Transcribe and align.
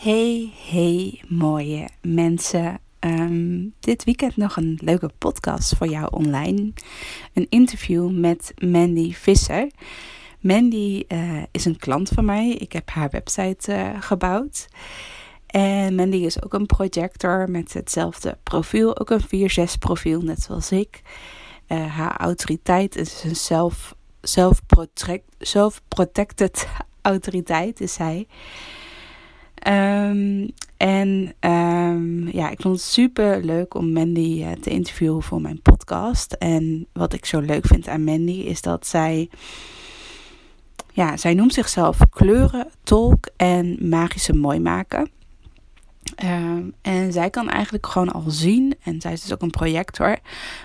Hey, 0.00 0.52
hey, 0.68 1.22
mooie 1.28 1.88
mensen. 2.02 2.80
Ehm, 2.98 3.68
dit 3.80 4.04
weekend 4.04 4.36
nog 4.36 4.56
een 4.56 4.78
leuke 4.82 5.10
podcast 5.18 5.76
voor 5.76 5.86
jou 5.86 6.08
online. 6.10 6.72
Een 7.32 7.46
interview 7.48 8.10
met 8.10 8.52
Mandy 8.58 9.12
Visser. 9.12 9.70
Mandy 10.40 11.04
uh, 11.08 11.42
is 11.50 11.64
een 11.64 11.76
klant 11.76 12.08
van 12.08 12.24
mij. 12.24 12.50
Ik 12.50 12.72
heb 12.72 12.90
haar 12.90 13.10
website 13.10 13.72
uh, 13.72 14.02
gebouwd. 14.02 14.68
En 15.46 15.94
Mandy 15.94 16.16
is 16.16 16.42
ook 16.42 16.54
een 16.54 16.66
projector 16.66 17.50
met 17.50 17.72
hetzelfde 17.72 18.38
profiel. 18.42 18.98
Ook 18.98 19.10
een 19.10 19.50
4-6 19.50 19.78
profiel, 19.78 20.20
net 20.20 20.42
zoals 20.42 20.72
ik. 20.72 21.00
Uh, 21.68 21.96
haar 21.96 22.16
autoriteit 22.16 22.96
is 22.96 23.24
een 23.24 23.36
self, 23.36 23.94
self-protected 25.40 26.68
autoriteit, 27.02 27.80
is 27.80 27.92
zij. 27.92 28.26
Um, 29.68 30.50
en 30.76 31.34
um, 31.40 32.28
ja, 32.28 32.50
ik 32.50 32.60
vond 32.60 32.76
het 32.76 32.84
super 32.84 33.44
leuk 33.44 33.74
om 33.74 33.92
Mandy 33.92 34.42
uh, 34.42 34.52
te 34.52 34.70
interviewen 34.70 35.22
voor 35.22 35.40
mijn 35.40 35.62
podcast. 35.62 36.32
En 36.32 36.86
wat 36.92 37.12
ik 37.12 37.24
zo 37.24 37.40
leuk 37.40 37.66
vind 37.66 37.88
aan 37.88 38.04
Mandy 38.04 38.32
is 38.32 38.62
dat 38.62 38.86
zij. 38.86 39.30
Ja, 40.92 41.16
zij 41.16 41.34
noemt 41.34 41.54
zichzelf 41.54 41.98
kleuren, 42.10 42.70
tolk 42.82 43.28
en 43.36 43.88
magische 43.88 44.32
mooi 44.32 44.60
maken. 44.60 45.10
Um, 46.24 46.74
en 46.82 47.12
zij 47.12 47.30
kan 47.30 47.48
eigenlijk 47.48 47.86
gewoon 47.86 48.12
al 48.12 48.24
zien, 48.26 48.74
en 48.82 49.00
zij 49.00 49.12
is 49.12 49.22
dus 49.22 49.32
ook 49.32 49.42
een 49.42 49.50
projector, 49.50 50.18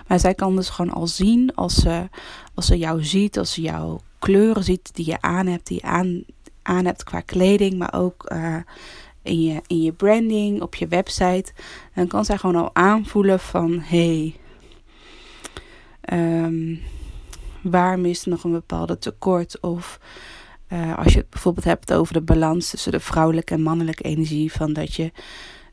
maar 0.06 0.20
zij 0.20 0.34
kan 0.34 0.56
dus 0.56 0.68
gewoon 0.68 0.92
al 0.92 1.06
zien 1.06 1.54
als 1.54 1.74
ze, 1.74 2.08
als 2.54 2.66
ze 2.66 2.78
jou 2.78 3.04
ziet, 3.04 3.38
als 3.38 3.52
ze 3.52 3.60
jouw 3.60 4.00
kleuren 4.18 4.64
ziet 4.64 4.94
die 4.94 5.06
je 5.06 5.20
aan 5.20 5.46
hebt, 5.46 5.66
die 5.66 5.78
je 5.82 5.86
aan, 5.86 6.24
aan 6.66 6.84
hebt 6.84 7.04
qua 7.04 7.20
kleding, 7.20 7.78
maar 7.78 7.94
ook 7.94 8.30
uh, 8.32 8.56
in, 9.22 9.42
je, 9.42 9.60
in 9.66 9.82
je 9.82 9.92
branding, 9.92 10.62
op 10.62 10.74
je 10.74 10.88
website. 10.88 11.52
Dan 11.94 12.06
kan 12.06 12.24
zij 12.24 12.38
gewoon 12.38 12.56
al 12.56 12.70
aanvoelen 12.72 13.40
van 13.40 13.80
hé, 13.80 14.34
hey, 16.00 16.44
um, 16.44 16.80
waar 17.62 17.98
mist 17.98 18.26
nog 18.26 18.44
een 18.44 18.52
bepaalde 18.52 18.98
tekort? 18.98 19.60
Of 19.60 20.00
uh, 20.72 20.98
als 20.98 21.12
je 21.12 21.18
het 21.18 21.30
bijvoorbeeld 21.30 21.64
hebt 21.64 21.92
over 21.92 22.12
de 22.12 22.20
balans 22.20 22.70
tussen 22.70 22.92
de 22.92 23.00
vrouwelijke 23.00 23.54
en 23.54 23.62
mannelijke 23.62 24.02
energie, 24.02 24.52
van 24.52 24.72
dat 24.72 24.94
je 24.94 25.12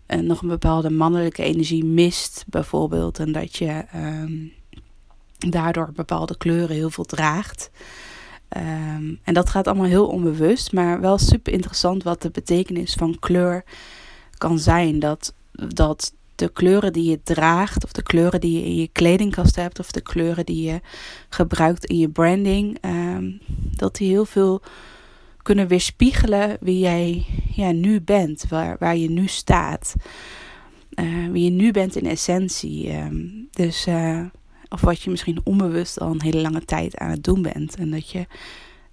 uh, 0.08 0.20
nog 0.20 0.42
een 0.42 0.48
bepaalde 0.48 0.90
mannelijke 0.90 1.44
energie 1.44 1.86
mist, 1.86 2.46
bijvoorbeeld, 2.48 3.20
en 3.20 3.32
dat 3.32 3.56
je 3.56 3.86
um, 3.96 4.54
daardoor 5.38 5.92
bepaalde 5.94 6.38
kleuren 6.38 6.76
heel 6.76 6.90
veel 6.90 7.04
draagt. 7.04 7.72
Um, 8.58 9.20
en 9.24 9.34
dat 9.34 9.50
gaat 9.50 9.68
allemaal 9.68 9.86
heel 9.86 10.08
onbewust, 10.08 10.72
maar 10.72 11.02
wel 11.02 11.18
super 11.18 11.54
interessant 11.54 12.04
wat 12.04 12.22
de 12.22 12.30
betekenis 12.30 12.94
van 12.94 13.20
kleur 13.20 13.64
kan 14.38 14.60
zijn. 14.60 15.00
Dat, 15.00 15.34
dat 15.52 16.14
de 16.36 16.50
kleuren 16.50 16.94
die 16.94 17.10
je 17.10 17.20
draagt, 17.24 17.84
of 17.84 17.92
de 17.92 18.04
kleuren 18.04 18.42
die 18.42 18.60
je 18.60 18.66
in 18.66 18.76
je 18.76 18.88
kledingkast 18.88 19.56
hebt, 19.56 19.80
of 19.80 19.92
de 19.92 20.02
kleuren 20.02 20.46
die 20.46 20.64
je 20.64 20.82
gebruikt 21.30 21.86
in 21.86 21.98
je 21.98 22.10
branding, 22.10 22.78
um, 22.86 23.40
dat 23.76 23.96
die 23.96 24.10
heel 24.10 24.26
veel 24.26 24.62
kunnen 25.42 25.68
weerspiegelen 25.68 26.58
wie 26.60 26.80
jij 26.80 27.26
ja, 27.56 27.72
nu 27.72 28.02
bent, 28.02 28.46
waar, 28.50 28.76
waar 28.80 28.98
je 28.98 29.10
nu 29.10 29.28
staat. 29.28 29.96
Uh, 30.96 31.32
wie 31.32 31.44
je 31.44 31.50
nu 31.50 31.72
bent 31.72 31.96
in 31.96 32.06
essentie. 32.06 32.92
Dus 33.52 33.88
uh, 33.88 34.26
of 34.74 34.82
wat 34.82 35.02
je 35.02 35.10
misschien 35.10 35.42
onbewust 35.44 36.00
al 36.00 36.12
een 36.12 36.22
hele 36.22 36.42
lange 36.42 36.66
tijd 36.66 36.98
aan 36.98 37.10
het 37.10 37.24
doen 37.24 37.42
bent. 37.42 37.76
En 37.76 37.92
dat 37.92 38.10
je 38.10 38.26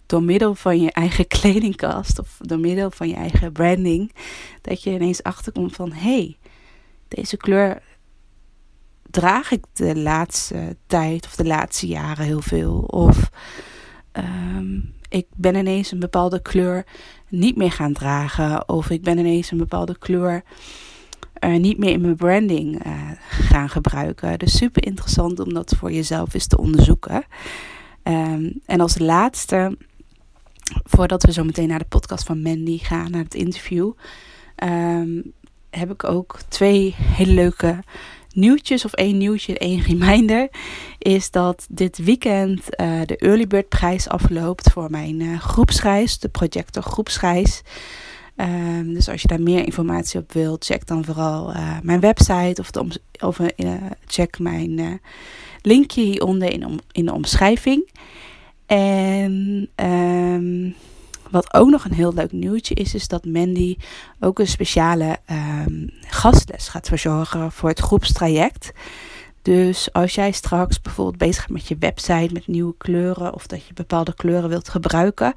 door 0.06 0.22
middel 0.22 0.54
van 0.54 0.80
je 0.80 0.92
eigen 0.92 1.26
kledingkast 1.38 2.18
of 2.18 2.36
door 2.40 2.58
middel 2.58 2.90
van 2.90 3.08
je 3.08 3.14
eigen 3.14 3.52
branding, 3.52 4.12
dat 4.60 4.82
je 4.82 4.90
ineens 4.90 5.22
achterkomt 5.22 5.74
van 5.74 5.92
hé, 5.92 6.00
hey, 6.00 6.36
deze 7.08 7.36
kleur 7.36 7.82
draag 9.10 9.50
ik 9.50 9.64
de 9.72 9.96
laatste 9.96 10.76
tijd 10.86 11.26
of 11.26 11.36
de 11.36 11.46
laatste 11.46 11.86
jaren 11.86 12.24
heel 12.24 12.42
veel. 12.42 12.78
Of 12.78 13.30
um, 14.12 14.94
ik 15.08 15.26
ben 15.36 15.54
ineens 15.54 15.90
een 15.90 15.98
bepaalde 15.98 16.42
kleur 16.42 16.86
niet 17.28 17.56
meer 17.56 17.72
gaan 17.72 17.92
dragen. 17.92 18.68
Of 18.68 18.90
ik 18.90 19.02
ben 19.02 19.18
ineens 19.18 19.50
een 19.50 19.58
bepaalde 19.58 19.98
kleur 19.98 20.42
uh, 21.40 21.56
niet 21.56 21.78
meer 21.78 21.90
in 21.90 22.00
mijn 22.00 22.16
branding 22.16 22.86
uh, 22.86 22.92
gaan 23.28 23.68
gebruiken. 23.68 24.38
Dus 24.38 24.56
super 24.56 24.84
interessant 24.84 25.40
om 25.40 25.54
dat 25.54 25.74
voor 25.78 25.92
jezelf 25.92 26.34
eens 26.34 26.46
te 26.46 26.58
onderzoeken. 26.58 27.24
Um, 28.02 28.60
en 28.66 28.80
als 28.80 28.98
laatste, 28.98 29.76
voordat 30.84 31.22
we 31.22 31.32
zo 31.32 31.44
meteen 31.44 31.68
naar 31.68 31.78
de 31.78 31.84
podcast 31.84 32.24
van 32.24 32.42
Mandy 32.42 32.78
gaan, 32.78 33.10
naar 33.10 33.24
het 33.24 33.34
interview, 33.34 33.92
um, 34.64 35.32
heb 35.70 35.90
ik 35.90 36.04
ook 36.04 36.38
twee 36.48 36.94
hele 36.98 37.32
leuke 37.32 37.78
nieuwtjes 38.34 38.84
of 38.84 38.92
één 38.92 39.18
nieuwtje, 39.18 39.58
één 39.58 39.80
reminder, 39.90 40.48
is 40.98 41.30
dat 41.30 41.66
dit 41.70 41.98
weekend 41.98 42.60
uh, 42.60 43.00
de 43.06 43.16
Early 43.16 43.46
Bird 43.46 43.68
prijs 43.68 44.08
afloopt 44.08 44.70
voor 44.70 44.90
mijn 44.90 45.20
uh, 45.20 45.40
groepsreis, 45.40 46.18
de 46.18 46.28
projector 46.28 46.82
groepsreis. 46.82 47.62
Um, 48.40 48.94
dus 48.94 49.08
als 49.08 49.22
je 49.22 49.28
daar 49.28 49.42
meer 49.42 49.64
informatie 49.64 50.20
op 50.20 50.32
wilt, 50.32 50.64
check 50.64 50.86
dan 50.86 51.04
vooral 51.04 51.50
uh, 51.50 51.76
mijn 51.82 52.00
website 52.00 52.60
of, 52.60 52.70
de 52.70 53.00
of 53.20 53.38
uh, 53.38 53.74
check 54.06 54.38
mijn 54.38 55.00
linkje 55.62 56.02
hieronder 56.02 56.52
in, 56.52 56.80
in 56.92 57.06
de 57.06 57.12
omschrijving. 57.12 57.88
En 58.66 59.68
um, 59.76 60.74
wat 61.30 61.54
ook 61.54 61.70
nog 61.70 61.84
een 61.84 61.94
heel 61.94 62.14
leuk 62.14 62.32
nieuwtje 62.32 62.74
is, 62.74 62.94
is 62.94 63.08
dat 63.08 63.24
Mandy 63.24 63.76
ook 64.20 64.38
een 64.38 64.46
speciale 64.46 65.18
um, 65.66 65.90
gastles 66.00 66.68
gaat 66.68 66.88
verzorgen 66.88 67.52
voor 67.52 67.68
het 67.68 67.80
groepstraject. 67.80 68.72
Dus 69.42 69.92
als 69.92 70.14
jij 70.14 70.32
straks 70.32 70.80
bijvoorbeeld 70.80 71.18
bezig 71.18 71.46
bent 71.46 71.58
met 71.58 71.68
je 71.68 71.76
website 71.78 72.32
met 72.32 72.46
nieuwe 72.46 72.74
kleuren 72.78 73.34
of 73.34 73.46
dat 73.46 73.66
je 73.66 73.72
bepaalde 73.72 74.14
kleuren 74.14 74.48
wilt 74.48 74.68
gebruiken, 74.68 75.32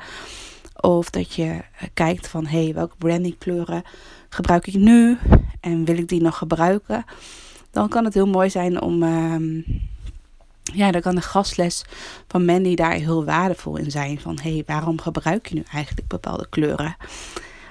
of 0.83 1.09
dat 1.09 1.33
je 1.33 1.43
eh, 1.43 1.87
kijkt 1.93 2.27
van 2.27 2.45
hé, 2.45 2.63
hey, 2.63 2.73
welke 2.73 2.95
brandingkleuren 2.97 3.83
gebruik 4.29 4.67
ik 4.67 4.73
nu 4.73 5.17
en 5.59 5.85
wil 5.85 5.97
ik 5.97 6.07
die 6.07 6.21
nog 6.21 6.37
gebruiken? 6.37 7.05
Dan 7.71 7.89
kan 7.89 8.05
het 8.05 8.13
heel 8.13 8.27
mooi 8.27 8.49
zijn 8.49 8.81
om. 8.81 9.03
Um, 9.03 9.65
ja, 10.73 10.91
dan 10.91 11.01
kan 11.01 11.15
de 11.15 11.21
gastles 11.21 11.85
van 12.27 12.45
Mandy 12.45 12.75
daar 12.75 12.93
heel 12.93 13.25
waardevol 13.25 13.77
in 13.77 13.91
zijn. 13.91 14.19
Van 14.19 14.39
hé, 14.41 14.53
hey, 14.53 14.63
waarom 14.65 15.01
gebruik 15.01 15.47
je 15.47 15.55
nu 15.55 15.63
eigenlijk 15.71 16.07
bepaalde 16.07 16.49
kleuren 16.49 16.95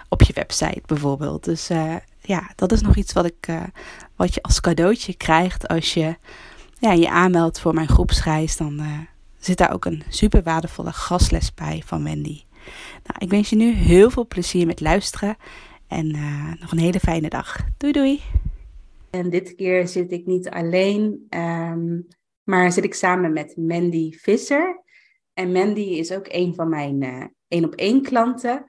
op 0.08 0.22
je 0.22 0.32
website 0.32 0.82
bijvoorbeeld? 0.86 1.44
Dus 1.44 1.70
uh, 1.70 1.94
ja, 2.20 2.50
dat 2.54 2.72
is 2.72 2.80
nog 2.80 2.96
iets 2.96 3.12
wat, 3.12 3.24
ik, 3.24 3.46
uh, 3.48 3.62
wat 4.16 4.34
je 4.34 4.42
als 4.42 4.60
cadeautje 4.60 5.14
krijgt 5.14 5.68
als 5.68 5.94
je 5.94 6.16
ja, 6.78 6.92
je 6.92 7.10
aanmeldt 7.10 7.60
voor 7.60 7.74
mijn 7.74 7.88
groepsreis. 7.88 8.56
Dan 8.56 8.82
zit 9.38 9.58
daar 9.58 9.72
ook 9.72 9.84
een 9.84 10.02
super 10.08 10.42
waardevolle 10.42 10.92
gastles 10.92 11.54
bij 11.54 11.82
van 11.86 12.04
Wendy. 12.04 12.42
Nou, 13.04 13.18
ik 13.18 13.30
wens 13.30 13.50
je 13.50 13.56
nu 13.56 13.72
heel 13.72 14.10
veel 14.10 14.26
plezier 14.26 14.66
met 14.66 14.80
luisteren 14.80 15.36
en 15.88 16.16
uh, 16.16 16.52
nog 16.60 16.72
een 16.72 16.78
hele 16.78 17.00
fijne 17.00 17.28
dag. 17.28 17.56
Doei 17.76 17.92
doei! 17.92 18.20
En 19.10 19.30
dit 19.30 19.54
keer 19.54 19.88
zit 19.88 20.12
ik 20.12 20.26
niet 20.26 20.50
alleen, 20.50 21.26
um, 21.30 22.06
maar 22.42 22.72
zit 22.72 22.84
ik 22.84 22.94
samen 22.94 23.32
met 23.32 23.56
Mandy 23.56 24.12
Visser. 24.12 24.82
En 25.34 25.52
Mandy 25.52 25.80
is 25.80 26.12
ook 26.12 26.26
een 26.28 26.54
van 26.54 26.68
mijn 26.68 27.02
uh, 27.02 27.24
één 27.48 27.64
op 27.64 27.74
één 27.74 28.02
klanten. 28.02 28.64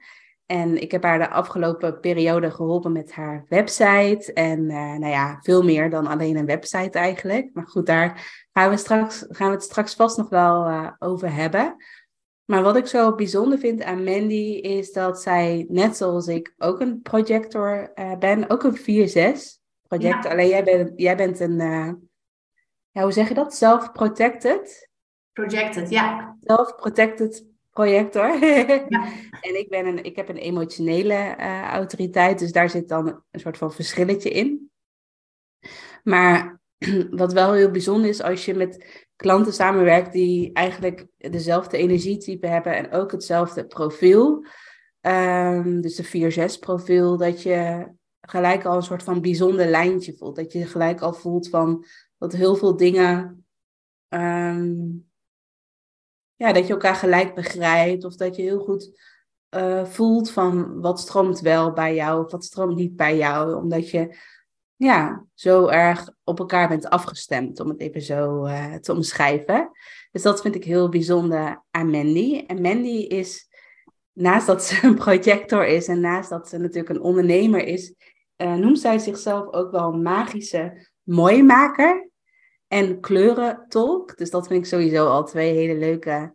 En 0.46 0.82
ik 0.82 0.90
heb 0.90 1.02
haar 1.02 1.18
de 1.18 1.30
afgelopen 1.30 2.00
periode 2.00 2.50
geholpen 2.50 2.92
met 2.92 3.12
haar 3.12 3.44
website. 3.48 4.32
En 4.34 4.60
uh, 4.60 4.76
nou 4.76 5.06
ja, 5.06 5.38
veel 5.42 5.62
meer 5.62 5.90
dan 5.90 6.06
alleen 6.06 6.36
een 6.36 6.46
website 6.46 6.98
eigenlijk. 6.98 7.50
Maar 7.52 7.66
goed, 7.66 7.86
daar 7.86 8.42
gaan 8.52 8.70
we, 8.70 8.76
straks, 8.76 9.24
gaan 9.28 9.48
we 9.48 9.54
het 9.54 9.62
straks 9.62 9.94
vast 9.94 10.16
nog 10.16 10.28
wel 10.28 10.92
over 10.98 11.34
hebben. 11.34 11.76
Maar 12.44 12.62
wat 12.62 12.76
ik 12.76 12.86
zo 12.86 13.14
bijzonder 13.14 13.58
vind 13.58 13.82
aan 13.82 14.04
Mandy 14.04 14.58
is 14.62 14.92
dat 14.92 15.22
zij, 15.22 15.66
net 15.68 15.96
zoals 15.96 16.26
ik, 16.26 16.54
ook 16.58 16.80
een 16.80 17.02
projector 17.02 17.92
uh, 17.94 18.18
ben. 18.18 18.50
Ook 18.50 18.62
een 18.62 18.78
4-6 18.78 18.82
projector. 19.88 20.24
Ja. 20.24 20.30
Alleen 20.30 20.48
jij 20.48 20.64
bent, 20.64 20.92
jij 20.96 21.16
bent 21.16 21.40
een, 21.40 21.60
uh, 21.60 21.92
ja, 22.90 23.02
hoe 23.02 23.12
zeg 23.12 23.28
je 23.28 23.34
dat? 23.34 23.54
Self-protected? 23.54 24.90
Projected, 25.32 25.90
ja. 25.90 26.36
Self-protected 26.40 27.46
projector. 27.70 28.38
ja. 28.88 29.08
en 29.40 29.58
ik, 29.58 29.66
ben 29.68 29.86
een, 29.86 30.04
ik 30.04 30.16
heb 30.16 30.28
een 30.28 30.36
emotionele 30.36 31.36
uh, 31.38 31.62
autoriteit, 31.62 32.38
dus 32.38 32.52
daar 32.52 32.70
zit 32.70 32.88
dan 32.88 33.22
een 33.30 33.40
soort 33.40 33.58
van 33.58 33.72
verschilletje 33.72 34.30
in. 34.30 34.70
Maar 36.02 36.60
wat 37.10 37.32
wel 37.32 37.52
heel 37.52 37.70
bijzonder 37.70 38.08
is 38.08 38.22
als 38.22 38.44
je 38.44 38.54
met 38.54 39.03
klanten 39.16 39.52
samenwerkt 39.52 40.12
die 40.12 40.52
eigenlijk 40.52 41.06
dezelfde 41.16 41.76
energietype 41.76 42.46
hebben 42.46 42.76
en 42.76 42.92
ook 42.92 43.12
hetzelfde 43.12 43.66
profiel. 43.66 44.44
Um, 45.00 45.80
dus 45.80 45.96
de 45.96 46.56
4-6 46.56 46.58
profiel, 46.58 47.16
dat 47.16 47.42
je 47.42 47.88
gelijk 48.20 48.64
al 48.64 48.76
een 48.76 48.82
soort 48.82 49.02
van 49.02 49.20
bijzonder 49.20 49.66
lijntje 49.66 50.16
voelt. 50.16 50.36
Dat 50.36 50.52
je 50.52 50.66
gelijk 50.66 51.00
al 51.00 51.12
voelt 51.12 51.48
van 51.48 51.84
dat 52.18 52.32
heel 52.32 52.56
veel 52.56 52.76
dingen. 52.76 53.46
Um, 54.08 55.10
ja, 56.34 56.52
dat 56.52 56.66
je 56.66 56.72
elkaar 56.72 56.94
gelijk 56.94 57.34
begrijpt. 57.34 58.04
Of 58.04 58.16
dat 58.16 58.36
je 58.36 58.42
heel 58.42 58.58
goed 58.58 59.00
eh, 59.48 59.84
voelt 59.84 60.30
van 60.30 60.80
wat 60.80 61.00
stroomt 61.00 61.40
wel 61.40 61.72
bij 61.72 61.94
jou 61.94 62.24
of 62.24 62.30
wat 62.30 62.44
stroomt 62.44 62.76
niet 62.76 62.96
bij 62.96 63.16
jou. 63.16 63.54
Omdat 63.54 63.90
je 63.90 64.16
ja, 64.84 65.24
zo 65.34 65.66
erg 65.66 66.10
op 66.24 66.38
elkaar 66.38 66.68
bent 66.68 66.88
afgestemd, 66.88 67.60
om 67.60 67.68
het 67.68 67.80
even 67.80 68.02
zo 68.02 68.46
uh, 68.46 68.74
te 68.74 68.92
omschrijven. 68.92 69.70
Dus 70.10 70.22
dat 70.22 70.40
vind 70.40 70.54
ik 70.54 70.64
heel 70.64 70.88
bijzonder 70.88 71.64
aan 71.70 71.90
Mandy. 71.90 72.44
En 72.46 72.60
Mandy 72.60 73.06
is, 73.08 73.48
naast 74.12 74.46
dat 74.46 74.64
ze 74.64 74.86
een 74.86 74.94
projector 74.94 75.66
is 75.66 75.88
en 75.88 76.00
naast 76.00 76.30
dat 76.30 76.48
ze 76.48 76.58
natuurlijk 76.58 76.88
een 76.88 77.00
ondernemer 77.00 77.66
is, 77.66 77.94
uh, 78.36 78.54
noemt 78.54 78.80
zij 78.80 78.98
zichzelf 78.98 79.52
ook 79.52 79.70
wel 79.70 79.92
een 79.92 80.02
magische 80.02 80.88
mooimaker 81.02 82.10
en 82.68 83.00
kleurentolk. 83.00 84.16
Dus 84.16 84.30
dat 84.30 84.46
vind 84.46 84.60
ik 84.60 84.66
sowieso 84.66 85.06
al 85.06 85.24
twee 85.24 85.54
hele 85.54 85.78
leuke, 85.78 86.34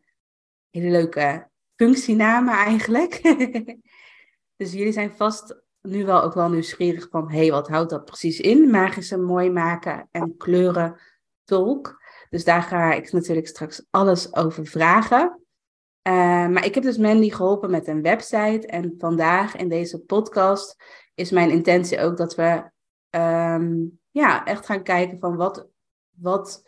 hele 0.69 0.89
leuke 0.89 1.49
functienamen 1.75 2.53
eigenlijk. 2.53 3.21
dus 4.57 4.71
jullie 4.71 4.91
zijn 4.91 5.11
vast 5.11 5.61
nu 5.81 6.05
wel 6.05 6.23
ook 6.23 6.33
wel 6.33 6.49
nieuwsgierig 6.49 7.07
van, 7.09 7.31
hé, 7.31 7.37
hey, 7.37 7.51
wat 7.51 7.67
houdt 7.67 7.89
dat 7.89 8.05
precies 8.05 8.39
in? 8.39 8.69
Magische 8.69 9.17
mooi 9.17 9.51
maken 9.51 10.07
en 10.11 10.37
kleuren 10.37 10.99
tolk. 11.43 12.01
Dus 12.29 12.43
daar 12.43 12.61
ga 12.61 12.93
ik 12.93 13.11
natuurlijk 13.11 13.47
straks 13.47 13.85
alles 13.89 14.35
over 14.35 14.65
vragen. 14.65 15.39
Uh, 16.07 16.47
maar 16.47 16.65
ik 16.65 16.73
heb 16.73 16.83
dus 16.83 16.97
Mandy 16.97 17.29
geholpen 17.29 17.71
met 17.71 17.87
een 17.87 18.01
website. 18.01 18.67
En 18.67 18.95
vandaag 18.97 19.55
in 19.55 19.69
deze 19.69 19.99
podcast 19.99 20.75
is 21.15 21.31
mijn 21.31 21.51
intentie 21.51 21.99
ook 22.01 22.17
dat 22.17 22.35
we 22.35 22.71
um, 23.09 23.99
ja, 24.11 24.45
echt 24.45 24.65
gaan 24.65 24.83
kijken 24.83 25.19
van 25.19 25.35
wat, 25.35 25.67
wat 26.09 26.63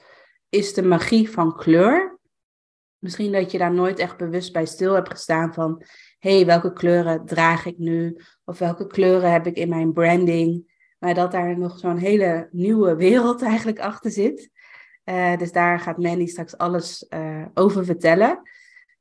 is 0.49 0.73
de 0.73 0.83
magie 0.83 1.31
van 1.31 1.55
kleur? 1.55 2.10
Misschien 3.01 3.31
dat 3.31 3.51
je 3.51 3.57
daar 3.57 3.73
nooit 3.73 3.99
echt 3.99 4.17
bewust 4.17 4.53
bij 4.53 4.65
stil 4.65 4.93
hebt 4.93 5.09
gestaan 5.09 5.53
van, 5.53 5.83
hé, 6.19 6.35
hey, 6.35 6.45
welke 6.45 6.73
kleuren 6.73 7.25
draag 7.25 7.65
ik 7.65 7.77
nu? 7.77 8.17
Of 8.45 8.59
welke 8.59 8.87
kleuren 8.87 9.31
heb 9.31 9.47
ik 9.47 9.55
in 9.55 9.69
mijn 9.69 9.93
branding? 9.93 10.71
Maar 10.99 11.13
dat 11.13 11.31
daar 11.31 11.57
nog 11.57 11.79
zo'n 11.79 11.97
hele 11.97 12.47
nieuwe 12.51 12.95
wereld 12.95 13.41
eigenlijk 13.51 13.79
achter 13.79 14.11
zit. 14.11 14.49
Uh, 15.05 15.37
dus 15.37 15.51
daar 15.51 15.79
gaat 15.79 15.97
Mandy 15.97 16.25
straks 16.25 16.57
alles 16.57 17.05
uh, 17.09 17.45
over 17.53 17.85
vertellen. 17.85 18.41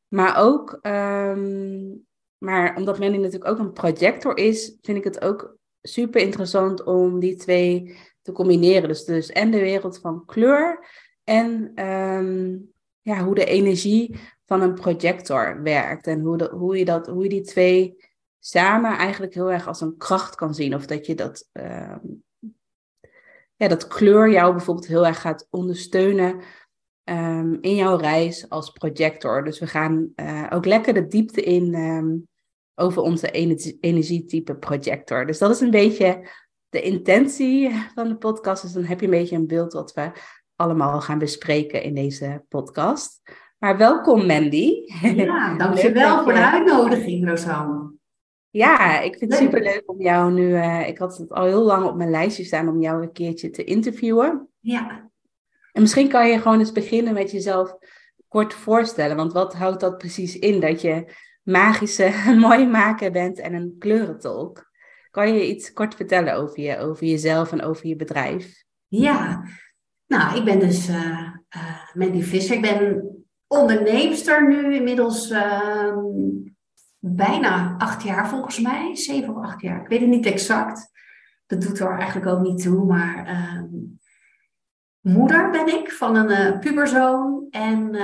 Maar 0.08 0.38
ook, 0.38 0.79
um, 0.82 2.06
maar 2.38 2.76
omdat 2.76 2.99
Mandy 2.99 3.17
natuurlijk 3.17 3.50
ook 3.50 3.58
een 3.58 3.73
projector 3.73 4.37
is, 4.37 4.76
vind 4.82 4.99
ik 4.99 5.05
het 5.05 5.20
ook 5.20 5.56
super 5.82 6.20
interessant 6.20 6.85
om 6.85 7.20
die 7.20 7.37
twee 7.37 7.99
te 8.23 8.32
combineren. 8.32 8.88
Dus, 8.88 9.05
dus 9.05 9.29
en 9.29 9.50
de 9.50 9.61
wereld 9.61 9.99
van 9.99 10.25
kleur 10.25 10.87
en 11.25 11.73
um, 11.87 12.73
ja, 13.00 13.25
hoe 13.25 13.35
de 13.35 13.44
energie 13.44 14.17
van 14.44 14.61
een 14.61 14.75
projector 14.75 15.62
werkt. 15.62 16.06
En 16.06 16.20
hoe, 16.20 16.37
de, 16.37 16.50
hoe, 16.52 16.79
je 16.79 16.85
dat, 16.85 17.06
hoe 17.06 17.23
je 17.23 17.29
die 17.29 17.43
twee 17.43 18.08
samen 18.38 18.97
eigenlijk 18.97 19.35
heel 19.35 19.52
erg 19.52 19.67
als 19.67 19.81
een 19.81 19.97
kracht 19.97 20.35
kan 20.35 20.55
zien. 20.55 20.75
Of 20.75 20.87
dat 20.87 21.06
je 21.06 21.14
dat, 21.14 21.49
uh, 21.52 21.97
ja, 23.56 23.69
dat 23.69 23.87
kleur 23.87 24.31
jou 24.31 24.52
bijvoorbeeld 24.52 24.87
heel 24.87 25.06
erg 25.06 25.20
gaat 25.20 25.47
ondersteunen 25.50 26.41
um, 27.05 27.58
in 27.61 27.75
jouw 27.75 27.97
reis 27.97 28.49
als 28.49 28.70
projector. 28.70 29.44
Dus 29.44 29.58
we 29.58 29.67
gaan 29.67 30.12
uh, 30.17 30.47
ook 30.50 30.64
lekker 30.64 30.94
de 30.94 31.06
diepte 31.06 31.43
in 31.43 31.75
um, 31.75 32.29
over 32.75 33.02
onze 33.02 33.31
energie, 33.31 33.79
energietype 33.81 34.56
projector. 34.56 35.26
Dus 35.26 35.38
dat 35.38 35.50
is 35.50 35.61
een 35.61 35.70
beetje 35.70 36.29
de 36.69 36.82
intentie 36.82 37.70
van 37.94 38.08
de 38.08 38.17
podcast. 38.17 38.62
Dus 38.62 38.73
dan 38.73 38.85
heb 38.85 39.00
je 39.00 39.05
een 39.05 39.12
beetje 39.12 39.37
een 39.37 39.47
beeld 39.47 39.73
wat 39.73 39.93
we 39.93 40.11
allemaal 40.60 41.00
gaan 41.00 41.18
bespreken 41.18 41.82
in 41.82 41.94
deze 41.94 42.44
podcast. 42.48 43.22
Maar 43.58 43.76
welkom 43.76 44.26
Mandy. 44.26 44.72
Ja, 45.02 45.54
dankjewel 45.58 46.22
voor 46.22 46.32
de 46.32 46.50
uitnodiging, 46.50 47.28
Rosanne. 47.28 47.92
Ja, 48.50 49.00
ik 49.00 49.18
vind 49.18 49.32
het 49.32 49.40
super 49.40 49.62
leuk 49.62 49.82
om 49.86 50.00
jou 50.00 50.32
nu. 50.32 50.48
Uh, 50.48 50.88
ik 50.88 50.98
had 50.98 51.16
het 51.16 51.32
al 51.32 51.44
heel 51.44 51.62
lang 51.62 51.86
op 51.86 51.96
mijn 51.96 52.10
lijstje 52.10 52.44
staan 52.44 52.68
om 52.68 52.80
jou 52.80 53.02
een 53.02 53.12
keertje 53.12 53.50
te 53.50 53.64
interviewen. 53.64 54.48
Ja. 54.58 55.10
En 55.72 55.80
misschien 55.82 56.08
kan 56.08 56.28
je 56.28 56.38
gewoon 56.38 56.58
eens 56.58 56.72
beginnen 56.72 57.14
met 57.14 57.30
jezelf 57.30 57.76
kort 58.28 58.54
voorstellen. 58.54 59.16
Want 59.16 59.32
wat 59.32 59.54
houdt 59.54 59.80
dat 59.80 59.98
precies 59.98 60.38
in? 60.38 60.60
Dat 60.60 60.80
je 60.80 61.12
magische 61.42 62.12
mooi 62.46 62.66
maken 62.66 63.12
bent 63.12 63.38
en 63.38 63.54
een 63.54 63.76
kleurentolk. 63.78 64.70
Kan 65.10 65.34
je 65.34 65.48
iets 65.48 65.72
kort 65.72 65.94
vertellen 65.94 66.34
over, 66.34 66.60
je, 66.60 66.78
over 66.78 67.06
jezelf 67.06 67.52
en 67.52 67.62
over 67.62 67.86
je 67.86 67.96
bedrijf? 67.96 68.64
Ja, 68.86 69.44
nou, 70.10 70.36
ik 70.36 70.44
ben 70.44 70.58
dus 70.58 70.88
uh, 70.88 70.96
uh, 71.56 71.94
Mandy 71.94 72.22
Visser. 72.22 72.56
Ik 72.56 72.62
ben 72.62 73.02
onderneemster 73.46 74.48
nu 74.48 74.74
inmiddels 74.74 75.30
uh, 75.30 75.96
bijna 76.98 77.74
acht 77.78 78.02
jaar 78.02 78.28
volgens 78.28 78.60
mij. 78.60 78.96
Zeven 78.96 79.36
of 79.36 79.44
acht 79.44 79.60
jaar. 79.60 79.80
Ik 79.80 79.88
weet 79.88 80.00
het 80.00 80.08
niet 80.08 80.26
exact. 80.26 80.90
Dat 81.46 81.60
doet 81.62 81.80
er 81.80 81.98
eigenlijk 81.98 82.26
ook 82.26 82.40
niet 82.40 82.62
toe. 82.62 82.84
Maar 82.84 83.26
ehm, 83.26 83.66
moeder 85.00 85.50
ben 85.50 85.66
ik 85.66 85.92
van 85.92 86.16
een 86.16 86.30
uh, 86.30 86.58
puberzoon 86.58 87.46
en 87.50 87.94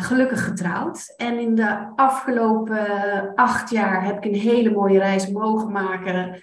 gelukkig 0.00 0.44
getrouwd. 0.44 1.14
En 1.16 1.38
in 1.38 1.54
de 1.54 1.92
afgelopen 1.96 3.34
acht 3.34 3.70
jaar 3.70 4.04
heb 4.04 4.16
ik 4.16 4.24
een 4.24 4.40
hele 4.40 4.70
mooie 4.70 4.98
reis 4.98 5.28
mogen 5.28 5.72
maken. 5.72 6.42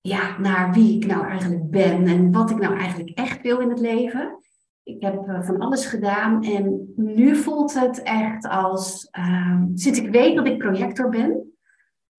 Ja, 0.00 0.38
naar 0.38 0.72
wie 0.72 0.96
ik 0.96 1.06
nou 1.06 1.26
eigenlijk 1.26 1.70
ben 1.70 2.06
en 2.06 2.32
wat 2.32 2.50
ik 2.50 2.58
nou 2.58 2.78
eigenlijk 2.78 3.10
echt 3.10 3.42
wil 3.42 3.58
in 3.58 3.68
het 3.68 3.80
leven. 3.80 4.38
Ik 4.82 5.02
heb 5.02 5.28
uh, 5.28 5.42
van 5.42 5.58
alles 5.58 5.86
gedaan 5.86 6.44
en 6.44 6.92
nu 6.96 7.36
voelt 7.36 7.74
het 7.74 8.02
echt 8.02 8.48
als, 8.48 9.08
uh, 9.18 9.62
sinds 9.74 10.00
ik 10.00 10.10
weet 10.10 10.36
dat 10.36 10.46
ik 10.46 10.58
projector 10.58 11.08
ben, 11.08 11.52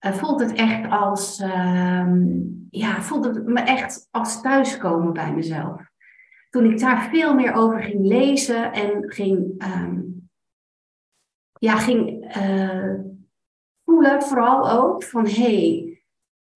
uh, 0.05 0.13
voelt 0.13 0.39
het 0.39 0.53
echt 0.53 0.89
als, 0.91 1.39
ehm, 1.39 2.27
ja, 2.69 3.01
voelt 3.01 3.25
het 3.25 3.45
me 3.45 3.59
echt 3.59 4.07
als 4.11 4.41
thuiskomen 4.41 5.13
bij 5.13 5.33
mezelf. 5.33 5.81
Toen 6.49 6.71
ik 6.71 6.79
daar 6.79 7.09
veel 7.09 7.33
meer 7.33 7.53
over 7.53 7.83
ging 7.83 8.05
lezen 8.05 8.71
en 8.71 9.11
ging, 9.11 9.63
um, 9.63 10.29
ja, 11.59 11.75
ging 11.75 12.25
eh, 12.27 12.93
voelen, 13.85 14.21
vooral 14.21 14.69
ook 14.69 15.03
van 15.03 15.25
hé, 15.25 15.31
hey, 15.31 15.88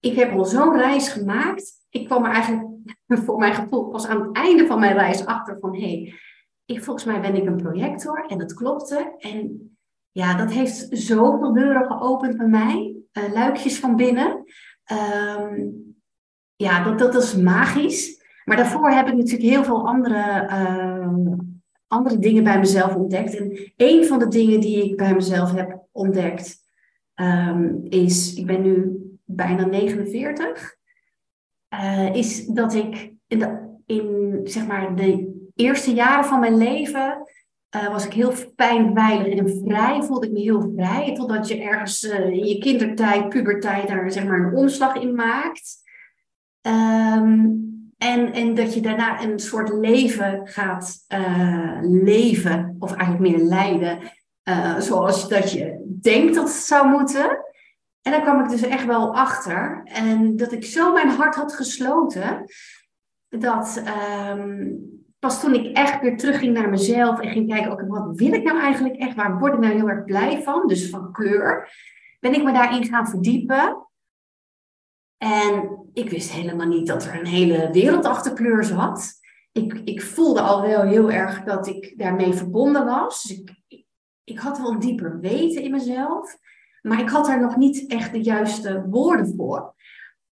ik 0.03 0.15
heb 0.15 0.31
al 0.31 0.45
zo'n 0.45 0.77
reis 0.77 1.09
gemaakt. 1.09 1.71
Ik 1.89 2.05
kwam 2.05 2.25
er 2.25 2.31
eigenlijk 2.31 2.67
voor 3.25 3.37
mijn 3.37 3.53
gevoel 3.53 3.87
pas 3.87 4.07
aan 4.07 4.21
het 4.21 4.35
einde 4.35 4.65
van 4.65 4.79
mijn 4.79 4.97
reis 4.97 5.25
achter 5.25 5.57
van 5.59 5.75
hé, 5.75 6.13
hey, 6.65 6.81
volgens 6.81 7.05
mij 7.05 7.21
ben 7.21 7.35
ik 7.35 7.45
een 7.45 7.61
projector 7.61 8.25
en 8.27 8.37
dat 8.37 8.53
klopte. 8.53 9.15
En 9.17 9.71
ja, 10.11 10.37
dat 10.37 10.51
heeft 10.51 10.87
zoveel 10.89 11.53
deuren 11.53 11.85
geopend 11.85 12.37
bij 12.37 12.47
mij, 12.47 12.95
uh, 13.13 13.33
luikjes 13.33 13.79
van 13.79 13.95
binnen. 13.95 14.43
Um, 14.91 15.95
ja, 16.55 16.83
dat, 16.83 16.99
dat 16.99 17.23
is 17.23 17.35
magisch. 17.35 18.21
Maar 18.45 18.57
daarvoor 18.57 18.89
heb 18.89 19.07
ik 19.07 19.15
natuurlijk 19.15 19.49
heel 19.49 19.63
veel 19.63 19.87
andere, 19.87 20.47
uh, 20.49 21.37
andere 21.87 22.19
dingen 22.19 22.43
bij 22.43 22.59
mezelf 22.59 22.95
ontdekt. 22.95 23.35
En 23.35 23.71
een 23.77 24.05
van 24.05 24.19
de 24.19 24.27
dingen 24.27 24.59
die 24.59 24.83
ik 24.83 24.97
bij 24.97 25.13
mezelf 25.13 25.51
heb 25.51 25.87
ontdekt 25.91 26.57
um, 27.15 27.85
is, 27.89 28.35
ik 28.35 28.45
ben 28.45 28.61
nu 28.61 29.03
bijna 29.35 29.65
49, 29.65 30.75
uh, 31.73 32.15
is 32.15 32.45
dat 32.45 32.73
ik 32.73 33.11
in, 33.27 33.39
de, 33.39 33.77
in 33.85 34.39
zeg 34.43 34.67
maar 34.67 34.95
de 34.95 35.31
eerste 35.55 35.93
jaren 35.93 36.25
van 36.25 36.39
mijn 36.39 36.57
leven 36.57 37.27
uh, 37.75 37.89
was 37.91 38.05
ik 38.05 38.13
heel 38.13 38.31
fijn, 38.55 38.93
veilig 38.93 39.37
en 39.37 39.61
vrij. 39.65 40.01
Voelde 40.01 40.27
ik 40.27 40.31
me 40.31 40.39
heel 40.39 40.71
vrij. 40.75 41.15
Totdat 41.15 41.47
je 41.47 41.61
ergens 41.61 42.03
uh, 42.03 42.29
in 42.29 42.45
je 42.45 42.57
kindertijd, 42.57 43.29
pubertijd, 43.29 43.87
daar 43.87 44.11
zeg 44.11 44.25
maar 44.25 44.39
een 44.39 44.55
omslag 44.55 44.95
in 44.95 45.15
maakt. 45.15 45.81
Um, 46.61 47.61
en, 47.97 48.33
en 48.33 48.55
dat 48.55 48.73
je 48.73 48.81
daarna 48.81 49.23
een 49.23 49.39
soort 49.39 49.69
leven 49.69 50.41
gaat 50.43 51.05
leven, 51.81 52.75
of 52.79 52.95
eigenlijk 52.95 53.37
meer 53.37 53.45
leiden, 53.45 53.99
zoals 54.77 55.29
dat 55.29 55.51
je 55.51 55.97
denkt 56.01 56.35
dat 56.35 56.43
het 56.43 56.53
zou 56.53 56.87
moeten. 56.87 57.42
En 58.03 58.11
daar 58.11 58.21
kwam 58.21 58.43
ik 58.43 58.49
dus 58.49 58.61
echt 58.61 58.85
wel 58.85 59.15
achter. 59.15 59.81
En 59.83 60.35
dat 60.35 60.51
ik 60.51 60.65
zo 60.65 60.93
mijn 60.93 61.09
hart 61.09 61.35
had 61.35 61.53
gesloten. 61.53 62.45
Dat 63.29 63.83
um, 64.29 64.81
pas 65.19 65.39
toen 65.41 65.53
ik 65.53 65.77
echt 65.77 66.01
weer 66.01 66.17
terugging 66.17 66.53
naar 66.53 66.69
mezelf 66.69 67.19
en 67.19 67.31
ging 67.31 67.49
kijken, 67.49 67.87
wat 67.87 68.15
wil 68.15 68.33
ik 68.33 68.43
nou 68.43 68.59
eigenlijk 68.59 68.95
echt? 68.95 69.15
Waar 69.15 69.39
word 69.39 69.53
ik 69.53 69.59
nou 69.59 69.73
heel 69.73 69.89
erg 69.89 70.03
blij 70.03 70.43
van? 70.43 70.67
Dus 70.67 70.89
van 70.89 71.11
kleur. 71.11 71.71
Ben 72.19 72.33
ik 72.33 72.43
me 72.43 72.53
daarin 72.53 72.85
gaan 72.85 73.07
verdiepen. 73.07 73.87
En 75.17 75.79
ik 75.93 76.09
wist 76.09 76.31
helemaal 76.31 76.67
niet 76.67 76.87
dat 76.87 77.05
er 77.05 77.19
een 77.19 77.25
hele 77.25 77.69
wereld 77.71 78.05
achter 78.05 78.33
kleur 78.33 78.63
zat. 78.63 79.13
Ik, 79.51 79.73
ik 79.73 80.01
voelde 80.01 80.41
al 80.41 80.61
wel 80.61 80.81
heel 80.81 81.11
erg 81.11 81.43
dat 81.43 81.67
ik 81.67 81.93
daarmee 81.97 82.33
verbonden 82.33 82.85
was. 82.85 83.23
Dus 83.23 83.37
ik, 83.37 83.55
ik 84.23 84.39
had 84.39 84.57
wel 84.57 84.71
een 84.71 84.79
dieper 84.79 85.19
weten 85.19 85.63
in 85.63 85.71
mezelf. 85.71 86.37
Maar 86.83 86.99
ik 86.99 87.09
had 87.09 87.25
daar 87.25 87.41
nog 87.41 87.55
niet 87.55 87.87
echt 87.87 88.11
de 88.11 88.21
juiste 88.21 88.85
woorden 88.89 89.33
voor. 89.35 89.73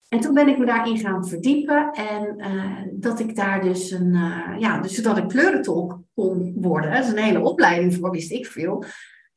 En 0.08 0.20
toen 0.20 0.34
ben 0.34 0.48
ik 0.48 0.58
me 0.58 0.66
daarin 0.66 0.98
gaan 0.98 1.26
verdiepen 1.26 1.90
en 1.92 2.34
uh, 2.38 2.82
dat 2.92 3.20
ik 3.20 3.36
daar 3.36 3.62
dus 3.62 3.90
een, 3.90 4.14
uh, 4.14 4.54
ja, 4.58 4.80
dus 4.80 4.96
dat 4.96 5.16
ik 5.16 5.28
kleurentolk 5.28 6.00
kon 6.14 6.52
worden. 6.56 6.92
Dat 6.92 7.04
is 7.04 7.10
een 7.10 7.18
hele 7.18 7.42
opleiding 7.42 7.94
voor, 7.94 8.10
wist 8.10 8.30
ik 8.30 8.46
veel. 8.46 8.84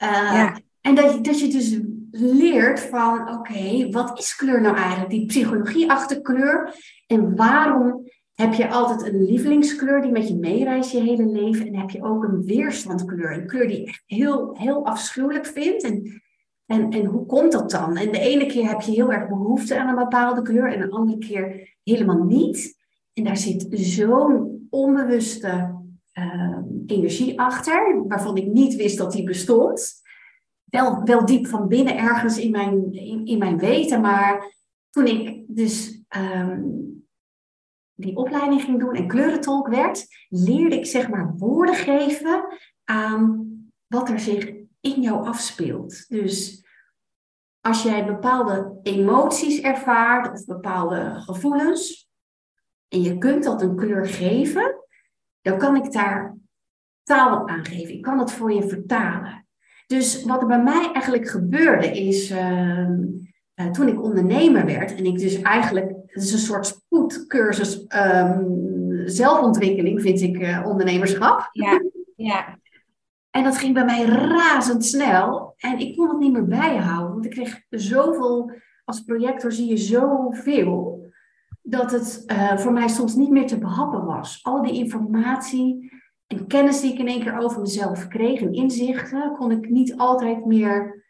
Uh, 0.03 0.09
ja. 0.33 0.59
En 0.81 0.95
dat 0.95 1.13
je, 1.13 1.21
dat 1.21 1.39
je 1.39 1.47
dus 1.47 1.79
leert 2.11 2.79
van, 2.79 3.33
oké, 3.33 3.89
wat 3.89 4.19
is 4.19 4.35
kleur 4.35 4.61
nou 4.61 4.75
eigenlijk? 4.75 5.09
Die 5.09 5.25
psychologie 5.25 5.91
achter 5.91 6.21
kleur. 6.21 6.73
En 7.07 7.35
waarom 7.35 8.09
heb 8.33 8.53
je 8.53 8.69
altijd 8.69 9.13
een 9.13 9.25
lievelingskleur 9.25 10.01
die 10.01 10.11
met 10.11 10.27
je 10.27 10.35
meereist 10.35 10.91
je 10.91 11.01
hele 11.01 11.25
leven? 11.25 11.67
En 11.67 11.75
heb 11.75 11.89
je 11.89 12.03
ook 12.03 12.23
een 12.23 12.43
weerstandkleur? 12.43 13.33
Een 13.33 13.47
kleur 13.47 13.67
die 13.67 13.79
je 13.79 13.85
echt 13.85 14.03
heel, 14.05 14.57
heel 14.57 14.85
afschuwelijk 14.85 15.45
vindt. 15.45 15.83
En, 15.83 16.21
en, 16.69 16.89
en 16.89 17.05
hoe 17.05 17.25
komt 17.25 17.51
dat 17.51 17.71
dan? 17.71 17.97
En 17.97 18.11
de 18.11 18.19
ene 18.19 18.45
keer 18.45 18.67
heb 18.67 18.81
je 18.81 18.91
heel 18.91 19.11
erg 19.11 19.27
behoefte 19.27 19.79
aan 19.79 19.87
een 19.87 20.03
bepaalde 20.03 20.41
kleur 20.41 20.73
en 20.73 20.79
de 20.79 20.89
andere 20.89 21.17
keer 21.17 21.77
helemaal 21.83 22.23
niet. 22.23 22.77
En 23.13 23.23
daar 23.23 23.37
zit 23.37 23.67
zo'n 23.71 24.67
onbewuste 24.69 25.75
uh, 26.13 26.57
energie 26.85 27.39
achter, 27.39 28.03
waarvan 28.07 28.37
ik 28.37 28.45
niet 28.45 28.75
wist 28.75 28.97
dat 28.97 29.11
die 29.11 29.23
bestond. 29.23 30.01
Wel, 30.63 31.03
wel 31.03 31.25
diep 31.25 31.47
van 31.47 31.67
binnen 31.67 31.97
ergens 31.97 32.37
in 32.37 32.51
mijn, 32.51 32.93
in, 32.93 33.25
in 33.25 33.37
mijn 33.37 33.57
weten, 33.57 34.01
maar 34.01 34.55
toen 34.89 35.05
ik 35.05 35.43
dus 35.47 36.03
um, 36.17 37.05
die 37.93 38.15
opleiding 38.15 38.61
ging 38.61 38.79
doen 38.79 38.95
en 38.95 39.07
kleurentolk 39.07 39.67
werd, 39.67 40.07
leerde 40.29 40.75
ik 40.75 40.85
zeg 40.85 41.09
maar 41.09 41.33
woorden 41.37 41.75
geven 41.75 42.45
aan 42.83 43.47
wat 43.87 44.09
er 44.09 44.19
zich 44.19 44.58
in 44.81 45.01
jou 45.01 45.27
afspeelt. 45.27 46.09
Dus 46.09 46.65
als 47.61 47.83
jij 47.83 48.05
bepaalde 48.05 48.79
emoties 48.83 49.61
ervaart 49.61 50.31
of 50.31 50.45
bepaalde 50.45 51.13
gevoelens 51.15 52.09
en 52.87 53.01
je 53.01 53.17
kunt 53.17 53.43
dat 53.43 53.61
een 53.61 53.75
kleur 53.75 54.05
geven, 54.05 54.75
dan 55.41 55.57
kan 55.57 55.75
ik 55.75 55.91
daar 55.91 56.37
taal 57.03 57.47
aan 57.47 57.65
geven. 57.65 57.93
Ik 57.93 58.01
kan 58.01 58.19
het 58.19 58.31
voor 58.31 58.53
je 58.53 58.67
vertalen. 58.67 59.47
Dus 59.87 60.23
wat 60.23 60.41
er 60.41 60.47
bij 60.47 60.63
mij 60.63 60.91
eigenlijk 60.93 61.29
gebeurde 61.29 61.87
is, 61.87 62.31
uh, 62.31 62.89
uh, 63.55 63.71
toen 63.71 63.87
ik 63.87 64.03
ondernemer 64.03 64.65
werd 64.65 64.95
en 64.95 65.05
ik 65.05 65.19
dus 65.19 65.41
eigenlijk, 65.41 65.89
het 66.05 66.23
is 66.23 66.33
een 66.33 66.39
soort 66.39 66.65
spoedcursus 66.65 67.85
um, 67.95 69.01
zelfontwikkeling, 69.05 70.01
vind 70.01 70.21
ik 70.21 70.37
uh, 70.37 70.65
ondernemerschap. 70.65 71.49
Ja, 71.51 71.81
ja. 72.15 72.59
En 73.29 73.43
dat 73.43 73.57
ging 73.57 73.73
bij 73.73 73.85
mij 73.85 74.05
razendsnel 74.05 75.53
en 75.57 75.79
ik 75.79 75.97
kon 75.97 76.09
het 76.09 76.19
niet 76.19 76.31
meer 76.31 76.47
bijhouden, 76.47 77.13
want 77.13 77.25
ik 77.25 77.31
kreeg 77.31 77.61
zoveel, 77.69 78.51
als 78.85 79.03
projector 79.03 79.51
zie 79.51 79.67
je 79.67 79.77
zoveel, 79.77 81.11
dat 81.61 81.91
het 81.91 82.23
uh, 82.27 82.57
voor 82.57 82.73
mij 82.73 82.87
soms 82.87 83.15
niet 83.15 83.29
meer 83.29 83.47
te 83.47 83.57
behappen 83.57 84.05
was. 84.05 84.39
Al 84.43 84.61
die 84.61 84.73
informatie 84.73 85.91
en 86.27 86.47
kennis 86.47 86.81
die 86.81 86.93
ik 86.93 86.99
in 86.99 87.07
één 87.07 87.21
keer 87.21 87.37
over 87.37 87.61
mezelf 87.61 88.07
kreeg 88.07 88.41
en 88.41 88.53
inzichten, 88.53 89.35
kon 89.37 89.51
ik 89.51 89.69
niet 89.69 89.97
altijd 89.97 90.45
meer 90.45 91.05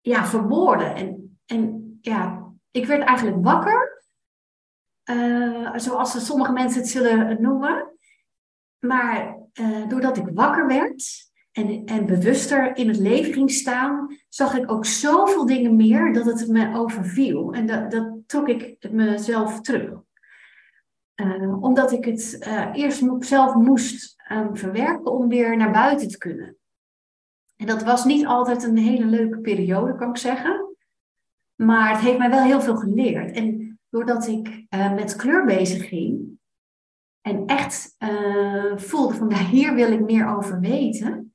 ja, 0.00 0.26
verwoorden. 0.26 0.94
En, 0.94 1.38
en 1.46 1.98
ja, 2.00 2.52
ik 2.70 2.86
werd 2.86 3.02
eigenlijk 3.02 3.44
wakker, 3.44 4.04
uh, 5.10 5.72
zoals 5.76 6.26
sommige 6.26 6.52
mensen 6.52 6.80
het 6.80 6.90
zullen 6.90 7.42
noemen. 7.42 7.95
Maar 8.86 9.38
uh, 9.60 9.88
doordat 9.88 10.16
ik 10.16 10.28
wakker 10.34 10.66
werd 10.66 11.30
en, 11.52 11.84
en 11.84 12.06
bewuster 12.06 12.76
in 12.76 12.88
het 12.88 12.98
leven 12.98 13.32
ging 13.32 13.50
staan, 13.50 14.16
zag 14.28 14.56
ik 14.56 14.70
ook 14.70 14.86
zoveel 14.86 15.46
dingen 15.46 15.76
meer 15.76 16.12
dat 16.12 16.24
het 16.24 16.48
me 16.48 16.76
overviel. 16.76 17.52
En 17.52 17.66
dat, 17.66 17.90
dat 17.90 18.12
trok 18.26 18.48
ik 18.48 18.90
mezelf 18.90 19.60
terug. 19.60 20.04
Uh, 21.16 21.62
omdat 21.62 21.92
ik 21.92 22.04
het 22.04 22.36
uh, 22.48 22.68
eerst 22.72 23.02
zelf 23.18 23.54
moest 23.54 24.16
um, 24.32 24.56
verwerken 24.56 25.12
om 25.12 25.28
weer 25.28 25.56
naar 25.56 25.72
buiten 25.72 26.08
te 26.08 26.18
kunnen. 26.18 26.56
En 27.56 27.66
dat 27.66 27.82
was 27.82 28.04
niet 28.04 28.26
altijd 28.26 28.62
een 28.62 28.76
hele 28.76 29.04
leuke 29.04 29.38
periode, 29.38 29.96
kan 29.96 30.08
ik 30.08 30.16
zeggen. 30.16 30.76
Maar 31.54 31.90
het 31.90 32.00
heeft 32.00 32.18
mij 32.18 32.30
wel 32.30 32.42
heel 32.42 32.60
veel 32.60 32.76
geleerd. 32.76 33.36
En 33.36 33.78
doordat 33.90 34.26
ik 34.26 34.64
met 34.94 35.16
kleur 35.16 35.44
bezig 35.44 35.88
ging 35.88 36.35
en 37.26 37.46
echt 37.46 37.96
voelde 38.76 39.14
van 39.14 39.34
hier 39.34 39.74
wil 39.74 39.92
ik 39.92 40.00
meer 40.00 40.36
over 40.36 40.60
weten, 40.60 41.34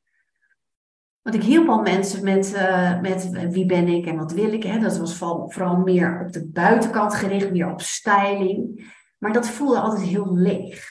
want 1.22 1.36
ik 1.36 1.44
hielp 1.44 1.68
al 1.68 1.82
mensen 1.82 2.24
met, 2.24 2.54
uh, 2.56 3.02
met 3.02 3.30
wie 3.30 3.66
ben 3.66 3.88
ik 3.88 4.06
en 4.06 4.18
wat 4.18 4.32
wil 4.32 4.54
ik. 4.54 4.64
Hè? 4.64 4.80
Dat 4.80 4.98
was 4.98 5.18
vooral, 5.18 5.50
vooral 5.50 5.78
meer 5.78 6.22
op 6.26 6.32
de 6.32 6.48
buitenkant 6.48 7.14
gericht, 7.14 7.52
meer 7.52 7.72
op 7.72 7.82
styling. 7.82 8.92
Maar 9.18 9.34
dat 9.34 9.50
voelde 9.50 9.80
altijd 9.80 10.08
heel 10.08 10.36
leeg. 10.36 10.90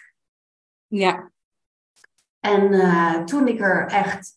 Ja. 0.87 1.31
En 2.41 2.73
uh, 2.73 3.23
toen 3.25 3.49
ik 3.49 3.61
er 3.61 3.87
echt 3.87 4.33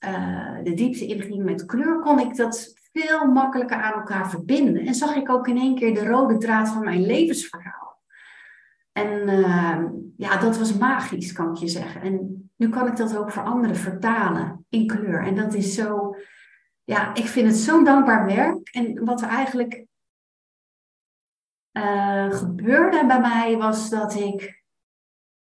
de 0.63 0.74
diepte 0.75 1.05
in 1.05 1.22
ging 1.22 1.43
met 1.43 1.65
kleur, 1.65 2.00
kon 2.00 2.20
ik 2.20 2.36
dat 2.36 2.74
veel 2.91 3.25
makkelijker 3.25 3.77
aan 3.77 3.93
elkaar 3.93 4.29
verbinden. 4.29 4.86
En 4.86 4.93
zag 4.93 5.15
ik 5.15 5.29
ook 5.29 5.48
in 5.48 5.58
één 5.58 5.75
keer 5.75 5.93
de 5.93 6.05
rode 6.05 6.38
draad 6.38 6.70
van 6.70 6.84
mijn 6.84 7.05
levensverhaal. 7.05 7.82
En 8.93 9.25
ja, 10.17 10.38
dat 10.38 10.57
was 10.57 10.77
magisch, 10.77 11.31
kan 11.31 11.50
ik 11.50 11.55
je 11.55 11.67
zeggen. 11.67 12.01
En 12.01 12.43
nu 12.55 12.69
kan 12.69 12.88
ik 12.88 12.95
dat 12.95 13.17
ook 13.17 13.31
voor 13.31 13.43
anderen 13.43 13.75
vertalen 13.75 14.65
in 14.69 14.88
kleur. 14.88 15.25
En 15.25 15.35
dat 15.35 15.53
is 15.53 15.75
zo, 15.75 16.15
ja, 16.83 17.13
ik 17.15 17.25
vind 17.25 17.47
het 17.47 17.55
zo'n 17.55 17.83
dankbaar 17.83 18.25
werk. 18.25 18.69
En 18.71 19.05
wat 19.05 19.21
er 19.21 19.27
eigenlijk 19.27 19.85
uh, 21.77 22.31
gebeurde 22.31 23.05
bij 23.05 23.19
mij 23.19 23.57
was 23.57 23.89
dat 23.89 24.15
ik, 24.15 24.63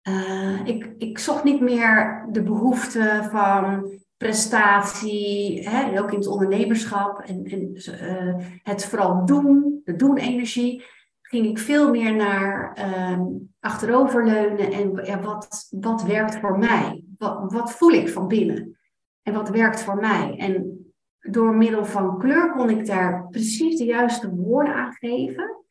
uh, 0.08 0.66
ik, 0.66 0.94
ik 0.98 1.18
zocht 1.18 1.44
niet 1.44 1.60
meer 1.60 2.26
de 2.30 2.42
behoefte 2.42 3.28
van 3.30 3.90
prestatie, 4.16 5.68
hè, 5.68 6.00
ook 6.00 6.10
in 6.10 6.18
het 6.18 6.26
ondernemerschap 6.26 7.20
en, 7.20 7.44
en 7.44 7.74
uh, 7.74 8.46
het 8.62 8.84
vooral 8.84 9.26
doen, 9.26 9.80
de 9.84 9.96
doen-energie 9.96 10.84
ging 11.28 11.46
ik 11.46 11.58
veel 11.58 11.90
meer 11.90 12.14
naar 12.14 12.78
um, 13.12 13.54
achteroverleunen 13.60 14.72
en 14.72 15.22
wat, 15.22 15.68
wat 15.70 16.02
werkt 16.02 16.36
voor 16.36 16.58
mij? 16.58 17.04
Wat, 17.18 17.52
wat 17.52 17.72
voel 17.72 17.90
ik 17.90 18.08
van 18.08 18.28
binnen? 18.28 18.78
En 19.22 19.34
wat 19.34 19.48
werkt 19.48 19.82
voor 19.82 19.96
mij? 19.96 20.34
En 20.36 20.80
door 21.18 21.54
middel 21.54 21.84
van 21.84 22.18
kleur 22.18 22.52
kon 22.52 22.70
ik 22.70 22.86
daar 22.86 23.28
precies 23.30 23.78
de 23.78 23.84
juiste 23.84 24.34
woorden 24.34 24.74
aan 24.74 24.92
geven. 24.92 25.64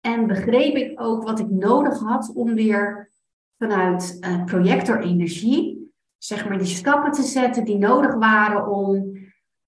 En 0.00 0.26
begreep 0.26 0.74
ik 0.74 1.00
ook 1.00 1.22
wat 1.22 1.38
ik 1.38 1.50
nodig 1.50 1.98
had 1.98 2.32
om 2.34 2.54
weer 2.54 3.10
vanuit 3.58 4.18
uh, 4.20 4.44
projectorenergie, 4.44 5.92
zeg 6.18 6.48
maar, 6.48 6.58
die 6.58 6.66
stappen 6.66 7.12
te 7.12 7.22
zetten 7.22 7.64
die 7.64 7.78
nodig 7.78 8.14
waren 8.14 8.66
om 8.66 9.16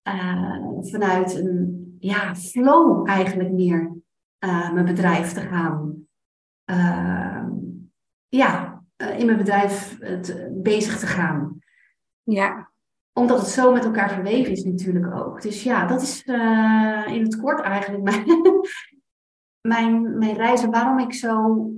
uh, 0.09 0.81
vanuit 0.81 1.35
een 1.35 1.97
ja, 1.99 2.35
flow 2.35 3.09
eigenlijk 3.09 3.53
meer 3.53 3.93
uh, 4.45 4.73
mijn 4.73 4.85
bedrijf 4.85 5.33
te 5.33 5.41
gaan. 5.41 6.07
Uh, 6.71 7.47
ja, 8.29 8.83
uh, 8.97 9.19
in 9.19 9.27
mijn 9.27 9.39
bedrijf 9.39 9.99
te, 9.99 10.59
bezig 10.63 10.99
te 10.99 11.07
gaan. 11.07 11.59
Ja. 12.23 12.73
Omdat 13.13 13.39
het 13.39 13.49
zo 13.49 13.73
met 13.73 13.85
elkaar 13.85 14.11
verweven 14.11 14.53
is 14.53 14.65
natuurlijk 14.65 15.15
ook. 15.15 15.43
Dus 15.43 15.63
ja, 15.63 15.87
dat 15.87 16.03
is 16.03 16.23
in 17.07 17.23
het 17.23 17.41
kort 17.41 17.61
eigenlijk 17.61 18.03
mijn, 18.03 18.27
mijn, 19.75 20.19
mijn 20.19 20.37
reizen. 20.37 20.71
Waarom 20.71 20.99
ik 20.99 21.13
zo... 21.13 21.71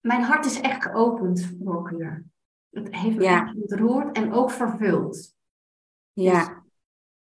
Mijn 0.00 0.22
hart 0.22 0.44
is 0.44 0.60
echt 0.60 0.82
geopend 0.82 1.56
voor 1.64 1.82
kleur. 1.82 2.24
Het 2.70 2.94
heeft 2.94 3.16
me 3.16 3.22
ja. 3.22 3.54
ontroerd 3.56 4.16
en 4.16 4.32
ook 4.32 4.50
vervuld. 4.50 5.34
Ja. 6.12 6.38
Dus, 6.38 6.48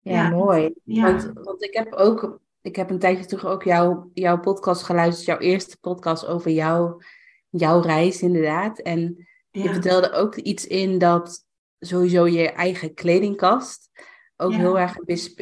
ja, 0.01 0.23
ja, 0.23 0.31
mooi. 0.31 0.75
Ja. 0.85 1.03
Want, 1.03 1.31
want 1.35 1.63
ik 1.63 1.75
heb 1.75 1.93
ook 1.93 2.42
ik 2.63 2.77
heb 2.77 2.91
een 2.91 2.99
tijdje 2.99 3.25
terug 3.25 3.47
ook 3.47 3.63
jouw, 3.63 4.11
jouw 4.15 4.41
podcast 4.41 4.83
geluisterd, 4.83 5.27
jouw 5.27 5.39
eerste 5.39 5.77
podcast 5.81 6.27
over 6.27 6.51
jouw, 6.51 7.01
jouw 7.49 7.81
reis 7.81 8.23
inderdaad. 8.23 8.79
En 8.79 9.27
je 9.51 9.69
vertelde 9.69 10.13
ook 10.13 10.37
iets 10.37 10.67
in 10.67 10.99
dat 10.99 11.45
sowieso 11.79 12.27
je 12.27 12.51
eigen 12.51 12.95
kledingkast 12.95 13.91
ook 14.37 14.53
heel 14.53 14.79
erg 14.79 14.97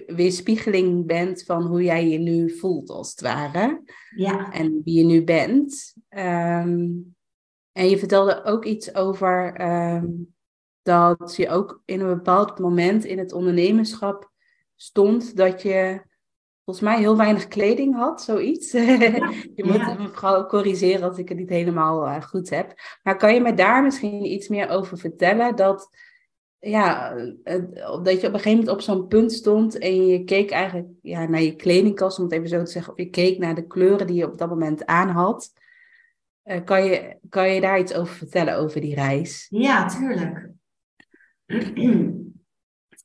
weerspiegeling 0.06 1.06
bent 1.06 1.42
van 1.42 1.62
hoe 1.62 1.82
jij 1.82 2.08
je 2.08 2.18
nu 2.18 2.58
voelt 2.58 2.90
als 2.90 3.10
het 3.10 3.20
ware. 3.20 3.82
Ja. 4.16 4.52
En 4.52 4.80
wie 4.84 4.94
je 4.94 5.04
nu 5.04 5.24
bent. 5.24 5.94
Um, 6.08 7.16
en 7.72 7.88
je 7.88 7.98
vertelde 7.98 8.44
ook 8.44 8.64
iets 8.64 8.94
over 8.94 9.60
um, 9.94 10.34
dat 10.82 11.36
je 11.36 11.48
ook 11.48 11.82
in 11.84 12.00
een 12.00 12.14
bepaald 12.14 12.58
moment 12.58 13.04
in 13.04 13.18
het 13.18 13.32
ondernemerschap 13.32 14.30
stond 14.76 15.36
dat 15.36 15.62
je 15.62 16.08
volgens 16.70 16.90
mij 16.90 16.98
heel 16.98 17.16
weinig 17.16 17.48
kleding 17.48 17.94
had, 17.94 18.22
zoiets. 18.22 18.70
je 19.56 19.62
moet 19.64 19.76
ja. 19.76 19.94
me 19.94 20.08
vooral 20.08 20.46
corrigeren 20.46 21.08
als 21.08 21.18
ik 21.18 21.28
het 21.28 21.38
niet 21.38 21.48
helemaal 21.48 22.06
uh, 22.06 22.22
goed 22.22 22.50
heb. 22.50 22.74
Maar 23.02 23.16
kan 23.16 23.34
je 23.34 23.40
me 23.40 23.54
daar 23.54 23.82
misschien 23.82 24.24
iets 24.24 24.48
meer 24.48 24.68
over 24.68 24.98
vertellen? 24.98 25.56
Dat, 25.56 25.88
ja, 26.58 27.14
dat 28.02 28.20
je 28.20 28.26
op 28.26 28.32
een 28.32 28.40
gegeven 28.40 28.50
moment 28.50 28.68
op 28.68 28.80
zo'n 28.80 29.06
punt 29.06 29.32
stond 29.32 29.78
en 29.78 30.06
je 30.06 30.24
keek 30.24 30.50
eigenlijk 30.50 30.88
ja, 31.02 31.26
naar 31.26 31.42
je 31.42 31.56
kledingkast, 31.56 32.18
om 32.18 32.24
het 32.24 32.32
even 32.32 32.48
zo 32.48 32.62
te 32.62 32.70
zeggen, 32.70 32.92
of 32.92 32.98
je 32.98 33.10
keek 33.10 33.38
naar 33.38 33.54
de 33.54 33.66
kleuren 33.66 34.06
die 34.06 34.16
je 34.16 34.30
op 34.30 34.38
dat 34.38 34.48
moment 34.48 34.86
aan 34.86 35.08
had. 35.08 35.52
Uh, 36.44 36.64
kan, 36.64 36.84
je, 36.84 37.18
kan 37.28 37.54
je 37.54 37.60
daar 37.60 37.78
iets 37.78 37.94
over 37.94 38.14
vertellen, 38.14 38.56
over 38.56 38.80
die 38.80 38.94
reis? 38.94 39.46
Ja, 39.48 39.88
tuurlijk. 39.88 40.50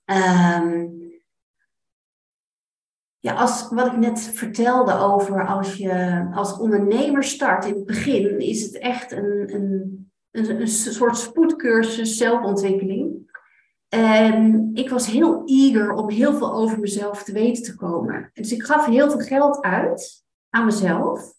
um, 0.05 1.03
ja, 3.25 3.33
als 3.33 3.69
wat 3.69 3.85
ik 3.85 3.97
net 3.97 4.19
vertelde 4.19 4.97
over 4.99 5.47
als 5.47 5.75
je 5.75 6.25
als 6.33 6.57
ondernemer 6.57 7.23
start 7.23 7.65
in 7.65 7.73
het 7.73 7.85
begin, 7.85 8.39
is 8.39 8.63
het 8.63 8.77
echt 8.77 9.11
een, 9.11 9.53
een, 9.53 10.11
een, 10.31 10.61
een 10.61 10.67
soort 10.67 11.17
spoedcursus 11.17 12.17
zelfontwikkeling. 12.17 13.33
En 13.89 14.69
ik 14.73 14.89
was 14.89 15.07
heel 15.07 15.41
eager 15.45 15.93
om 15.93 16.09
heel 16.09 16.33
veel 16.33 16.53
over 16.53 16.79
mezelf 16.79 17.23
te 17.23 17.31
weten 17.31 17.63
te 17.63 17.75
komen. 17.75 18.29
Dus 18.33 18.51
ik 18.51 18.63
gaf 18.63 18.85
heel 18.85 19.11
veel 19.11 19.19
geld 19.19 19.61
uit 19.61 20.25
aan 20.49 20.65
mezelf, 20.65 21.33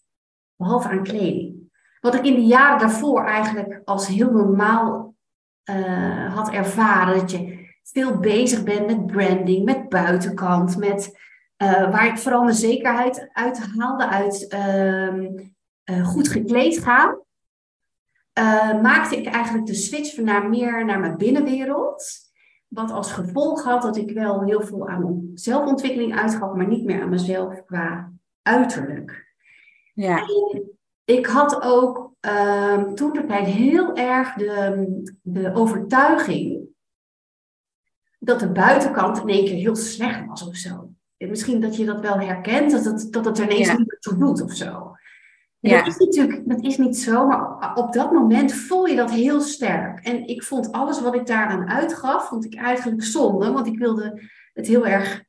behalve 0.55 0.87
aan 0.87 1.03
kleding. 1.03 1.55
Wat 1.99 2.15
ik 2.15 2.25
in 2.25 2.35
de 2.35 2.45
jaren 2.45 2.79
daarvoor 2.79 3.25
eigenlijk 3.25 3.81
als 3.83 4.07
heel 4.07 4.31
normaal 4.31 5.15
uh, 5.69 6.35
had 6.35 6.51
ervaren. 6.51 7.17
Dat 7.17 7.31
je 7.31 7.67
veel 7.83 8.17
bezig 8.17 8.63
bent 8.63 8.87
met 8.87 9.07
branding, 9.07 9.65
met 9.65 9.89
buitenkant, 9.89 10.77
met 10.77 11.25
uh, 11.63 11.91
waar 11.91 12.07
ik 12.07 12.17
vooral 12.17 12.43
mijn 12.43 12.55
zekerheid 12.55 13.29
uit 13.33 13.59
haalde, 13.59 14.07
uit 14.07 14.53
uh, 15.85 16.07
goed 16.07 16.27
gekleed 16.27 16.79
gaan. 16.79 17.19
maakte 18.81 19.17
ik 19.17 19.25
eigenlijk 19.25 19.65
de 19.65 19.73
switch 19.73 20.17
naar 20.17 20.49
meer 20.49 20.85
naar 20.85 20.99
mijn 20.99 21.17
binnenwereld. 21.17 22.25
Wat 22.67 22.91
als 22.91 23.11
gevolg 23.11 23.63
had 23.63 23.81
dat 23.81 23.97
ik 23.97 24.11
wel 24.11 24.43
heel 24.43 24.61
veel 24.61 24.87
aan 24.87 25.31
zelfontwikkeling 25.33 26.19
uitgaf, 26.19 26.53
maar 26.53 26.67
niet 26.67 26.85
meer 26.85 27.01
aan 27.01 27.09
mezelf 27.09 27.65
qua 27.65 28.11
uiterlijk. 28.41 29.25
Ja. 29.93 30.23
ik 31.05 31.25
had 31.25 31.61
ook 31.61 32.13
uh, 32.21 32.81
toen 32.81 33.13
de 33.13 33.25
tijd 33.25 33.45
heel 33.45 33.95
erg 33.95 34.33
de, 34.33 35.17
de 35.21 35.53
overtuiging 35.53 36.67
dat 38.19 38.39
de 38.39 38.51
buitenkant 38.51 39.17
in 39.17 39.29
één 39.29 39.45
keer 39.45 39.55
heel 39.55 39.75
slecht 39.75 40.25
was 40.25 40.47
of 40.47 40.55
zo. 40.55 40.86
Misschien 41.17 41.61
dat 41.61 41.75
je 41.75 41.85
dat 41.85 41.99
wel 41.99 42.19
herkent, 42.19 42.71
dat 42.71 42.85
het, 42.85 43.07
dat 43.11 43.25
het 43.25 43.37
er 43.37 43.51
ineens 43.51 43.69
niet 43.69 43.77
meer 43.77 43.99
toe 43.99 44.17
doet 44.17 44.41
of 44.41 44.53
zo. 44.53 44.95
Ja. 45.59 45.77
Dat 45.77 45.87
is 45.87 45.97
natuurlijk 45.97 46.49
dat 46.49 46.63
is 46.63 46.77
niet 46.77 46.97
zo, 46.97 47.27
maar 47.27 47.75
op 47.75 47.93
dat 47.93 48.11
moment 48.11 48.53
voel 48.53 48.85
je 48.85 48.95
dat 48.95 49.11
heel 49.11 49.41
sterk. 49.41 50.05
En 50.05 50.27
ik 50.27 50.43
vond 50.43 50.71
alles 50.71 51.01
wat 51.01 51.15
ik 51.15 51.25
daaraan 51.25 51.69
uitgaf, 51.69 52.27
vond 52.27 52.45
ik 52.45 52.55
eigenlijk 52.55 53.03
zonde, 53.03 53.51
want 53.51 53.67
ik 53.67 53.77
wilde 53.77 54.21
het 54.53 54.67
heel 54.67 54.87
erg, 54.87 55.23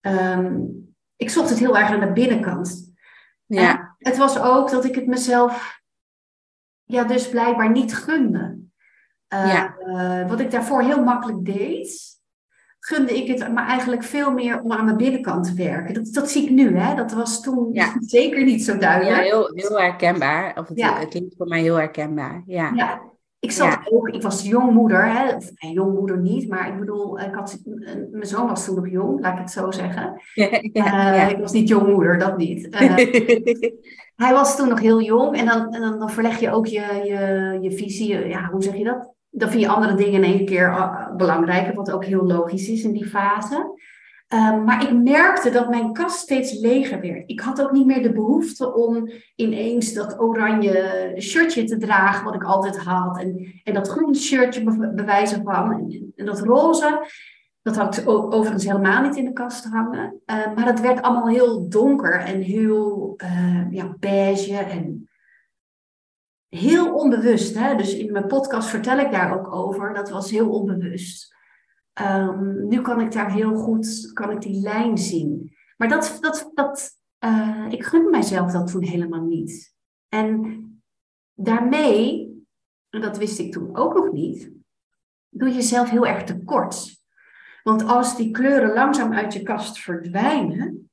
um, 0.00 0.94
ik 1.16 1.30
zocht 1.30 1.48
het 1.50 1.58
heel 1.58 1.78
erg 1.78 1.90
aan 1.90 2.00
de 2.00 2.12
binnenkant. 2.12 2.92
Ja. 3.46 3.78
En 3.78 3.96
het 3.98 4.16
was 4.16 4.38
ook 4.38 4.70
dat 4.70 4.84
ik 4.84 4.94
het 4.94 5.06
mezelf, 5.06 5.80
ja, 6.84 7.04
dus 7.04 7.28
blijkbaar 7.28 7.70
niet 7.70 7.94
gunde. 7.94 8.58
Uh, 9.34 9.52
ja. 9.52 9.76
uh, 9.78 10.28
wat 10.28 10.40
ik 10.40 10.50
daarvoor 10.50 10.82
heel 10.82 11.04
makkelijk 11.04 11.44
deed, 11.44 12.19
gunde 12.80 13.16
ik 13.16 13.38
het 13.38 13.52
maar 13.52 13.66
eigenlijk 13.66 14.02
veel 14.02 14.30
meer 14.32 14.60
om 14.60 14.72
aan 14.72 14.84
mijn 14.84 14.96
binnenkant 14.96 15.44
te 15.44 15.54
werken. 15.54 15.94
Dat, 15.94 16.12
dat 16.12 16.30
zie 16.30 16.42
ik 16.42 16.50
nu, 16.50 16.76
hè? 16.76 16.94
Dat 16.94 17.12
was 17.12 17.42
toen 17.42 17.80
zeker 18.00 18.44
niet 18.44 18.64
zo 18.64 18.78
duidelijk. 18.78 19.16
Ja, 19.16 19.22
heel, 19.22 19.50
heel 19.54 19.80
herkenbaar. 19.80 20.58
Of 20.58 20.68
het, 20.68 20.78
ja. 20.78 20.98
het 20.98 21.08
klinkt 21.08 21.34
voor 21.36 21.46
mij 21.46 21.60
heel 21.60 21.76
herkenbaar. 21.76 22.42
Ja. 22.46 22.72
ja. 22.74 23.08
Ik 23.40 23.50
zat 23.50 23.78
ook, 23.90 24.08
ik 24.08 24.22
was 24.22 24.42
jongmoeder, 24.42 25.12
hè? 25.12 25.34
of 25.36 25.50
nee, 25.54 25.72
jongmoeder 25.72 26.18
niet, 26.18 26.48
maar 26.48 26.68
ik 26.68 26.78
bedoel, 26.78 27.20
ik 27.20 27.34
had, 27.34 27.58
mijn 28.10 28.26
zoon 28.26 28.48
was 28.48 28.64
toen 28.64 28.74
nog 28.74 28.88
jong, 28.88 29.20
laat 29.20 29.32
ik 29.32 29.38
het 29.38 29.50
zo 29.50 29.70
zeggen. 29.70 30.20
Uh, 30.72 31.30
ik 31.30 31.38
was 31.38 31.52
niet 31.52 31.68
jongmoeder, 31.68 32.18
dat 32.18 32.36
niet. 32.36 32.66
Uh, 32.66 32.96
hij 34.24 34.32
was 34.32 34.56
toen 34.56 34.68
nog 34.68 34.80
heel 34.80 35.02
jong 35.02 35.36
en 35.36 35.46
dan, 35.46 35.74
en 35.74 35.80
dan, 35.80 35.98
dan 35.98 36.10
verleg 36.10 36.40
je 36.40 36.50
ook 36.50 36.66
je, 36.66 37.00
je, 37.04 37.58
je 37.60 37.76
visie, 37.76 38.28
ja, 38.28 38.48
hoe 38.50 38.62
zeg 38.62 38.76
je 38.76 38.84
dat? 38.84 39.14
Dan 39.30 39.48
vind 39.50 39.62
je 39.62 39.68
andere 39.68 39.94
dingen 39.94 40.24
in 40.24 40.32
één 40.32 40.44
keer 40.44 40.68
uh, 40.68 41.16
belangrijker, 41.16 41.74
wat 41.74 41.90
ook 41.90 42.04
heel 42.04 42.26
logisch 42.26 42.68
is 42.68 42.82
in 42.82 42.92
die 42.92 43.06
fase. 43.06 43.78
Um, 44.34 44.64
maar 44.64 44.82
ik 44.82 45.02
merkte 45.02 45.50
dat 45.50 45.68
mijn 45.68 45.92
kast 45.92 46.18
steeds 46.18 46.60
leger 46.60 47.00
werd. 47.00 47.22
Ik 47.26 47.40
had 47.40 47.62
ook 47.62 47.72
niet 47.72 47.86
meer 47.86 48.02
de 48.02 48.12
behoefte 48.12 48.74
om 48.74 49.10
ineens 49.36 49.92
dat 49.92 50.20
oranje 50.20 51.14
shirtje 51.18 51.64
te 51.64 51.76
dragen, 51.76 52.24
wat 52.24 52.34
ik 52.34 52.44
altijd 52.44 52.78
had. 52.78 53.18
En, 53.18 53.60
en 53.64 53.74
dat 53.74 53.88
groene 53.88 54.14
shirtje 54.14 54.90
bewijzen 54.94 55.42
van. 55.44 55.72
En, 56.16 56.24
dat 56.24 56.40
roze, 56.40 57.06
dat 57.62 57.76
had 57.76 57.96
ik 57.96 58.08
overigens 58.08 58.64
helemaal 58.64 59.02
niet 59.02 59.16
in 59.16 59.24
de 59.24 59.32
kast 59.32 59.64
hangen. 59.64 60.20
Uh, 60.26 60.54
maar 60.54 60.66
het 60.66 60.80
werd 60.80 61.02
allemaal 61.02 61.28
heel 61.28 61.68
donker 61.68 62.20
en 62.20 62.40
heel 62.40 63.14
uh, 63.16 63.66
ja, 63.70 63.96
beige 63.98 64.56
en 64.56 65.09
heel 66.50 66.94
onbewust. 66.94 67.58
Hè? 67.58 67.76
Dus 67.76 67.94
in 67.94 68.12
mijn 68.12 68.26
podcast 68.26 68.68
vertel 68.68 68.98
ik 68.98 69.10
daar 69.10 69.38
ook 69.38 69.52
over. 69.52 69.94
Dat 69.94 70.10
was 70.10 70.30
heel 70.30 70.50
onbewust. 70.50 71.34
Um, 72.00 72.68
nu 72.68 72.80
kan 72.80 73.00
ik 73.00 73.12
daar 73.12 73.32
heel 73.32 73.54
goed, 73.54 74.10
kan 74.12 74.30
ik 74.30 74.40
die 74.40 74.60
lijn 74.60 74.98
zien. 74.98 75.56
Maar 75.76 75.88
dat, 75.88 76.18
dat, 76.20 76.50
dat, 76.54 76.90
uh, 77.24 77.66
ik 77.68 77.84
gun 77.84 78.10
mijzelf 78.10 78.52
dat 78.52 78.70
toen 78.70 78.84
helemaal 78.84 79.24
niet. 79.24 79.74
En 80.08 80.64
daarmee, 81.34 82.28
en 82.90 83.00
dat 83.00 83.18
wist 83.18 83.38
ik 83.38 83.52
toen 83.52 83.76
ook 83.76 83.94
nog 83.94 84.12
niet, 84.12 84.50
doe 85.28 85.48
je 85.48 85.54
jezelf 85.54 85.90
heel 85.90 86.06
erg 86.06 86.24
tekort. 86.24 86.98
Want 87.62 87.86
als 87.86 88.16
die 88.16 88.30
kleuren 88.30 88.72
langzaam 88.72 89.12
uit 89.12 89.32
je 89.32 89.42
kast 89.42 89.78
verdwijnen, 89.78 90.89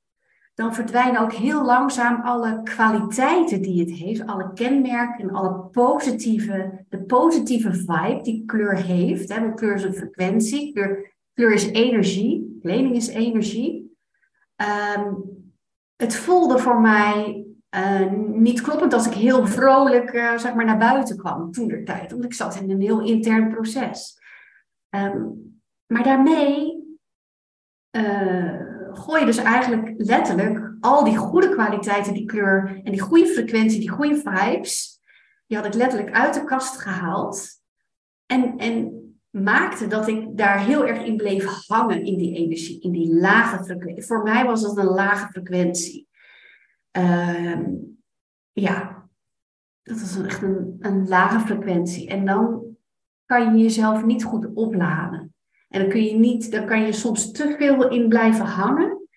dan 0.58 0.74
verdwijnen 0.74 1.22
ook 1.22 1.34
heel 1.34 1.66
langzaam 1.66 2.22
alle 2.22 2.64
kwaliteiten 2.64 3.62
die 3.62 3.80
het 3.80 3.92
heeft, 3.92 4.26
alle 4.26 4.54
kenmerken 4.54 5.30
en 5.30 5.36
alle 5.36 5.70
positieve, 5.72 6.86
de 6.90 7.04
positieve 7.04 7.74
vibe 7.74 8.20
die 8.22 8.46
kleur 8.46 8.76
heeft. 8.76 9.34
Hè, 9.34 9.42
want 9.42 9.56
kleur 9.56 9.76
is 9.76 9.84
een 9.84 9.94
frequentie, 9.94 10.74
kleur, 10.74 11.16
kleur 11.34 11.54
is 11.54 11.72
energie, 11.72 12.58
kleding 12.62 12.96
is 12.96 13.08
energie. 13.08 13.98
Um, 14.98 15.24
het 15.96 16.16
voelde 16.16 16.60
voor 16.60 16.82
mij 16.82 17.46
uh, 17.76 18.12
niet 18.32 18.62
kloppend 18.62 18.94
als 18.94 19.08
ik 19.08 19.14
heel 19.14 19.48
vrolijk 19.48 20.14
uh, 20.14 20.38
zeg 20.38 20.54
maar, 20.54 20.66
naar 20.66 20.78
buiten 20.78 21.18
kwam 21.18 21.52
toen 21.52 21.68
de 21.68 21.84
tijd, 21.84 22.12
want 22.12 22.24
ik 22.24 22.34
zat 22.34 22.56
in 22.56 22.72
een 22.72 22.82
heel 22.82 23.02
intern 23.02 23.50
proces. 23.50 24.20
Um, 24.90 25.62
maar 25.86 26.04
daarmee 26.04 26.86
uh, 27.92 28.67
gooi 28.98 29.20
je 29.20 29.26
dus 29.26 29.38
eigenlijk 29.38 29.94
letterlijk 29.98 30.76
al 30.80 31.04
die 31.04 31.18
goede 31.18 31.50
kwaliteiten, 31.50 32.14
die 32.14 32.26
kleur 32.26 32.82
en 32.84 32.92
die 32.92 33.02
goede 33.02 33.28
frequentie, 33.28 33.80
die 33.80 33.90
goede 33.90 34.16
vibes, 34.16 35.02
die 35.48 35.58
had 35.58 35.66
ik 35.66 35.74
letterlijk 35.74 36.16
uit 36.16 36.34
de 36.34 36.44
kast 36.44 36.78
gehaald. 36.78 37.50
En, 38.26 38.58
en 38.58 38.98
maakte 39.30 39.88
dat 39.88 40.08
ik 40.08 40.38
daar 40.38 40.60
heel 40.60 40.86
erg 40.86 41.04
in 41.04 41.18
bleef 41.18 41.46
hangen 41.68 42.06
in 42.06 42.18
die 42.18 42.36
energie, 42.36 42.82
in 42.82 42.92
die 42.92 43.14
lage 43.14 43.64
frequentie. 43.64 44.06
Voor 44.06 44.24
mij 44.24 44.46
was 44.46 44.62
dat 44.62 44.78
een 44.78 44.86
lage 44.86 45.28
frequentie. 45.28 46.08
Uh, 46.98 47.60
ja, 48.52 49.08
dat 49.84 50.00
was 50.00 50.22
echt 50.22 50.42
een 50.80 51.08
lage 51.08 51.40
frequentie. 51.40 52.08
En 52.10 52.26
dan 52.26 52.64
kan 53.26 53.58
je 53.58 53.64
jezelf 53.64 54.06
niet 54.06 54.24
goed 54.24 54.54
opladen. 54.54 55.36
En 55.68 55.82
dan 55.82 55.90
kun 55.90 56.04
je 56.04 56.14
niet, 56.14 56.52
dan 56.52 56.66
kan 56.66 56.82
je 56.82 56.92
soms 56.92 57.32
te 57.32 57.56
veel 57.58 57.90
in 57.90 58.10
blijven 58.10 58.46
hangen. 58.46 59.08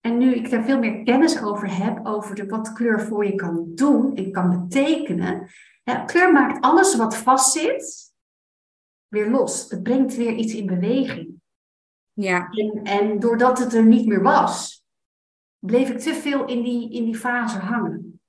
En 0.00 0.18
nu 0.18 0.34
ik 0.34 0.50
daar 0.50 0.64
veel 0.64 0.78
meer 0.78 1.02
kennis 1.02 1.42
over 1.42 1.76
heb, 1.76 2.06
over 2.06 2.34
de, 2.34 2.46
wat 2.46 2.72
kleur 2.72 3.00
voor 3.00 3.26
je 3.26 3.34
kan 3.34 3.72
doen 3.74 4.14
en 4.14 4.32
kan 4.32 4.50
betekenen. 4.50 5.48
Ja, 5.82 5.94
kleur 5.94 6.32
maakt 6.32 6.64
alles 6.64 6.96
wat 6.96 7.16
vastzit 7.16 8.14
weer 9.08 9.30
los. 9.30 9.70
Het 9.70 9.82
brengt 9.82 10.16
weer 10.16 10.32
iets 10.32 10.54
in 10.54 10.66
beweging. 10.66 11.40
Ja. 12.12 12.48
En, 12.50 12.82
en 12.82 13.18
doordat 13.18 13.58
het 13.58 13.74
er 13.74 13.86
niet 13.86 14.06
meer 14.06 14.22
was, 14.22 14.84
bleef 15.58 15.90
ik 15.90 15.98
te 15.98 16.14
veel 16.14 16.44
in 16.44 16.62
die, 16.62 16.92
in 16.92 17.04
die 17.04 17.16
fase 17.16 17.58
hangen. 17.58 18.20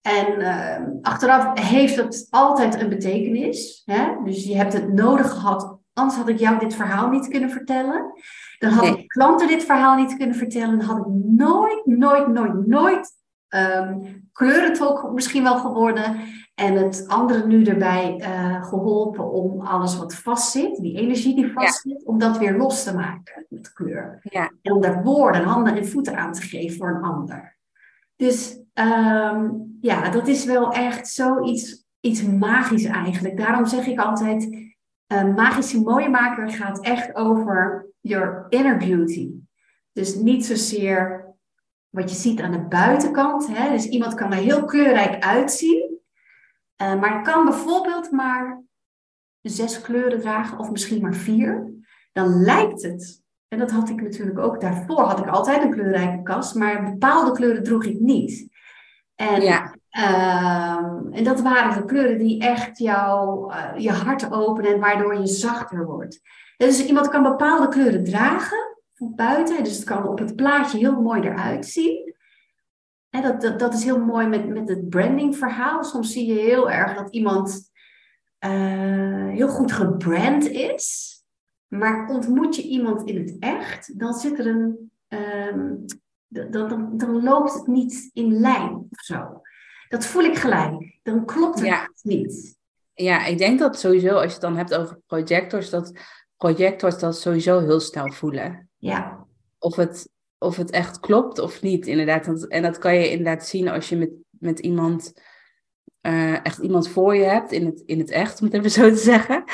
En 0.00 0.40
uh, 0.40 1.02
achteraf 1.02 1.58
heeft 1.58 1.96
het 1.96 2.26
altijd 2.30 2.80
een 2.80 2.88
betekenis. 2.88 3.82
Hè? 3.84 4.24
Dus 4.24 4.44
je 4.44 4.56
hebt 4.56 4.72
het 4.72 4.92
nodig 4.92 5.30
gehad 5.30 5.75
Anders 5.96 6.16
had 6.16 6.28
ik 6.28 6.38
jou 6.38 6.58
dit 6.58 6.74
verhaal 6.74 7.08
niet 7.08 7.28
kunnen 7.28 7.50
vertellen. 7.50 8.12
Dan 8.58 8.70
had 8.70 8.84
ik 8.84 9.08
klanten 9.08 9.48
dit 9.48 9.64
verhaal 9.64 9.96
niet 9.96 10.16
kunnen 10.16 10.36
vertellen. 10.36 10.78
Dan 10.78 10.88
had 10.88 10.98
ik 10.98 11.12
nooit, 11.24 11.86
nooit, 11.86 12.28
nooit, 12.28 12.66
nooit 12.66 13.10
um, 13.48 14.28
kleurentolk 14.32 15.12
misschien 15.12 15.42
wel 15.42 15.58
geworden. 15.58 16.16
En 16.54 16.74
het 16.74 17.04
andere 17.08 17.46
nu 17.46 17.64
erbij 17.64 18.20
uh, 18.20 18.64
geholpen 18.64 19.30
om 19.30 19.60
alles 19.60 19.98
wat 19.98 20.14
vastzit, 20.14 20.76
die 20.76 20.98
energie 20.98 21.34
die 21.34 21.52
vastzit, 21.52 22.04
om 22.04 22.18
dat 22.18 22.38
weer 22.38 22.56
los 22.56 22.84
te 22.84 22.94
maken 22.94 23.46
met 23.48 23.72
kleur. 23.72 24.18
Ja. 24.22 24.52
En 24.62 24.72
om 24.72 24.80
daar 24.80 25.02
woorden, 25.02 25.42
handen 25.42 25.76
en 25.76 25.88
voeten 25.88 26.16
aan 26.16 26.32
te 26.32 26.42
geven 26.42 26.76
voor 26.76 26.88
een 26.88 27.02
ander. 27.02 27.56
Dus 28.16 28.60
um, 28.74 29.76
ja, 29.80 30.10
dat 30.10 30.28
is 30.28 30.44
wel 30.44 30.72
echt 30.72 31.08
zoiets 31.08 31.84
iets 32.00 32.22
magisch 32.22 32.84
eigenlijk. 32.84 33.36
Daarom 33.36 33.66
zeg 33.66 33.86
ik 33.86 33.98
altijd, 33.98 34.65
magische 35.08 35.80
mooie 35.80 36.08
maker 36.08 36.50
gaat 36.50 36.80
echt 36.80 37.14
over 37.14 37.86
your 38.00 38.46
inner 38.48 38.76
beauty. 38.76 39.30
Dus 39.92 40.14
niet 40.14 40.46
zozeer 40.46 41.24
wat 41.88 42.10
je 42.10 42.16
ziet 42.16 42.40
aan 42.40 42.52
de 42.52 42.66
buitenkant. 42.66 43.46
Hè? 43.46 43.70
Dus 43.70 43.86
iemand 43.86 44.14
kan 44.14 44.32
er 44.32 44.38
heel 44.38 44.64
kleurrijk 44.64 45.24
uitzien. 45.24 45.98
Uh, 46.82 47.00
maar 47.00 47.22
kan 47.22 47.44
bijvoorbeeld 47.44 48.10
maar 48.10 48.62
zes 49.40 49.80
kleuren 49.80 50.20
dragen 50.20 50.58
of 50.58 50.70
misschien 50.70 51.02
maar 51.02 51.14
vier. 51.14 51.74
Dan 52.12 52.42
lijkt 52.42 52.82
het 52.82 53.24
en 53.48 53.58
dat 53.58 53.70
had 53.70 53.88
ik 53.88 54.02
natuurlijk 54.02 54.38
ook 54.38 54.60
daarvoor, 54.60 55.00
had 55.00 55.18
ik 55.18 55.26
altijd 55.26 55.62
een 55.62 55.70
kleurrijke 55.70 56.22
kast, 56.22 56.54
maar 56.54 56.90
bepaalde 56.90 57.32
kleuren 57.32 57.62
droeg 57.62 57.84
ik 57.84 58.00
niet. 58.00 58.48
En, 59.14 59.42
ehm, 59.96 61.12
en 61.12 61.24
dat 61.24 61.40
waren 61.40 61.80
de 61.80 61.84
kleuren 61.84 62.18
die 62.18 62.40
echt 62.40 62.78
jou, 62.78 63.52
uh, 63.52 63.72
je 63.76 63.90
hart 63.90 64.32
openen 64.32 64.72
en 64.72 64.80
waardoor 64.80 65.18
je 65.18 65.26
zachter 65.26 65.86
wordt. 65.86 66.20
Dus 66.56 66.86
iemand 66.86 67.08
kan 67.08 67.22
bepaalde 67.22 67.68
kleuren 67.68 68.04
dragen 68.04 68.76
van 68.94 69.12
buiten, 69.14 69.64
dus 69.64 69.76
het 69.76 69.84
kan 69.84 70.08
op 70.08 70.18
het 70.18 70.36
plaatje 70.36 70.78
heel 70.78 71.00
mooi 71.00 71.20
eruit 71.20 71.66
zien. 71.66 72.14
En 73.10 73.22
dat, 73.22 73.40
dat, 73.40 73.58
dat 73.58 73.74
is 73.74 73.84
heel 73.84 74.04
mooi 74.04 74.26
met, 74.26 74.48
met 74.48 74.68
het 74.68 74.88
brandingverhaal. 74.88 75.84
Soms 75.84 76.12
zie 76.12 76.26
je 76.26 76.40
heel 76.40 76.70
erg 76.70 76.94
dat 76.94 77.10
iemand 77.10 77.70
uh, 78.46 79.28
heel 79.28 79.48
goed 79.48 79.72
gebrand 79.72 80.48
is. 80.48 81.14
Maar 81.68 82.08
ontmoet 82.08 82.56
je 82.56 82.62
iemand 82.62 83.08
in 83.08 83.18
het 83.18 83.36
echt, 83.38 83.98
dan 83.98 84.14
zit 84.14 84.38
er 84.38 84.46
een. 84.46 84.90
Um, 85.08 85.84
dan, 86.28 86.68
dan, 86.68 86.96
dan 86.96 87.22
loopt 87.22 87.54
het 87.54 87.66
niet 87.66 88.10
in 88.12 88.40
lijn 88.40 88.74
of 88.74 89.00
zo. 89.00 89.42
Dat 89.88 90.06
voel 90.06 90.22
ik 90.22 90.36
gelijk. 90.36 90.98
Dan 91.02 91.24
klopt 91.24 91.58
het 91.58 91.66
ja. 91.66 91.90
niet. 92.02 92.56
Ja, 92.94 93.26
ik 93.26 93.38
denk 93.38 93.58
dat 93.58 93.78
sowieso, 93.78 94.14
als 94.14 94.24
je 94.24 94.30
het 94.30 94.40
dan 94.40 94.56
hebt 94.56 94.74
over 94.74 95.00
projectors, 95.06 95.70
dat 95.70 95.92
projectors 96.36 96.98
dat 96.98 97.20
sowieso 97.20 97.60
heel 97.60 97.80
snel 97.80 98.12
voelen. 98.12 98.68
Ja. 98.76 99.26
Of 99.58 99.76
het, 99.76 100.08
of 100.38 100.56
het 100.56 100.70
echt 100.70 101.00
klopt 101.00 101.38
of 101.38 101.62
niet, 101.62 101.86
inderdaad. 101.86 102.46
En 102.46 102.62
dat 102.62 102.78
kan 102.78 102.94
je 102.94 103.10
inderdaad 103.10 103.46
zien 103.46 103.68
als 103.68 103.88
je 103.88 103.96
met, 103.96 104.10
met 104.30 104.58
iemand 104.58 105.12
uh, 106.06 106.44
echt 106.44 106.58
iemand 106.58 106.88
voor 106.88 107.16
je 107.16 107.24
hebt 107.24 107.52
in 107.52 107.66
het, 107.66 107.82
in 107.86 107.98
het 107.98 108.10
echt, 108.10 108.40
om 108.40 108.46
het 108.46 108.54
even 108.54 108.70
zo 108.70 108.90
te 108.90 108.96
zeggen, 108.96 109.44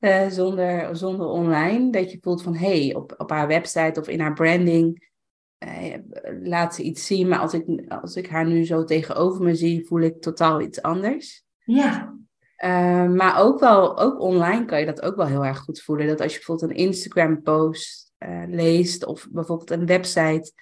uh, 0.00 0.28
zonder, 0.28 0.96
zonder 0.96 1.26
online. 1.26 1.90
Dat 1.90 2.10
je 2.10 2.18
voelt 2.20 2.42
van 2.42 2.54
hé, 2.54 2.84
hey, 2.84 2.94
op, 2.94 3.14
op 3.16 3.30
haar 3.30 3.46
website 3.46 4.00
of 4.00 4.08
in 4.08 4.20
haar 4.20 4.32
branding 4.32 5.08
laat 6.42 6.74
ze 6.74 6.82
iets 6.82 7.06
zien, 7.06 7.28
maar 7.28 7.38
als 7.38 7.54
ik, 7.54 7.64
als 7.88 8.16
ik 8.16 8.28
haar 8.28 8.46
nu 8.46 8.64
zo 8.64 8.84
tegenover 8.84 9.42
me 9.42 9.54
zie, 9.54 9.86
voel 9.86 10.00
ik 10.00 10.20
totaal 10.20 10.60
iets 10.60 10.82
anders. 10.82 11.44
Ja. 11.64 12.14
maar 13.08 13.40
ook 13.40 13.60
wel, 13.60 13.98
ook 13.98 14.20
online 14.20 14.64
kan 14.64 14.80
je 14.80 14.86
dat 14.86 15.02
ook 15.02 15.16
wel 15.16 15.26
heel 15.26 15.44
erg 15.44 15.58
goed 15.58 15.80
voelen. 15.80 16.06
Dat 16.06 16.20
als 16.20 16.32
je 16.32 16.38
bijvoorbeeld 16.38 16.70
een 16.70 16.76
Instagram 16.76 17.42
post 17.42 18.12
leest 18.48 19.04
of 19.04 19.28
bijvoorbeeld 19.30 19.70
een 19.70 19.86
website 19.86 20.52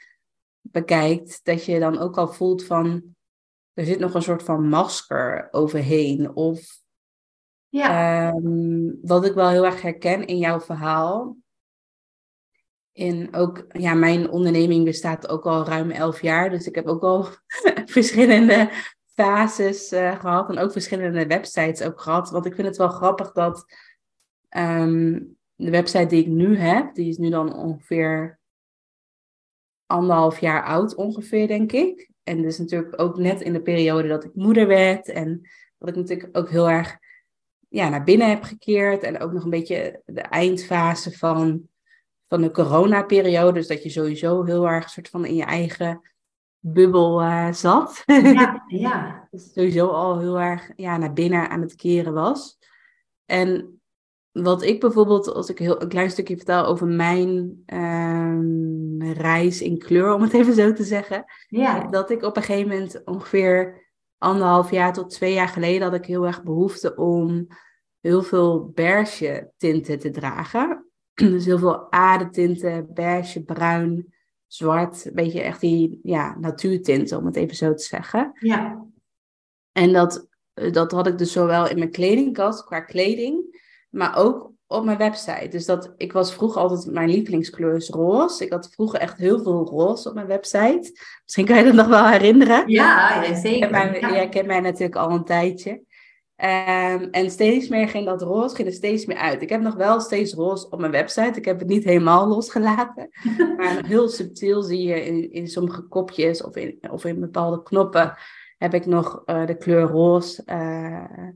bekijkt, 0.60 1.40
dat 1.42 1.64
je 1.64 1.78
dan 1.78 1.98
ook 1.98 2.16
al 2.18 2.28
voelt 2.28 2.64
van 2.64 3.16
er 3.76 3.84
zit 3.84 3.98
nog 3.98 4.14
een 4.14 4.22
soort 4.22 4.42
van 4.42 4.68
masker 4.68 5.48
overheen. 5.50 6.34
Of 6.34 6.78
ja. 7.68 8.28
Ehm, 8.28 8.90
wat 9.02 9.24
ik 9.24 9.34
wel 9.34 9.48
heel 9.48 9.64
erg 9.64 9.82
herken 9.82 10.26
in 10.26 10.38
jouw 10.38 10.60
verhaal. 10.60 11.36
In 12.96 13.34
ook, 13.34 13.66
ja, 13.68 13.94
mijn 13.94 14.30
onderneming 14.30 14.84
bestaat 14.84 15.28
ook 15.28 15.46
al 15.46 15.64
ruim 15.64 15.90
elf 15.90 16.22
jaar. 16.22 16.50
Dus 16.50 16.66
ik 16.66 16.74
heb 16.74 16.86
ook 16.86 17.02
al 17.02 17.28
verschillende 17.96 18.70
fases 19.14 19.92
uh, 19.92 20.20
gehad. 20.20 20.48
En 20.48 20.58
ook 20.58 20.72
verschillende 20.72 21.26
websites 21.26 21.82
ook 21.82 22.00
gehad. 22.00 22.30
Want 22.30 22.46
ik 22.46 22.54
vind 22.54 22.66
het 22.66 22.76
wel 22.76 22.88
grappig 22.88 23.32
dat 23.32 23.64
ehm, 24.48 25.20
de 25.54 25.70
website 25.70 26.06
die 26.06 26.20
ik 26.20 26.26
nu 26.26 26.56
heb, 26.56 26.94
die 26.94 27.08
is 27.08 27.16
nu 27.16 27.30
dan 27.30 27.54
ongeveer 27.54 28.38
anderhalf 29.86 30.38
jaar 30.38 30.64
oud 30.64 30.94
ongeveer, 30.94 31.48
denk 31.48 31.72
ik. 31.72 32.10
En 32.22 32.42
dus 32.42 32.58
natuurlijk 32.58 33.00
ook 33.00 33.18
net 33.18 33.40
in 33.40 33.52
de 33.52 33.62
periode 33.62 34.08
dat 34.08 34.24
ik 34.24 34.34
moeder 34.34 34.66
werd. 34.66 35.08
En 35.08 35.40
dat 35.78 35.88
ik 35.88 35.96
natuurlijk 35.96 36.36
ook 36.38 36.50
heel 36.50 36.68
erg 36.68 36.98
ja, 37.68 37.88
naar 37.88 38.04
binnen 38.04 38.28
heb 38.28 38.42
gekeerd. 38.42 39.02
En 39.02 39.18
ook 39.18 39.32
nog 39.32 39.44
een 39.44 39.50
beetje 39.50 40.02
de 40.04 40.20
eindfase 40.20 41.12
van, 41.12 41.68
van 42.28 42.40
de 42.40 42.50
coronaperiode. 42.50 43.52
Dus 43.52 43.66
dat 43.66 43.82
je 43.82 43.88
sowieso 43.88 44.44
heel 44.44 44.68
erg 44.68 44.90
soort 44.90 45.08
van 45.08 45.24
in 45.24 45.34
je 45.34 45.44
eigen 45.44 46.00
bubbel 46.58 47.22
uh, 47.22 47.52
zat. 47.52 48.02
Ja, 48.06 48.64
ja. 48.66 49.28
dus 49.30 49.52
sowieso 49.52 49.86
al 49.86 50.18
heel 50.18 50.40
erg 50.40 50.70
ja, 50.76 50.96
naar 50.96 51.12
binnen 51.12 51.50
aan 51.50 51.60
het 51.60 51.74
keren 51.74 52.12
was. 52.12 52.58
En 53.24 53.80
wat 54.32 54.62
ik 54.62 54.80
bijvoorbeeld, 54.80 55.34
als 55.34 55.48
ik 55.48 55.58
heel, 55.58 55.82
een 55.82 55.88
klein 55.88 56.10
stukje 56.10 56.36
vertel 56.36 56.64
over 56.64 56.86
mijn 56.86 57.62
ehm, 57.66 59.12
reis 59.12 59.60
in 59.60 59.78
kleur, 59.78 60.12
om 60.12 60.22
het 60.22 60.32
even 60.32 60.54
zo 60.54 60.72
te 60.72 60.84
zeggen. 60.84 61.24
Ja. 61.48 61.86
Dat 61.86 62.10
ik 62.10 62.22
op 62.22 62.36
een 62.36 62.42
gegeven 62.42 62.68
moment 62.68 63.04
ongeveer 63.04 63.84
anderhalf 64.18 64.70
jaar 64.70 64.92
tot 64.92 65.10
twee 65.10 65.32
jaar 65.32 65.48
geleden 65.48 65.82
had 65.82 65.94
ik 65.94 66.04
heel 66.04 66.26
erg 66.26 66.42
behoefte 66.42 66.94
om 66.94 67.46
heel 68.00 68.22
veel 68.22 68.70
beige 68.74 69.52
tinten 69.56 69.98
te 69.98 70.10
dragen. 70.10 70.90
Dus 71.32 71.44
heel 71.44 71.58
veel 71.58 71.92
aardetinten, 71.92 72.94
beige, 72.94 73.42
bruin, 73.42 74.14
zwart. 74.46 75.04
Een 75.04 75.14
beetje 75.14 75.40
echt 75.40 75.60
die 75.60 76.00
ja, 76.02 76.36
natuurtinten, 76.38 77.18
om 77.18 77.26
het 77.26 77.36
even 77.36 77.56
zo 77.56 77.74
te 77.74 77.82
zeggen. 77.82 78.32
Ja. 78.40 78.84
En 79.72 79.92
dat, 79.92 80.28
dat 80.54 80.92
had 80.92 81.06
ik 81.06 81.18
dus 81.18 81.32
zowel 81.32 81.68
in 81.68 81.78
mijn 81.78 81.90
kledingkast 81.90 82.64
qua 82.64 82.80
kleding 82.80 83.64
maar 83.96 84.16
ook 84.16 84.50
op 84.66 84.84
mijn 84.84 84.98
website. 84.98 85.48
Dus 85.48 85.66
dat, 85.66 85.94
ik 85.96 86.12
was 86.12 86.34
vroeger 86.34 86.60
altijd, 86.60 86.94
mijn 86.94 87.08
lievelingskleur 87.08 87.74
is 87.74 87.88
roze. 87.88 88.44
Ik 88.44 88.52
had 88.52 88.70
vroeger 88.72 89.00
echt 89.00 89.18
heel 89.18 89.42
veel 89.42 89.64
roze 89.64 90.08
op 90.08 90.14
mijn 90.14 90.26
website. 90.26 90.90
Misschien 91.24 91.44
kan 91.44 91.56
je 91.56 91.64
dat 91.64 91.74
nog 91.74 91.86
wel 91.86 92.06
herinneren. 92.06 92.68
Ja, 92.68 93.34
zeker. 93.34 93.70
Mij, 93.70 94.00
ja. 94.00 94.12
Jij 94.12 94.28
kent 94.28 94.46
mij 94.46 94.60
natuurlijk 94.60 94.96
al 94.96 95.10
een 95.10 95.24
tijdje. 95.24 95.82
Um, 96.38 97.10
en 97.10 97.30
steeds 97.30 97.68
meer 97.68 97.88
ging 97.88 98.06
dat 98.06 98.22
roze 98.22 98.54
ging 98.54 98.68
er 98.68 98.74
steeds 98.74 99.06
meer 99.06 99.16
uit. 99.16 99.42
Ik 99.42 99.48
heb 99.48 99.60
nog 99.60 99.74
wel 99.74 100.00
steeds 100.00 100.34
roze 100.34 100.70
op 100.70 100.78
mijn 100.78 100.92
website. 100.92 101.38
Ik 101.38 101.44
heb 101.44 101.58
het 101.58 101.68
niet 101.68 101.84
helemaal 101.84 102.26
losgelaten. 102.28 103.08
maar 103.56 103.86
heel 103.86 104.08
subtiel 104.08 104.62
zie 104.62 104.82
je 104.82 105.04
in, 105.04 105.32
in 105.32 105.48
sommige 105.48 105.82
kopjes 105.82 106.42
of 106.42 106.56
in, 106.56 106.78
of 106.90 107.04
in 107.04 107.20
bepaalde 107.20 107.62
knoppen 107.62 108.14
heb 108.58 108.74
ik 108.74 108.86
nog 108.86 109.22
uh, 109.26 109.46
de 109.46 109.56
kleur 109.56 109.82
roze 109.82 110.42
uh, 110.46 111.28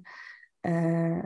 uh, 0.61 1.25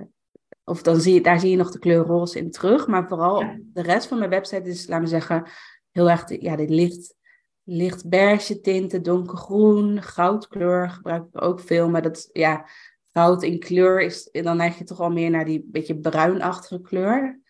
of 0.65 0.83
dan 0.83 1.01
zie 1.01 1.15
je, 1.15 1.21
daar 1.21 1.41
zie 1.41 1.51
je 1.51 1.57
nog 1.57 1.71
de 1.71 1.79
kleur 1.79 2.05
roze 2.05 2.39
in 2.39 2.51
terug. 2.51 2.87
Maar 2.87 3.09
vooral 3.09 3.45
de 3.73 3.83
rest 3.83 4.07
van 4.07 4.19
mijn 4.19 4.31
website 4.31 4.69
is, 4.69 4.87
laten 4.87 5.05
we 5.05 5.11
zeggen, 5.11 5.47
heel 5.91 6.11
erg 6.11 6.41
ja, 6.41 6.57
dit 6.57 6.71
licht, 6.71 7.15
licht 7.63 8.09
beige 8.09 8.61
tinten, 8.61 9.03
donkergroen, 9.03 10.03
goudkleur 10.03 10.91
gebruik 10.91 11.25
ik 11.33 11.43
ook 11.43 11.61
veel. 11.61 11.91
Maar 11.91 12.03
dat, 12.03 12.29
ja, 12.33 12.67
goud 13.15 13.43
in 13.43 13.59
kleur 13.59 14.01
is, 14.01 14.29
dan 14.33 14.57
neig 14.57 14.79
je 14.79 14.85
toch 14.85 15.01
al 15.01 15.11
meer 15.11 15.31
naar 15.31 15.45
die 15.45 15.65
beetje 15.67 15.99
bruinachtige 15.99 16.81
kleur. 16.81 17.41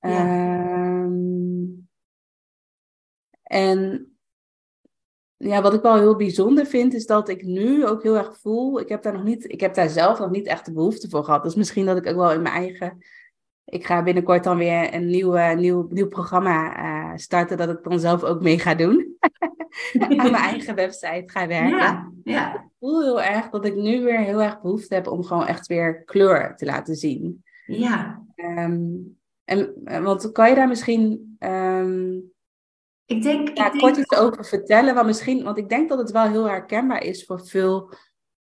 Ja. 0.00 1.02
Um, 1.02 1.88
en 3.42 4.08
ja, 5.36 5.62
wat 5.62 5.74
ik 5.74 5.82
wel 5.82 5.96
heel 5.96 6.16
bijzonder 6.16 6.66
vind, 6.66 6.94
is 6.94 7.06
dat 7.06 7.28
ik 7.28 7.42
nu 7.42 7.86
ook 7.86 8.02
heel 8.02 8.16
erg 8.16 8.38
voel. 8.38 8.80
Ik 8.80 8.88
heb 8.88 9.02
daar 9.02 9.12
nog 9.12 9.24
niet, 9.24 9.52
ik 9.52 9.60
heb 9.60 9.74
daar 9.74 9.88
zelf 9.88 10.18
nog 10.18 10.30
niet 10.30 10.46
echt 10.46 10.64
de 10.64 10.72
behoefte 10.72 11.08
voor 11.08 11.24
gehad. 11.24 11.42
Dus 11.42 11.54
misschien 11.54 11.86
dat 11.86 11.96
ik 11.96 12.06
ook 12.06 12.16
wel 12.16 12.32
in 12.32 12.42
mijn 12.42 12.54
eigen. 12.54 12.98
Ik 13.70 13.86
ga 13.86 14.02
binnenkort 14.02 14.44
dan 14.44 14.56
weer 14.56 14.94
een 14.94 15.06
nieuw, 15.06 15.54
nieuw, 15.54 15.86
nieuw 15.90 16.08
programma 16.08 16.78
uh, 16.78 17.16
starten, 17.16 17.56
dat 17.56 17.68
ik 17.68 17.82
dan 17.82 18.00
zelf 18.00 18.22
ook 18.24 18.42
mee 18.42 18.58
ga 18.58 18.74
doen. 18.74 19.16
Aan 19.98 20.16
mijn 20.16 20.34
eigen 20.34 20.74
website 20.74 21.22
ga 21.26 21.46
werken. 21.46 21.78
Ja, 21.78 22.12
ja. 22.24 22.54
Ik 22.54 22.60
voel 22.78 23.02
heel 23.02 23.22
erg 23.22 23.48
dat 23.48 23.64
ik 23.64 23.74
nu 23.74 24.02
weer 24.02 24.20
heel 24.20 24.42
erg 24.42 24.60
behoefte 24.60 24.94
heb 24.94 25.06
om 25.06 25.24
gewoon 25.24 25.46
echt 25.46 25.66
weer 25.66 26.04
kleur 26.04 26.56
te 26.56 26.64
laten 26.64 26.94
zien. 26.94 27.44
Ja. 27.66 28.22
Um, 28.36 29.18
en, 29.44 29.74
eh, 29.84 30.02
want 30.02 30.32
kan 30.32 30.48
je 30.48 30.54
daar 30.54 30.68
misschien 30.68 31.36
um, 31.38 32.32
ik 33.08 33.22
denk, 33.22 33.56
ja, 33.56 33.66
ik 33.66 33.72
denk... 33.72 33.78
kort 33.78 33.96
iets 33.96 34.16
over 34.16 34.44
vertellen, 34.44 34.94
want, 34.94 35.06
misschien, 35.06 35.44
want 35.44 35.58
ik 35.58 35.68
denk 35.68 35.88
dat 35.88 35.98
het 35.98 36.10
wel 36.10 36.28
heel 36.28 36.48
herkenbaar 36.48 37.02
is 37.02 37.24
voor 37.24 37.46
veel 37.46 37.92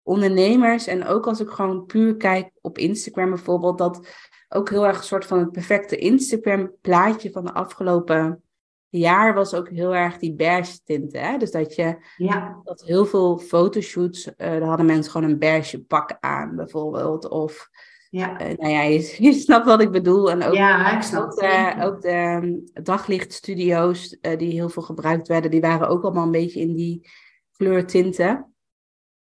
ondernemers. 0.04 0.88
En 0.88 1.06
ook 1.06 1.28
als 1.28 1.40
ik 1.40 1.50
gewoon 1.50 1.86
puur 1.86 2.16
kijk 2.16 2.52
op 2.62 2.78
Instagram 2.78 3.30
bijvoorbeeld, 3.30 3.78
dat 3.78 4.08
ook 4.54 4.70
heel 4.70 4.86
erg 4.86 4.98
een 4.98 5.04
soort 5.04 5.26
van 5.26 5.40
het 5.40 5.52
perfecte 5.52 5.98
Instagram 5.98 6.72
plaatje 6.82 7.32
van 7.32 7.46
de 7.46 7.54
afgelopen 7.54 8.44
jaar 8.90 9.34
was 9.34 9.54
ook 9.54 9.70
heel 9.70 9.96
erg 9.96 10.18
die 10.18 10.34
beige 10.36 10.80
tinten. 10.84 11.22
Hè? 11.22 11.38
Dus 11.38 11.52
dat 11.52 11.76
je 11.76 11.98
ja. 12.18 12.62
dat 12.64 12.82
heel 12.82 13.06
veel 13.06 13.38
fotoshoots, 13.38 14.28
uh, 14.28 14.34
daar 14.38 14.62
hadden 14.62 14.86
mensen 14.86 15.12
gewoon 15.12 15.30
een 15.30 15.40
beige 15.40 15.84
pak 15.84 16.18
aan 16.20 16.56
bijvoorbeeld. 16.56 17.30
Of 17.30 17.70
ja. 18.10 18.42
Uh, 18.42 18.58
nou 18.58 18.70
ja, 18.72 18.82
je, 18.82 19.16
je, 19.26 19.34
snapt 19.34 19.66
wat 19.66 19.82
ik 19.82 19.92
bedoel. 19.92 20.32
En 20.32 20.44
ook, 20.44 20.54
ja, 20.54 20.96
ik 20.96 21.02
snap 21.02 21.24
ook, 21.24 21.40
de, 21.40 21.76
ook 21.80 22.02
de 22.02 22.40
um, 22.42 22.64
daglichtstudio's 22.84 24.18
uh, 24.22 24.38
die 24.38 24.52
heel 24.52 24.70
veel 24.70 24.84
gebruikt 24.84 25.28
werden, 25.28 25.52
die 25.52 25.62
waren 25.62 25.88
ook 25.88 26.04
allemaal 26.04 26.26
een 26.26 26.32
beetje 26.32 26.60
in 26.60 26.76
die 26.76 27.10
kleurtinten. 27.58 28.54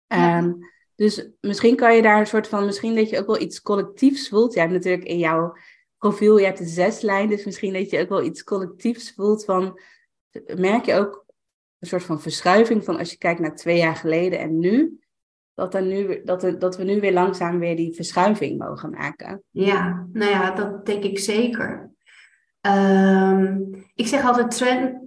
Ja. 0.07 0.57
Dus 1.01 1.29
misschien 1.41 1.77
kan 1.77 1.97
je 1.97 2.03
daar 2.03 2.21
een 2.21 2.27
soort 2.27 2.49
van, 2.49 2.65
misschien 2.65 2.95
dat 2.95 3.11
je 3.11 3.19
ook 3.19 3.27
wel 3.27 3.41
iets 3.41 3.63
collectiefs 3.63 4.29
voelt. 4.29 4.55
Je 4.55 4.61
hebt 4.61 4.73
natuurlijk 4.73 5.05
in 5.05 5.19
jouw 5.19 5.57
profiel, 5.99 6.39
je 6.39 6.45
hebt 6.45 6.59
de 6.59 6.67
zes 6.67 7.01
lijn, 7.01 7.29
dus 7.29 7.45
misschien 7.45 7.73
dat 7.73 7.91
je 7.91 8.01
ook 8.01 8.09
wel 8.09 8.23
iets 8.23 8.45
collectiefs 8.45 9.13
voelt 9.15 9.45
van, 9.45 9.81
merk 10.57 10.85
je 10.85 10.95
ook 10.95 11.25
een 11.79 11.89
soort 11.89 12.03
van 12.03 12.21
verschuiving 12.21 12.85
van 12.85 12.99
als 12.99 13.11
je 13.11 13.19
kijkt 13.19 13.41
naar 13.41 13.57
twee 13.57 13.77
jaar 13.77 13.97
geleden 13.97 14.39
en 14.39 14.59
nu 14.59 15.01
dat, 15.55 15.75
er 15.75 15.83
nu, 15.83 16.23
dat, 16.25 16.61
dat 16.61 16.77
we 16.77 16.85
nu 16.85 17.01
weer 17.01 17.13
langzaam 17.13 17.59
weer 17.59 17.77
die 17.77 17.95
verschuiving 17.95 18.59
mogen 18.59 18.91
maken. 18.91 19.43
Ja, 19.51 20.07
nou 20.13 20.31
ja, 20.31 20.51
dat 20.51 20.87
denk 20.87 21.05
ik 21.05 21.19
zeker. 21.19 21.91
Ehm, 22.61 23.59
ik 23.95 24.07
zeg 24.07 24.25
altijd, 24.25 24.57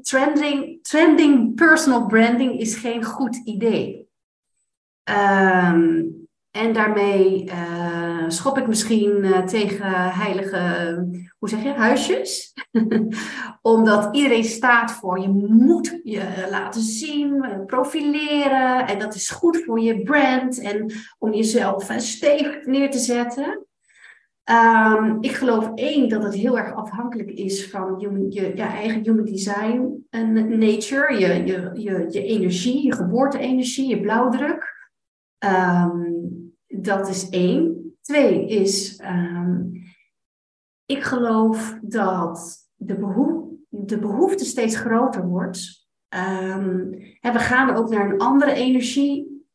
trending, 0.01 0.83
trending 0.83 1.55
personal 1.55 2.05
branding 2.05 2.59
is 2.59 2.75
geen 2.75 3.03
goed 3.03 3.35
idee. 3.35 4.11
Um, 5.09 6.21
en 6.51 6.73
daarmee 6.73 7.45
uh, 7.45 8.23
schop 8.27 8.57
ik 8.57 8.67
misschien 8.67 9.23
uh, 9.23 9.39
tegen 9.39 9.91
heilige, 10.11 10.95
hoe 11.39 11.49
zeg 11.49 11.63
je, 11.63 11.69
huisjes. 11.69 12.53
Omdat 13.61 14.15
iedereen 14.15 14.43
staat 14.43 14.91
voor, 14.91 15.19
je 15.19 15.29
moet 15.47 15.99
je 16.03 16.47
laten 16.49 16.81
zien, 16.81 17.63
profileren. 17.65 18.87
En 18.87 18.99
dat 18.99 19.15
is 19.15 19.29
goed 19.29 19.63
voor 19.63 19.79
je 19.79 20.03
brand 20.03 20.59
en 20.59 20.91
om 21.17 21.33
jezelf 21.33 21.93
stevig 21.97 22.65
neer 22.65 22.91
te 22.91 22.99
zetten. 22.99 23.65
Um, 24.51 25.17
ik 25.21 25.31
geloof 25.31 25.71
één 25.75 26.09
dat 26.09 26.23
het 26.23 26.33
heel 26.33 26.57
erg 26.57 26.73
afhankelijk 26.73 27.29
is 27.29 27.69
van 27.69 27.99
human, 27.99 28.31
je, 28.31 28.41
je 28.55 28.61
eigen 28.61 29.03
human 29.03 29.25
design 29.25 30.05
en 30.09 30.57
nature, 30.59 31.19
je, 31.19 31.45
je, 31.45 31.69
je, 31.73 32.05
je 32.09 32.23
energie, 32.23 32.85
je 32.85 32.95
geboorte-energie, 32.95 33.87
je 33.87 34.01
blauwdruk. 34.01 34.72
Um, 35.43 36.55
dat 36.67 37.07
is 37.07 37.29
één. 37.29 37.81
Twee 38.01 38.47
is, 38.47 39.01
um, 39.03 39.83
ik 40.85 41.03
geloof 41.03 41.79
dat 41.81 42.67
de, 42.75 42.95
de 43.69 43.99
behoefte 43.99 44.45
steeds 44.45 44.75
groter 44.75 45.27
wordt. 45.27 45.87
Um, 46.09 46.89
we 47.21 47.39
gaan 47.39 47.75
ook 47.75 47.89
naar 47.89 48.09
een 48.09 48.19
andere 48.19 48.53
energie 48.53 49.47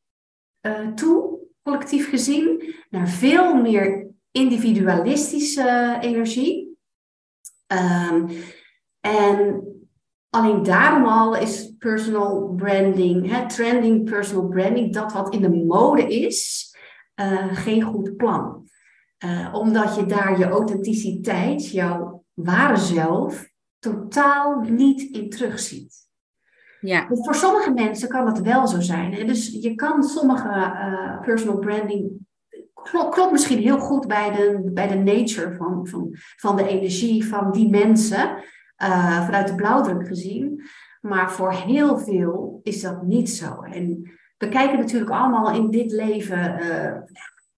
uh, 0.67 0.89
toe, 0.89 1.39
collectief 1.63 2.09
gezien, 2.09 2.75
naar 2.91 3.09
veel 3.09 3.55
meer 3.55 4.11
individualistische 4.31 5.99
energie. 6.01 6.79
En 9.01 9.78
alleen 10.31 10.63
daarom 10.63 11.07
al 11.07 11.37
is 11.37 11.75
personal 11.79 12.53
branding, 12.57 13.31
hè, 13.31 13.49
trending 13.49 14.11
personal 14.11 14.49
branding, 14.49 14.93
dat 14.93 15.13
wat 15.13 15.35
in 15.35 15.41
de 15.41 15.65
mode 15.65 16.03
is, 16.03 16.69
uh, 17.21 17.57
geen 17.57 17.83
goed 17.83 18.17
plan. 18.17 18.67
Uh, 19.25 19.55
omdat 19.55 19.95
je 19.95 20.07
daar 20.07 20.39
je 20.39 20.49
authenticiteit, 20.49 21.71
jouw 21.71 22.25
ware 22.35 22.77
zelf, 22.77 23.49
totaal 23.79 24.61
niet 24.61 25.01
in 25.01 25.31
terugziet. 25.31 26.07
Ja. 26.81 27.07
Dus 27.09 27.19
voor 27.25 27.35
sommige 27.35 27.73
mensen 27.73 28.09
kan 28.09 28.25
dat 28.25 28.39
wel 28.39 28.67
zo 28.67 28.81
zijn. 28.81 29.13
Hè? 29.13 29.25
Dus 29.25 29.59
je 29.61 29.75
kan 29.75 30.03
sommige 30.03 30.49
uh, 30.49 31.21
personal 31.21 31.59
branding 31.59 32.27
klopt, 32.83 33.15
klopt 33.15 33.33
misschien 33.33 33.59
heel 33.59 33.79
goed 33.79 34.07
bij 34.07 34.31
de, 34.31 34.71
bij 34.73 34.89
de 34.89 34.95
nature 34.95 35.55
van, 35.55 35.87
van, 35.87 36.09
van 36.37 36.57
de 36.57 36.69
energie 36.69 37.27
van 37.27 37.53
die 37.53 37.71
mensen, 37.71 38.43
uh, 38.83 39.25
vanuit 39.25 39.49
de 39.49 39.55
blauwdruk 39.55 40.07
gezien. 40.07 40.63
Maar 41.01 41.33
voor 41.33 41.53
heel 41.53 41.99
veel 41.99 42.61
is 42.63 42.81
dat 42.81 43.03
niet 43.03 43.31
zo. 43.31 43.63
En 43.63 44.11
we 44.37 44.49
kijken 44.49 44.79
natuurlijk 44.79 45.11
allemaal 45.11 45.55
in 45.55 45.71
dit 45.71 45.93
leven, 45.93 46.63
uh, 46.63 46.95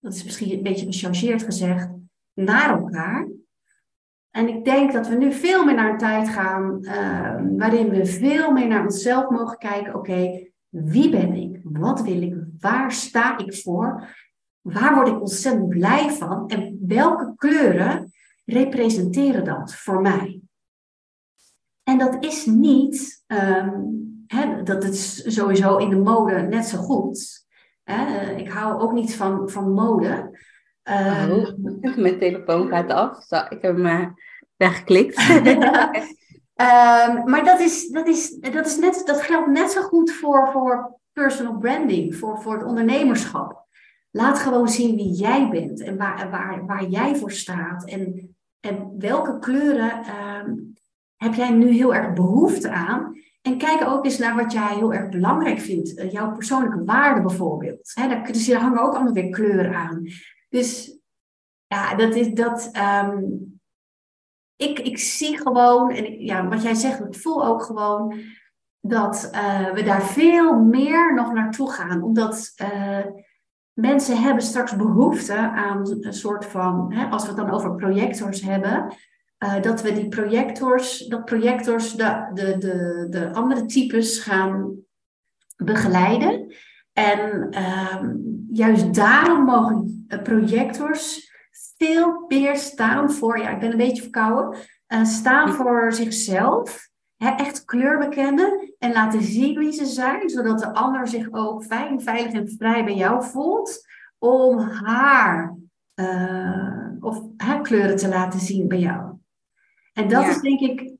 dat 0.00 0.14
is 0.14 0.24
misschien 0.24 0.52
een 0.52 0.62
beetje 0.62 0.86
gechargeerd 0.86 1.42
gezegd, 1.42 1.88
naar 2.34 2.78
elkaar. 2.78 3.28
En 4.30 4.48
ik 4.48 4.64
denk 4.64 4.92
dat 4.92 5.08
we 5.08 5.14
nu 5.14 5.32
veel 5.32 5.64
meer 5.64 5.74
naar 5.74 5.90
een 5.90 5.98
tijd 5.98 6.28
gaan 6.28 6.78
uh, 6.80 7.40
waarin 7.56 7.88
we 7.88 8.06
veel 8.06 8.52
meer 8.52 8.66
naar 8.66 8.82
onszelf 8.82 9.30
mogen 9.30 9.58
kijken. 9.58 9.94
Oké, 9.94 10.48
wie 10.68 11.10
ben 11.10 11.34
ik? 11.34 11.60
Wat 11.62 12.02
wil 12.02 12.22
ik? 12.22 12.34
Waar 12.58 12.92
sta 12.92 13.38
ik 13.38 13.54
voor? 13.54 14.08
Waar 14.60 14.94
word 14.94 15.08
ik 15.08 15.20
ontzettend 15.20 15.68
blij 15.68 16.10
van? 16.10 16.48
En 16.48 16.78
welke 16.86 17.32
kleuren 17.36 18.12
representeren 18.44 19.44
dat 19.44 19.74
voor 19.74 20.00
mij? 20.00 20.39
En 21.90 21.98
dat 21.98 22.24
is 22.24 22.46
niet, 22.46 23.24
um, 23.26 24.24
hè, 24.26 24.62
dat 24.62 24.84
is 24.84 25.34
sowieso 25.34 25.76
in 25.76 25.90
de 25.90 25.96
mode 25.96 26.34
net 26.40 26.66
zo 26.66 26.78
goed. 26.78 27.46
Hè? 27.84 28.30
Ik 28.30 28.48
hou 28.48 28.80
ook 28.80 28.92
niet 28.92 29.14
van, 29.14 29.50
van 29.50 29.72
mode. 29.72 30.38
Uh, 30.84 31.26
oh, 31.30 31.96
mijn 31.96 32.18
telefoon 32.18 32.68
gaat 32.68 32.90
af. 32.90 33.22
Zo, 33.22 33.36
ik 33.36 33.62
heb 33.62 33.76
hem 33.76 33.86
uh, 33.86 34.06
weggeklikt. 34.56 35.30
um, 35.30 35.64
maar 37.30 37.44
dat, 37.44 37.60
is, 37.60 37.88
dat, 37.88 38.06
is, 38.06 38.30
dat, 38.30 38.66
is 38.66 38.78
net, 38.78 39.02
dat 39.04 39.22
geldt 39.22 39.48
net 39.48 39.70
zo 39.70 39.82
goed 39.82 40.12
voor, 40.12 40.48
voor 40.52 40.98
personal 41.12 41.58
branding, 41.58 42.16
voor, 42.16 42.42
voor 42.42 42.52
het 42.52 42.64
ondernemerschap. 42.64 43.64
Laat 44.10 44.38
gewoon 44.38 44.68
zien 44.68 44.96
wie 44.96 45.12
jij 45.12 45.48
bent 45.48 45.80
en 45.80 45.96
waar, 45.96 46.30
waar, 46.30 46.66
waar 46.66 46.84
jij 46.84 47.16
voor 47.16 47.32
staat. 47.32 47.84
En, 47.84 48.36
en 48.60 48.94
welke 48.98 49.38
kleuren 49.38 50.04
heb 51.24 51.34
jij 51.34 51.50
nu 51.50 51.68
heel 51.68 51.94
erg 51.94 52.12
behoefte 52.12 52.70
aan? 52.70 53.18
En 53.42 53.58
kijk 53.58 53.88
ook 53.88 54.04
eens 54.04 54.18
naar 54.18 54.36
wat 54.36 54.52
jij 54.52 54.74
heel 54.74 54.92
erg 54.92 55.08
belangrijk 55.08 55.58
vindt. 55.58 55.98
Uh, 55.98 56.12
jouw 56.12 56.32
persoonlijke 56.32 56.84
waarden 56.84 57.22
bijvoorbeeld. 57.22 57.92
Hè, 57.94 58.08
daar, 58.08 58.26
dus 58.26 58.46
hier 58.46 58.58
hangen 58.58 58.82
ook 58.82 58.94
allemaal 58.94 59.12
weer 59.12 59.30
kleuren 59.30 59.74
aan. 59.74 60.06
Dus 60.48 60.98
ja, 61.66 61.94
dat 61.94 62.14
is 62.14 62.32
dat. 62.32 62.70
Um, 63.04 63.60
ik, 64.56 64.78
ik 64.78 64.98
zie 64.98 65.38
gewoon, 65.38 65.90
en 65.90 66.24
ja, 66.24 66.48
wat 66.48 66.62
jij 66.62 66.74
zegt, 66.74 67.00
ik 67.00 67.14
voel 67.14 67.46
ook 67.46 67.62
gewoon 67.62 68.20
dat 68.80 69.30
uh, 69.34 69.70
we 69.70 69.82
daar 69.82 70.02
veel 70.02 70.54
meer 70.58 71.14
nog 71.14 71.32
naartoe 71.32 71.72
gaan. 71.72 72.02
Omdat 72.02 72.52
uh, 72.62 73.06
mensen 73.72 74.22
hebben 74.22 74.42
straks 74.42 74.76
behoefte 74.76 75.36
aan 75.36 75.90
een 76.00 76.12
soort 76.12 76.46
van, 76.46 76.92
hè, 76.92 77.08
als 77.08 77.22
we 77.22 77.28
het 77.28 77.36
dan 77.36 77.50
over 77.50 77.74
projectors 77.74 78.42
hebben, 78.42 78.92
uh, 79.44 79.62
dat 79.62 79.82
we 79.82 79.92
die 79.92 80.08
projectors, 80.08 81.06
dat 81.06 81.24
projectors 81.24 81.94
de, 81.94 82.30
de, 82.34 82.58
de, 82.58 83.06
de 83.10 83.32
andere 83.32 83.66
types 83.66 84.18
gaan 84.18 84.72
begeleiden. 85.56 86.54
En 86.92 87.58
um, 88.02 88.46
juist 88.50 88.94
daarom 88.94 89.44
mogen 89.44 90.06
projectors 90.22 91.32
veel 91.76 92.24
meer 92.28 92.56
staan 92.56 93.10
voor, 93.10 93.38
ja, 93.38 93.50
ik 93.50 93.60
ben 93.60 93.70
een 93.70 93.76
beetje 93.76 94.02
verkouden, 94.02 94.60
uh, 94.88 95.04
staan 95.04 95.52
voor 95.52 95.92
zichzelf. 95.92 96.88
Hè, 97.16 97.28
echt 97.28 97.64
kleur 97.64 97.98
bekennen 97.98 98.74
en 98.78 98.92
laten 98.92 99.22
zien 99.22 99.58
wie 99.58 99.72
ze 99.72 99.84
zijn, 99.84 100.28
zodat 100.28 100.58
de 100.58 100.74
ander 100.74 101.08
zich 101.08 101.28
ook 101.30 101.64
fijn, 101.64 102.00
veilig 102.00 102.32
en 102.32 102.48
vrij 102.48 102.84
bij 102.84 102.94
jou 102.94 103.24
voelt 103.24 103.80
om 104.18 104.58
haar 104.58 105.56
uh, 105.94 106.86
of 107.00 107.22
haar 107.36 107.60
kleuren 107.60 107.96
te 107.96 108.08
laten 108.08 108.40
zien 108.40 108.68
bij 108.68 108.78
jou. 108.78 109.19
En 109.92 110.08
dat 110.08 110.26
is 110.26 110.40
denk 110.40 110.60
ik 110.60 110.92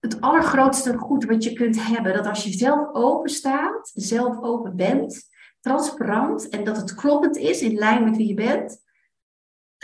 het 0.00 0.20
allergrootste 0.20 0.96
goed 0.96 1.24
wat 1.24 1.44
je 1.44 1.52
kunt 1.52 1.86
hebben. 1.86 2.14
Dat 2.14 2.26
als 2.26 2.44
je 2.44 2.52
zelf 2.52 2.94
open 2.94 3.30
staat, 3.30 3.90
zelf 3.94 4.42
open 4.42 4.76
bent, 4.76 5.28
transparant 5.60 6.48
en 6.48 6.64
dat 6.64 6.76
het 6.76 6.94
kloppend 6.94 7.36
is 7.36 7.62
in 7.62 7.74
lijn 7.74 8.04
met 8.04 8.16
wie 8.16 8.28
je 8.28 8.34
bent, 8.34 8.82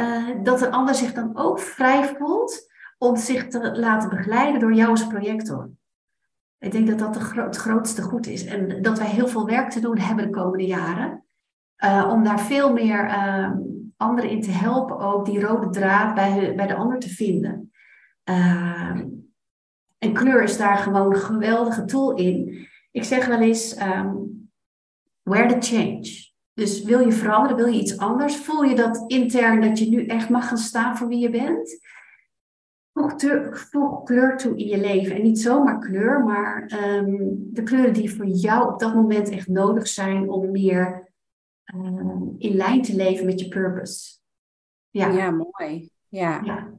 uh, 0.01 0.29
dat 0.43 0.59
de 0.59 0.71
ander 0.71 0.95
zich 0.95 1.13
dan 1.13 1.37
ook 1.37 1.59
vrij 1.59 2.17
voelt 2.19 2.69
om 2.99 3.17
zich 3.17 3.49
te 3.49 3.79
laten 3.79 4.09
begeleiden 4.09 4.61
door 4.61 4.75
jou 4.75 4.91
als 4.91 5.07
projector. 5.07 5.71
Ik 6.59 6.73
denk 6.73 6.89
dat 6.89 6.99
dat 6.99 7.15
de 7.15 7.21
gro 7.21 7.45
het 7.45 7.57
grootste 7.57 8.03
goed 8.03 8.27
is. 8.27 8.45
En 8.45 8.83
dat 8.83 8.99
wij 8.99 9.07
heel 9.07 9.29
veel 9.29 9.47
werk 9.47 9.71
te 9.71 9.81
doen 9.81 9.99
hebben 9.99 10.25
de 10.25 10.31
komende 10.31 10.67
jaren. 10.67 11.25
Uh, 11.85 12.09
om 12.13 12.25
daar 12.25 12.41
veel 12.41 12.73
meer 12.73 13.05
uh, 13.05 13.51
anderen 13.97 14.31
in 14.31 14.43
te 14.43 14.51
helpen, 14.51 14.99
ook 14.99 15.25
die 15.25 15.41
rode 15.41 15.71
draad 15.71 16.15
bij, 16.15 16.55
bij 16.57 16.67
de 16.67 16.75
ander 16.75 16.99
te 16.99 17.09
vinden. 17.09 17.70
Uh, 18.25 19.01
en 19.99 20.13
kleur 20.13 20.43
is 20.43 20.57
daar 20.57 20.77
gewoon 20.77 21.15
een 21.15 21.21
geweldige 21.21 21.85
tool 21.85 22.17
in. 22.17 22.67
Ik 22.91 23.05
zeg 23.05 23.27
wel 23.27 23.41
eens, 23.41 23.81
um, 23.81 24.51
where 25.23 25.59
the 25.59 25.75
change. 25.75 26.29
Dus 26.55 26.83
wil 26.83 27.01
je 27.01 27.13
veranderen, 27.13 27.57
wil 27.57 27.67
je 27.67 27.81
iets 27.81 27.99
anders? 27.99 28.37
Voel 28.37 28.63
je 28.63 28.75
dat 28.75 29.05
intern 29.07 29.61
dat 29.61 29.79
je 29.79 29.89
nu 29.89 30.07
echt 30.07 30.29
mag 30.29 30.49
gaan 30.49 30.59
staan 30.59 30.97
voor 30.97 31.09
wie 31.09 31.19
je 31.19 31.31
bent? 31.31 31.79
Voeg, 32.93 34.03
kleur 34.05 34.37
toe 34.37 34.57
in 34.57 34.67
je 34.67 34.79
leven. 34.79 35.17
En 35.17 35.23
niet 35.23 35.41
zomaar 35.41 35.79
kleur, 35.79 36.25
maar 36.25 36.73
um, 36.85 37.37
de 37.53 37.63
kleuren 37.63 37.93
die 37.93 38.15
voor 38.15 38.27
jou 38.27 38.73
op 38.73 38.81
dat 38.81 38.95
moment 38.95 39.29
echt 39.29 39.49
nodig 39.49 39.89
zijn 39.89 40.31
om 40.31 40.51
meer 40.51 41.13
um, 41.75 42.35
in 42.39 42.55
lijn 42.55 42.83
te 42.83 42.97
leven 42.97 43.27
met 43.27 43.41
je 43.41 43.49
purpose. 43.49 44.19
Ja, 44.91 45.09
ja 45.09 45.31
mooi. 45.31 45.91
Ja. 46.09 46.41
ja. 46.45 46.70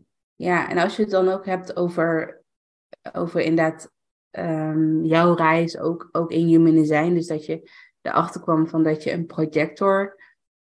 Ja. 0.44 0.70
en 0.70 0.78
als 0.78 0.96
je 0.96 1.02
het 1.02 1.12
dan 1.12 1.30
ook 1.30 1.46
hebt 1.46 1.76
over, 1.76 2.42
over 3.14 3.42
inderdaad 3.42 3.92
um, 4.32 5.06
jouw 5.06 5.34
reis 5.34 5.78
ook, 5.78 6.10
ook 6.12 6.32
in 6.32 6.46
human 6.46 6.76
design. 6.76 7.14
Dus 7.14 7.28
dat 7.28 7.46
je 7.46 7.70
erachter 8.02 8.42
kwam 8.42 8.68
van 8.68 8.84
dat 8.84 9.04
je 9.04 9.12
een 9.12 9.26
projector 9.26 10.20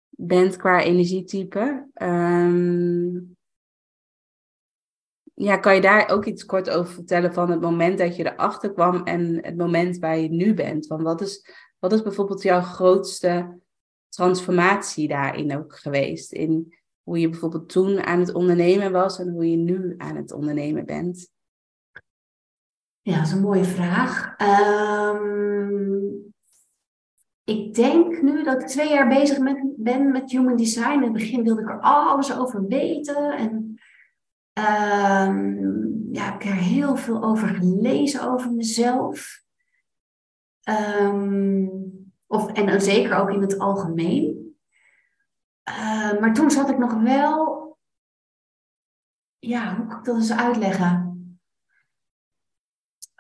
bent 0.09 0.57
qua 0.57 0.83
energietype. 0.83 1.89
Um, 1.95 3.37
ja, 5.35 5.57
kan 5.57 5.75
je 5.75 5.81
daar 5.81 6.09
ook 6.09 6.25
iets 6.25 6.45
kort 6.45 6.71
over 6.71 6.95
vertellen 6.95 7.33
van 7.33 7.51
het 7.51 7.61
moment 7.61 7.99
dat 7.99 8.17
je 8.17 8.33
erachter 8.33 8.73
kwam 8.73 9.05
en 9.05 9.45
het 9.45 9.57
moment 9.57 9.99
waar 9.99 10.19
je 10.19 10.29
nu 10.29 10.55
bent? 10.55 10.87
Want 10.87 11.03
wat 11.03 11.21
is, 11.21 11.49
wat 11.79 11.93
is 11.93 12.03
bijvoorbeeld 12.03 12.43
jouw 12.43 12.61
grootste 12.61 13.61
transformatie 14.09 15.09
daarin 15.09 15.57
ook 15.57 15.77
geweest? 15.77 16.33
In 16.33 16.75
hoe 17.05 17.19
je 17.19 17.29
bijvoorbeeld 17.29 17.69
toen 17.69 18.03
aan 18.03 18.19
het 18.19 18.35
ondernemen 18.35 18.93
was 18.93 19.19
en 19.19 19.29
hoe 19.29 19.51
je 19.51 19.57
nu 19.57 19.95
aan 19.99 20.17
het 20.17 20.33
ondernemen 20.33 20.85
bent? 20.87 21.33
Ja, 23.01 23.17
dat 23.17 23.27
is 23.27 23.33
een 23.33 23.41
mooie 23.41 23.65
vraag. 23.65 24.35
Ehm, 24.37 25.95
ik 27.45 27.75
denk 27.75 28.23
nu 28.23 28.43
dat 28.43 28.61
ik 28.61 28.67
twee 28.67 28.89
jaar 28.89 29.09
bezig 29.09 29.39
met, 29.39 29.75
ben 29.77 30.13
met 30.13 30.31
human 30.31 30.57
design. 30.57 30.93
In 30.93 31.03
het 31.03 31.13
begin 31.13 31.43
wilde 31.43 31.61
ik 31.61 31.69
er 31.69 31.81
alles 31.81 32.37
over 32.37 32.67
weten. 32.67 33.37
En 33.37 33.79
um, 34.59 36.09
ja, 36.13 36.35
ik 36.35 36.43
heb 36.43 36.53
er 36.53 36.59
heel 36.59 36.97
veel 36.97 37.25
over 37.25 37.49
gelezen 37.49 38.33
over 38.33 38.53
mezelf. 38.53 39.43
Um, 41.01 41.71
of, 42.27 42.53
en 42.53 42.81
zeker 42.81 43.17
ook 43.17 43.31
in 43.31 43.41
het 43.41 43.59
algemeen. 43.59 44.44
Uh, 45.69 46.21
maar 46.21 46.35
toen 46.35 46.51
zat 46.51 46.71
ik 46.71 46.79
nog 46.79 47.03
wel. 47.03 47.63
Ja, 49.39 49.77
hoe 49.77 49.87
kan 49.87 49.99
ik 49.99 50.05
dat 50.05 50.17
eens 50.17 50.33
uitleggen? 50.33 51.13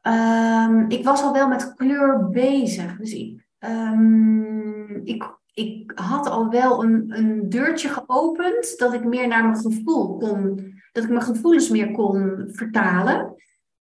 Um, 0.06 0.90
ik 0.90 1.04
was 1.04 1.22
al 1.22 1.32
wel 1.32 1.48
met 1.48 1.74
kleur 1.74 2.28
bezig. 2.28 2.96
Dus 2.96 3.12
ik, 3.12 3.46
um, 3.58 5.00
ik, 5.04 5.38
ik 5.52 5.92
had 5.94 6.26
al 6.26 6.48
wel 6.48 6.84
een, 6.84 7.04
een 7.18 7.48
deurtje 7.48 7.88
geopend 7.88 8.78
dat 8.78 8.92
ik 8.92 9.04
meer 9.04 9.28
naar 9.28 9.42
mijn 9.42 9.60
gevoel 9.60 10.16
kon, 10.16 10.72
dat 10.92 11.04
ik 11.04 11.10
mijn 11.10 11.22
gevoelens 11.22 11.68
meer 11.68 11.90
kon 11.90 12.44
vertalen. 12.52 13.34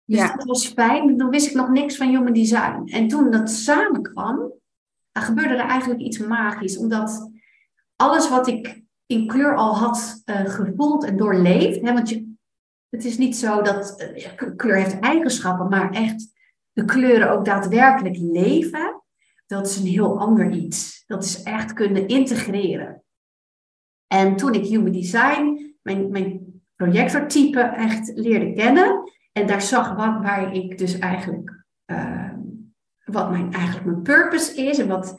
Dus 0.05 0.19
ja. 0.19 0.35
dat 0.35 0.45
was 0.45 0.67
fijn. 0.67 1.17
Toen 1.17 1.29
wist 1.29 1.47
ik 1.47 1.55
nog 1.55 1.69
niks 1.69 1.97
van 1.97 2.07
human 2.07 2.33
design. 2.33 2.83
En 2.85 3.07
toen 3.07 3.31
dat 3.31 3.49
samenkwam, 3.49 4.51
dan 5.11 5.23
gebeurde 5.23 5.53
er 5.53 5.69
eigenlijk 5.69 6.01
iets 6.01 6.17
magisch. 6.17 6.77
Omdat 6.77 7.28
alles 8.01 8.29
wat 8.29 8.47
ik 8.47 8.81
in 9.05 9.27
kleur 9.27 9.55
al 9.55 9.77
had 9.77 10.21
uh, 10.25 10.45
gevoeld 10.45 11.03
en 11.03 11.17
doorleefd. 11.17 11.81
Hè, 11.81 11.93
want 11.93 12.09
je, 12.09 12.33
het 12.89 13.05
is 13.05 13.17
niet 13.17 13.35
zo 13.35 13.61
dat 13.61 14.11
uh, 14.15 14.55
kleur 14.55 14.75
heeft 14.75 14.99
eigenschappen, 14.99 15.69
maar 15.69 15.91
echt 15.91 16.33
de 16.71 16.85
kleuren 16.85 17.31
ook 17.31 17.45
daadwerkelijk 17.45 18.17
leven. 18.17 19.03
Dat 19.47 19.67
is 19.67 19.77
een 19.77 19.85
heel 19.85 20.19
ander 20.19 20.51
iets. 20.51 21.03
Dat 21.07 21.23
is 21.23 21.43
echt 21.43 21.73
kunnen 21.73 22.07
integreren. 22.07 23.03
En 24.07 24.35
toen 24.35 24.53
ik 24.53 24.65
Human 24.65 24.91
Design, 24.91 25.75
mijn, 25.81 26.11
mijn 26.11 26.61
projectortype, 26.75 27.59
echt 27.59 28.11
leerde 28.15 28.53
kennen. 28.53 29.11
En 29.31 29.47
daar 29.47 29.61
zag 29.61 29.95
wat, 29.95 30.21
waar 30.21 30.53
ik 30.53 30.77
dus 30.77 30.99
eigenlijk, 30.99 31.65
uh, 31.85 32.33
wat 33.03 33.31
mijn, 33.31 33.53
eigenlijk 33.53 33.85
mijn 33.85 34.01
purpose 34.01 34.55
is. 34.55 34.79
En 34.79 34.87
wat, 34.87 35.15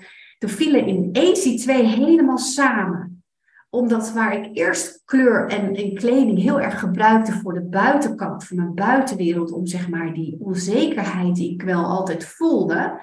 vielen 0.48 0.88
ineens 0.88 1.42
die 1.42 1.58
twee 1.58 1.84
helemaal 1.84 2.38
samen. 2.38 3.24
Omdat 3.70 4.12
waar 4.12 4.36
ik 4.36 4.56
eerst 4.56 5.02
kleur 5.04 5.48
en, 5.48 5.74
en, 5.74 5.94
kleding 5.94 6.38
heel 6.38 6.60
erg 6.60 6.80
gebruikte 6.80 7.32
voor 7.32 7.54
de 7.54 7.62
buitenkant, 7.62 8.44
voor 8.44 8.56
mijn 8.56 8.74
buitenwereld, 8.74 9.52
om 9.52 9.66
zeg 9.66 9.88
maar 9.88 10.14
die 10.14 10.36
onzekerheid 10.40 11.34
die 11.34 11.52
ik 11.52 11.62
wel 11.62 11.84
altijd 11.84 12.24
voelde, 12.24 13.00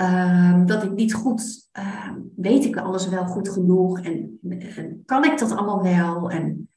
uh, 0.00 0.66
dat 0.66 0.82
ik 0.82 0.92
niet 0.92 1.14
goed, 1.14 1.70
uh, 1.78 2.10
weet 2.36 2.64
ik 2.64 2.76
alles 2.76 3.08
wel 3.08 3.24
goed 3.24 3.48
genoeg 3.48 4.00
en, 4.00 4.40
kan 5.04 5.24
ik 5.24 5.38
dat 5.38 5.56
allemaal 5.56 5.82
wel? 5.82 6.30
En 6.30 6.68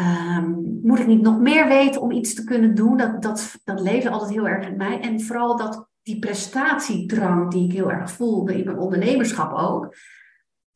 uh, 0.00 0.44
moet 0.82 0.98
ik 0.98 1.06
niet 1.06 1.22
nog 1.22 1.38
meer 1.38 1.68
weten 1.68 2.00
om 2.00 2.10
iets 2.10 2.34
te 2.34 2.44
kunnen 2.44 2.74
doen? 2.74 2.96
Dat, 2.96 3.22
dat, 3.22 3.56
dat 3.64 3.80
leefde 3.80 4.10
altijd 4.10 4.30
heel 4.30 4.48
erg 4.48 4.66
in 4.66 4.76
mij. 4.76 5.00
En 5.00 5.20
vooral 5.20 5.56
dat 5.56 5.88
die 6.06 6.18
prestatiedrang 6.18 7.50
die 7.50 7.64
ik 7.64 7.72
heel 7.72 7.90
erg 7.90 8.10
voelde 8.10 8.58
in 8.58 8.64
mijn 8.64 8.78
ondernemerschap 8.78 9.52
ook. 9.52 9.94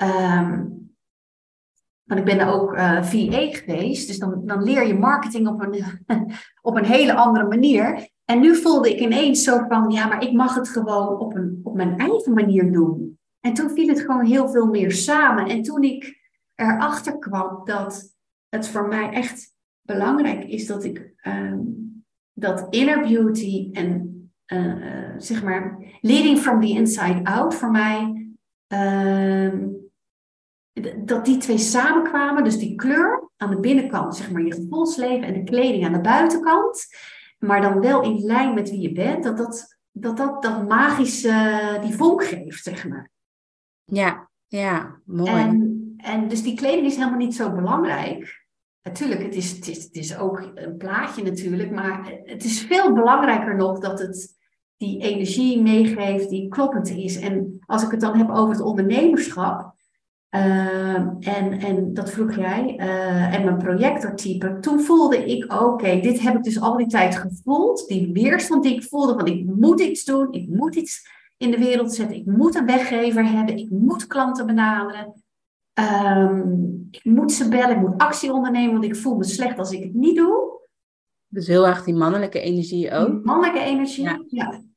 Um, 0.02 0.78
want 2.04 2.20
ik 2.20 2.36
ben 2.36 2.48
ook 2.48 2.74
uh, 2.74 2.96
eh, 2.96 3.04
VA 3.04 3.58
geweest, 3.58 4.06
dus 4.06 4.18
dan, 4.18 4.46
dan 4.46 4.62
leer 4.62 4.86
je 4.86 4.98
marketing 4.98 5.48
op 5.48 5.62
een, 5.62 5.84
op 6.68 6.76
een 6.76 6.84
hele 6.84 7.14
andere 7.14 7.46
manier. 7.46 8.08
En 8.24 8.40
nu 8.40 8.56
voelde 8.56 8.90
ik 8.90 9.00
ineens 9.00 9.44
zo 9.44 9.64
van, 9.68 9.90
ja, 9.90 10.06
maar 10.06 10.22
ik 10.22 10.32
mag 10.32 10.54
het 10.54 10.68
gewoon 10.68 11.18
op, 11.18 11.34
een, 11.34 11.60
op 11.62 11.74
mijn 11.74 11.98
eigen 11.98 12.32
manier 12.32 12.72
doen. 12.72 13.18
En 13.40 13.54
toen 13.54 13.70
viel 13.70 13.88
het 13.88 14.00
gewoon 14.00 14.24
heel 14.24 14.48
veel 14.48 14.66
meer 14.66 14.92
samen. 14.92 15.46
En 15.46 15.62
toen 15.62 15.82
ik 15.82 16.18
erachter 16.54 17.18
kwam 17.18 17.64
dat 17.64 18.16
het 18.48 18.68
voor 18.68 18.88
mij 18.88 19.10
echt 19.10 19.54
belangrijk 19.82 20.44
is 20.44 20.66
dat 20.66 20.84
ik 20.84 21.14
um, 21.26 22.04
dat 22.32 22.66
inner 22.70 23.00
beauty 23.00 23.68
en 23.72 24.09
uh, 24.52 25.14
zeg 25.16 25.42
maar 25.42 25.78
leading 26.00 26.38
from 26.38 26.60
the 26.60 26.68
inside 26.68 27.20
out 27.24 27.54
voor 27.54 27.70
mij 27.70 28.28
um, 28.66 29.80
dat 31.04 31.24
die 31.24 31.36
twee 31.36 31.58
samenkwamen, 31.58 32.44
dus 32.44 32.58
die 32.58 32.74
kleur 32.74 33.30
aan 33.36 33.50
de 33.50 33.60
binnenkant, 33.60 34.16
zeg 34.16 34.30
maar 34.30 34.42
je 34.42 34.54
gevoelsleven 34.54 35.22
en 35.22 35.32
de 35.32 35.50
kleding 35.50 35.84
aan 35.84 35.92
de 35.92 36.00
buitenkant, 36.00 36.86
maar 37.38 37.60
dan 37.60 37.80
wel 37.80 38.02
in 38.02 38.24
lijn 38.24 38.54
met 38.54 38.70
wie 38.70 38.80
je 38.80 38.92
bent, 38.92 39.24
dat 39.24 39.36
dat, 39.36 39.78
dat, 39.90 40.16
dat, 40.16 40.42
dat 40.42 40.68
magische, 40.68 41.78
die 41.82 41.94
vonk 41.94 42.24
geeft, 42.24 42.62
zeg 42.62 42.88
maar. 42.88 43.10
Ja, 43.84 44.28
ja, 44.46 45.00
mooi. 45.04 45.30
En, 45.30 45.94
en 45.96 46.28
dus 46.28 46.42
die 46.42 46.56
kleding 46.56 46.86
is 46.86 46.96
helemaal 46.96 47.18
niet 47.18 47.34
zo 47.34 47.52
belangrijk. 47.52 48.46
Natuurlijk, 48.82 49.22
het 49.22 49.34
is, 49.34 49.50
het, 49.50 49.68
is, 49.68 49.84
het 49.84 49.94
is 49.94 50.16
ook 50.16 50.50
een 50.54 50.76
plaatje 50.76 51.22
natuurlijk, 51.22 51.70
maar 51.70 52.18
het 52.24 52.44
is 52.44 52.60
veel 52.60 52.92
belangrijker 52.92 53.56
nog 53.56 53.78
dat 53.78 53.98
het 53.98 54.38
die 54.80 54.98
energie 54.98 55.62
meegeeft 55.62 56.28
die 56.28 56.48
kloppend 56.48 56.90
is. 56.90 57.18
En 57.18 57.58
als 57.66 57.82
ik 57.82 57.90
het 57.90 58.00
dan 58.00 58.16
heb 58.16 58.30
over 58.30 58.54
het 58.54 58.62
ondernemerschap, 58.62 59.74
uh, 60.30 60.94
en, 61.20 61.60
en 61.60 61.94
dat 61.94 62.10
vroeg 62.10 62.36
jij, 62.36 62.74
uh, 62.78 63.34
en 63.34 63.44
mijn 63.44 63.58
projectortype. 63.58 64.58
Toen 64.60 64.80
voelde 64.80 65.24
ik, 65.24 65.52
oké, 65.52 66.00
dit 66.00 66.20
heb 66.20 66.36
ik 66.36 66.42
dus 66.42 66.60
al 66.60 66.76
die 66.76 66.86
tijd 66.86 67.16
gevoeld. 67.16 67.86
Die 67.88 68.12
weerstand 68.12 68.62
die 68.62 68.74
ik 68.74 68.82
voelde, 68.82 69.14
van 69.14 69.26
ik 69.26 69.44
moet 69.44 69.80
iets 69.80 70.04
doen, 70.04 70.32
ik 70.32 70.48
moet 70.48 70.74
iets 70.74 71.08
in 71.36 71.50
de 71.50 71.58
wereld 71.58 71.94
zetten, 71.94 72.16
ik 72.16 72.26
moet 72.26 72.54
een 72.54 72.66
weggever 72.66 73.30
hebben, 73.30 73.56
ik 73.56 73.70
moet 73.70 74.06
klanten 74.06 74.46
benaderen. 74.46 75.22
Um, 75.74 76.88
ik 76.90 77.04
moet 77.04 77.32
ze 77.32 77.48
bellen, 77.48 77.76
ik 77.76 77.80
moet 77.80 77.98
actie 77.98 78.32
ondernemen, 78.32 78.72
want 78.72 78.84
ik 78.84 78.96
voel 78.96 79.16
me 79.16 79.24
slecht 79.24 79.58
als 79.58 79.72
ik 79.72 79.82
het 79.82 79.94
niet 79.94 80.16
doe. 80.16 80.60
Dus 81.28 81.46
heel 81.46 81.66
erg 81.66 81.84
die 81.84 81.94
mannelijke 81.94 82.40
energie 82.40 82.92
ook. 82.92 83.06
Die 83.06 83.20
mannelijke 83.22 83.60
energie, 83.60 84.04
ja. 84.04 84.24
ja. 84.28 84.68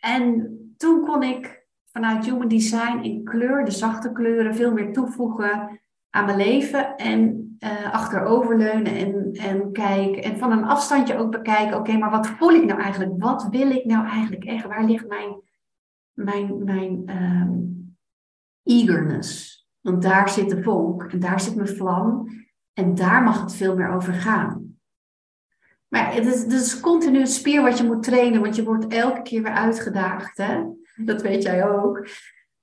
En 0.00 0.54
toen 0.76 1.06
kon 1.06 1.22
ik 1.22 1.66
vanuit 1.92 2.24
Human 2.24 2.48
Design 2.48 2.98
in 3.02 3.24
kleur, 3.24 3.64
de 3.64 3.70
zachte 3.70 4.12
kleuren, 4.12 4.54
veel 4.54 4.72
meer 4.72 4.92
toevoegen 4.92 5.80
aan 6.10 6.24
mijn 6.24 6.36
leven. 6.36 6.96
En 6.96 7.40
uh, 7.60 7.92
achteroverleunen 7.92 8.94
en, 8.94 9.32
en 9.32 9.72
kijken. 9.72 10.22
En 10.22 10.38
van 10.38 10.52
een 10.52 10.64
afstandje 10.64 11.16
ook 11.16 11.30
bekijken, 11.30 11.76
oké, 11.76 11.96
maar 11.96 12.10
wat 12.10 12.26
voel 12.26 12.50
ik 12.50 12.64
nou 12.64 12.80
eigenlijk? 12.80 13.22
Wat 13.22 13.48
wil 13.50 13.70
ik 13.70 13.84
nou 13.84 14.06
eigenlijk 14.06 14.44
echt? 14.44 14.66
Waar 14.66 14.84
ligt 14.84 15.08
mijn, 15.08 15.42
mijn, 16.12 16.64
mijn 16.64 17.10
um, 17.10 17.96
eagerness? 18.62 19.58
Want 19.80 20.02
daar 20.02 20.28
zit 20.28 20.50
de 20.50 20.62
vonk 20.62 21.02
en 21.02 21.20
daar 21.20 21.40
zit 21.40 21.54
mijn 21.54 21.68
vlam. 21.68 22.26
En 22.72 22.94
daar 22.94 23.22
mag 23.22 23.40
het 23.40 23.54
veel 23.54 23.76
meer 23.76 23.90
over 23.90 24.12
gaan. 24.12 24.69
Maar 25.90 26.14
het 26.14 26.26
is, 26.26 26.42
het 26.42 26.52
is 26.52 26.80
continu 26.80 27.20
een 27.20 27.26
spier 27.26 27.62
wat 27.62 27.78
je 27.78 27.84
moet 27.84 28.02
trainen, 28.02 28.40
want 28.40 28.56
je 28.56 28.64
wordt 28.64 28.86
elke 28.86 29.22
keer 29.22 29.42
weer 29.42 29.52
uitgedaagd. 29.52 30.36
Hè? 30.38 30.62
dat 31.04 31.22
weet 31.22 31.42
jij 31.42 31.68
ook. 31.68 32.08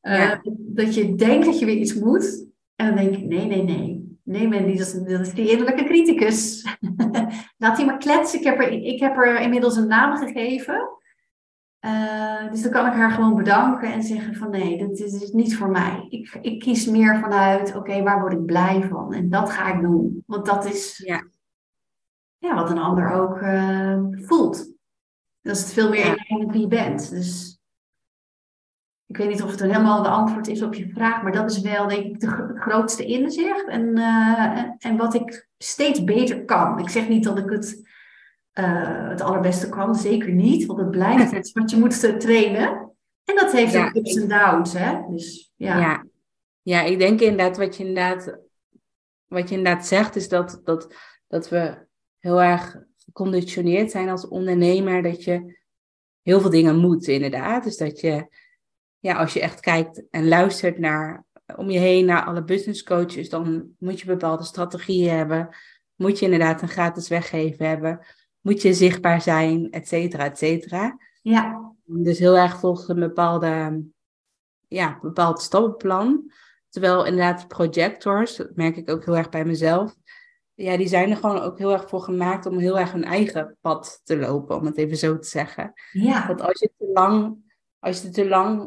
Uh, 0.01 0.31
Dat 0.55 0.95
je 0.95 1.15
denkt 1.15 1.45
dat 1.45 1.59
je 1.59 1.65
weer 1.65 1.75
iets 1.75 1.93
moet. 1.93 2.45
En 2.75 2.85
dan 2.85 2.95
denk 2.95 3.15
je, 3.15 3.25
nee, 3.25 3.45
nee, 3.45 3.63
nee. 3.63 4.05
Nee, 4.23 4.49
dat, 4.49 4.87
is, 4.87 4.93
dat 4.93 5.19
is 5.19 5.33
die 5.33 5.49
innerlijke 5.49 5.83
criticus. 5.83 6.65
Laat 7.57 7.77
hij 7.77 7.85
maar 7.85 7.97
kletsen. 7.97 8.39
Ik 8.39 8.45
heb, 8.45 8.59
er, 8.59 8.71
ik 8.71 8.99
heb 8.99 9.17
er 9.17 9.39
inmiddels 9.39 9.75
een 9.75 9.87
naam 9.87 10.17
gegeven. 10.17 10.89
Uh, 11.85 12.51
dus 12.51 12.61
dan 12.61 12.71
kan 12.71 12.85
ik 12.85 12.93
haar 12.93 13.11
gewoon 13.11 13.35
bedanken 13.35 13.93
en 13.93 14.03
zeggen 14.03 14.35
van 14.35 14.49
nee, 14.49 14.77
dit 14.77 14.99
is, 14.99 15.21
is 15.21 15.31
niet 15.31 15.57
voor 15.57 15.69
mij. 15.69 16.05
Ik, 16.09 16.37
ik 16.41 16.59
kies 16.59 16.85
meer 16.85 17.19
vanuit, 17.19 17.75
oké, 17.75 18.03
waar 18.03 18.19
word 18.19 18.33
ik 18.33 18.45
blij 18.45 18.83
van? 18.89 19.13
En 19.13 19.29
dat 19.29 19.49
ga 19.49 19.73
ik 19.73 19.81
doen. 19.81 20.23
Want 20.25 20.45
dat 20.45 20.65
is 20.65 21.01
ja. 21.05 21.23
Ja, 22.37 22.55
wat 22.55 22.69
een 22.69 22.77
ander 22.77 23.11
ook 23.11 23.41
uh, 23.41 23.97
voelt. 24.11 24.75
Dat 25.41 25.55
is 25.55 25.61
het 25.61 25.73
veel 25.73 25.89
meer 25.89 26.05
in 26.05 26.25
lijn 26.27 26.45
met 26.45 26.51
wie 26.51 26.61
je 26.61 26.67
bent. 26.67 27.09
Dus 27.09 27.59
ik 29.05 29.17
weet 29.17 29.27
niet 29.27 29.43
of 29.43 29.51
het 29.51 29.59
helemaal 29.59 30.03
de 30.03 30.09
antwoord 30.09 30.47
is 30.47 30.61
op 30.61 30.73
je 30.73 30.89
vraag, 30.89 31.23
maar 31.23 31.31
dat 31.31 31.51
is 31.51 31.61
wel 31.61 31.87
denk 31.87 32.05
ik 32.05 32.19
de, 32.19 32.27
het 32.27 32.59
grootste 32.59 33.05
inzicht 33.05 33.67
en, 33.67 33.97
uh, 33.97 34.63
en 34.77 34.97
wat 34.97 35.13
ik 35.13 35.47
steeds 35.57 36.03
beter 36.03 36.45
kan. 36.45 36.79
Ik 36.79 36.89
zeg 36.89 37.09
niet 37.09 37.23
dat 37.23 37.37
ik 37.37 37.49
het, 37.49 37.89
uh, 38.53 39.09
het 39.09 39.21
allerbeste 39.21 39.69
kan, 39.69 39.95
zeker 39.95 40.31
niet, 40.31 40.65
want 40.65 40.79
het 40.79 40.91
blijft 40.91 41.31
iets 41.37 41.51
wat 41.51 41.71
je 41.71 41.77
moet 41.77 42.19
trainen. 42.19 42.95
En 43.23 43.35
dat 43.35 43.51
heeft 43.51 43.77
ook 43.77 43.95
ups 43.95 44.15
en 44.15 44.27
downs, 44.27 44.73
hè? 44.73 45.01
Dus, 45.09 45.53
ja. 45.55 45.79
ja. 45.79 46.05
Ja, 46.61 46.81
ik 46.81 46.99
denk 46.99 47.19
inderdaad 47.19 47.57
wat 47.57 47.77
je 47.77 47.87
inderdaad, 47.87 48.37
wat 49.27 49.49
je 49.49 49.55
inderdaad 49.55 49.87
zegt, 49.87 50.15
is 50.15 50.29
dat, 50.29 50.61
dat, 50.63 50.95
dat 51.27 51.49
we 51.49 51.86
heel 52.27 52.41
erg 52.41 52.77
geconditioneerd 52.97 53.91
zijn 53.91 54.09
als 54.09 54.27
ondernemer, 54.27 55.03
dat 55.03 55.23
je 55.23 55.57
heel 56.21 56.41
veel 56.41 56.49
dingen 56.49 56.77
moet, 56.77 57.07
inderdaad. 57.07 57.63
Dus 57.63 57.77
dat 57.77 57.99
je 57.99 58.27
ja, 58.99 59.15
als 59.15 59.33
je 59.33 59.41
echt 59.41 59.59
kijkt 59.59 60.03
en 60.09 60.27
luistert 60.27 60.77
naar 60.77 61.25
om 61.55 61.69
je 61.69 61.79
heen 61.79 62.05
naar 62.05 62.25
alle 62.25 62.43
business 62.43 62.83
coaches, 62.83 63.29
dan 63.29 63.75
moet 63.79 63.99
je 63.99 64.05
bepaalde 64.05 64.43
strategieën 64.43 65.15
hebben. 65.15 65.49
Moet 65.95 66.19
je 66.19 66.25
inderdaad 66.25 66.61
een 66.61 66.67
gratis 66.67 67.07
weggeven 67.07 67.67
hebben. 67.67 68.05
moet 68.47 68.61
je 68.61 68.73
zichtbaar 68.73 69.21
zijn, 69.21 69.71
et 69.71 69.87
cetera, 69.87 70.25
et 70.25 70.37
cetera. 70.37 70.99
Ja. 71.21 71.73
Dus 71.83 72.19
heel 72.19 72.37
erg 72.37 72.59
volgens 72.59 72.87
een 72.87 72.99
bepaalde, 72.99 73.83
ja, 74.67 74.99
bepaald 75.01 75.41
stappenplan. 75.41 76.31
Terwijl 76.69 77.05
inderdaad 77.05 77.47
projectors, 77.47 78.35
dat 78.35 78.55
merk 78.55 78.77
ik 78.77 78.89
ook 78.89 79.05
heel 79.05 79.17
erg 79.17 79.29
bij 79.29 79.45
mezelf, 79.45 79.95
ja, 80.57 80.77
die 80.77 80.87
zijn 80.87 81.09
er 81.09 81.17
gewoon 81.17 81.39
ook 81.39 81.57
heel 81.57 81.71
erg 81.71 81.89
voor 81.89 82.01
gemaakt 82.01 82.45
om 82.45 82.57
heel 82.57 82.79
erg 82.79 82.91
hun 82.91 83.03
eigen 83.03 83.57
pad 83.61 84.01
te 84.03 84.17
lopen, 84.17 84.55
om 84.55 84.65
het 84.65 84.77
even 84.77 84.97
zo 84.97 85.19
te 85.19 85.27
zeggen. 85.27 85.73
Ja. 85.91 86.27
Want 86.27 86.41
als 86.41 86.59
je 86.59 86.71
te 86.77 86.91
lang, 86.93 87.37
als 87.79 88.01
je 88.01 88.09
te 88.09 88.27
lang 88.27 88.61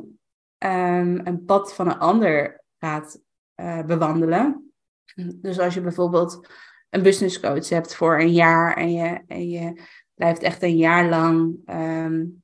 um, 0.58 1.26
een 1.26 1.44
pad 1.44 1.74
van 1.74 1.86
een 1.86 1.98
ander 1.98 2.64
gaat 2.78 3.20
uh, 3.56 3.84
bewandelen. 3.84 4.72
Dus 5.16 5.58
als 5.58 5.74
je 5.74 5.80
bijvoorbeeld 5.80 6.48
een 6.90 7.02
business 7.02 7.40
coach 7.40 7.68
hebt 7.68 7.94
voor 7.94 8.20
een 8.20 8.32
jaar 8.32 8.76
en 8.76 8.92
je, 8.92 9.20
en 9.26 9.48
je 9.48 9.82
blijft 10.14 10.42
echt 10.42 10.62
een 10.62 10.76
jaar 10.76 11.08
lang 11.08 11.58
um, 11.66 12.42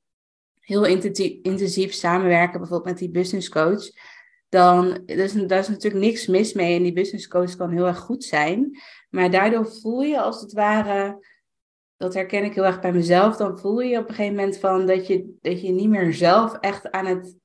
heel 0.59 0.85
intensief, 0.85 1.41
intensief 1.41 1.93
samenwerken, 1.93 2.59
bijvoorbeeld 2.59 2.89
met 2.89 2.97
die 2.97 3.11
business 3.11 3.49
coach, 3.49 3.89
dan 4.49 5.01
is 5.05 5.33
daar 5.33 5.59
is 5.59 5.67
natuurlijk 5.67 6.05
niks 6.05 6.27
mis 6.27 6.53
mee 6.53 6.75
en 6.75 6.83
die 6.83 6.93
business 6.93 7.27
coach 7.27 7.55
kan 7.55 7.71
heel 7.71 7.87
erg 7.87 7.99
goed 7.99 8.23
zijn. 8.23 8.79
Maar 9.09 9.31
daardoor 9.31 9.67
voel 9.67 10.01
je 10.01 10.21
als 10.21 10.41
het 10.41 10.53
ware, 10.53 11.25
dat 11.97 12.13
herken 12.13 12.43
ik 12.43 12.53
heel 12.53 12.65
erg 12.65 12.79
bij 12.79 12.93
mezelf, 12.93 13.35
dan 13.35 13.59
voel 13.59 13.79
je 13.79 13.97
op 13.97 14.09
een 14.09 14.15
gegeven 14.15 14.35
moment 14.35 14.57
van 14.57 14.85
dat 14.85 15.07
je, 15.07 15.37
dat 15.41 15.61
je 15.61 15.71
niet 15.71 15.89
meer 15.89 16.13
zelf 16.13 16.53
echt 16.53 16.91
aan 16.91 17.05
het 17.05 17.35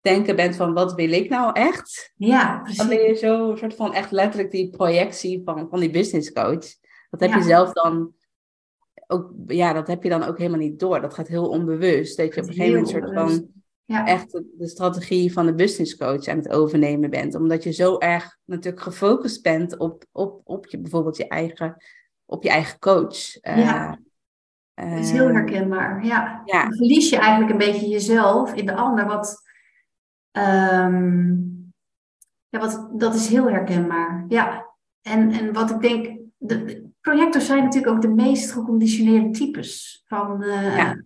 denken 0.00 0.36
bent 0.36 0.56
van 0.56 0.72
wat 0.72 0.94
wil 0.94 1.12
ik 1.12 1.28
nou 1.28 1.52
echt? 1.52 2.12
Ja, 2.16 2.58
precies. 2.58 2.78
Dan 2.78 2.88
ben 2.88 3.02
je 3.02 3.14
zo 3.14 3.50
een 3.50 3.58
soort 3.58 3.74
van 3.74 3.94
echt 3.94 4.10
letterlijk 4.10 4.50
die 4.50 4.70
projectie 4.70 5.42
van, 5.44 5.68
van 5.70 5.80
die 5.80 5.90
business 5.90 6.32
coach. 6.32 6.66
Dat 7.10 7.20
heb 7.20 7.32
je 7.32 7.42
zelf 7.42 7.72
dan 7.72 8.14
ook, 9.06 9.30
ja, 9.46 9.72
dat 9.72 9.86
heb 9.86 10.02
je 10.02 10.08
dan 10.08 10.22
ook 10.22 10.38
helemaal 10.38 10.58
niet 10.58 10.78
door. 10.78 11.00
Dat 11.00 11.14
gaat 11.14 11.28
heel 11.28 11.48
onbewust. 11.48 12.16
Dat 12.16 12.34
je 12.34 12.40
op 12.40 12.46
een 12.46 12.52
gegeven 12.52 12.72
moment 12.72 12.88
soort 12.88 13.12
van 13.12 13.61
ja. 13.92 14.06
echt 14.06 14.32
de, 14.32 14.68
strategie 14.68 15.32
van 15.32 15.46
de 15.46 15.54
business 15.54 15.96
coach 15.96 16.26
aan 16.26 16.36
het 16.36 16.48
overnemen 16.48 17.10
bent. 17.10 17.34
Omdat 17.34 17.62
je 17.62 17.72
zo 17.72 17.98
erg 17.98 18.38
natuurlijk 18.44 18.82
gefocust 18.82 19.42
bent 19.42 19.78
op, 19.78 20.04
op, 20.12 20.40
op 20.44 20.66
je, 20.66 20.78
bijvoorbeeld 20.78 21.16
je 21.16 21.28
eigen, 21.28 21.76
op 22.24 22.42
je 22.42 22.48
eigen 22.48 22.78
coach. 22.78 23.32
Ja. 23.40 23.98
Uh, 24.74 24.90
dat 24.90 25.04
is 25.04 25.10
heel 25.10 25.28
herkenbaar. 25.28 26.04
Ja. 26.04 26.42
ja. 26.44 26.62
Dan 26.62 26.74
verlies 26.74 27.10
je 27.10 27.16
eigenlijk 27.16 27.50
een 27.50 27.72
beetje 27.72 27.88
jezelf 27.88 28.54
in 28.54 28.66
de 28.66 28.74
ander. 28.74 29.06
Wat, 29.06 29.42
um, 30.32 31.72
ja, 32.48 32.58
wat, 32.58 32.88
dat 32.92 33.14
is 33.14 33.28
heel 33.28 33.48
herkenbaar. 33.48 34.24
Ja. 34.28 34.70
En, 35.02 35.30
en 35.30 35.52
wat 35.52 35.70
ik 35.70 35.80
denk, 35.80 36.18
de, 36.36 36.90
projectors 37.00 37.46
zijn 37.46 37.62
natuurlijk 37.62 37.92
ook 37.92 38.02
de 38.02 38.08
meest 38.08 38.52
geconditioneerde 38.52 39.30
types 39.30 40.02
van, 40.06 40.42
uh, 40.42 40.76
ja 40.76 40.96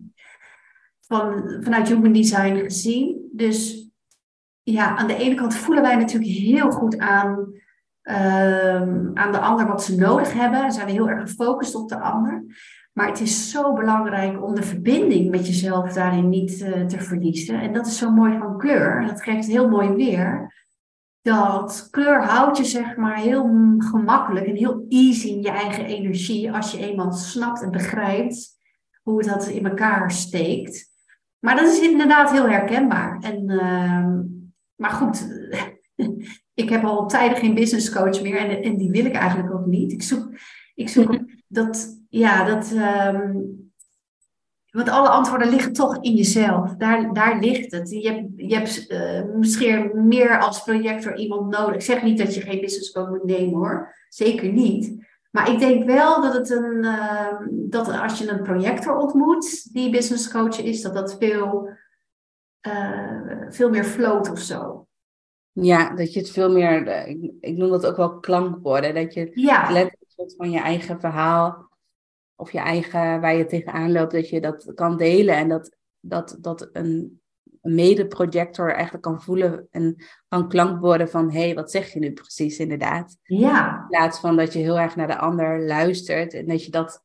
van, 1.07 1.57
vanuit 1.59 1.87
human 1.87 2.13
design 2.13 2.55
gezien. 2.55 3.29
Dus 3.31 3.89
ja, 4.63 4.95
aan 4.95 5.07
de 5.07 5.15
ene 5.15 5.35
kant 5.35 5.55
voelen 5.55 5.83
wij 5.83 5.95
natuurlijk 5.95 6.31
heel 6.31 6.71
goed 6.71 6.97
aan, 6.97 7.37
um, 8.03 9.11
aan 9.13 9.31
de 9.31 9.39
ander 9.39 9.67
wat 9.67 9.83
ze 9.83 9.95
nodig 9.95 10.33
hebben. 10.33 10.61
Dan 10.61 10.71
zijn 10.71 10.85
we 10.85 10.91
heel 10.91 11.09
erg 11.09 11.29
gefocust 11.29 11.75
op 11.75 11.89
de 11.89 11.99
ander. 11.99 12.43
Maar 12.93 13.07
het 13.07 13.19
is 13.19 13.51
zo 13.51 13.73
belangrijk 13.73 14.43
om 14.43 14.55
de 14.55 14.63
verbinding 14.63 15.29
met 15.29 15.47
jezelf 15.47 15.93
daarin 15.93 16.29
niet 16.29 16.59
uh, 16.61 16.85
te 16.85 16.99
verliezen. 16.99 17.61
En 17.61 17.73
dat 17.73 17.87
is 17.87 17.97
zo 17.97 18.11
mooi 18.11 18.37
van 18.37 18.57
kleur. 18.57 19.05
Dat 19.07 19.23
geeft 19.23 19.47
heel 19.47 19.69
mooi 19.69 19.89
weer. 19.89 20.55
Dat 21.21 21.87
kleur 21.91 22.23
houdt 22.23 22.57
je 22.57 22.63
zeg 22.63 22.95
maar 22.95 23.17
heel 23.17 23.75
gemakkelijk 23.77 24.45
en 24.45 24.55
heel 24.55 24.85
easy 24.89 25.27
in 25.27 25.41
je 25.41 25.49
eigen 25.49 25.85
energie. 25.85 26.51
Als 26.51 26.71
je 26.71 26.77
eenmaal 26.77 27.11
snapt 27.11 27.61
en 27.61 27.71
begrijpt 27.71 28.57
hoe 29.03 29.23
dat 29.23 29.47
in 29.47 29.67
elkaar 29.67 30.11
steekt. 30.11 30.95
Maar 31.47 31.55
dat 31.55 31.67
is 31.67 31.79
inderdaad 31.79 32.31
heel 32.31 32.49
herkenbaar. 32.49 33.19
En, 33.21 33.49
uh, 33.49 34.09
maar 34.75 34.89
goed, 34.89 35.27
ik 36.53 36.69
heb 36.69 36.83
al 36.83 37.07
tijden 37.07 37.37
geen 37.37 37.53
business 37.53 37.91
coach 37.91 38.21
meer 38.21 38.37
en, 38.37 38.63
en 38.63 38.77
die 38.77 38.91
wil 38.91 39.05
ik 39.05 39.13
eigenlijk 39.13 39.53
ook 39.53 39.65
niet. 39.65 39.91
Ik 39.91 40.03
zoek, 40.03 40.29
ik 40.75 40.89
zoek 40.89 41.19
dat, 41.47 42.01
ja, 42.09 42.43
dat. 42.43 42.71
Um, 42.71 43.71
want 44.71 44.89
alle 44.89 45.09
antwoorden 45.09 45.49
liggen 45.49 45.73
toch 45.73 46.03
in 46.03 46.15
jezelf. 46.15 46.75
Daar, 46.75 47.13
daar 47.13 47.39
ligt 47.39 47.71
het. 47.71 47.89
Je 47.89 48.11
hebt, 48.11 48.29
je 48.35 48.55
hebt 48.55 48.91
uh, 48.91 49.35
misschien 49.35 50.07
meer 50.07 50.39
als 50.39 50.63
projector 50.63 51.17
iemand 51.17 51.51
nodig. 51.51 51.75
Ik 51.75 51.81
zeg 51.81 52.03
niet 52.03 52.17
dat 52.17 52.35
je 52.35 52.41
geen 52.41 52.61
business 52.61 52.91
coach 52.91 53.09
moet 53.09 53.23
nemen 53.23 53.53
hoor. 53.53 53.95
Zeker 54.09 54.51
niet. 54.51 55.06
Maar 55.37 55.51
ik 55.51 55.59
denk 55.59 55.85
wel 55.85 56.21
dat 56.21 56.33
het 56.33 56.49
een, 56.49 56.83
uh, 56.83 57.39
dat 57.49 57.87
als 57.87 58.19
je 58.19 58.29
een 58.29 58.43
projector 58.43 58.97
ontmoet 58.97 59.73
die 59.73 59.89
business 59.89 60.31
coach 60.31 60.59
is, 60.59 60.81
dat 60.81 60.93
dat 60.93 61.17
veel, 61.19 61.69
uh, 62.67 63.21
veel 63.49 63.69
meer 63.69 63.83
float 63.83 64.31
of 64.31 64.39
zo. 64.39 64.87
Ja, 65.51 65.95
dat 65.95 66.13
je 66.13 66.19
het 66.19 66.29
veel 66.29 66.51
meer, 66.51 67.07
ik, 67.07 67.31
ik 67.39 67.57
noem 67.57 67.69
dat 67.69 67.85
ook 67.85 67.95
wel 67.95 68.19
klankwoorden, 68.19 68.93
dat 68.93 69.13
je 69.13 69.31
ja. 69.33 69.71
letterlijk 69.71 70.33
van 70.37 70.51
je 70.51 70.59
eigen 70.59 70.99
verhaal 70.99 71.69
of 72.35 72.51
je 72.51 72.59
eigen, 72.59 73.21
waar 73.21 73.35
je 73.35 73.45
tegenaan 73.45 73.91
loopt, 73.91 74.11
dat 74.11 74.29
je 74.29 74.41
dat 74.41 74.71
kan 74.73 74.97
delen 74.97 75.35
en 75.35 75.49
dat, 75.49 75.75
dat, 75.99 76.37
dat 76.39 76.69
een 76.71 77.21
mede-projector 77.67 78.73
eigenlijk 78.73 79.03
kan 79.03 79.21
voelen 79.21 79.67
en 79.71 79.95
kan 80.27 80.49
klank 80.49 80.79
worden 80.79 81.09
van 81.09 81.31
hé, 81.31 81.39
hey, 81.39 81.55
wat 81.55 81.71
zeg 81.71 81.93
je 81.93 81.99
nu 81.99 82.13
precies 82.13 82.59
inderdaad? 82.59 83.17
Ja. 83.23 83.79
In 83.81 83.87
plaats 83.87 84.19
van 84.19 84.35
dat 84.35 84.53
je 84.53 84.59
heel 84.59 84.79
erg 84.79 84.95
naar 84.95 85.07
de 85.07 85.17
ander 85.17 85.65
luistert 85.65 86.33
en 86.33 86.47
dat 86.47 86.65
je 86.65 86.71
dat 86.71 87.03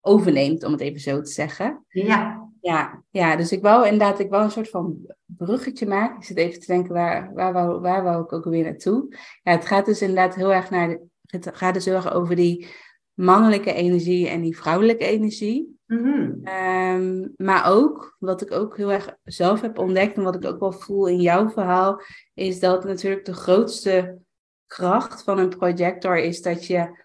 overneemt, 0.00 0.64
om 0.64 0.72
het 0.72 0.80
even 0.80 1.00
zo 1.00 1.20
te 1.20 1.30
zeggen. 1.30 1.84
Ja. 1.88 2.50
Ja, 2.60 3.02
ja 3.10 3.36
dus 3.36 3.52
ik 3.52 3.62
wou 3.62 3.84
inderdaad, 3.84 4.18
ik 4.18 4.30
wou 4.30 4.44
een 4.44 4.50
soort 4.50 4.70
van 4.70 4.96
bruggetje 5.26 5.86
maken. 5.86 6.16
Ik 6.16 6.24
zit 6.24 6.36
even 6.36 6.60
te 6.60 6.66
denken, 6.66 6.92
waar, 6.92 7.34
waar, 7.34 7.52
wou, 7.52 7.80
waar 7.80 8.02
wou 8.02 8.24
ik 8.24 8.32
ook 8.32 8.44
weer 8.44 8.64
naartoe? 8.64 9.06
Ja, 9.42 9.52
het 9.52 9.66
gaat 9.66 9.86
dus 9.86 10.00
inderdaad 10.00 10.34
heel 10.34 10.52
erg 10.52 10.70
naar, 10.70 10.98
het 11.26 11.50
gaat 11.52 11.74
dus 11.74 11.84
heel 11.84 11.94
erg 11.94 12.12
over 12.12 12.36
die 12.36 12.66
mannelijke 13.14 13.72
energie 13.72 14.28
en 14.28 14.40
die 14.40 14.56
vrouwelijke 14.56 15.04
energie. 15.04 15.80
Mm-hmm. 15.86 16.40
Ehm, 16.42 17.28
maar 17.36 17.70
ook, 17.70 18.16
wat 18.18 18.42
ik 18.42 18.52
ook 18.52 18.76
heel 18.76 18.92
erg 18.92 19.16
zelf 19.24 19.60
heb 19.60 19.78
ontdekt 19.78 20.16
en 20.16 20.22
wat 20.22 20.34
ik 20.34 20.44
ook 20.44 20.60
wel 20.60 20.72
voel 20.72 21.06
in 21.06 21.20
jouw 21.20 21.48
verhaal, 21.50 22.00
is 22.34 22.60
dat 22.60 22.84
natuurlijk 22.84 23.24
de 23.24 23.34
grootste 23.34 24.18
kracht 24.66 25.22
van 25.22 25.38
een 25.38 25.48
projector 25.48 26.18
is 26.18 26.42
dat 26.42 26.66
je, 26.66 27.04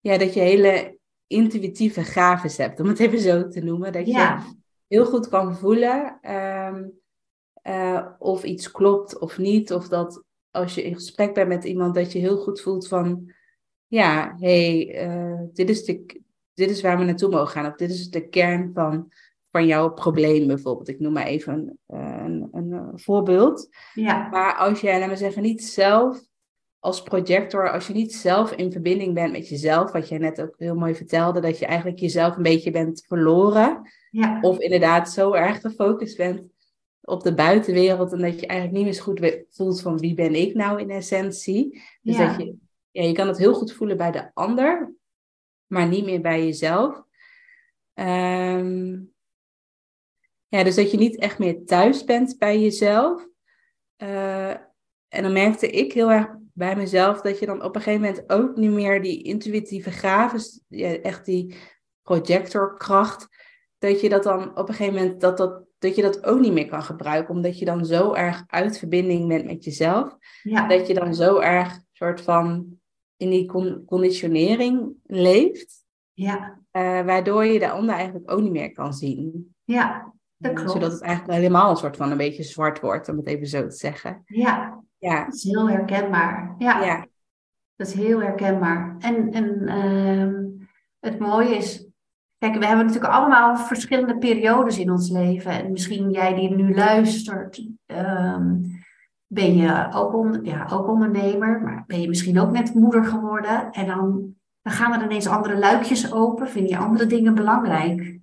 ja, 0.00 0.18
dat 0.18 0.34
je 0.34 0.40
hele 0.40 0.98
intuïtieve 1.26 2.02
gaven 2.02 2.62
hebt, 2.62 2.80
om 2.80 2.86
het 2.86 2.98
even 2.98 3.18
zo 3.18 3.48
te 3.48 3.60
noemen. 3.60 3.92
Dat 3.92 4.06
je 4.06 4.36
heel 4.86 5.04
goed 5.04 5.28
kan 5.28 5.56
voelen 5.56 6.18
um, 6.30 7.00
uh, 7.62 8.06
of 8.18 8.44
iets 8.44 8.70
klopt 8.70 9.18
of 9.18 9.38
niet. 9.38 9.72
Of 9.72 9.88
dat 9.88 10.24
als 10.50 10.74
je 10.74 10.84
in 10.84 10.94
gesprek 10.94 11.34
bent 11.34 11.48
met 11.48 11.64
iemand, 11.64 11.94
dat 11.94 12.12
je 12.12 12.18
heel 12.18 12.36
goed 12.36 12.60
voelt 12.60 12.88
van, 12.88 13.32
ja, 13.92 14.34
hey, 14.38 15.04
uh, 15.06 15.40
dit 15.52 15.70
is 15.70 15.84
de, 15.84 16.20
dit 16.54 16.70
is 16.70 16.82
waar 16.82 16.98
we 16.98 17.04
naartoe 17.04 17.30
mogen 17.30 17.48
gaan. 17.48 17.66
Of 17.66 17.76
dit 17.76 17.90
is 17.90 18.10
de 18.10 18.28
kern 18.28 18.70
van, 18.74 19.12
van 19.50 19.66
jouw 19.66 19.90
probleem 19.90 20.46
bijvoorbeeld. 20.46 20.88
Ik 20.88 21.00
noem 21.00 21.12
maar 21.12 21.26
even 21.26 21.52
een, 21.52 21.78
eh, 21.86 22.22
een, 22.24 22.48
een, 22.52 22.72
een 22.72 23.00
voorbeeld. 23.00 23.68
Ja. 23.94 24.28
Maar 24.28 24.54
als 24.54 24.80
jij, 24.80 24.94
laten 24.94 25.08
we 25.08 25.16
zeggen, 25.16 25.42
niet 25.42 25.64
zelf 25.64 26.20
als 26.78 27.02
projector, 27.02 27.70
als 27.70 27.86
je 27.86 27.92
niet 27.92 28.14
zelf 28.14 28.52
in 28.52 28.72
verbinding 28.72 29.14
bent 29.14 29.32
met 29.32 29.48
jezelf, 29.48 29.92
wat 29.92 30.08
jij 30.08 30.18
net 30.18 30.42
ook 30.42 30.54
heel 30.58 30.74
mooi 30.74 30.94
vertelde, 30.94 31.40
dat 31.40 31.58
je 31.58 31.66
eigenlijk 31.66 31.98
jezelf 31.98 32.36
een 32.36 32.42
beetje 32.42 32.70
bent 32.70 33.04
verloren. 33.06 33.80
Ja. 34.10 34.38
Of 34.40 34.58
inderdaad 34.58 35.10
zo 35.10 35.32
erg 35.32 35.60
gefocust 35.60 36.16
bent 36.16 36.42
op 37.00 37.22
de 37.22 37.34
buitenwereld 37.34 38.12
en 38.12 38.20
dat 38.20 38.40
je 38.40 38.46
eigenlijk 38.46 38.78
niet 38.78 38.84
meer 38.84 38.94
zo 38.94 39.02
goed 39.02 39.44
voelt 39.50 39.80
van 39.80 39.98
wie 39.98 40.14
ben 40.14 40.34
ik 40.34 40.54
nou 40.54 40.80
in 40.80 40.90
essentie. 40.90 41.82
Dus 42.02 42.16
ja. 42.16 42.26
dat 42.26 42.36
je, 42.36 42.56
ja, 42.92 43.02
je 43.02 43.12
kan 43.12 43.28
het 43.28 43.38
heel 43.38 43.54
goed 43.54 43.72
voelen 43.72 43.96
bij 43.96 44.10
de 44.10 44.30
ander, 44.34 44.94
maar 45.66 45.88
niet 45.88 46.04
meer 46.04 46.20
bij 46.20 46.44
jezelf. 46.44 47.02
Um, 47.94 49.12
ja, 50.46 50.64
dus 50.64 50.74
dat 50.74 50.90
je 50.90 50.96
niet 50.96 51.16
echt 51.16 51.38
meer 51.38 51.64
thuis 51.64 52.04
bent 52.04 52.38
bij 52.38 52.60
jezelf. 52.60 53.26
Uh, 54.02 54.50
en 55.08 55.22
dan 55.22 55.32
merkte 55.32 55.70
ik 55.70 55.92
heel 55.92 56.10
erg 56.10 56.28
bij 56.52 56.76
mezelf 56.76 57.20
dat 57.20 57.38
je 57.38 57.46
dan 57.46 57.62
op 57.62 57.74
een 57.74 57.82
gegeven 57.82 58.06
moment 58.06 58.30
ook 58.30 58.56
niet 58.56 58.70
meer 58.70 59.02
die 59.02 59.22
intuïtieve 59.22 59.90
gaven, 59.90 60.40
echt 61.02 61.24
die 61.24 61.56
projectorkracht, 62.02 63.28
dat 63.78 64.00
je 64.00 64.08
dat 64.08 64.22
dan 64.22 64.56
op 64.56 64.68
een 64.68 64.74
gegeven 64.74 65.00
moment 65.00 65.20
dat, 65.20 65.36
dat, 65.36 65.64
dat 65.78 65.96
je 65.96 66.02
dat 66.02 66.24
ook 66.24 66.40
niet 66.40 66.52
meer 66.52 66.68
kan 66.68 66.82
gebruiken, 66.82 67.34
omdat 67.34 67.58
je 67.58 67.64
dan 67.64 67.86
zo 67.86 68.14
erg 68.14 68.44
uit 68.46 68.78
verbinding 68.78 69.28
bent 69.28 69.44
met 69.44 69.64
jezelf, 69.64 70.16
ja. 70.42 70.68
dat 70.68 70.86
je 70.86 70.94
dan 70.94 71.14
zo 71.14 71.38
erg 71.38 71.80
soort 71.92 72.20
van 72.20 72.78
in 73.22 73.30
die 73.30 73.46
conditionering 73.86 74.94
leeft. 75.02 75.84
Ja. 76.12 76.60
Uh, 76.72 77.04
waardoor 77.04 77.44
je 77.44 77.58
de 77.58 77.70
ander 77.70 77.94
eigenlijk 77.94 78.30
ook 78.30 78.40
niet 78.40 78.52
meer 78.52 78.72
kan 78.72 78.92
zien. 78.92 79.54
Ja, 79.64 80.12
dat 80.36 80.52
klopt. 80.52 80.70
Zodat 80.70 80.92
het 80.92 81.02
eigenlijk 81.02 81.38
helemaal 81.38 81.70
een 81.70 81.76
soort 81.76 81.96
van 81.96 82.10
een 82.10 82.16
beetje 82.16 82.42
zwart 82.42 82.80
wordt, 82.80 83.08
om 83.08 83.16
het 83.16 83.26
even 83.26 83.46
zo 83.46 83.66
te 83.66 83.76
zeggen. 83.76 84.22
Ja, 84.24 84.82
ja. 84.98 85.24
dat 85.24 85.34
is 85.34 85.42
heel 85.42 85.68
herkenbaar. 85.68 86.54
Ja, 86.58 86.84
ja. 86.84 87.06
dat 87.76 87.86
is 87.86 87.94
heel 87.94 88.20
herkenbaar. 88.20 88.96
En, 88.98 89.32
en 89.32 89.62
uh, 89.62 90.60
het 91.00 91.18
mooie 91.18 91.56
is, 91.56 91.86
Kijk, 92.38 92.58
we 92.58 92.66
hebben 92.66 92.86
natuurlijk 92.86 93.14
allemaal 93.14 93.56
verschillende 93.56 94.18
periodes 94.18 94.78
in 94.78 94.90
ons 94.90 95.10
leven. 95.10 95.50
En 95.50 95.72
misschien 95.72 96.10
jij 96.10 96.34
die 96.34 96.50
nu 96.50 96.74
luistert, 96.74 97.68
ehm, 97.86 98.56
ben 99.32 99.56
je 99.56 99.88
ook, 99.92 100.14
on, 100.14 100.38
ja, 100.42 100.66
ook 100.72 100.88
ondernemer, 100.88 101.60
maar 101.60 101.84
ben 101.86 102.00
je 102.00 102.08
misschien 102.08 102.40
ook 102.40 102.50
net 102.50 102.74
moeder 102.74 103.04
geworden. 103.04 103.70
En 103.70 103.86
dan, 103.86 104.34
dan 104.62 104.72
gaan 104.72 104.92
er 104.92 105.04
ineens 105.04 105.26
andere 105.26 105.58
luikjes 105.58 106.12
open. 106.12 106.48
Vind 106.48 106.68
je 106.68 106.76
andere 106.76 107.06
dingen 107.06 107.34
belangrijk? 107.34 108.20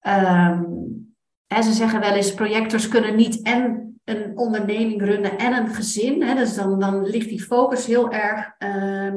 en 0.00 1.04
ehm, 1.48 1.62
ze 1.62 1.72
zeggen 1.72 2.00
wel 2.00 2.12
eens, 2.12 2.34
projectors 2.34 2.88
kunnen 2.88 3.16
niet 3.16 3.42
en 3.42 3.94
een 4.04 4.38
onderneming 4.38 5.02
runnen 5.02 5.38
en 5.38 5.52
een 5.52 5.68
gezin. 5.68 6.22
Hè? 6.22 6.34
Dus 6.34 6.54
dan, 6.54 6.80
dan 6.80 7.04
ligt 7.04 7.28
die 7.28 7.42
focus 7.42 7.86
heel 7.86 8.12
erg 8.12 8.54
uh, 8.58 9.14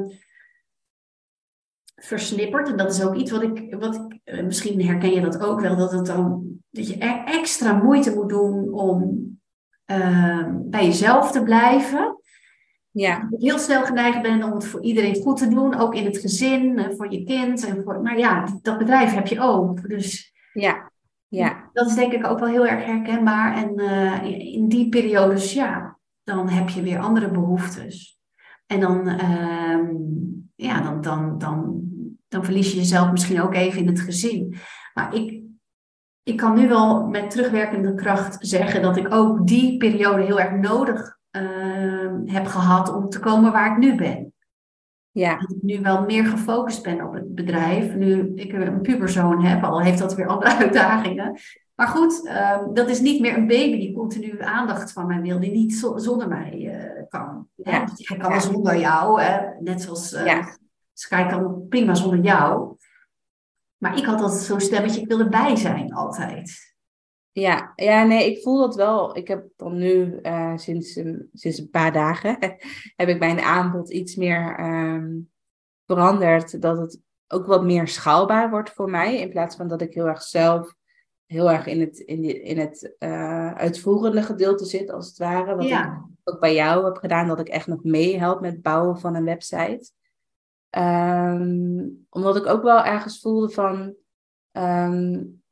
versnipperd. 1.94 2.68
En 2.68 2.76
dat 2.76 2.92
is 2.92 3.04
ook 3.04 3.14
iets 3.14 3.30
wat 3.30 3.42
ik, 3.42 3.74
wat 3.74 4.06
eh, 4.24 4.44
misschien 4.44 4.86
herken 4.86 5.10
je 5.10 5.20
dat 5.20 5.40
ook 5.40 5.60
wel, 5.60 5.76
dat, 5.76 5.92
het 5.92 6.06
dan, 6.06 6.44
dat 6.70 6.88
je 6.88 6.98
extra 7.24 7.72
moeite 7.72 8.14
moet 8.14 8.28
doen 8.28 8.72
om 8.72 9.32
uh, 9.86 10.46
bij 10.50 10.84
jezelf 10.84 11.30
te 11.30 11.42
blijven. 11.42 12.18
Ja. 12.90 13.20
Dat 13.20 13.40
ik 13.40 13.46
heel 13.46 13.58
snel 13.58 13.84
geneigd 13.84 14.22
ben 14.22 14.42
om 14.42 14.52
het 14.52 14.66
voor 14.66 14.82
iedereen 14.82 15.22
goed 15.22 15.36
te 15.36 15.48
doen, 15.48 15.74
ook 15.74 15.94
in 15.94 16.04
het 16.04 16.18
gezin, 16.18 16.78
eh, 16.78 16.96
voor 16.96 17.12
je 17.12 17.24
kind. 17.24 17.66
En 17.66 17.82
voor, 17.84 18.00
maar 18.02 18.18
ja, 18.18 18.48
dat 18.62 18.78
bedrijf 18.78 19.14
heb 19.14 19.26
je 19.26 19.40
ook. 19.40 19.88
Dus 19.88 20.32
ja. 20.52 20.92
Ja. 21.28 21.70
Dat 21.72 21.86
is 21.86 21.94
denk 21.94 22.12
ik 22.12 22.26
ook 22.26 22.38
wel 22.38 22.48
heel 22.48 22.66
erg 22.66 22.84
herkenbaar. 22.84 23.56
En 23.56 23.80
uh, 23.80 24.52
in 24.54 24.68
die 24.68 24.88
periodes, 24.88 25.52
ja, 25.52 25.98
dan 26.24 26.48
heb 26.48 26.68
je 26.68 26.82
weer 26.82 26.98
andere 26.98 27.30
behoeftes. 27.30 28.18
En 28.66 28.80
dan, 28.80 29.08
uh, 29.08 29.78
ja, 30.54 30.80
dan, 30.80 31.00
dan, 31.00 31.38
dan, 31.38 31.82
dan 32.28 32.44
verlies 32.44 32.70
je 32.70 32.76
jezelf 32.76 33.10
misschien 33.10 33.42
ook 33.42 33.54
even 33.54 33.80
in 33.80 33.86
het 33.86 34.00
gezin. 34.00 34.56
Maar 34.94 35.14
ik, 35.14 35.43
ik 36.24 36.36
kan 36.36 36.54
nu 36.54 36.68
wel 36.68 37.06
met 37.06 37.30
terugwerkende 37.30 37.94
kracht 37.94 38.36
zeggen 38.40 38.82
dat 38.82 38.96
ik 38.96 39.14
ook 39.14 39.46
die 39.46 39.76
periode 39.76 40.22
heel 40.22 40.40
erg 40.40 40.52
nodig 40.52 41.18
uh, 41.36 42.10
heb 42.24 42.46
gehad 42.46 42.94
om 42.94 43.08
te 43.08 43.20
komen 43.20 43.52
waar 43.52 43.72
ik 43.72 43.78
nu 43.78 43.96
ben. 43.96 44.32
Ja. 45.10 45.38
Dat 45.38 45.50
ik 45.50 45.62
nu 45.62 45.80
wel 45.80 46.04
meer 46.04 46.24
gefocust 46.24 46.82
ben 46.82 47.06
op 47.06 47.12
het 47.12 47.34
bedrijf. 47.34 47.94
Nu 47.94 48.32
ik 48.34 48.52
een 48.52 48.80
puberzoon 48.80 49.44
heb, 49.44 49.64
al 49.64 49.80
heeft 49.80 49.98
dat 49.98 50.14
weer 50.14 50.26
andere 50.26 50.56
uitdagingen. 50.64 51.38
Maar 51.74 51.88
goed, 51.88 52.30
um, 52.62 52.74
dat 52.74 52.88
is 52.88 53.00
niet 53.00 53.20
meer 53.20 53.36
een 53.36 53.46
baby 53.46 53.78
die 53.78 53.94
continu 53.94 54.42
aandacht 54.42 54.92
van 54.92 55.06
mij 55.06 55.20
wil, 55.20 55.40
die 55.40 55.50
niet 55.50 55.88
zonder 55.96 56.28
mij 56.28 56.58
uh, 56.60 57.02
kan. 57.08 57.48
Ja. 57.54 57.84
Hij 57.94 58.16
kan 58.18 58.30
wel 58.30 58.40
zonder 58.40 58.78
jou, 58.78 59.22
hè? 59.22 59.40
net 59.60 59.82
zoals 59.82 60.12
uh, 60.12 60.26
ja. 60.26 60.56
Sky 60.92 61.26
kan 61.26 61.66
prima 61.68 61.94
zonder 61.94 62.20
jou. 62.20 62.73
Maar 63.84 63.98
ik 63.98 64.04
had 64.04 64.20
altijd 64.20 64.42
zo'n 64.42 64.60
stemmetje, 64.60 65.00
ik 65.00 65.08
wil 65.08 65.20
erbij 65.20 65.56
zijn 65.56 65.94
altijd. 65.94 66.74
Ja, 67.30 67.72
ja, 67.76 68.04
nee, 68.04 68.30
ik 68.30 68.42
voel 68.42 68.58
dat 68.58 68.74
wel. 68.74 69.16
Ik 69.16 69.28
heb 69.28 69.48
dan 69.56 69.78
nu 69.78 70.18
uh, 70.22 70.56
sinds, 70.56 70.92
sinds 71.32 71.58
een 71.58 71.70
paar 71.70 71.92
dagen 71.92 72.36
heb 73.00 73.08
ik 73.08 73.18
mijn 73.18 73.40
aanbod 73.40 73.90
iets 73.90 74.16
meer 74.16 74.60
um, 74.60 75.30
veranderd. 75.86 76.62
Dat 76.62 76.78
het 76.78 77.00
ook 77.28 77.46
wat 77.46 77.64
meer 77.64 77.88
schaalbaar 77.88 78.50
wordt 78.50 78.70
voor 78.70 78.90
mij. 78.90 79.20
In 79.20 79.30
plaats 79.30 79.56
van 79.56 79.68
dat 79.68 79.80
ik 79.80 79.94
heel 79.94 80.06
erg 80.06 80.22
zelf 80.22 80.74
heel 81.26 81.50
erg 81.50 81.66
in 81.66 81.80
het, 81.80 81.98
in 81.98 82.20
die, 82.20 82.42
in 82.42 82.58
het 82.58 82.94
uh, 82.98 83.52
uitvoerende 83.52 84.22
gedeelte 84.22 84.64
zit, 84.64 84.90
als 84.90 85.08
het 85.08 85.18
ware. 85.18 85.54
Wat 85.54 85.64
ik 85.64 85.88
ook 86.24 86.40
bij 86.40 86.54
jou 86.54 86.84
heb 86.84 86.96
gedaan, 86.96 87.28
dat 87.28 87.40
ik 87.40 87.48
echt 87.48 87.66
nog 87.66 87.84
meehelp 87.84 88.40
met 88.40 88.62
bouwen 88.62 88.98
van 88.98 89.14
een 89.14 89.24
website. 89.24 89.90
Um, 90.78 92.06
omdat 92.10 92.36
ik 92.36 92.46
ook 92.46 92.62
wel 92.62 92.84
ergens 92.84 93.20
voelde 93.20 93.50
van. 93.50 93.94
Um, 94.52 95.42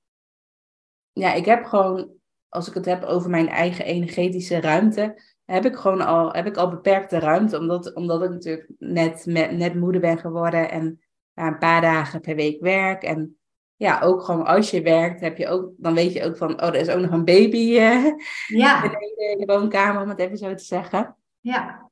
ja, 1.12 1.32
ik 1.32 1.44
heb 1.44 1.64
gewoon, 1.64 2.10
als 2.48 2.68
ik 2.68 2.74
het 2.74 2.84
heb 2.84 3.02
over 3.02 3.30
mijn 3.30 3.48
eigen 3.48 3.84
energetische 3.84 4.60
ruimte, 4.60 5.22
heb 5.44 5.64
ik 5.64 5.76
gewoon 5.76 6.00
al, 6.00 6.32
heb 6.32 6.46
ik 6.46 6.56
al 6.56 6.70
beperkte 6.70 7.18
ruimte, 7.18 7.58
omdat, 7.58 7.94
omdat 7.94 8.22
ik 8.22 8.30
natuurlijk 8.30 8.68
net, 8.78 9.26
met, 9.26 9.50
net 9.50 9.74
moeder 9.74 10.00
ben 10.00 10.18
geworden 10.18 10.70
en 10.70 11.00
ja, 11.32 11.46
een 11.46 11.58
paar 11.58 11.80
dagen 11.80 12.20
per 12.20 12.36
week 12.36 12.60
werk. 12.60 13.02
En 13.02 13.38
ja, 13.76 14.00
ook 14.00 14.22
gewoon 14.22 14.46
als 14.46 14.70
je 14.70 14.82
werkt, 14.82 15.20
heb 15.20 15.36
je 15.36 15.48
ook, 15.48 15.70
dan 15.76 15.94
weet 15.94 16.12
je 16.12 16.24
ook 16.24 16.36
van, 16.36 16.62
oh, 16.62 16.68
er 16.68 16.74
is 16.74 16.88
ook 16.88 17.00
nog 17.00 17.10
een 17.10 17.24
baby 17.24 17.56
uh, 17.56 18.12
ja. 18.46 18.84
in 19.32 19.38
de 19.38 19.44
woonkamer, 19.46 20.02
om 20.02 20.08
het 20.08 20.18
even 20.18 20.36
zo 20.36 20.54
te 20.54 20.64
zeggen. 20.64 21.16
Ja. 21.40 21.90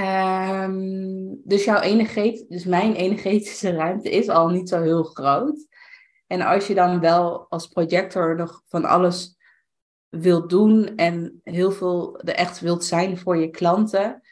Um, 0.00 1.40
dus 1.44 1.64
jouw 1.64 1.80
energetische, 1.80 2.46
dus 2.48 2.64
mijn 2.64 2.94
energetische 2.94 3.70
ruimte 3.70 4.10
is 4.10 4.28
al 4.28 4.48
niet 4.48 4.68
zo 4.68 4.82
heel 4.82 5.02
groot. 5.02 5.66
En 6.26 6.40
als 6.40 6.66
je 6.66 6.74
dan 6.74 7.00
wel 7.00 7.46
als 7.48 7.66
projector 7.66 8.36
nog 8.36 8.62
van 8.66 8.84
alles 8.84 9.36
wilt 10.08 10.50
doen 10.50 10.96
en 10.96 11.40
heel 11.42 11.70
veel 11.70 12.20
er 12.20 12.34
echt 12.34 12.60
wilt 12.60 12.84
zijn 12.84 13.18
voor 13.18 13.36
je 13.36 13.50
klanten, 13.50 14.22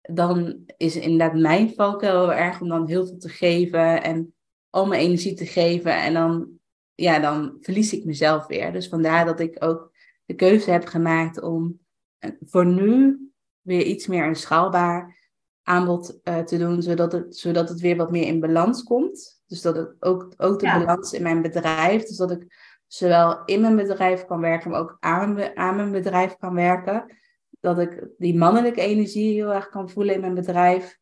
dan 0.00 0.64
is 0.76 0.96
inderdaad 0.96 1.40
mijn 1.40 1.74
valkuil 1.74 2.20
heel 2.20 2.32
erg 2.32 2.60
om 2.60 2.68
dan 2.68 2.88
heel 2.88 3.06
veel 3.06 3.18
te 3.18 3.28
geven 3.28 4.02
en 4.02 4.34
al 4.70 4.86
mijn 4.86 5.00
energie 5.00 5.34
te 5.34 5.46
geven. 5.46 5.96
En 5.96 6.14
dan, 6.14 6.48
ja, 6.94 7.18
dan 7.18 7.56
verlies 7.60 7.92
ik 7.92 8.04
mezelf 8.04 8.46
weer. 8.46 8.72
Dus 8.72 8.88
vandaar 8.88 9.24
dat 9.24 9.40
ik 9.40 9.64
ook 9.64 9.92
de 10.24 10.34
keuze 10.34 10.70
heb 10.70 10.86
gemaakt 10.86 11.42
om 11.42 11.80
eh, 12.18 12.30
voor 12.40 12.66
nu 12.66 13.20
weer 13.66 13.82
iets 13.82 14.06
meer 14.06 14.26
een 14.26 14.36
schaalbaar 14.36 15.16
aanbod 15.62 16.18
uh, 16.24 16.38
te 16.38 16.58
doen, 16.58 16.82
zodat 16.82 17.12
het, 17.12 17.36
zodat 17.36 17.68
het 17.68 17.80
weer 17.80 17.96
wat 17.96 18.10
meer 18.10 18.26
in 18.26 18.40
balans 18.40 18.82
komt. 18.82 19.42
Dus 19.46 19.62
dat 19.62 19.76
ik 19.76 19.94
ook, 20.00 20.34
ook 20.36 20.60
de 20.60 20.66
balans 20.66 21.12
in 21.12 21.22
mijn 21.22 21.42
bedrijf, 21.42 22.02
dus 22.02 22.16
dat 22.16 22.30
ik 22.30 22.46
zowel 22.86 23.44
in 23.44 23.60
mijn 23.60 23.76
bedrijf 23.76 24.24
kan 24.24 24.40
werken, 24.40 24.70
maar 24.70 24.80
ook 24.80 24.96
aan, 25.00 25.56
aan 25.56 25.76
mijn 25.76 25.92
bedrijf 25.92 26.36
kan 26.36 26.54
werken. 26.54 27.16
Dat 27.60 27.78
ik 27.78 28.08
die 28.18 28.36
mannelijke 28.36 28.80
energie 28.80 29.34
heel 29.34 29.52
erg 29.52 29.68
kan 29.68 29.90
voelen 29.90 30.14
in 30.14 30.20
mijn 30.20 30.34
bedrijf. 30.34 30.98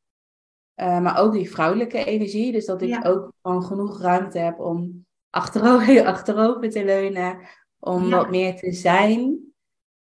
Uh, 0.77 1.01
maar 1.01 1.19
ook 1.19 1.33
die 1.33 1.51
vrouwelijke 1.51 2.05
energie. 2.05 2.53
Dus 2.53 2.67
dat 2.67 2.83
ik 2.83 3.07
ook 3.07 3.33
gewoon 3.43 3.65
genoeg 3.65 4.01
ruimte 4.01 4.39
heb 4.39 4.61
om 4.61 5.07
achterover, 5.31 6.05
achterover 6.15 6.71
te 6.71 6.85
leunen. 6.85 7.39
Om 7.79 8.11
wat 8.11 8.31
meer 8.31 8.57
te 8.57 8.73
zijn. 8.73 9.54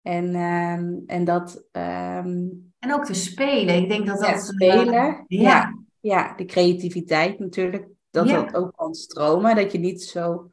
En, 0.05 0.35
um, 0.35 1.03
en 1.07 1.25
dat. 1.25 1.65
Um, 1.73 2.73
en 2.79 2.93
ook 2.95 3.05
te 3.05 3.15
spelen. 3.15 3.77
Ik 3.77 3.89
denk 3.89 4.07
dat 4.07 4.19
dat. 4.19 4.29
Ja, 4.29 4.39
spelen. 4.39 5.25
Uh, 5.29 5.41
ja. 5.41 5.79
ja, 6.01 6.35
de 6.35 6.45
creativiteit 6.45 7.39
natuurlijk 7.39 7.87
dat 8.11 8.29
ja. 8.29 8.43
dat 8.43 8.55
ook 8.55 8.73
kan 8.77 8.95
stromen. 8.95 9.57
Dat 9.57 9.73
je 9.73 9.79
niet 9.79 10.03
zo, 10.03 10.51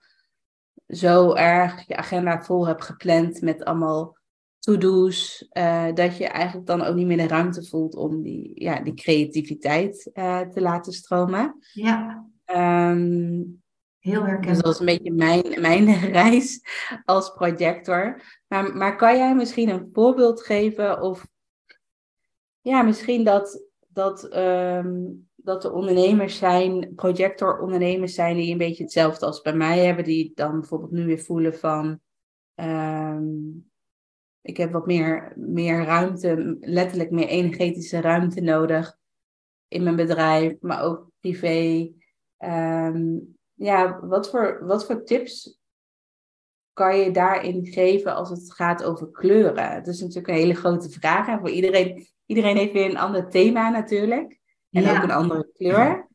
zo 0.87 1.33
erg 1.33 1.87
je 1.87 1.95
agenda 1.95 2.43
vol 2.43 2.67
hebt 2.67 2.83
gepland 2.83 3.41
met 3.41 3.63
allemaal 3.63 4.17
to-do's. 4.59 5.47
Uh, 5.53 5.93
dat 5.93 6.17
je 6.17 6.27
eigenlijk 6.27 6.67
dan 6.67 6.81
ook 6.81 6.95
niet 6.95 7.07
meer 7.07 7.17
de 7.17 7.27
ruimte 7.27 7.65
voelt 7.65 7.95
om 7.95 8.21
die, 8.21 8.51
ja, 8.53 8.79
die 8.79 8.93
creativiteit 8.93 10.09
uh, 10.13 10.39
te 10.39 10.61
laten 10.61 10.93
stromen. 10.93 11.55
Ja. 11.73 12.25
Um, 12.45 13.60
Heel 14.01 14.23
herkenbaar. 14.23 14.53
Dus 14.53 14.61
dat 14.61 14.73
is 14.73 14.79
een 14.79 14.85
beetje 14.85 15.11
mijn, 15.11 15.61
mijn 15.61 15.99
reis 16.21 16.61
als 17.05 17.33
projector. 17.33 18.21
Maar, 18.47 18.75
maar 18.75 18.95
kan 18.95 19.17
jij 19.17 19.35
misschien 19.35 19.69
een 19.69 19.89
voorbeeld 19.93 20.41
geven 20.41 21.01
of 21.01 21.27
ja, 22.59 22.81
misschien 22.81 23.23
dat, 23.23 23.67
dat 23.87 24.35
um, 24.35 25.29
dat 25.35 25.63
er 25.63 25.73
ondernemers 25.73 26.37
zijn, 26.37 26.95
projectorondernemers 26.95 28.13
zijn 28.13 28.35
die 28.35 28.51
een 28.51 28.57
beetje 28.57 28.83
hetzelfde 28.83 29.25
als 29.25 29.41
bij 29.41 29.55
mij 29.55 29.85
hebben, 29.85 30.03
die 30.03 30.31
dan 30.35 30.59
bijvoorbeeld 30.59 30.91
nu 30.91 31.05
weer 31.05 31.19
voelen 31.19 31.55
van 31.55 31.99
um, 32.55 33.71
ik 34.41 34.57
heb 34.57 34.71
wat 34.71 34.85
meer, 34.85 35.33
meer 35.35 35.83
ruimte, 35.83 36.57
letterlijk 36.59 37.11
meer 37.11 37.27
energetische 37.27 38.01
ruimte 38.01 38.41
nodig 38.41 38.97
in 39.67 39.83
mijn 39.83 39.95
bedrijf, 39.95 40.55
maar 40.59 40.83
ook 40.83 41.11
privé. 41.19 41.91
Um, 42.37 43.39
ja, 43.61 43.99
wat 44.01 44.29
voor, 44.29 44.65
wat 44.65 44.85
voor 44.85 45.03
tips 45.03 45.59
kan 46.73 46.97
je 46.97 47.11
daarin 47.11 47.65
geven 47.65 48.15
als 48.15 48.29
het 48.29 48.53
gaat 48.53 48.83
over 48.83 49.11
kleuren? 49.11 49.71
Het 49.71 49.87
is 49.87 49.99
natuurlijk 49.99 50.27
een 50.27 50.33
hele 50.33 50.53
grote 50.53 50.89
vraag 50.89 51.27
en 51.27 51.39
voor 51.39 51.49
iedereen, 51.49 52.07
iedereen 52.25 52.57
heeft 52.57 52.73
weer 52.73 52.89
een 52.89 52.97
ander 52.97 53.29
thema 53.29 53.69
natuurlijk. 53.69 54.39
En 54.71 54.89
ook 54.89 55.03
een 55.03 55.11
andere 55.11 55.49
kleur. 55.53 56.07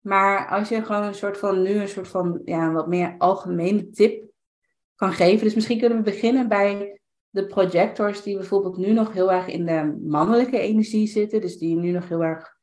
Maar 0.00 0.48
als 0.48 0.68
je 0.68 0.84
gewoon 0.84 1.02
een 1.02 1.14
soort 1.14 1.38
van, 1.38 1.62
nu 1.62 1.70
een 1.70 1.88
soort 1.88 2.08
van, 2.08 2.40
ja, 2.44 2.72
wat 2.72 2.88
meer 2.88 3.14
algemene 3.18 3.90
tip 3.90 4.24
kan 4.94 5.12
geven. 5.12 5.44
Dus 5.44 5.54
misschien 5.54 5.78
kunnen 5.78 5.98
we 5.98 6.04
beginnen 6.04 6.48
bij 6.48 7.00
de 7.30 7.46
projectors 7.46 8.22
die 8.22 8.36
bijvoorbeeld 8.36 8.76
nu 8.76 8.92
nog 8.92 9.12
heel 9.12 9.32
erg 9.32 9.46
in 9.46 9.66
de 9.66 9.98
mannelijke 10.02 10.58
energie 10.58 11.06
zitten. 11.06 11.40
Dus 11.40 11.58
die 11.58 11.76
nu 11.76 11.90
nog 11.90 12.08
heel 12.08 12.24
erg 12.24 12.56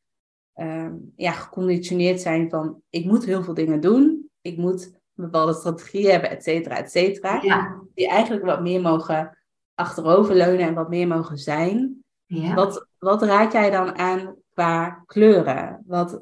uh, 0.56 0.92
ja, 1.16 1.32
geconditioneerd 1.32 2.22
zijn 2.22 2.50
van, 2.50 2.82
ik 2.90 3.06
moet 3.06 3.26
heel 3.26 3.44
veel 3.44 3.54
dingen 3.54 3.80
doen. 3.80 4.21
Ik 4.42 4.58
moet 4.58 4.86
een 4.86 5.24
bepaalde 5.24 5.54
strategie 5.54 6.12
hebben, 6.12 6.30
et 6.30 6.44
cetera, 6.44 6.78
et 6.78 6.92
cetera. 6.92 7.40
Ja. 7.42 7.80
Die 7.94 8.10
eigenlijk 8.10 8.46
wat 8.46 8.62
meer 8.62 8.82
mogen 8.82 9.38
achteroverleunen 9.76 10.68
en 10.68 10.74
wat 10.74 10.90
meer 10.90 11.08
mogen 11.08 11.38
zijn. 11.38 12.04
Ja. 12.26 12.54
Wat, 12.54 12.88
wat 12.98 13.22
raad 13.22 13.52
jij 13.52 13.70
dan 13.70 13.98
aan 13.98 14.36
qua 14.54 15.04
kleuren. 15.06 15.84
Wat, 15.86 16.22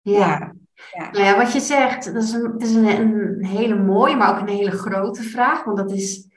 ja. 0.00 0.52
Ja. 0.92 1.10
Nou 1.10 1.24
ja, 1.24 1.36
wat 1.36 1.52
je 1.52 1.60
zegt, 1.60 2.12
dat 2.14 2.22
is, 2.22 2.32
een, 2.32 2.58
is 2.58 2.74
een, 2.74 3.00
een, 3.00 3.44
hele 3.44 3.74
mooie, 3.74 4.16
maar 4.16 4.30
ook 4.30 4.40
een 4.40 4.54
hele 4.54 4.70
grote 4.70 5.22
vraag. 5.22 5.64
Want 5.64 5.76
dat 5.76 5.92
is, 5.92 6.28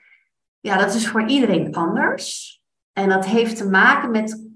ja, 0.60 0.76
dat 0.76 0.94
is 0.94 1.08
voor 1.08 1.26
iedereen 1.26 1.74
anders. 1.74 2.60
En 2.92 3.08
dat 3.08 3.26
heeft 3.26 3.56
te 3.56 3.68
maken 3.68 4.10
met, 4.10 4.32
um, 4.32 4.46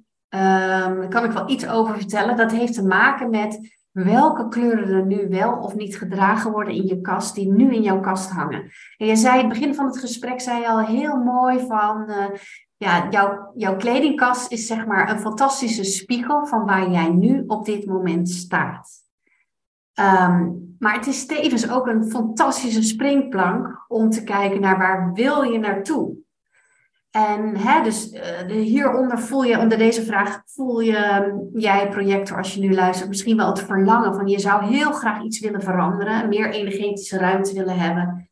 daar 1.01 1.09
kan 1.09 1.24
ik 1.24 1.30
wel 1.30 1.51
iets 1.51 1.68
over 1.68 1.96
vertellen, 1.96 2.36
dat 2.36 2.51
heeft 2.51 2.74
te 2.74 2.86
maken 2.86 3.30
met 3.30 3.80
welke 3.93 4.49
kleuren 4.49 4.88
er 4.88 5.07
nu 5.07 5.28
wel 5.28 5.53
of 5.53 5.74
niet 5.74 5.97
gedragen 5.97 6.51
worden 6.53 6.74
in 6.74 6.86
je 6.86 7.01
kast, 7.01 7.34
die 7.34 7.53
nu 7.53 7.74
in 7.74 7.82
jouw 7.82 8.01
kast 8.01 8.30
hangen. 8.30 8.70
En 8.97 9.07
je 9.07 9.16
zei, 9.16 9.38
in 9.38 9.49
het 9.49 9.59
begin 9.59 9.74
van 9.74 9.86
het 9.86 9.99
gesprek, 9.99 10.41
zei 10.41 10.61
je 10.61 10.68
al 10.68 10.84
heel 10.84 11.16
mooi 11.16 11.66
van, 11.66 12.05
uh, 12.09 12.26
ja, 12.76 13.09
jouw, 13.11 13.53
jouw 13.55 13.76
kledingkast 13.76 14.53
is 14.53 14.66
zeg 14.66 14.86
maar 14.86 15.11
een 15.11 15.20
fantastische 15.20 15.84
spiegel 15.84 16.47
van 16.47 16.64
waar 16.64 16.91
jij 16.91 17.09
nu 17.09 17.45
op 17.47 17.64
dit 17.64 17.86
moment 17.86 18.28
staat. 18.28 18.91
Um, 20.01 20.68
maar 20.78 20.95
het 20.95 21.07
is 21.07 21.26
tevens 21.26 21.70
ook 21.70 21.86
een 21.86 22.11
fantastische 22.11 22.82
springplank 22.82 23.84
om 23.88 24.11
te 24.11 24.24
kijken 24.24 24.61
naar 24.61 24.78
waar 24.78 25.12
wil 25.12 25.43
je 25.43 25.59
naartoe. 25.59 26.16
En 27.11 27.56
hè, 27.56 27.82
dus 27.82 28.12
uh, 28.12 28.46
hieronder 28.46 29.18
voel 29.18 29.42
je, 29.42 29.58
onder 29.58 29.78
deze 29.78 30.02
vraag, 30.02 30.42
voel 30.44 30.80
je 30.80 31.22
um, 31.26 31.48
jij 31.52 31.88
projector 31.88 32.36
als 32.36 32.54
je 32.54 32.61
nu 32.61 32.74
luistert, 32.74 33.08
misschien 33.08 33.36
wel 33.36 33.46
het 33.46 33.62
verlangen 33.62 34.14
van 34.14 34.26
je 34.28 34.38
zou 34.38 34.64
heel 34.64 34.92
graag 34.92 35.22
iets 35.22 35.40
willen 35.40 35.62
veranderen, 35.62 36.28
meer 36.28 36.50
energetische 36.50 37.18
ruimte 37.18 37.52
willen 37.52 37.78
hebben. 37.78 38.30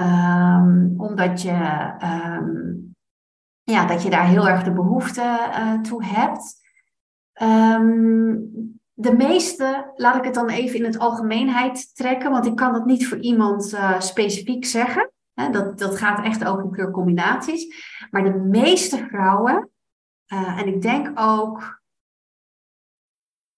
Um, 0.00 0.94
omdat 0.96 1.42
je, 1.42 1.92
um, 2.02 2.94
ja, 3.62 3.86
dat 3.86 4.02
je 4.02 4.10
daar 4.10 4.26
heel 4.26 4.48
erg 4.48 4.62
de 4.62 4.72
behoefte 4.72 5.38
uh, 5.50 5.80
toe 5.80 6.04
hebt. 6.04 6.64
de 8.92 9.12
meeste, 9.16 9.92
laat 9.94 10.16
ik 10.16 10.24
het 10.24 10.34
dan 10.34 10.48
even 10.48 10.78
in 10.78 10.84
het 10.84 10.98
algemeenheid 10.98 11.96
trekken, 11.96 12.30
want 12.30 12.46
ik 12.46 12.56
kan 12.56 12.72
dat 12.72 12.84
niet 12.84 13.08
voor 13.08 13.18
iemand 13.18 13.72
uh, 13.72 14.00
specifiek 14.00 14.64
zeggen 14.64 15.10
dat, 15.36 15.78
dat 15.78 15.98
gaat 15.98 16.24
echt 16.24 16.44
over 16.44 16.70
kleurcombinaties. 16.70 17.74
Maar 18.10 18.24
de 18.24 18.38
meeste 18.38 19.06
vrouwen, 19.06 19.70
uh, 20.32 20.58
en 20.58 20.66
ik 20.66 20.82
denk 20.82 21.10
ook, 21.14 21.82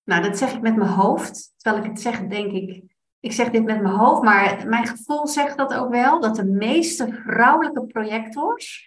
nou 0.04 0.22
dat 0.22 0.38
zeg 0.38 0.52
ik 0.52 0.60
met 0.60 0.76
mijn 0.76 0.90
hoofd, 0.90 1.52
terwijl 1.56 1.84
ik 1.84 1.90
het 1.90 2.00
zeg, 2.00 2.26
denk 2.26 2.52
ik, 2.52 2.84
ik 3.20 3.32
zeg 3.32 3.50
dit 3.50 3.64
met 3.64 3.82
mijn 3.82 3.94
hoofd, 3.94 4.22
maar 4.22 4.68
mijn 4.68 4.86
gevoel 4.86 5.26
zegt 5.26 5.56
dat 5.56 5.74
ook 5.74 5.90
wel, 5.90 6.20
dat 6.20 6.36
de 6.36 6.44
meeste 6.44 7.12
vrouwelijke 7.12 7.86
projectors 7.86 8.86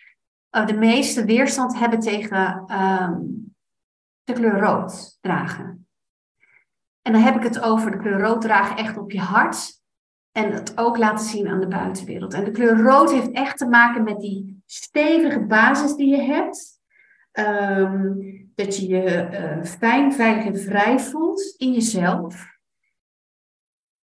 uh, 0.52 0.66
de 0.66 0.78
meeste 0.78 1.26
weerstand 1.26 1.80
hebben 1.80 2.00
tegen 2.00 2.74
um, 2.82 3.54
de 4.24 4.34
kleur 4.34 4.60
rood 4.60 5.18
dragen. 5.22 5.88
En 7.02 7.14
dan 7.14 7.22
heb 7.22 7.36
ik 7.36 7.44
het 7.44 7.60
over 7.60 7.92
de 7.92 7.98
kleur 7.98 8.20
rood 8.20 8.42
dragen 8.42 8.78
echt 8.78 8.98
op 8.98 9.12
je 9.12 9.20
hart. 9.20 9.81
En 10.32 10.52
het 10.52 10.78
ook 10.78 10.98
laten 10.98 11.26
zien 11.26 11.48
aan 11.48 11.60
de 11.60 11.68
buitenwereld. 11.68 12.34
En 12.34 12.44
de 12.44 12.52
kleur 12.52 12.82
rood 12.82 13.12
heeft 13.12 13.32
echt 13.32 13.58
te 13.58 13.66
maken 13.66 14.04
met 14.04 14.20
die 14.20 14.62
stevige 14.66 15.46
basis 15.46 15.96
die 15.96 16.08
je 16.08 16.22
hebt. 16.22 16.80
Um, 17.34 18.50
dat 18.56 18.78
je 18.78 18.88
je 18.88 19.30
uh, 19.32 19.64
fijn, 19.64 20.14
veilig 20.14 20.46
en 20.46 20.60
vrij 20.60 21.00
voelt 21.00 21.54
in 21.58 21.72
jezelf. 21.72 22.46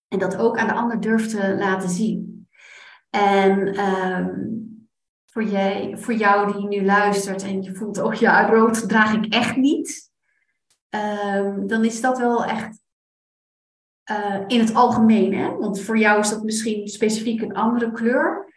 En 0.08 0.18
dat 0.18 0.36
ook 0.36 0.58
aan 0.58 0.66
de 0.66 0.74
ander 0.74 1.00
durft 1.00 1.30
te 1.30 1.56
laten 1.58 1.88
zien. 1.88 2.48
En 3.10 3.80
um, 3.80 4.88
voor, 5.26 5.44
jij, 5.44 5.96
voor 5.96 6.14
jou 6.14 6.52
die 6.52 6.68
nu 6.68 6.84
luistert 6.84 7.42
en 7.42 7.62
je 7.62 7.74
voelt, 7.74 7.98
oh 7.98 8.14
ja, 8.14 8.48
rood 8.48 8.88
draag 8.88 9.14
ik 9.14 9.32
echt 9.34 9.56
niet. 9.56 10.10
Um, 10.90 11.66
dan 11.66 11.84
is 11.84 12.00
dat 12.00 12.18
wel 12.18 12.44
echt 12.44 12.80
uh, 14.10 14.40
in 14.46 14.60
het 14.60 14.74
algemeen. 14.74 15.34
Hè? 15.34 15.56
Want 15.56 15.80
voor 15.80 15.98
jou 15.98 16.20
is 16.20 16.30
dat 16.30 16.42
misschien 16.42 16.88
specifiek 16.88 17.42
een 17.42 17.54
andere 17.54 17.92
kleur. 17.92 18.52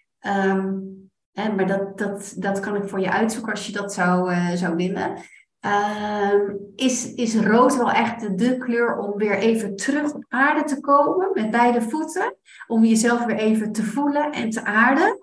Um, 0.48 1.10
hè, 1.32 1.54
maar 1.54 1.68
dat, 1.68 1.98
dat, 1.98 2.34
dat 2.38 2.60
kan 2.60 2.76
ik 2.76 2.90
voor 2.90 3.00
je 3.00 3.12
uitzoeken 3.12 3.52
als 3.52 3.66
je 3.66 3.74
dat 3.74 3.94
zou, 3.94 4.32
uh, 4.32 4.52
zou 4.52 4.76
willen. 4.76 5.18
Um, 5.66 6.60
is, 6.76 7.14
is 7.14 7.36
rood 7.36 7.78
wel 7.78 7.92
echt 7.92 8.38
de 8.38 8.58
kleur 8.58 8.98
om 8.98 9.18
weer 9.18 9.38
even 9.38 9.76
terug 9.76 10.14
op 10.14 10.26
aarde 10.28 10.64
te 10.64 10.80
komen 10.80 11.30
met 11.34 11.52
beide 11.52 11.82
voeten? 11.82 12.36
Om 12.68 12.86
jezelf 12.86 13.26
weer 13.26 13.36
even 13.36 13.72
te 13.72 13.84
voelen 13.84 14.32
en 14.32 14.50
te 14.50 14.66
aarden. 14.66 15.20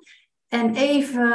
En 0.48 0.74
even 0.74 1.28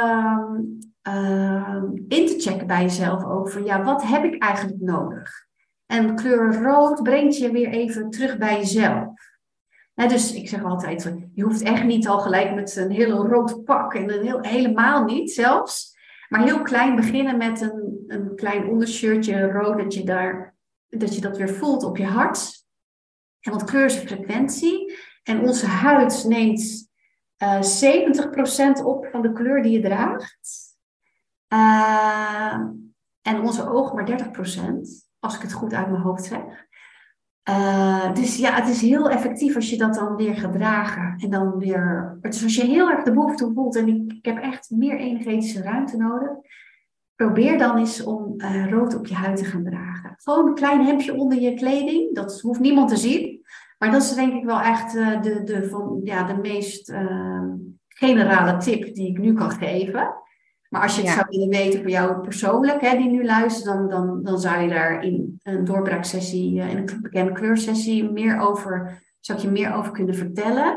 uh, 1.08 1.82
in 2.08 2.26
te 2.26 2.34
checken 2.38 2.66
bij 2.66 2.82
jezelf 2.82 3.52
van 3.52 3.64
ja, 3.64 3.82
wat 3.82 4.02
heb 4.02 4.24
ik 4.24 4.42
eigenlijk 4.42 4.80
nodig? 4.80 5.46
En 5.94 6.14
kleur 6.14 6.62
rood 6.62 7.02
brengt 7.02 7.36
je 7.36 7.50
weer 7.50 7.68
even 7.68 8.10
terug 8.10 8.38
bij 8.38 8.56
jezelf. 8.56 9.06
dus 9.94 10.34
ik 10.34 10.48
zeg 10.48 10.64
altijd, 10.64 11.14
je 11.34 11.42
hoeft 11.42 11.62
echt 11.62 11.84
niet 11.84 12.08
al 12.08 12.18
gelijk 12.18 12.54
met 12.54 12.76
een 12.76 12.90
hele 12.90 13.14
rood 13.14 13.64
pak 13.64 13.94
en 13.94 14.12
een 14.12 14.22
heel, 14.22 14.40
helemaal 14.40 15.04
niet 15.04 15.32
zelfs. 15.32 15.96
Maar 16.28 16.42
heel 16.42 16.62
klein 16.62 16.96
beginnen 16.96 17.36
met 17.36 17.60
een, 17.60 18.04
een 18.06 18.36
klein 18.36 18.68
ondershirtje 18.68 19.50
rood, 19.50 19.78
dat 19.78 19.94
je, 19.94 20.04
daar, 20.04 20.56
dat 20.88 21.14
je 21.14 21.20
dat 21.20 21.36
weer 21.36 21.48
voelt 21.48 21.84
op 21.84 21.96
je 21.96 22.06
hart. 22.06 22.64
En 23.40 23.52
wat 23.52 23.64
kleur 23.64 23.84
is 23.84 23.96
frequentie. 23.96 24.98
En 25.22 25.40
onze 25.40 25.66
huid 25.66 26.24
neemt 26.28 26.90
uh, 27.42 27.82
eh, 27.82 28.80
70% 28.80 28.84
op 28.84 29.06
van 29.06 29.22
de 29.22 29.32
kleur 29.32 29.62
die 29.62 29.72
je 29.72 29.80
draagt. 29.80 30.76
Uh, 31.48 32.58
en 33.22 33.40
onze 33.40 33.68
ogen 33.68 33.94
maar 33.94 34.26
30% 34.26 35.03
als 35.24 35.36
ik 35.36 35.42
het 35.42 35.52
goed 35.52 35.74
uit 35.74 35.90
mijn 35.90 36.02
hoofd 36.02 36.24
zeg. 36.24 36.40
Uh, 37.48 38.14
dus 38.14 38.36
ja, 38.36 38.54
het 38.54 38.68
is 38.68 38.80
heel 38.80 39.10
effectief 39.10 39.54
als 39.56 39.70
je 39.70 39.76
dat 39.76 39.94
dan 39.94 40.16
weer 40.16 40.36
gaat 40.36 40.52
dragen. 40.52 41.14
En 41.18 41.30
dan 41.30 41.58
weer. 41.58 42.16
Dus 42.20 42.42
als 42.42 42.56
je 42.56 42.64
heel 42.64 42.90
erg 42.90 43.04
de 43.04 43.12
behoefte 43.12 43.50
voelt 43.54 43.76
en 43.76 43.88
ik, 43.88 44.24
heb 44.26 44.38
echt 44.38 44.70
meer 44.70 44.96
energetische 44.96 45.62
ruimte 45.62 45.96
nodig. 45.96 46.30
Probeer 47.14 47.58
dan 47.58 47.78
eens 47.78 48.04
om 48.04 48.34
uh, 48.36 48.70
rood 48.70 48.94
op 48.96 49.06
je 49.06 49.14
huid 49.14 49.36
te 49.36 49.44
gaan 49.44 49.64
dragen. 49.64 50.14
Gewoon 50.16 50.46
een 50.46 50.54
klein 50.54 50.84
hemdje 50.84 51.14
onder 51.14 51.40
je 51.40 51.54
kleding. 51.54 52.14
Dat 52.14 52.40
hoeft 52.40 52.60
niemand 52.60 52.88
te 52.88 52.96
zien. 52.96 53.42
Maar 53.78 53.90
dat 53.90 54.02
is 54.02 54.14
denk 54.14 54.32
ik 54.32 54.44
wel 54.44 54.60
echt 54.60 54.94
uh, 54.94 55.22
de, 55.22 55.42
de, 55.42 55.68
van, 55.68 56.00
ja, 56.04 56.24
de 56.24 56.36
meest 56.36 56.92
generale 57.88 58.56
tip 58.56 58.94
die 58.94 59.10
ik 59.10 59.18
nu 59.18 59.32
kan 59.32 59.50
geven. 59.50 60.14
Maar 60.74 60.82
als 60.82 60.96
je 60.96 61.02
het 61.02 61.10
zou 61.10 61.26
willen 61.28 61.48
weten 61.48 61.80
voor 61.80 61.90
jou 61.90 62.20
persoonlijk, 62.20 62.80
hè, 62.80 62.96
die 62.96 63.10
nu 63.10 63.24
luistert, 63.24 63.64
dan, 63.64 63.88
dan, 63.88 64.22
dan 64.22 64.40
zou 64.40 64.62
je 64.62 64.68
daar 64.68 65.02
in 65.02 65.40
een 65.42 65.64
doorbraaksessie, 65.64 66.56
uh, 66.56 66.70
in 66.70 66.76
een 66.76 67.02
bekende 67.02 67.32
kleursessie, 67.32 68.10
meer 68.10 68.38
over, 68.38 69.02
zou 69.20 69.38
ik 69.38 69.44
je 69.44 69.50
meer 69.50 69.74
over 69.74 69.92
kunnen 69.92 70.14
vertellen. 70.14 70.70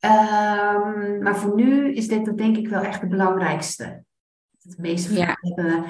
Um, 0.00 1.22
maar 1.22 1.36
voor 1.36 1.54
nu 1.54 1.94
is 1.94 2.08
dit 2.08 2.36
denk 2.38 2.56
ik 2.56 2.68
wel 2.68 2.82
echt 2.82 3.00
het 3.00 3.10
belangrijkste. 3.10 4.04
Het 4.62 4.78
meeste 4.78 5.14
ja. 5.14 5.36
hebben 5.40 5.84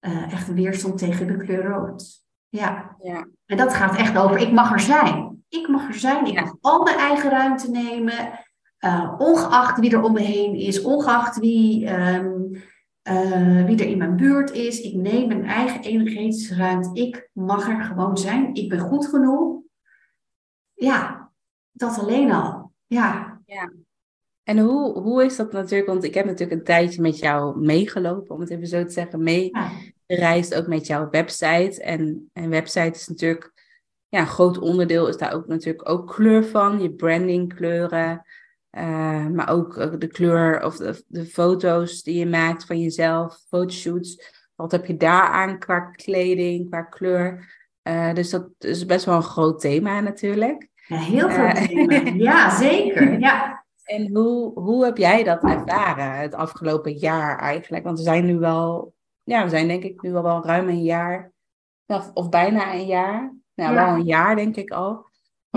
uh, 0.00 0.32
echt 0.32 0.54
weerstand 0.54 0.98
tegen 0.98 1.26
de 1.26 1.36
kleur 1.36 1.64
rood. 1.64 2.24
Ja. 2.48 2.96
ja. 3.02 3.26
En 3.46 3.56
dat 3.56 3.74
gaat 3.74 3.96
echt 3.96 4.18
over, 4.18 4.38
ik 4.38 4.52
mag 4.52 4.72
er 4.72 4.80
zijn. 4.80 5.44
Ik 5.48 5.68
mag 5.68 5.88
er 5.88 5.94
zijn, 5.94 6.26
ik 6.26 6.40
mag 6.40 6.54
al 6.60 6.82
mijn 6.82 6.98
eigen 6.98 7.30
ruimte 7.30 7.70
nemen. 7.70 8.14
Uh, 8.84 9.14
ongeacht 9.18 9.80
wie 9.80 9.92
er 9.92 10.02
om 10.02 10.12
me 10.12 10.20
heen 10.20 10.54
is, 10.54 10.82
ongeacht 10.82 11.38
wie, 11.38 11.86
um, 11.86 12.62
uh, 13.08 13.64
wie 13.64 13.78
er 13.78 13.86
in 13.86 13.98
mijn 13.98 14.16
buurt 14.16 14.50
is. 14.50 14.80
Ik 14.80 14.94
neem 14.94 15.28
mijn 15.28 15.44
eigen 15.44 15.80
energetische 15.80 16.54
ruimte. 16.54 17.00
Ik 17.00 17.30
mag 17.32 17.68
er 17.68 17.84
gewoon 17.84 18.16
zijn. 18.16 18.54
Ik 18.54 18.68
ben 18.68 18.78
goed 18.78 19.06
genoeg. 19.06 19.60
Ja, 20.72 21.30
dat 21.72 21.98
alleen 21.98 22.32
al. 22.32 22.72
Ja. 22.86 23.40
ja. 23.46 23.72
En 24.42 24.58
hoe, 24.58 24.98
hoe 24.98 25.24
is 25.24 25.36
dat 25.36 25.52
natuurlijk? 25.52 25.90
Want 25.90 26.04
ik 26.04 26.14
heb 26.14 26.24
natuurlijk 26.24 26.58
een 26.58 26.66
tijdje 26.66 27.00
met 27.00 27.18
jou 27.18 27.58
meegelopen, 27.60 28.34
om 28.34 28.40
het 28.40 28.50
even 28.50 28.66
zo 28.66 28.84
te 28.84 28.92
zeggen, 28.92 29.22
meegereisd, 29.22 30.54
ook 30.54 30.66
met 30.66 30.86
jouw 30.86 31.10
website. 31.10 31.82
En 31.82 32.30
een 32.32 32.50
website 32.50 32.90
is 32.90 33.08
natuurlijk, 33.08 33.52
ja, 34.08 34.20
een 34.20 34.26
groot 34.26 34.58
onderdeel 34.58 35.08
is 35.08 35.16
daar 35.16 35.32
ook 35.32 35.46
natuurlijk 35.46 35.88
ook 35.88 36.12
kleur 36.12 36.44
van, 36.44 36.82
je 36.82 36.92
branding 36.92 37.54
kleuren. 37.54 38.26
Uh, 38.78 39.26
maar 39.26 39.48
ook 39.48 39.76
eh, 39.76 39.92
de 39.98 40.06
kleur 40.06 40.64
of 40.64 40.76
de, 40.76 41.04
de, 41.08 41.24
foto's 41.24 42.02
die 42.02 42.18
je 42.18 42.26
maakt 42.26 42.64
van 42.64 42.80
jezelf, 42.80 43.38
fotoshoots. 43.48 44.32
Wat 44.54 44.72
heb 44.72 44.86
je 44.86 44.96
daar 44.96 45.26
aan 45.26 45.58
qua 45.58 45.80
kleding, 45.80 46.68
qua 46.68 46.82
kleur? 46.82 47.52
Uh, 47.82 48.14
dus 48.14 48.30
dat 48.30 48.48
is 48.58 48.86
best 48.86 49.04
wel 49.04 49.14
een 49.14 49.22
groot 49.22 49.60
thema 49.60 50.00
natuurlijk. 50.00 50.68
Ja, 50.86 50.96
heel 50.96 51.28
groot 51.28 51.68
thema. 51.68 52.10
Ja, 52.30 52.50
zeker. 52.56 53.20
Ja. 53.20 53.64
En 53.84 54.16
hoe, 54.16 54.60
hoe 54.60 54.84
heb 54.84 54.96
jij 54.96 55.24
dat 55.24 55.42
ervaren 55.42 56.12
het 56.12 56.34
afgelopen 56.34 56.92
jaar 56.92 57.38
eigenlijk? 57.38 57.84
Want 57.84 57.98
we 57.98 58.04
zijn 58.04 58.24
nu 58.24 58.38
wel, 58.38 58.94
ja, 59.22 59.44
we 59.44 59.50
zijn 59.50 59.68
denk 59.68 59.82
ik 59.82 60.02
nu 60.02 60.14
al 60.14 60.22
wel 60.22 60.44
ruim 60.46 60.68
een 60.68 60.82
jaar, 60.82 61.32
of, 61.86 62.10
of 62.14 62.28
bijna 62.28 62.74
een 62.74 62.86
jaar. 62.86 63.34
Nou, 63.54 63.74
ja. 63.74 63.86
wel 63.86 63.94
een 63.94 64.04
jaar 64.04 64.36
denk 64.36 64.56
ik 64.56 64.70
al 64.70 65.10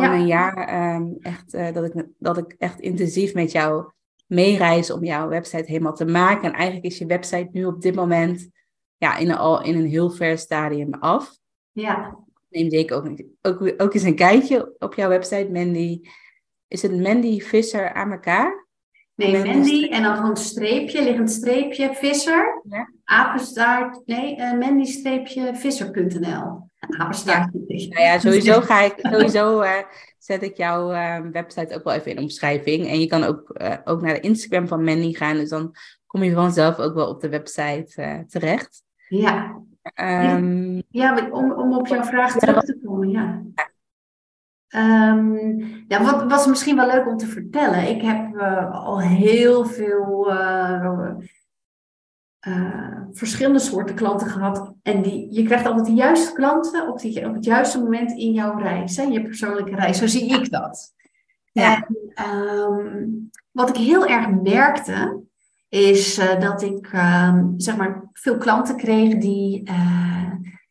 van 0.04 0.12
een 0.12 0.28
jaar 0.28 0.96
um, 0.96 1.18
echt, 1.20 1.54
uh, 1.54 1.74
dat, 1.74 1.86
ik, 1.86 2.06
dat 2.18 2.38
ik 2.38 2.56
echt 2.58 2.80
intensief 2.80 3.34
met 3.34 3.52
jou 3.52 3.92
meereis 4.26 4.92
om 4.92 5.04
jouw 5.04 5.28
website 5.28 5.72
helemaal 5.72 5.94
te 5.94 6.06
maken. 6.06 6.44
En 6.44 6.54
eigenlijk 6.54 6.86
is 6.86 6.98
je 6.98 7.06
website 7.06 7.50
nu 7.52 7.66
op 7.66 7.82
dit 7.82 7.96
moment 7.96 8.50
ja, 8.98 9.18
in, 9.18 9.30
een, 9.30 9.38
al 9.38 9.64
in 9.64 9.76
een 9.76 9.88
heel 9.88 10.10
ver 10.10 10.38
stadium 10.38 10.94
af. 10.94 11.38
Ja. 11.72 12.18
neem 12.50 12.70
zeker 12.70 12.96
ook, 12.96 13.22
ook, 13.42 13.74
ook 13.78 13.94
eens 13.94 14.04
een 14.04 14.16
kijkje 14.16 14.76
op 14.80 14.94
jouw 14.94 15.10
website, 15.10 15.50
Mandy. 15.52 16.02
Is 16.68 16.82
het 16.82 17.00
Mandy 17.02 17.40
Visser 17.40 17.94
aan 17.94 18.12
elkaar? 18.12 18.65
Nee, 19.16 19.46
Mandy 19.46 19.88
en 19.88 20.04
dan 20.04 20.16
gewoon 20.16 20.38
streepje, 20.38 21.04
liggend 21.04 21.32
streepje, 21.32 21.94
visser. 21.94 22.62
Ja. 22.70 22.90
Apenstaart, 23.04 24.02
nee, 24.06 24.38
uh, 24.38 24.60
Mandy-visser.nl. 24.60 26.70
Apenstaart. 26.98 27.50
Ja. 27.68 27.88
Nou 27.90 28.02
ja, 28.02 28.20
sowieso 28.20 28.62
ga 28.62 28.82
ik, 28.82 28.94
sowieso 28.98 29.62
uh, 29.62 29.72
zet 30.18 30.44
ik 30.44 30.58
jouw 30.58 30.92
uh, 30.92 31.20
website 31.32 31.76
ook 31.76 31.84
wel 31.84 31.94
even 31.94 32.12
in 32.12 32.20
omschrijving. 32.20 32.88
En 32.88 33.00
je 33.00 33.08
kan 33.08 33.24
ook, 33.24 33.56
ook 33.84 34.02
naar 34.02 34.14
de 34.14 34.20
Instagram 34.20 34.68
van 34.68 34.84
Mandy 34.84 35.14
gaan, 35.14 35.36
dus 35.36 35.50
dan 35.50 35.76
kom 36.06 36.24
je 36.24 36.34
vanzelf 36.34 36.80
ook 36.80 36.94
wel 36.94 37.10
op 37.10 37.22
de 37.22 37.30
website 37.30 38.26
terecht. 38.28 38.84
Ja. 39.08 39.62
Um, 40.36 40.84
ja, 40.90 41.30
om, 41.32 41.52
om 41.52 41.78
op 41.78 41.88
jouw 41.88 42.04
vraag 42.04 42.38
terug 42.38 42.64
te 42.64 42.80
komen, 42.84 43.10
ja. 43.10 43.42
Um, 44.70 45.58
ja, 45.88 46.04
wat 46.04 46.24
was 46.32 46.48
misschien 46.48 46.76
wel 46.76 46.88
leuk 46.88 47.08
om 47.08 47.18
te 47.18 47.28
vertellen. 47.28 47.90
Ik 47.90 48.02
heb 48.02 48.34
uh, 48.34 48.72
al 48.72 49.00
heel 49.00 49.66
veel 49.66 50.32
uh, 50.32 51.12
uh, 52.48 52.98
verschillende 53.12 53.60
soorten 53.60 53.96
klanten 53.96 54.28
gehad. 54.28 54.74
En 54.82 55.02
die, 55.02 55.34
je 55.34 55.44
krijgt 55.44 55.66
altijd 55.66 55.86
de 55.86 55.94
juiste 55.94 56.34
klanten 56.34 56.88
op, 56.88 57.00
die, 57.00 57.28
op 57.28 57.34
het 57.34 57.46
juiste 57.46 57.80
moment 57.80 58.12
in 58.12 58.32
jouw 58.32 58.58
reis, 58.58 58.98
hè, 58.98 59.04
je 59.04 59.22
persoonlijke 59.22 59.76
reis. 59.76 59.98
Zo 59.98 60.08
zie 60.08 60.40
ik 60.40 60.52
dat. 60.52 60.94
Ja. 61.52 61.88
En 62.14 62.26
um, 62.34 63.30
wat 63.52 63.70
ik 63.70 63.76
heel 63.76 64.06
erg 64.06 64.30
merkte, 64.30 65.24
is 65.70 66.16
dat 66.40 66.62
ik 66.62 66.94
um, 66.94 67.54
zeg 67.58 67.78
maar 67.78 68.04
veel 68.14 68.38
klanten 68.38 68.78
kreeg 68.78 69.18
die 69.18 69.70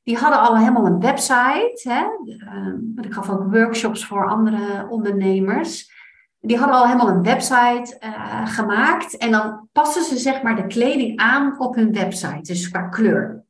die 0.04 0.16
hadden 0.16 0.40
al 0.40 0.58
helemaal 0.58 0.86
een 0.86 1.00
website. 1.00 1.80
Hè? 1.82 2.04
Uh, 2.26 3.04
ik 3.04 3.12
gaf 3.12 3.30
ook 3.30 3.52
workshops 3.52 4.06
voor 4.06 4.28
andere 4.28 4.86
ondernemers. 4.88 5.92
Die 6.40 6.58
hadden 6.58 6.76
al 6.76 6.86
helemaal 6.86 7.08
een 7.08 7.22
website 7.22 7.98
uh, 8.00 8.46
gemaakt. 8.46 9.16
En 9.16 9.30
dan 9.30 9.68
passen 9.72 10.04
ze 10.04 10.16
zeg 10.16 10.42
maar 10.42 10.56
de 10.56 10.66
kleding 10.66 11.18
aan 11.18 11.60
op 11.60 11.74
hun 11.74 11.92
website. 11.92 12.52
Dus 12.52 12.70
qua 12.70 12.82
kleur. 12.82 13.44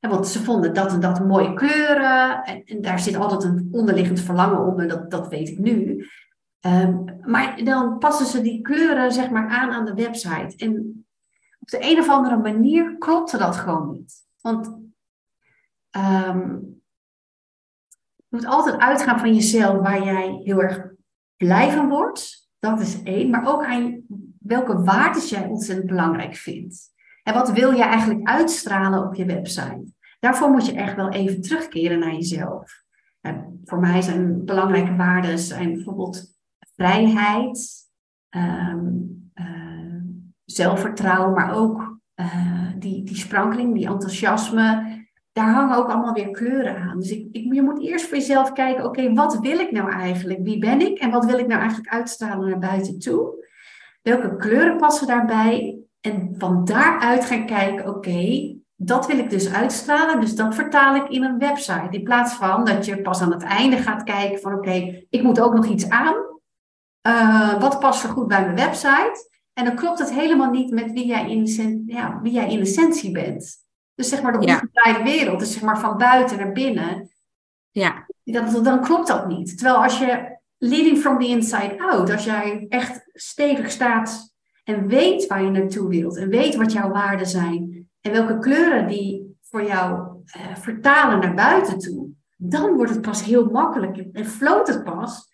want 0.00 0.26
ze 0.26 0.42
vonden 0.42 0.74
dat 0.74 0.92
en 0.92 1.00
dat 1.00 1.26
mooie 1.26 1.54
kleuren. 1.54 2.42
En, 2.42 2.64
en, 2.64 2.82
daar 2.82 2.98
zit 2.98 3.16
altijd 3.16 3.42
een 3.44 3.68
onderliggend 3.72 4.20
verlangen 4.20 4.66
onder. 4.66 4.88
Dat, 4.88 5.10
dat 5.10 5.28
weet 5.28 5.48
ik 5.48 5.58
nu. 5.58 6.06
Um, 6.60 7.04
maar 7.22 7.64
dan 7.64 7.98
passen 7.98 8.26
ze 8.26 8.40
die 8.40 8.60
kleuren 8.60 9.12
zeg 9.12 9.30
maar 9.30 9.48
aan 9.48 9.70
aan 9.70 9.84
de 9.84 9.94
website. 9.94 10.56
En 10.56 11.04
op 11.60 11.68
de 11.68 11.78
een 11.80 11.98
of 11.98 12.08
andere 12.08 12.36
manier 12.36 12.98
klopte 12.98 13.38
dat 13.38 13.56
gewoon 13.56 13.90
niet. 13.92 14.14
Want 14.40 14.85
Um, 15.96 16.74
je 18.16 18.36
moet 18.36 18.46
altijd 18.46 18.78
uitgaan 18.78 19.18
van 19.18 19.34
jezelf 19.34 19.78
waar 19.82 20.04
jij 20.04 20.40
heel 20.44 20.62
erg 20.62 20.86
blij 21.36 21.70
van 21.70 21.88
wordt. 21.88 22.50
Dat 22.58 22.80
is 22.80 23.02
één. 23.02 23.30
Maar 23.30 23.48
ook 23.48 23.64
aan 23.64 24.04
welke 24.38 24.82
waarden 24.82 25.22
jij 25.22 25.46
ontzettend 25.46 25.86
belangrijk 25.88 26.34
vindt. 26.34 26.94
En 27.22 27.34
wat 27.34 27.52
wil 27.52 27.70
je 27.70 27.82
eigenlijk 27.82 28.28
uitstralen 28.28 29.06
op 29.06 29.14
je 29.14 29.24
website? 29.24 29.94
Daarvoor 30.20 30.50
moet 30.50 30.66
je 30.66 30.72
echt 30.72 30.96
wel 30.96 31.10
even 31.10 31.40
terugkeren 31.40 31.98
naar 31.98 32.12
jezelf. 32.12 32.84
voor 33.64 33.80
mij 33.80 34.02
zijn 34.02 34.44
belangrijke 34.44 34.96
waarden 34.96 35.38
zijn 35.38 35.72
bijvoorbeeld 35.72 36.34
vrijheid, 36.74 37.88
um, 38.36 39.30
uh, 39.34 40.02
zelfvertrouwen, 40.44 41.34
maar 41.34 41.54
ook 41.54 42.00
uh, 42.14 42.70
die, 42.78 43.04
die 43.04 43.16
sprankeling, 43.16 43.74
die 43.74 43.86
enthousiasme, 43.86 44.95
daar 45.36 45.52
hangen 45.52 45.76
ook 45.76 45.88
allemaal 45.88 46.12
weer 46.12 46.30
kleuren 46.30 46.76
aan. 46.76 46.98
Dus 46.98 47.10
ik, 47.10 47.28
je 47.32 47.62
moet 47.62 47.80
eerst 47.80 48.06
voor 48.08 48.16
jezelf 48.16 48.52
kijken, 48.52 48.84
oké, 48.84 49.12
wat 49.12 49.38
wil 49.38 49.58
ik 49.58 49.70
nou 49.70 49.90
eigenlijk? 49.90 50.38
Wie 50.42 50.58
ben 50.58 50.80
ik? 50.80 50.98
En 50.98 51.10
wat 51.10 51.24
wil 51.24 51.38
ik 51.38 51.46
nou 51.46 51.60
eigenlijk 51.60 51.92
uitstralen 51.92 52.48
naar 52.48 52.58
buiten 52.58 52.98
toe? 52.98 53.44
Welke 54.02 54.36
kleuren 54.36 54.76
passen 54.76 55.06
daarbij? 55.06 55.78
En 56.00 56.34
van 56.38 56.64
daaruit 56.64 57.24
gaan 57.24 57.46
kijken, 57.46 57.88
oké, 57.88 58.54
dat 58.76 59.06
wil 59.06 59.18
ik 59.18 59.30
dus 59.30 59.52
uitstralen. 59.52 60.20
Dus 60.20 60.34
dat 60.34 60.54
vertaal 60.54 60.94
ik 60.94 61.08
in 61.08 61.24
een 61.24 61.38
website. 61.38 61.88
In 61.90 62.02
plaats 62.02 62.34
van 62.34 62.64
dat 62.64 62.84
je 62.84 63.02
pas 63.02 63.20
aan 63.20 63.32
het 63.32 63.42
einde 63.42 63.76
gaat 63.76 64.02
kijken 64.02 64.40
van, 64.40 64.54
oké, 64.54 65.04
ik 65.10 65.22
moet 65.22 65.40
ook 65.40 65.54
nog 65.54 65.66
iets 65.66 65.88
aan. 65.88 66.16
Uh, 67.08 67.60
wat 67.60 67.80
past 67.80 68.02
er 68.02 68.08
goed 68.08 68.28
bij 68.28 68.44
mijn 68.44 68.56
website? 68.56 69.30
En 69.52 69.64
dan 69.64 69.74
klopt 69.74 69.98
het 69.98 70.12
helemaal 70.12 70.50
niet 70.50 70.70
met 70.70 70.92
wie 70.92 71.06
jij 71.06 71.30
in, 71.30 71.82
ja, 71.86 72.20
wie 72.22 72.32
jij 72.32 72.50
in 72.50 72.60
essentie 72.60 73.12
bent. 73.12 73.65
Dus 73.96 74.08
zeg 74.08 74.22
maar 74.22 74.32
de 74.32 74.38
omgedraaide 74.38 75.02
wereld, 75.02 75.38
dus 75.38 75.52
zeg 75.52 75.62
maar 75.62 75.78
van 75.80 75.96
buiten 75.96 76.38
naar 76.38 76.52
binnen. 76.52 77.10
Ja. 77.70 78.06
Dan, 78.24 78.62
dan 78.62 78.82
klopt 78.82 79.06
dat 79.06 79.26
niet. 79.28 79.58
Terwijl 79.58 79.82
als 79.82 79.98
je 79.98 80.38
leading 80.58 80.98
from 80.98 81.18
the 81.18 81.26
inside 81.26 81.78
out, 81.78 82.10
als 82.10 82.24
jij 82.24 82.66
echt 82.68 83.08
stevig 83.12 83.70
staat 83.70 84.34
en 84.64 84.86
weet 84.88 85.26
waar 85.26 85.42
je 85.42 85.50
naartoe 85.50 85.88
wilt 85.88 86.16
en 86.16 86.28
weet 86.28 86.54
wat 86.54 86.72
jouw 86.72 86.90
waarden 86.90 87.26
zijn 87.26 87.88
en 88.00 88.12
welke 88.12 88.38
kleuren 88.38 88.86
die 88.86 89.38
voor 89.42 89.62
jou 89.64 90.16
eh, 90.26 90.56
vertalen 90.56 91.20
naar 91.20 91.34
buiten 91.34 91.78
toe, 91.78 92.08
dan 92.36 92.74
wordt 92.74 92.90
het 92.90 93.00
pas 93.00 93.24
heel 93.24 93.50
makkelijk 93.50 93.96
en 94.12 94.26
floot 94.26 94.68
het 94.68 94.84
pas. 94.84 95.28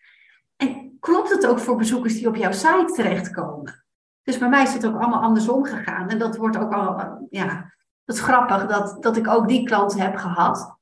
En 0.57 0.97
klopt 1.01 1.31
het 1.31 1.47
ook 1.47 1.59
voor 1.59 1.77
bezoekers 1.77 2.15
die 2.15 2.29
op 2.29 2.37
jouw 2.37 2.53
site 2.53 2.93
terechtkomen. 2.95 3.85
Dus 4.23 4.39
bij 4.39 4.49
mij 4.49 4.63
is 4.63 4.73
het 4.73 4.87
ook 4.87 5.01
allemaal 5.01 5.23
andersom 5.23 5.65
gegaan. 5.65 6.09
En 6.09 6.19
dat 6.19 6.37
wordt 6.37 6.57
ook 6.57 6.73
al, 6.73 7.27
ja, 7.31 7.73
dat 8.05 8.17
is 8.17 8.23
grappig 8.23 8.67
dat, 8.67 9.03
dat 9.03 9.17
ik 9.17 9.29
ook 9.29 9.49
die 9.49 9.65
klanten 9.67 10.01
heb 10.01 10.17
gehad. 10.17 10.77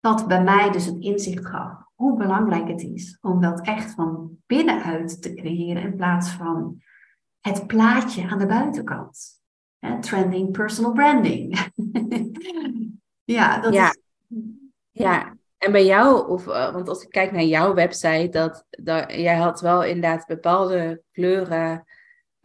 Wat 0.00 0.28
bij 0.28 0.42
mij 0.42 0.70
dus 0.70 0.86
het 0.86 0.98
inzicht 0.98 1.46
gaf 1.46 1.84
hoe 1.94 2.16
belangrijk 2.16 2.68
het 2.68 2.82
is 2.82 3.18
om 3.20 3.40
dat 3.40 3.60
echt 3.60 3.94
van 3.94 4.36
binnenuit 4.46 5.22
te 5.22 5.34
creëren 5.34 5.82
in 5.82 5.96
plaats 5.96 6.30
van 6.30 6.82
het 7.40 7.66
plaatje 7.66 8.28
aan 8.28 8.38
de 8.38 8.46
buitenkant. 8.46 9.42
trending 10.00 10.52
personal 10.52 10.92
branding. 10.92 11.58
ja, 13.36 13.60
dat 13.60 13.74
ja. 13.74 13.88
Is... 13.88 13.98
Ja, 14.90 15.36
en 15.58 15.72
bij 15.72 15.84
jou, 15.84 16.28
of, 16.28 16.46
eh, 16.46 16.72
want 16.72 16.88
als 16.88 17.02
ik 17.02 17.10
kijk 17.10 17.32
naar 17.32 17.42
jouw 17.42 17.74
website, 17.74 18.28
dat, 18.30 18.66
dat 18.70 19.12
jij 19.12 19.36
had 19.36 19.60
wel 19.60 19.84
inderdaad 19.84 20.26
bepaalde 20.26 21.02
kleuren 21.12 21.84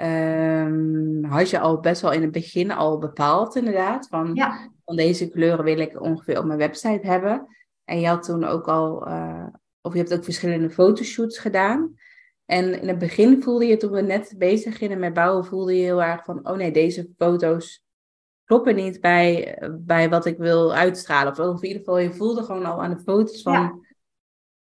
Um, 0.02 1.24
had 1.24 1.50
je 1.50 1.60
al 1.60 1.80
best 1.80 2.02
wel 2.02 2.12
in 2.12 2.22
het 2.22 2.32
begin 2.32 2.72
al 2.72 2.98
bepaald, 2.98 3.56
inderdaad. 3.56 4.08
Van, 4.08 4.36
van 4.86 4.96
deze 4.96 5.30
kleuren 5.30 5.66
wil 5.66 5.80
ik 5.80 6.02
ongeveer 6.02 6.40
op 6.40 6.46
mijn 6.46 6.60
website 6.60 7.08
hebben. 7.08 7.48
En 7.84 8.00
je 8.00 8.08
had 8.08 8.24
toen 8.24 8.44
ook 8.44 8.68
al, 8.68 9.08
uh, 9.08 9.48
of 9.82 9.94
je 9.94 10.00
hebt 10.00 10.14
ook 10.14 10.24
verschillende 10.24 10.70
fotoshoots 10.70 11.38
gedaan. 11.38 11.94
En 12.46 12.82
in 12.82 12.88
het 12.88 12.98
begin 12.98 13.44
voelde 13.44 13.66
je, 13.66 13.78
toen 13.78 13.92
we 13.92 14.02
net 14.02 14.36
bezig 14.38 14.78
gingen 14.78 15.00
met 15.00 15.14
bouwen, 15.14 15.46
voelde 15.46 15.76
je 15.76 15.84
heel 15.84 16.04
erg 16.04 16.24
van, 16.24 16.48
oh 16.50 16.56
nee, 16.56 16.72
deze 16.72 17.10
foto's 17.18 17.86
kloppen 18.44 18.76
niet 18.76 19.02
bij, 19.02 19.58
bij 19.80 20.10
wat 20.10 20.26
ik 20.26 20.38
wil 20.38 20.74
uitstralen. 20.74 21.32
Of, 21.32 21.40
of 21.40 21.62
in 21.62 21.68
ieder 21.68 21.84
geval, 21.84 21.98
je 21.98 22.14
voelde 22.14 22.44
gewoon 22.44 22.66
al 22.66 22.84
aan 22.84 22.94
de 22.94 23.04
foto's 23.04 23.42
van, 23.42 23.54
ja, 23.54 23.76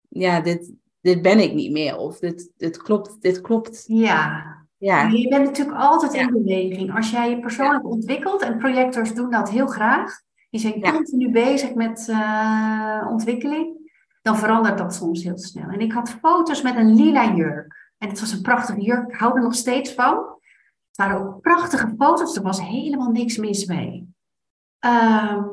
ja 0.09 0.41
dit, 0.41 0.73
dit 1.01 1.21
ben 1.21 1.39
ik 1.39 1.53
niet 1.53 1.71
meer. 1.71 1.97
Of 1.97 2.19
dit, 2.19 2.51
dit 2.57 2.77
klopt, 2.77 3.21
dit 3.21 3.41
klopt. 3.41 3.83
Ja, 3.87 4.66
ja. 4.77 5.07
Je 5.07 5.27
bent 5.27 5.43
natuurlijk 5.43 5.77
altijd 5.77 6.13
in 6.13 6.31
beweging. 6.31 6.95
Als 6.95 7.09
jij 7.11 7.29
je 7.29 7.39
persoonlijk 7.39 7.85
ontwikkelt, 7.85 8.41
en 8.41 8.57
projectors 8.57 9.13
doen 9.13 9.31
dat 9.31 9.49
heel 9.49 9.67
graag, 9.67 10.21
die 10.49 10.59
zijn 10.59 10.81
continu 10.81 11.31
bezig 11.31 11.73
met 11.73 12.07
uh, 12.09 13.07
ontwikkeling, 13.09 13.91
dan 14.21 14.37
verandert 14.37 14.77
dat 14.77 14.95
soms 14.95 15.23
heel 15.23 15.37
snel. 15.37 15.69
En 15.69 15.79
ik 15.79 15.91
had 15.91 16.09
foto's 16.09 16.61
met 16.61 16.75
een 16.75 16.95
lila 16.95 17.33
jurk. 17.35 17.91
En 17.97 18.09
het 18.09 18.19
was 18.19 18.31
een 18.31 18.41
prachtige 18.41 18.81
jurk, 18.81 19.07
ik 19.07 19.19
hou 19.19 19.35
er 19.35 19.43
nog 19.43 19.55
steeds 19.55 19.93
van. 19.93 20.15
Het 20.87 20.97
waren 20.97 21.17
ook 21.17 21.41
prachtige 21.41 21.93
foto's, 21.97 22.35
er 22.35 22.41
was 22.41 22.61
helemaal 22.61 23.11
niks 23.11 23.37
mis 23.37 23.65
mee. 23.65 24.13
Ehm, 24.79 25.43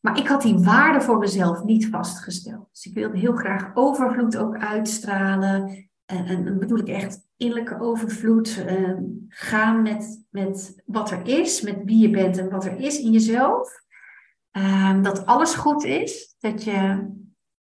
maar 0.00 0.18
ik 0.18 0.28
had 0.28 0.42
die 0.42 0.58
waarde 0.58 1.00
voor 1.00 1.18
mezelf 1.18 1.64
niet 1.64 1.88
vastgesteld. 1.88 2.68
Dus 2.70 2.86
ik 2.86 2.94
wilde 2.94 3.18
heel 3.18 3.36
graag 3.36 3.70
overvloed 3.74 4.36
ook 4.36 4.56
uitstralen. 4.56 5.88
En, 6.14 6.46
en 6.46 6.58
bedoel 6.58 6.78
ik 6.78 6.88
echt 6.88 7.28
innerlijke 7.36 7.80
overvloed. 7.80 8.64
Uh, 8.68 8.98
gaan 9.28 9.82
met, 9.82 10.26
met 10.30 10.82
wat 10.86 11.10
er 11.10 11.26
is, 11.26 11.60
met 11.60 11.80
wie 11.84 11.98
je 11.98 12.10
bent 12.10 12.38
en 12.38 12.50
wat 12.50 12.64
er 12.64 12.80
is 12.80 13.00
in 13.00 13.10
jezelf. 13.10 13.82
Uh, 14.52 15.02
dat 15.02 15.26
alles 15.26 15.54
goed 15.54 15.84
is. 15.84 16.36
Dat 16.38 16.64
je 16.64 17.08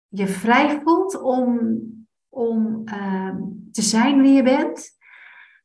je 0.07 0.27
vrij 0.27 0.81
voelt 0.83 1.21
om, 1.21 1.79
om 2.29 2.81
uh, 2.85 3.35
te 3.71 3.81
zijn 3.81 4.21
wie 4.21 4.33
je 4.33 4.43
bent. 4.43 4.95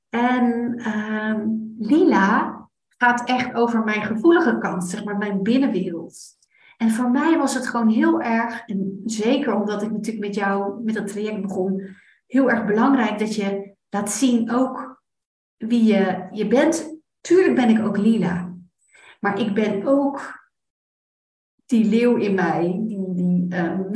En 0.09 0.74
ehm, 0.76 1.49
lila 1.78 2.62
gaat 2.89 3.28
echt 3.28 3.55
over 3.55 3.85
mijn 3.85 4.03
gevoelige 4.03 4.59
kant, 4.59 4.85
zeg 4.85 5.05
maar 5.05 5.16
mijn 5.16 5.43
binnenwereld. 5.43 6.41
En 6.76 6.91
voor 6.91 7.11
mij 7.11 7.39
was 7.39 7.55
het 7.55 7.66
gewoon 7.66 7.89
heel 7.89 8.20
erg, 8.20 8.66
en 8.66 9.01
zeker 9.05 9.55
omdat 9.55 9.83
ik 9.83 9.91
natuurlijk 9.91 10.26
met 10.26 10.35
jou 10.35 10.83
met 10.85 10.95
dat 10.95 11.07
traject 11.07 11.43
begon, 11.43 11.97
heel 12.33 12.51
erg 12.51 12.64
belangrijk 12.64 13.18
dat 13.18 13.35
je 13.35 13.74
laat 13.89 14.11
zien 14.11 14.51
ook 14.51 15.03
wie 15.57 15.85
je, 15.85 16.28
je 16.30 16.47
bent. 16.47 17.01
Tuurlijk 17.20 17.55
ben 17.55 17.68
ik 17.68 17.87
ook 17.87 17.97
lila. 17.97 18.55
Maar 19.20 19.41
ik 19.41 19.55
ben 19.55 19.87
ook 19.87 20.41
die 21.66 21.85
leeuw 21.85 22.16
in 22.16 22.35
mij, 22.35 22.80
die, 22.87 23.14
die, 23.14 23.47
ehm, 23.49 23.83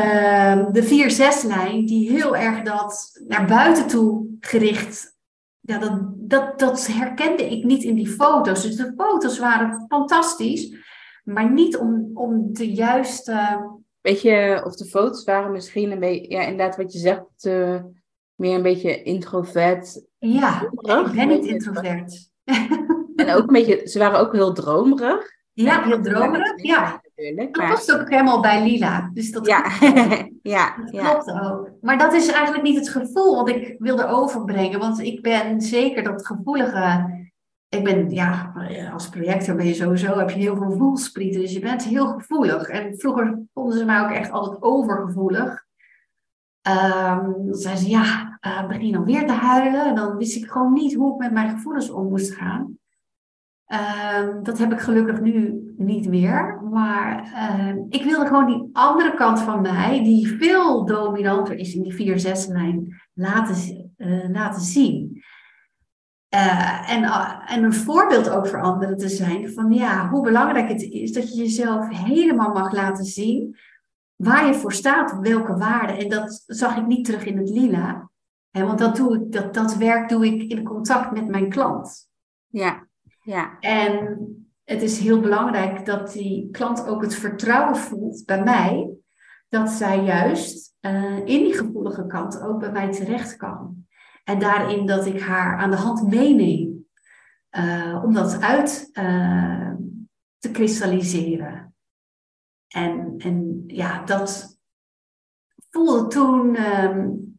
ehm, 0.00 0.72
de 0.72 0.84
4-6-lijn, 0.84 1.86
die 1.86 2.10
heel 2.10 2.36
erg 2.36 2.62
dat 2.62 3.20
naar 3.28 3.46
buiten 3.46 3.86
toe 3.86 4.36
gericht. 4.40 5.16
Ja, 5.60 5.78
dat, 5.78 6.00
dat, 6.14 6.58
dat 6.58 6.86
herkende 6.86 7.50
ik 7.50 7.64
niet 7.64 7.82
in 7.82 7.94
die 7.94 8.08
foto's. 8.08 8.62
Dus 8.62 8.76
de 8.76 8.92
foto's 8.96 9.38
waren 9.38 9.84
fantastisch, 9.88 10.76
maar 11.24 11.52
niet 11.52 11.76
om, 11.76 12.10
om 12.14 12.52
de 12.52 12.72
juiste. 12.72 13.66
Weet 14.00 14.22
je, 14.22 14.62
of 14.64 14.76
de 14.76 14.84
foto's 14.84 15.24
waren 15.24 15.52
misschien 15.52 15.90
een 15.90 15.98
beetje, 15.98 16.30
ja, 16.30 16.40
inderdaad, 16.40 16.76
wat 16.76 16.92
je 16.92 16.98
zegt, 16.98 17.44
uh, 17.44 17.80
meer 18.34 18.54
een 18.54 18.62
beetje 18.62 19.02
introvert. 19.02 20.02
Ja, 20.18 20.62
ik 20.62 21.12
ben 21.14 21.28
niet 21.28 21.46
introvert. 21.46 22.30
En 23.16 23.34
ook 23.34 23.46
een 23.46 23.52
beetje, 23.52 23.88
ze 23.88 23.98
waren 23.98 24.18
ook 24.18 24.32
heel 24.32 24.52
dromerig. 24.52 25.36
Ja, 25.52 25.82
heel 25.82 26.02
dromerig. 26.02 26.62
Ja. 26.62 27.00
Natuurlijk, 27.02 27.54
dat 27.54 27.68
past 27.68 27.92
ook 27.92 28.10
helemaal 28.10 28.40
bij 28.40 28.62
Lila. 28.62 29.10
Dus 29.14 29.30
dat, 29.30 29.46
ja. 29.46 29.70
ja, 30.42 30.76
dat 30.76 30.90
klopt 30.90 31.30
ook. 31.30 31.70
Maar 31.80 31.98
dat 31.98 32.12
is 32.12 32.28
eigenlijk 32.28 32.62
niet 32.62 32.78
het 32.78 32.88
gevoel 32.88 33.36
wat 33.36 33.48
ik 33.48 33.76
wilde 33.78 34.06
overbrengen. 34.06 34.78
Want 34.78 35.00
ik 35.00 35.22
ben 35.22 35.60
zeker 35.60 36.02
dat 36.02 36.26
gevoelige. 36.26 37.17
Ik 37.68 37.84
ben, 37.84 38.10
ja, 38.10 38.52
als 38.92 39.08
projector 39.08 39.56
ben 39.56 39.66
je 39.66 39.74
sowieso, 39.74 40.18
heb 40.18 40.30
je 40.30 40.38
heel 40.38 40.56
veel 40.56 40.76
voelsprieten. 40.76 41.40
Dus 41.40 41.52
je 41.52 41.60
bent 41.60 41.84
heel 41.84 42.06
gevoelig. 42.06 42.68
En 42.68 42.98
vroeger 42.98 43.38
vonden 43.54 43.78
ze 43.78 43.84
mij 43.84 44.00
ook 44.00 44.10
echt 44.10 44.30
altijd 44.30 44.62
overgevoelig. 44.62 45.66
Um, 46.68 47.46
dan 47.46 47.54
zeiden 47.54 47.84
ze, 47.84 47.90
ja, 47.90 48.38
uh, 48.46 48.68
begin 48.68 48.92
dan 48.92 49.04
weer 49.04 49.26
te 49.26 49.32
huilen. 49.32 49.86
En 49.86 49.94
dan 49.94 50.16
wist 50.16 50.36
ik 50.36 50.50
gewoon 50.50 50.72
niet 50.72 50.94
hoe 50.94 51.12
ik 51.12 51.18
met 51.18 51.32
mijn 51.32 51.50
gevoelens 51.50 51.90
om 51.90 52.08
moest 52.08 52.32
gaan. 52.34 52.78
Um, 53.66 54.42
dat 54.42 54.58
heb 54.58 54.72
ik 54.72 54.80
gelukkig 54.80 55.20
nu 55.20 55.62
niet 55.76 56.08
meer. 56.08 56.62
Maar 56.70 57.32
uh, 57.34 57.76
ik 57.88 58.04
wilde 58.04 58.26
gewoon 58.26 58.46
die 58.46 58.68
andere 58.72 59.14
kant 59.14 59.40
van 59.40 59.60
mij, 59.60 60.02
die 60.04 60.36
veel 60.36 60.84
dominanter 60.84 61.58
is 61.58 61.74
in 61.74 61.82
die 61.82 62.20
4-6-lijn, 62.20 63.00
laten, 63.12 63.90
uh, 63.96 64.30
laten 64.30 64.62
zien. 64.62 65.17
Uh, 66.34 66.90
en, 66.90 67.04
en 67.46 67.64
een 67.64 67.74
voorbeeld 67.74 68.30
ook 68.30 68.46
voor 68.46 68.62
anderen 68.62 68.96
te 68.96 69.08
zijn 69.08 69.52
van 69.52 69.72
ja, 69.72 70.08
hoe 70.08 70.22
belangrijk 70.22 70.68
het 70.68 70.82
is 70.82 71.12
dat 71.12 71.34
je 71.34 71.42
jezelf 71.42 71.88
helemaal 71.88 72.52
mag 72.52 72.72
laten 72.72 73.04
zien 73.04 73.56
waar 74.16 74.46
je 74.46 74.54
voor 74.54 74.72
staat, 74.72 75.18
welke 75.20 75.56
waarden. 75.56 75.98
En 75.98 76.08
dat 76.08 76.42
zag 76.46 76.76
ik 76.76 76.86
niet 76.86 77.04
terug 77.04 77.24
in 77.24 77.38
het 77.38 77.50
lila. 77.50 78.10
Hè, 78.50 78.66
want 78.66 78.78
dat, 78.78 78.96
doe 78.96 79.14
ik, 79.14 79.32
dat, 79.32 79.54
dat 79.54 79.76
werk 79.76 80.08
doe 80.08 80.26
ik 80.26 80.52
in 80.52 80.64
contact 80.64 81.12
met 81.12 81.28
mijn 81.28 81.48
klant. 81.48 82.08
Ja. 82.46 82.86
Ja. 83.22 83.58
En 83.60 84.18
het 84.64 84.82
is 84.82 84.98
heel 84.98 85.20
belangrijk 85.20 85.86
dat 85.86 86.12
die 86.12 86.50
klant 86.50 86.86
ook 86.86 87.02
het 87.02 87.14
vertrouwen 87.14 87.76
voelt 87.76 88.24
bij 88.24 88.42
mij, 88.42 88.90
dat 89.48 89.70
zij 89.70 90.04
juist 90.04 90.74
uh, 90.80 91.16
in 91.16 91.24
die 91.24 91.54
gevoelige 91.54 92.06
kant 92.06 92.42
ook 92.42 92.58
bij 92.58 92.72
mij 92.72 92.92
terecht 92.92 93.36
kan. 93.36 93.86
En 94.28 94.38
daarin 94.38 94.86
dat 94.86 95.06
ik 95.06 95.20
haar 95.20 95.58
aan 95.58 95.70
de 95.70 95.76
hand 95.76 96.08
meeneem 96.08 96.86
uh, 97.50 98.02
om 98.04 98.14
dat 98.14 98.40
uit 98.40 98.90
uh, 98.92 99.72
te 100.38 100.50
kristalliseren. 100.50 101.74
En, 102.68 103.14
en 103.18 103.64
ja, 103.66 104.04
dat 104.04 104.58
voelde 105.70 106.06
toen. 106.06 106.56
Um, 106.82 107.38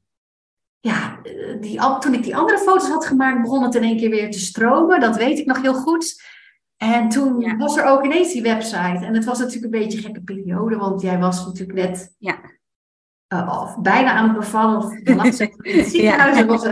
ja, 0.80 1.22
eh, 1.24 1.62
die, 1.62 2.00
toen 2.00 2.14
ik 2.14 2.24
die 2.24 2.36
andere 2.36 2.58
foto's 2.58 2.90
had 2.90 3.06
gemaakt, 3.06 3.42
begon 3.42 3.64
het 3.64 3.76
in 3.76 3.84
één 3.84 3.98
keer 3.98 4.10
weer 4.10 4.32
te 4.32 4.40
stromen. 4.40 5.00
Dat 5.00 5.18
weet 5.18 5.40
ik 5.40 5.46
nog 5.46 5.62
heel 5.62 5.74
goed. 5.74 6.24
En 6.78 7.10
toen 7.10 7.58
was 7.58 7.78
er 7.78 7.86
ook 7.86 8.06
ineens 8.06 8.34
die 8.34 8.42
website. 8.42 9.06
En 9.06 9.14
het 9.14 9.26
was 9.26 9.40
natuurlijk 9.40 9.74
een 9.74 9.80
beetje 9.80 9.98
een 9.98 10.04
gekke 10.04 10.22
periode, 10.22 10.78
want 10.78 11.02
jij 11.02 11.20
was 11.20 11.46
natuurlijk 11.46 11.80
net 11.80 12.16
ja. 12.18 12.40
Uh, 13.34 13.62
of 13.62 13.78
bijna 13.78 14.12
aan 14.12 14.28
het 14.28 14.38
bevallen, 14.38 14.78
of 14.78 14.94
in 14.94 15.20
het 15.20 15.36
ziekenhuis. 15.90 16.38
ja. 16.38 16.46
was 16.46 16.66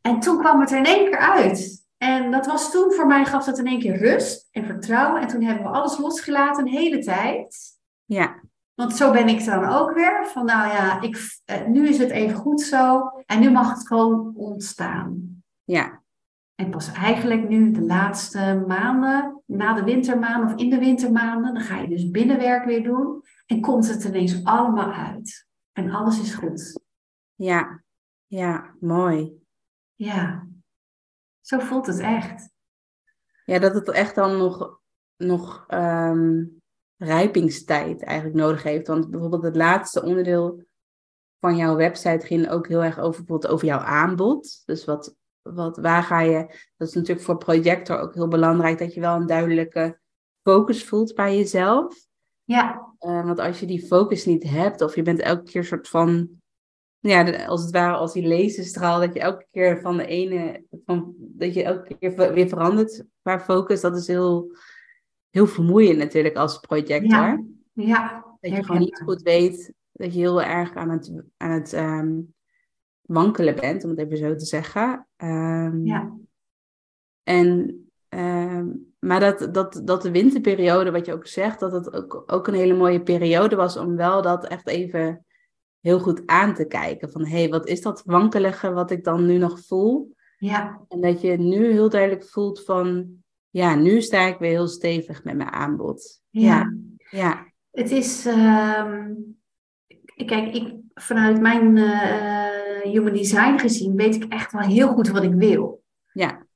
En 0.00 0.20
toen 0.20 0.38
kwam 0.38 0.60
het 0.60 0.70
er 0.70 0.76
in 0.76 0.84
één 0.84 1.10
keer 1.10 1.18
uit. 1.18 1.82
En 1.98 2.30
dat 2.30 2.46
was 2.46 2.70
toen 2.70 2.92
voor 2.92 3.06
mij, 3.06 3.24
gaf 3.24 3.44
dat 3.44 3.58
in 3.58 3.66
één 3.66 3.80
keer 3.80 3.96
rust 3.96 4.48
en 4.50 4.66
vertrouwen. 4.66 5.20
En 5.20 5.28
toen 5.28 5.42
hebben 5.42 5.64
we 5.64 5.70
alles 5.70 5.98
losgelaten, 5.98 6.66
een 6.66 6.72
hele 6.72 6.98
tijd. 6.98 7.56
Ja. 8.04 8.40
Want 8.74 8.96
zo 8.96 9.10
ben 9.10 9.28
ik 9.28 9.44
dan 9.44 9.64
ook 9.64 9.92
weer. 9.92 10.26
Van 10.26 10.44
nou 10.44 10.68
ja, 10.68 11.00
ik, 11.00 11.18
eh, 11.44 11.66
nu 11.66 11.88
is 11.88 11.98
het 11.98 12.10
even 12.10 12.36
goed 12.36 12.60
zo. 12.60 13.10
En 13.26 13.40
nu 13.40 13.50
mag 13.50 13.74
het 13.74 13.86
gewoon 13.86 14.32
ontstaan. 14.36 15.42
Ja. 15.64 16.00
En 16.54 16.70
pas 16.70 16.92
eigenlijk 16.92 17.48
nu 17.48 17.70
de 17.70 17.82
laatste 17.82 18.64
maanden, 18.66 19.42
na 19.46 19.72
de 19.72 19.84
wintermaanden 19.84 20.54
of 20.54 20.60
in 20.60 20.70
de 20.70 20.78
wintermaanden, 20.78 21.54
dan 21.54 21.62
ga 21.62 21.80
je 21.80 21.88
dus 21.88 22.10
binnenwerk 22.10 22.64
weer 22.64 22.82
doen. 22.82 23.21
En 23.52 23.60
komt 23.60 23.88
het 23.88 24.04
ineens 24.04 24.44
allemaal 24.44 24.92
uit. 24.92 25.46
En 25.72 25.90
alles 25.90 26.20
is 26.20 26.34
goed. 26.34 26.80
Ja, 27.34 27.82
ja, 28.26 28.74
mooi. 28.80 29.42
Ja, 29.94 30.48
zo 31.40 31.58
voelt 31.58 31.86
het 31.86 31.98
echt. 31.98 32.50
Ja, 33.44 33.58
dat 33.58 33.74
het 33.74 33.88
echt 33.88 34.14
dan 34.14 34.36
nog, 34.36 34.80
nog 35.16 35.64
um 35.68 36.62
rijpingstijd 36.96 38.02
eigenlijk 38.02 38.36
nodig 38.36 38.62
heeft. 38.62 38.86
Want 38.86 39.10
bijvoorbeeld 39.10 39.42
het 39.42 39.56
laatste 39.56 40.02
onderdeel 40.02 40.64
van 41.38 41.56
jouw 41.56 41.76
website 41.76 42.26
ging 42.26 42.48
ook 42.48 42.68
heel 42.68 42.84
erg 42.84 42.98
over, 42.98 43.20
bijvoorbeeld 43.20 43.52
over 43.52 43.66
jouw 43.66 43.80
aanbod. 43.80 44.62
Dus 44.64 44.84
wat, 44.84 45.16
wat, 45.42 45.76
waar 45.76 46.02
ga 46.02 46.20
je, 46.20 46.46
dat 46.76 46.88
is 46.88 46.94
natuurlijk 46.94 47.26
voor 47.26 47.38
projector 47.38 47.98
ook 47.98 48.14
heel 48.14 48.28
belangrijk, 48.28 48.78
dat 48.78 48.94
je 48.94 49.00
wel 49.00 49.16
een 49.16 49.26
duidelijke 49.26 50.00
focus 50.42 50.84
voelt 50.84 51.14
bij 51.14 51.36
jezelf. 51.36 52.10
Ja. 52.52 52.94
Uh, 53.00 53.24
want 53.24 53.38
als 53.38 53.60
je 53.60 53.66
die 53.66 53.86
focus 53.86 54.24
niet 54.24 54.42
hebt, 54.42 54.80
of 54.80 54.94
je 54.94 55.02
bent 55.02 55.20
elke 55.20 55.42
keer 55.42 55.64
soort 55.64 55.88
van, 55.88 56.28
ja, 56.98 57.46
als 57.46 57.62
het 57.62 57.70
ware 57.70 57.96
als 57.96 58.12
die 58.12 58.28
laserstraal, 58.28 59.00
dat 59.00 59.14
je 59.14 59.20
elke 59.20 59.46
keer 59.50 59.80
van 59.80 59.96
de 59.96 60.06
ene, 60.06 60.64
van, 60.84 61.14
dat 61.18 61.54
je 61.54 61.62
elke 61.62 61.96
keer 61.98 62.32
weer 62.34 62.48
verandert 62.48 63.04
qua 63.22 63.40
focus, 63.40 63.80
dat 63.80 63.96
is 63.96 64.06
heel, 64.06 64.56
heel 65.30 65.46
vermoeiend 65.46 65.98
natuurlijk 65.98 66.36
als 66.36 66.58
projector. 66.58 67.08
Ja, 67.10 67.44
ja. 67.72 68.24
Dat 68.40 68.50
je 68.50 68.64
gewoon 68.64 68.80
niet 68.80 69.02
goed 69.04 69.22
weet 69.22 69.72
dat 69.92 70.14
je 70.14 70.20
heel 70.20 70.42
erg 70.42 70.74
aan 70.74 70.90
het, 70.90 71.22
aan 71.36 71.50
het 71.50 71.72
ehm, 71.72 72.20
wankelen 73.00 73.54
bent, 73.54 73.84
om 73.84 73.90
het 73.90 73.98
even 73.98 74.16
zo 74.16 74.34
te 74.34 74.44
zeggen. 74.44 75.06
Um, 75.16 75.86
ja. 75.86 76.16
En, 77.22 77.80
um, 78.08 78.91
maar 79.06 79.20
dat, 79.20 79.54
dat, 79.54 79.80
dat 79.84 80.02
de 80.02 80.10
winterperiode, 80.10 80.90
wat 80.90 81.06
je 81.06 81.12
ook 81.12 81.26
zegt, 81.26 81.60
dat 81.60 81.72
het 81.72 81.92
ook, 81.92 82.24
ook 82.26 82.46
een 82.46 82.54
hele 82.54 82.74
mooie 82.74 83.02
periode 83.02 83.56
was 83.56 83.76
om 83.76 83.96
wel 83.96 84.22
dat 84.22 84.46
echt 84.46 84.68
even 84.68 85.24
heel 85.80 86.00
goed 86.00 86.22
aan 86.26 86.54
te 86.54 86.66
kijken. 86.66 87.10
Van 87.10 87.26
hé, 87.26 87.38
hey, 87.38 87.48
wat 87.48 87.68
is 87.68 87.80
dat 87.80 88.02
wankelige 88.04 88.72
wat 88.72 88.90
ik 88.90 89.04
dan 89.04 89.26
nu 89.26 89.38
nog 89.38 89.60
voel? 89.60 90.14
Ja. 90.36 90.80
En 90.88 91.00
dat 91.00 91.20
je 91.20 91.36
nu 91.36 91.70
heel 91.70 91.88
duidelijk 91.88 92.24
voelt 92.24 92.64
van, 92.64 93.06
ja, 93.50 93.74
nu 93.74 94.02
sta 94.02 94.26
ik 94.26 94.38
weer 94.38 94.50
heel 94.50 94.68
stevig 94.68 95.24
met 95.24 95.36
mijn 95.36 95.52
aanbod. 95.52 96.20
Ja. 96.30 96.74
ja. 97.10 97.46
Het 97.70 97.90
is, 97.90 98.26
um, 98.26 99.36
kijk, 100.26 100.54
ik, 100.54 100.74
vanuit 100.94 101.40
mijn 101.40 101.76
uh, 101.76 102.92
human 102.92 103.12
design 103.12 103.58
gezien 103.58 103.96
weet 103.96 104.14
ik 104.14 104.24
echt 104.24 104.52
wel 104.52 104.62
heel 104.62 104.88
goed 104.88 105.08
wat 105.08 105.22
ik 105.22 105.34
wil. 105.34 105.81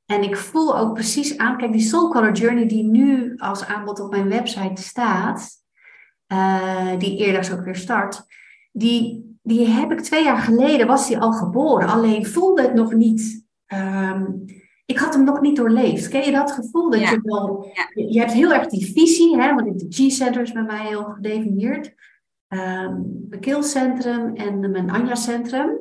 Ja. 0.07 0.17
En 0.17 0.23
ik 0.23 0.37
voel 0.37 0.79
ook 0.79 0.95
precies 0.95 1.39
aan, 1.39 1.57
kijk, 1.57 1.73
die 1.73 1.81
Soul 1.81 2.11
Color 2.11 2.33
Journey 2.33 2.67
die 2.67 2.85
nu 2.85 3.35
als 3.37 3.67
aanbod 3.67 4.01
op 4.01 4.11
mijn 4.11 4.29
website 4.29 4.83
staat, 4.83 5.51
uh, 6.33 6.99
die 6.99 7.17
eerder 7.17 7.53
ook 7.53 7.65
weer 7.65 7.77
start, 7.77 8.25
die, 8.73 9.37
die 9.43 9.67
heb 9.67 9.93
ik 9.93 10.01
twee 10.01 10.25
jaar 10.25 10.39
geleden, 10.39 10.87
was 10.87 11.07
die 11.07 11.19
al 11.19 11.33
geboren. 11.33 11.89
Alleen 11.89 12.27
voelde 12.27 12.63
het 12.63 12.75
nog 12.75 12.93
niet 12.93 13.45
um, 13.73 14.45
ik 14.87 14.99
had 14.99 15.15
hem 15.15 15.25
nog 15.25 15.41
niet 15.41 15.57
doorleefd. 15.57 16.09
Ken 16.09 16.25
je 16.25 16.31
dat 16.31 16.53
gevoel? 16.53 16.91
Dat 16.91 17.01
je 17.01 17.21
wel, 17.23 17.71
je, 17.95 18.19
hebt 18.19 18.33
heel 18.33 18.53
erg 18.53 18.67
die 18.67 18.93
visie, 18.93 19.41
hè, 19.41 19.55
want 19.55 19.79
de 19.79 19.87
G-center 19.89 20.43
is 20.43 20.53
bij 20.53 20.63
mij 20.63 20.87
heel 20.87 21.05
gedefinieerd. 21.05 21.95
Um, 22.49 23.27
mijn 23.29 23.41
keelcentrum 23.41 24.35
en 24.35 24.71
mijn 24.71 24.91
Anja-centrum. 24.91 25.79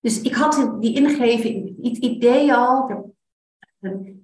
Dus 0.00 0.20
ik 0.20 0.34
had 0.34 0.76
die 0.80 0.94
ingeving, 0.94 1.65
het 1.88 1.96
idee 1.96 2.54
al. 2.54 3.14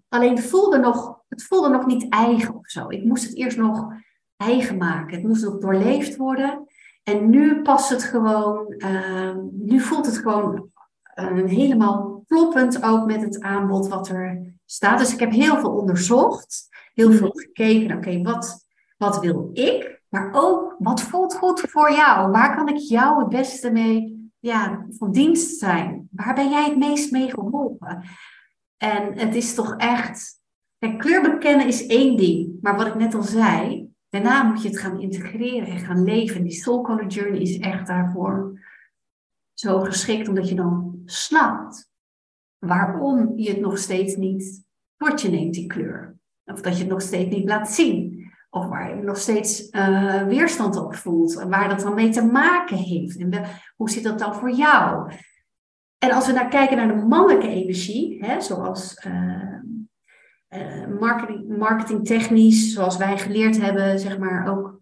Alleen 0.09 0.39
voelde, 0.39 0.79
nog, 0.79 1.21
het 1.29 1.43
voelde 1.43 1.69
nog 1.69 1.87
niet 1.87 2.09
eigen 2.09 2.55
of 2.55 2.69
zo. 2.69 2.89
Ik 2.89 3.05
moest 3.05 3.25
het 3.25 3.37
eerst 3.37 3.57
nog 3.57 3.93
eigen 4.37 4.77
maken. 4.77 5.15
Het 5.15 5.27
moest 5.27 5.45
nog 5.45 5.59
doorleefd 5.59 6.17
worden. 6.17 6.67
En 7.03 7.31
nu 7.31 7.63
past 7.63 7.89
het 7.89 8.03
gewoon, 8.03 8.75
uh, 8.77 9.37
nu 9.53 9.81
voelt 9.81 10.07
het 10.07 10.19
gewoon 10.19 10.71
uh, 11.15 11.45
helemaal 11.45 12.23
kloppend 12.27 12.83
ook 12.83 13.07
met 13.07 13.23
het 13.23 13.41
aanbod 13.41 13.89
wat 13.89 14.09
er 14.09 14.55
staat. 14.65 14.99
Dus 14.99 15.13
ik 15.13 15.21
heb 15.21 15.31
heel 15.31 15.57
veel 15.57 15.71
onderzocht, 15.71 16.69
heel 16.95 17.13
veel 17.13 17.31
gekeken. 17.35 17.97
Oké, 17.97 18.23
wat, 18.23 18.67
wat 18.97 19.21
wil 19.21 19.51
ik? 19.53 20.03
Maar 20.09 20.31
ook, 20.33 20.77
wat 20.79 21.03
voelt 21.03 21.35
goed 21.35 21.61
voor 21.61 21.93
jou? 21.93 22.31
Waar 22.31 22.57
kan 22.57 22.69
ik 22.69 22.77
jou 22.77 23.19
het 23.19 23.29
beste 23.29 23.71
mee 23.71 24.22
ja, 24.43 24.87
van 24.91 25.13
dienst 25.13 25.59
zijn? 25.59 26.09
Waar 26.11 26.35
ben 26.35 26.51
jij 26.51 26.65
het 26.65 26.79
meest 26.79 27.13
mee 27.13 27.31
geholpen? 27.31 28.05
En 28.77 29.19
het 29.19 29.35
is 29.35 29.55
toch 29.55 29.77
echt... 29.77 30.41
Kleur 30.99 31.23
bekennen 31.23 31.67
is 31.67 31.87
één 31.87 32.17
ding. 32.17 32.59
Maar 32.61 32.77
wat 32.77 32.87
ik 32.87 32.95
net 32.95 33.15
al 33.15 33.23
zei, 33.23 33.93
Daarna 34.13 34.43
moet 34.43 34.63
je 34.63 34.69
het 34.69 34.79
gaan 34.79 35.01
integreren 35.01 35.69
en 35.69 35.79
gaan 35.79 36.05
leven. 36.05 36.43
Die 36.43 36.53
Soul 36.53 36.83
Color 36.83 37.07
Journey 37.07 37.41
is 37.41 37.59
echt 37.59 37.87
daarvoor 37.87 38.61
zo 39.53 39.81
geschikt, 39.81 40.29
omdat 40.29 40.49
je 40.49 40.55
dan 40.55 41.03
snapt 41.05 41.91
waarom 42.59 43.39
je 43.39 43.51
het 43.51 43.61
nog 43.61 43.79
steeds 43.79 44.17
niet 44.17 44.65
tot 44.97 45.21
je 45.21 45.29
neemt, 45.29 45.55
die 45.55 45.67
kleur. 45.67 46.17
Of 46.45 46.61
dat 46.61 46.73
je 46.73 46.83
het 46.83 46.93
nog 46.93 47.03
steeds 47.03 47.37
niet 47.37 47.49
laat 47.49 47.71
zien. 47.71 48.32
Of 48.55 48.67
waar 48.67 48.97
je 48.97 49.03
nog 49.03 49.17
steeds 49.17 49.71
uh, 49.71 50.23
weerstand 50.23 50.77
op 50.77 50.95
voelt. 50.95 51.39
En 51.39 51.49
waar 51.49 51.69
dat 51.69 51.81
dan 51.81 51.95
mee 51.95 52.11
te 52.11 52.25
maken 52.25 52.77
heeft. 52.77 53.19
En 53.19 53.45
hoe 53.77 53.91
zit 53.91 54.05
dat 54.05 54.19
dan 54.19 54.35
voor 54.35 54.51
jou? 54.51 55.13
En 55.99 56.11
als 56.11 56.27
we 56.27 56.33
naar 56.33 56.49
kijken 56.49 56.77
naar 56.77 56.89
de 56.89 57.07
mannelijke 57.07 57.49
energie, 57.49 58.25
hè, 58.25 58.41
zoals 58.41 59.07
uh, 59.07 59.59
uh, 60.49 60.99
marketing, 61.01 61.59
marketingtechnisch, 61.59 62.73
zoals 62.73 62.97
wij 62.97 63.19
geleerd 63.19 63.61
hebben, 63.61 63.99
zeg 63.99 64.19
maar 64.19 64.49
ook 64.49 64.81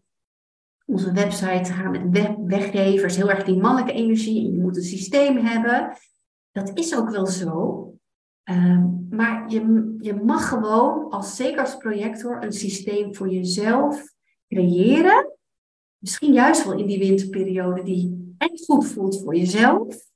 onze 0.86 1.12
website 1.12 1.72
gaan 1.72 2.10
met 2.10 2.34
weggevers, 2.44 3.16
heel 3.16 3.30
erg 3.30 3.44
die 3.44 3.60
mannelijke 3.60 3.92
energie. 3.92 4.46
En 4.46 4.54
je 4.54 4.62
moet 4.62 4.76
een 4.76 4.82
systeem 4.82 5.36
hebben. 5.36 5.96
Dat 6.52 6.78
is 6.78 6.96
ook 6.96 7.10
wel 7.10 7.26
zo. 7.26 7.89
Ehm, 8.42 9.08
maar 9.10 9.50
je, 9.50 9.94
je 9.98 10.14
mag 10.14 10.48
gewoon, 10.48 11.10
als, 11.10 11.36
zeker 11.36 11.60
als 11.60 11.76
projector, 11.76 12.42
een 12.42 12.52
systeem 12.52 13.14
voor 13.14 13.28
jezelf 13.28 14.14
creëren. 14.48 15.36
Misschien 15.98 16.32
juist 16.32 16.64
wel 16.64 16.78
in 16.78 16.86
die 16.86 16.98
winterperiode 16.98 17.82
die 17.82 18.34
echt 18.38 18.64
goed 18.64 18.86
voelt 18.86 19.22
voor 19.22 19.36
jezelf. 19.36 20.08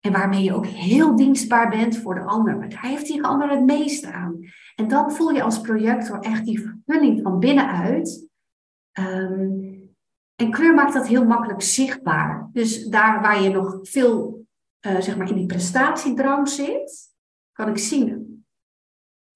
En 0.00 0.12
waarmee 0.12 0.42
je 0.42 0.54
ook 0.54 0.66
heel 0.66 1.16
dienstbaar 1.16 1.68
bent 1.68 1.96
voor 1.96 2.14
de 2.14 2.24
ander. 2.24 2.56
Maar 2.56 2.68
daar 2.68 2.86
heeft 2.86 3.06
die 3.06 3.22
ander 3.22 3.50
het 3.50 3.64
meeste 3.64 4.12
aan. 4.12 4.38
En 4.74 4.88
dan 4.88 5.12
voel 5.12 5.30
je 5.30 5.42
als 5.42 5.60
projector 5.60 6.20
echt 6.20 6.44
die 6.44 6.60
vervulling 6.60 7.22
van 7.22 7.38
binnenuit. 7.38 8.28
Ehm, 8.92 9.78
en 10.34 10.50
kleur 10.50 10.74
maakt 10.74 10.92
dat 10.92 11.06
heel 11.06 11.24
makkelijk 11.24 11.62
zichtbaar. 11.62 12.48
Dus 12.52 12.84
daar 12.84 13.22
waar 13.22 13.42
je 13.42 13.50
nog 13.50 13.78
veel 13.82 14.44
uh, 14.86 15.00
zeg 15.00 15.16
maar 15.16 15.28
in 15.28 15.34
die 15.34 15.46
prestatiedrang 15.46 16.48
zit, 16.48 17.09
kan 17.60 17.68
ik 17.68 17.78
zien. 17.78 18.44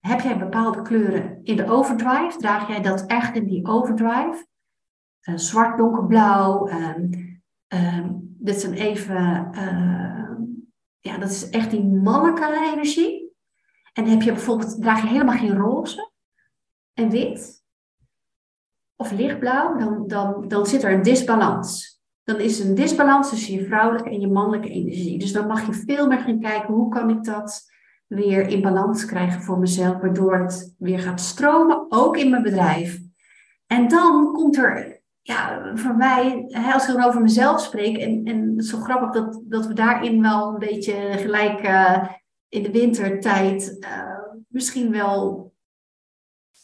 Heb 0.01 0.21
jij 0.21 0.39
bepaalde 0.39 0.83
kleuren 0.83 1.41
in 1.43 1.57
de 1.57 1.67
overdrive? 1.67 2.39
Draag 2.39 2.69
jij 2.69 2.81
dat 2.81 3.07
echt 3.07 3.37
in 3.37 3.47
die 3.47 3.67
overdrive? 3.67 4.47
Uh, 5.23 5.37
zwart, 5.37 5.79
donkerblauw. 5.79 6.69
Uh, 6.69 8.09
dit 8.19 8.61
zijn 8.61 8.73
even, 8.73 9.49
uh, 9.55 10.31
ja, 11.01 11.19
dat 11.19 11.31
is 11.31 11.51
echt 11.51 11.71
die 11.71 11.85
mannelijke 11.85 12.71
energie. 12.73 13.33
En 13.93 14.05
heb 14.05 14.23
je 14.23 14.33
bijvoorbeeld, 14.33 14.81
draag 14.83 15.03
je 15.03 15.09
helemaal 15.09 15.39
geen 15.39 15.57
roze 15.57 16.11
en 16.93 17.11
wit 17.11 17.63
of 18.97 19.13
lichtblauw, 19.13 19.77
dan, 19.77 20.07
dan, 20.07 20.49
dan 20.49 20.67
zit 20.67 20.83
er 20.83 20.93
een 20.93 21.03
disbalans. 21.03 22.01
Dan 22.23 22.41
is 22.41 22.59
een 22.59 22.75
disbalans 22.75 23.29
tussen 23.29 23.55
je 23.55 23.67
vrouwelijke 23.67 24.11
en 24.11 24.21
je 24.21 24.29
mannelijke 24.29 24.69
energie. 24.69 25.19
Dus 25.19 25.33
dan 25.33 25.47
mag 25.47 25.67
je 25.67 25.73
veel 25.73 26.07
meer 26.07 26.21
gaan 26.21 26.41
kijken, 26.41 26.75
hoe 26.75 26.89
kan 26.89 27.11
ik 27.11 27.25
dat 27.25 27.73
weer 28.07 28.49
in 28.49 28.63
balans 28.63 29.05
krijgen 29.05 29.43
voor 29.43 29.59
mezelf, 29.59 30.01
waardoor 30.01 30.39
het 30.39 30.75
weer 30.79 30.99
gaat 30.99 31.21
stromen, 31.21 31.87
ook 31.89 32.17
in 32.17 32.31
mijn 32.31 32.43
bedrijf. 32.43 32.99
En 33.67 33.89
dan 33.89 34.33
komt 34.33 34.57
er, 34.57 35.03
ja, 35.23 35.71
voor 35.75 35.97
mij, 35.97 36.47
als 36.73 36.89
ik 36.89 36.95
dan 36.95 37.05
over 37.05 37.21
mezelf 37.21 37.61
spreek, 37.61 37.97
en, 37.97 38.25
en 38.25 38.61
zo 38.61 38.79
grappig 38.79 39.11
dat, 39.11 39.43
dat 39.45 39.67
we 39.67 39.73
daarin 39.73 40.23
wel 40.23 40.49
een 40.49 40.59
beetje 40.59 40.95
gelijk 41.13 41.67
uh, 41.67 42.09
in 42.49 42.63
de 42.63 42.71
wintertijd 42.71 43.77
uh, 43.81 44.19
misschien 44.49 44.91
wel 44.91 45.53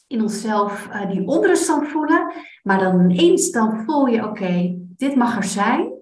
in 0.07 0.23
onszelf 0.23 0.89
uh, 0.89 1.11
die 1.11 1.27
onrust 1.27 1.71
voelen, 1.71 2.33
maar 2.63 2.79
dan 2.79 3.11
ineens 3.11 3.51
dan 3.51 3.85
voel 3.85 4.07
je, 4.07 4.25
oké, 4.25 4.79
dit 4.97 5.15
mag 5.15 5.37
er 5.37 5.45
zijn. 5.45 5.93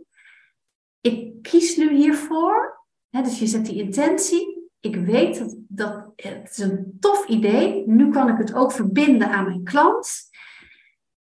Ik 1.00 1.42
kies 1.42 1.76
nu 1.76 1.94
hiervoor. 1.94 2.76
Dus 3.10 3.38
je 3.38 3.46
zet 3.46 3.66
die 3.66 3.82
intentie 3.82 4.57
ik 4.88 4.96
weet 4.96 5.38
dat, 5.38 5.56
dat 5.68 6.12
het 6.16 6.50
is 6.50 6.58
een 6.58 6.96
tof 7.00 7.26
idee. 7.26 7.82
Nu 7.86 8.10
kan 8.10 8.28
ik 8.28 8.38
het 8.38 8.54
ook 8.54 8.72
verbinden 8.72 9.30
aan 9.30 9.44
mijn 9.44 9.64
klant. 9.64 10.30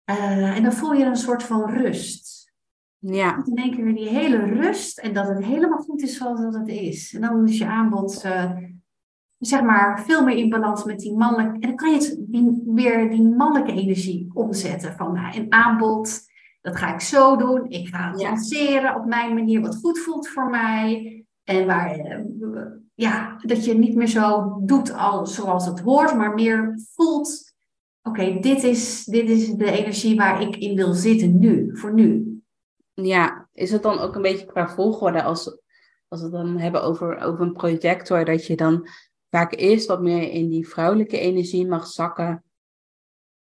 Uh, 0.09 0.55
en 0.55 0.63
dan 0.63 0.74
voel 0.74 0.93
je 0.93 1.05
een 1.05 1.16
soort 1.16 1.43
van 1.43 1.70
rust. 1.70 2.53
Ja. 2.97 3.43
In 3.45 3.55
één 3.55 3.76
keer 3.76 3.84
weer 3.84 3.95
die 3.95 4.09
hele 4.09 4.38
rust 4.38 4.99
en 4.99 5.13
dat 5.13 5.28
het 5.28 5.43
helemaal 5.43 5.78
goed 5.78 6.01
is 6.01 6.18
zoals 6.18 6.41
dat 6.41 6.53
het 6.53 6.68
is. 6.68 7.13
En 7.13 7.22
dan 7.22 7.47
is 7.47 7.57
je 7.57 7.66
aanbod, 7.66 8.24
uh, 8.26 8.51
zeg 9.38 9.61
maar, 9.61 10.03
veel 10.05 10.24
meer 10.24 10.38
in 10.38 10.49
balans 10.49 10.84
met 10.84 10.99
die 10.99 11.18
mannelijke. 11.18 11.53
En 11.53 11.68
dan 11.68 11.76
kan 11.76 11.89
je 11.91 11.95
het 11.95 12.20
weer 12.66 13.09
die 13.09 13.24
mannelijke 13.24 13.82
energie 13.82 14.30
omzetten. 14.34 14.93
Van 14.93 15.13
nou, 15.13 15.38
een 15.38 15.53
aanbod, 15.53 16.20
dat 16.61 16.76
ga 16.76 16.93
ik 16.93 17.01
zo 17.01 17.36
doen. 17.36 17.70
Ik 17.70 17.88
ga 17.88 18.11
het 18.11 18.22
lanceren 18.22 18.95
op 18.95 19.05
mijn 19.05 19.34
manier, 19.34 19.61
wat 19.61 19.76
goed 19.76 19.99
voelt 19.99 20.28
voor 20.28 20.49
mij. 20.49 21.26
En 21.43 21.66
waar, 21.66 21.91
eh, 21.91 22.20
ja, 22.96 23.38
dat 23.41 23.66
je 23.66 23.74
niet 23.74 23.96
meer 23.96 24.08
zo 24.08 24.58
doet 24.62 24.93
als, 24.93 25.36
zoals 25.36 25.66
het 25.66 25.80
hoort, 25.80 26.16
maar 26.16 26.34
meer 26.34 26.80
voelt, 26.93 27.54
oké, 28.02 28.39
dit, 28.39 28.64
is, 28.64 29.04
dit 29.04 29.30
is 29.30 29.50
de 29.50 29.72
energie 29.72 30.16
waar 30.16 30.41
ik 30.41 30.56
in 30.56 30.76
wil 30.76 30.93
zitten 30.93 31.39
nu, 31.39 31.78
voor 31.78 31.93
nu. 31.93 32.39
Ja, 32.93 33.50
is 33.54 33.72
het 33.72 33.84
dan 33.84 34.00
ook 34.00 34.16
een 34.16 34.22
beetje 34.22 34.46
qua 34.46 34.70
volgorde 34.70 35.24
als, 35.24 35.62
als 36.08 36.20
we 36.20 36.26
het 36.26 36.36
dan 36.36 36.58
hebben 36.58 36.84
over, 36.84 37.18
over 37.18 37.46
een 37.46 37.54
projector, 37.54 38.26
dat 38.26 38.46
je 38.46 38.56
dan 38.56 38.88
vaak 39.30 39.56
eerst 39.56 39.88
wat 39.88 40.02
meer 40.02 40.32
in 40.32 40.50
die 40.50 40.68
vrouwelijke 40.68 41.20
energie 41.20 41.68
mag 41.68 41.88
zakken. 41.88 42.43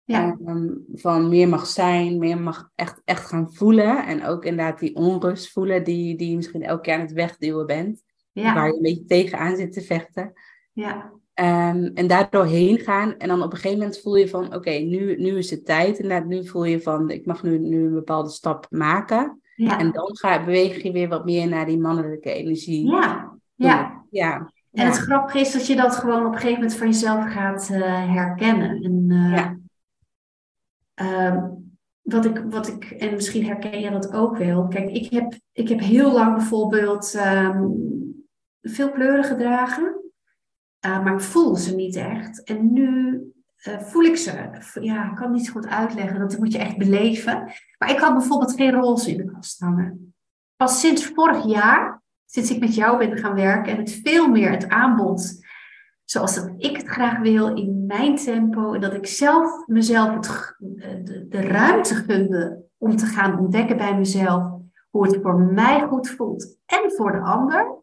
Ja. 0.05 0.39
Um, 0.47 0.85
van 0.93 1.29
meer 1.29 1.49
mag 1.49 1.67
zijn, 1.67 2.19
meer 2.19 2.41
mag 2.41 2.71
echt, 2.75 3.01
echt 3.05 3.27
gaan 3.27 3.55
voelen. 3.55 4.07
En 4.07 4.25
ook 4.25 4.45
inderdaad 4.45 4.79
die 4.79 4.95
onrust 4.95 5.53
voelen 5.53 5.85
die, 5.85 6.17
die 6.17 6.31
je 6.31 6.37
misschien 6.37 6.63
elke 6.63 6.83
keer 6.83 6.95
aan 6.95 7.01
het 7.01 7.13
wegduwen 7.13 7.67
bent. 7.67 8.03
Ja. 8.33 8.55
Waar 8.55 8.67
je 8.67 8.75
een 8.75 8.83
beetje 8.83 9.05
tegenaan 9.05 9.57
zit 9.57 9.73
te 9.73 9.81
vechten. 9.81 10.33
Ja. 10.73 11.11
Um, 11.35 11.91
en 11.95 12.07
daardoor 12.07 12.45
heen 12.45 12.79
gaan. 12.79 13.17
En 13.17 13.29
dan 13.29 13.43
op 13.43 13.53
een 13.53 13.57
gegeven 13.57 13.79
moment 13.79 14.01
voel 14.01 14.17
je 14.17 14.29
van, 14.29 14.55
oké, 14.55 14.71
nu, 14.71 15.17
nu 15.17 15.37
is 15.37 15.51
het 15.51 15.67
tijd. 15.67 16.01
En 16.01 16.29
nu 16.29 16.47
voel 16.47 16.65
je 16.65 16.81
van, 16.81 17.11
ik 17.11 17.27
mag 17.27 17.43
nu, 17.43 17.59
nu 17.59 17.85
een 17.85 17.95
bepaalde 17.95 18.31
stap 18.31 18.67
maken. 18.71 19.41
Ja. 19.57 19.79
En 19.79 19.93
dan 19.93 20.17
ga, 20.17 20.45
beweeg 20.45 20.83
je 20.83 20.93
weer 20.93 21.09
wat 21.09 21.25
meer 21.25 21.49
naar 21.49 21.67
die 21.67 21.79
mannelijke 21.79 22.33
energie. 22.33 22.91
Ja, 22.91 23.39
ja. 23.55 24.05
ja. 24.11 24.53
En 24.73 24.87
het 24.87 24.97
grappige 24.97 25.39
is 25.39 25.53
dat 25.53 25.67
je 25.67 25.77
dat 25.77 25.97
gewoon 25.97 26.27
op 26.27 26.33
een 26.33 26.39
gegeven 26.39 26.55
moment 26.55 26.75
van 26.75 26.87
jezelf 26.87 27.33
gaat 27.33 27.69
uh, 27.73 28.15
herkennen. 28.15 28.83
En, 28.83 29.05
uh, 29.09 29.37
ja. 29.37 29.57
Uh, 31.03 31.45
wat 32.03 32.25
ik, 32.25 32.45
wat 32.49 32.69
ik, 32.69 32.85
en 32.85 33.15
misschien 33.15 33.47
herken 33.47 33.81
je 33.81 33.91
dat 33.91 34.13
ook 34.13 34.37
wel. 34.37 34.69
Kijk, 34.69 34.91
ik 34.91 35.13
heb, 35.13 35.35
ik 35.53 35.69
heb 35.69 35.81
heel 35.81 36.13
lang 36.13 36.37
bijvoorbeeld 36.37 37.15
um, 37.15 37.75
veel 38.63 38.91
kleuren 38.91 39.25
gedragen, 39.25 40.03
uh, 40.87 41.05
maar 41.05 41.15
ik 41.15 41.21
voel 41.21 41.57
ze 41.57 41.75
niet 41.75 41.97
echt. 41.97 42.43
En 42.43 42.73
nu 42.73 43.21
uh, 43.69 43.79
voel 43.79 44.03
ik 44.03 44.17
ze. 44.17 44.31
Ja, 44.81 45.11
ik 45.11 45.17
kan 45.17 45.27
het 45.27 45.33
niet 45.33 45.51
goed 45.51 45.67
uitleggen, 45.67 46.19
dat 46.19 46.39
moet 46.39 46.53
je 46.53 46.59
echt 46.59 46.77
beleven. 46.77 47.53
Maar 47.79 47.91
ik 47.91 47.99
had 47.99 48.15
bijvoorbeeld 48.15 48.55
geen 48.55 48.73
roze 48.73 49.11
in 49.11 49.17
de 49.17 49.33
kast 49.33 49.61
hangen. 49.61 50.15
Pas 50.57 50.81
sinds 50.81 51.07
vorig 51.07 51.45
jaar, 51.47 52.03
sinds 52.27 52.51
ik 52.51 52.61
met 52.61 52.75
jou 52.75 52.99
ben 52.99 53.19
gaan 53.19 53.35
werken 53.35 53.73
en 53.73 53.79
het 53.79 54.01
veel 54.03 54.29
meer 54.29 54.51
het 54.51 54.69
aanbod 54.69 55.41
zoals 56.05 56.35
dat 56.35 56.53
ik 56.57 56.77
het 56.77 56.87
graag 56.87 57.19
wil, 57.19 57.57
in 57.57 57.85
mijn 57.87 58.17
tempo. 58.17 58.73
En 58.73 58.81
dat 58.81 58.95
ik 58.95 59.07
zelf 59.07 59.67
mezelf 59.67 60.15
het, 60.15 60.55
de, 60.59 61.27
de, 61.29 61.41
ruimte 61.41 61.95
gunde 61.95 62.63
om 62.79 62.97
te 62.97 63.07
gaan 63.07 63.39
ontdekken 63.39 63.77
bij 63.77 63.99
mezelf 63.99 64.61
hoe 64.91 65.07
het 65.07 65.19
voor 65.23 65.39
mij 65.41 65.81
goed 65.81 66.09
voelt 66.09 66.59
en 66.67 66.93
voor 66.97 67.13
de 67.13 67.21
ander 67.21 67.82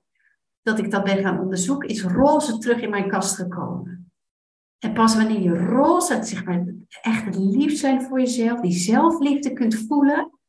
dat 0.70 0.80
ik 0.80 0.92
dat 0.92 1.04
ben 1.04 1.24
gaan 1.24 1.40
onderzoeken, 1.40 1.90
is 1.90 2.04
roze 2.04 2.58
terug 2.58 2.82
in 2.82 2.90
mijn 2.90 3.10
kast 3.10 3.36
gekomen. 3.36 4.12
En 4.80 4.94
pas 4.94 5.16
wanneer 5.16 5.42
je 5.42 5.66
roze, 5.66 6.24
zeg 6.24 6.46
maar, 6.46 6.66
echt 7.02 7.26
het 7.26 7.36
lief 7.36 7.78
zijn 7.78 8.02
voor 8.02 8.20
jezelf, 8.20 8.60
die 8.60 8.72
zelfliefde 8.72 9.54
kunt 9.54 9.76
voelen, 9.76 10.40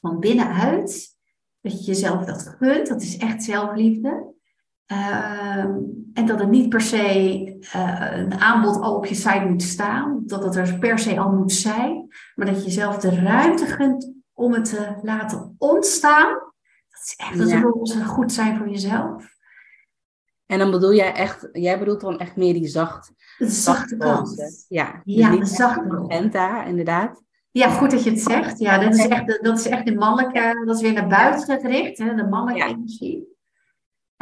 van 0.00 0.20
binnenuit, 0.20 1.16
dat 1.60 1.78
je 1.78 1.84
jezelf 1.84 2.24
dat 2.24 2.54
gunt, 2.58 2.88
dat 2.88 3.02
is 3.02 3.16
echt 3.16 3.44
zelfliefde. 3.44 4.34
Ehm, 4.86 5.76
en 6.12 6.26
dat 6.26 6.38
het 6.38 6.48
niet 6.48 6.68
per 6.68 6.80
se 6.80 7.44
uh, 7.74 8.18
een 8.18 8.34
aanbod 8.34 8.80
al 8.80 8.96
op 8.96 9.06
je 9.06 9.14
site 9.14 9.46
moet 9.48 9.62
staan, 9.62 10.22
dat 10.26 10.44
het 10.44 10.56
er 10.56 10.78
per 10.78 10.98
se 10.98 11.20
al 11.20 11.32
moet 11.32 11.52
zijn, 11.52 12.06
maar 12.34 12.46
dat 12.46 12.56
je 12.56 12.64
jezelf 12.64 12.98
de 12.98 13.20
ruimte 13.20 13.66
gunt 13.66 14.12
om 14.32 14.52
het 14.52 14.64
te 14.64 14.98
laten 15.02 15.54
ontstaan 15.58 16.47
is 17.02 17.14
echt 17.16 17.38
het 17.38 17.48
ja. 17.48 17.60
roze 17.60 18.04
goed 18.04 18.32
zijn 18.32 18.56
voor 18.56 18.68
jezelf. 18.68 19.36
En 20.46 20.58
dan 20.58 20.70
bedoel 20.70 20.94
jij 20.94 21.12
echt, 21.12 21.48
jij 21.52 21.78
bedoelt 21.78 22.00
dan 22.00 22.18
echt 22.18 22.36
meer 22.36 22.52
die 22.52 22.66
zacht, 22.66 23.12
de 23.38 23.48
zachte 23.48 23.96
kant. 23.96 24.64
Ja, 24.68 25.00
ja 25.04 25.36
de 25.36 25.46
zachte 25.46 25.82
magenta, 25.82 26.64
inderdaad. 26.64 27.22
Ja, 27.50 27.68
goed 27.68 27.90
dat 27.90 28.04
je 28.04 28.10
het 28.10 28.20
zegt. 28.20 28.58
Ja, 28.58 28.78
dat 28.78 28.94
is 28.94 29.06
echt, 29.06 29.42
dat 29.42 29.58
is 29.58 29.66
echt 29.66 29.86
de 29.86 29.94
mannelijke, 29.94 30.62
dat 30.64 30.76
is 30.76 30.82
weer 30.82 30.92
naar 30.92 31.08
buiten 31.08 31.60
gericht, 31.60 31.98
hè, 31.98 32.14
de 32.14 32.28
mannelijke 32.28 32.68
energie. 32.68 33.36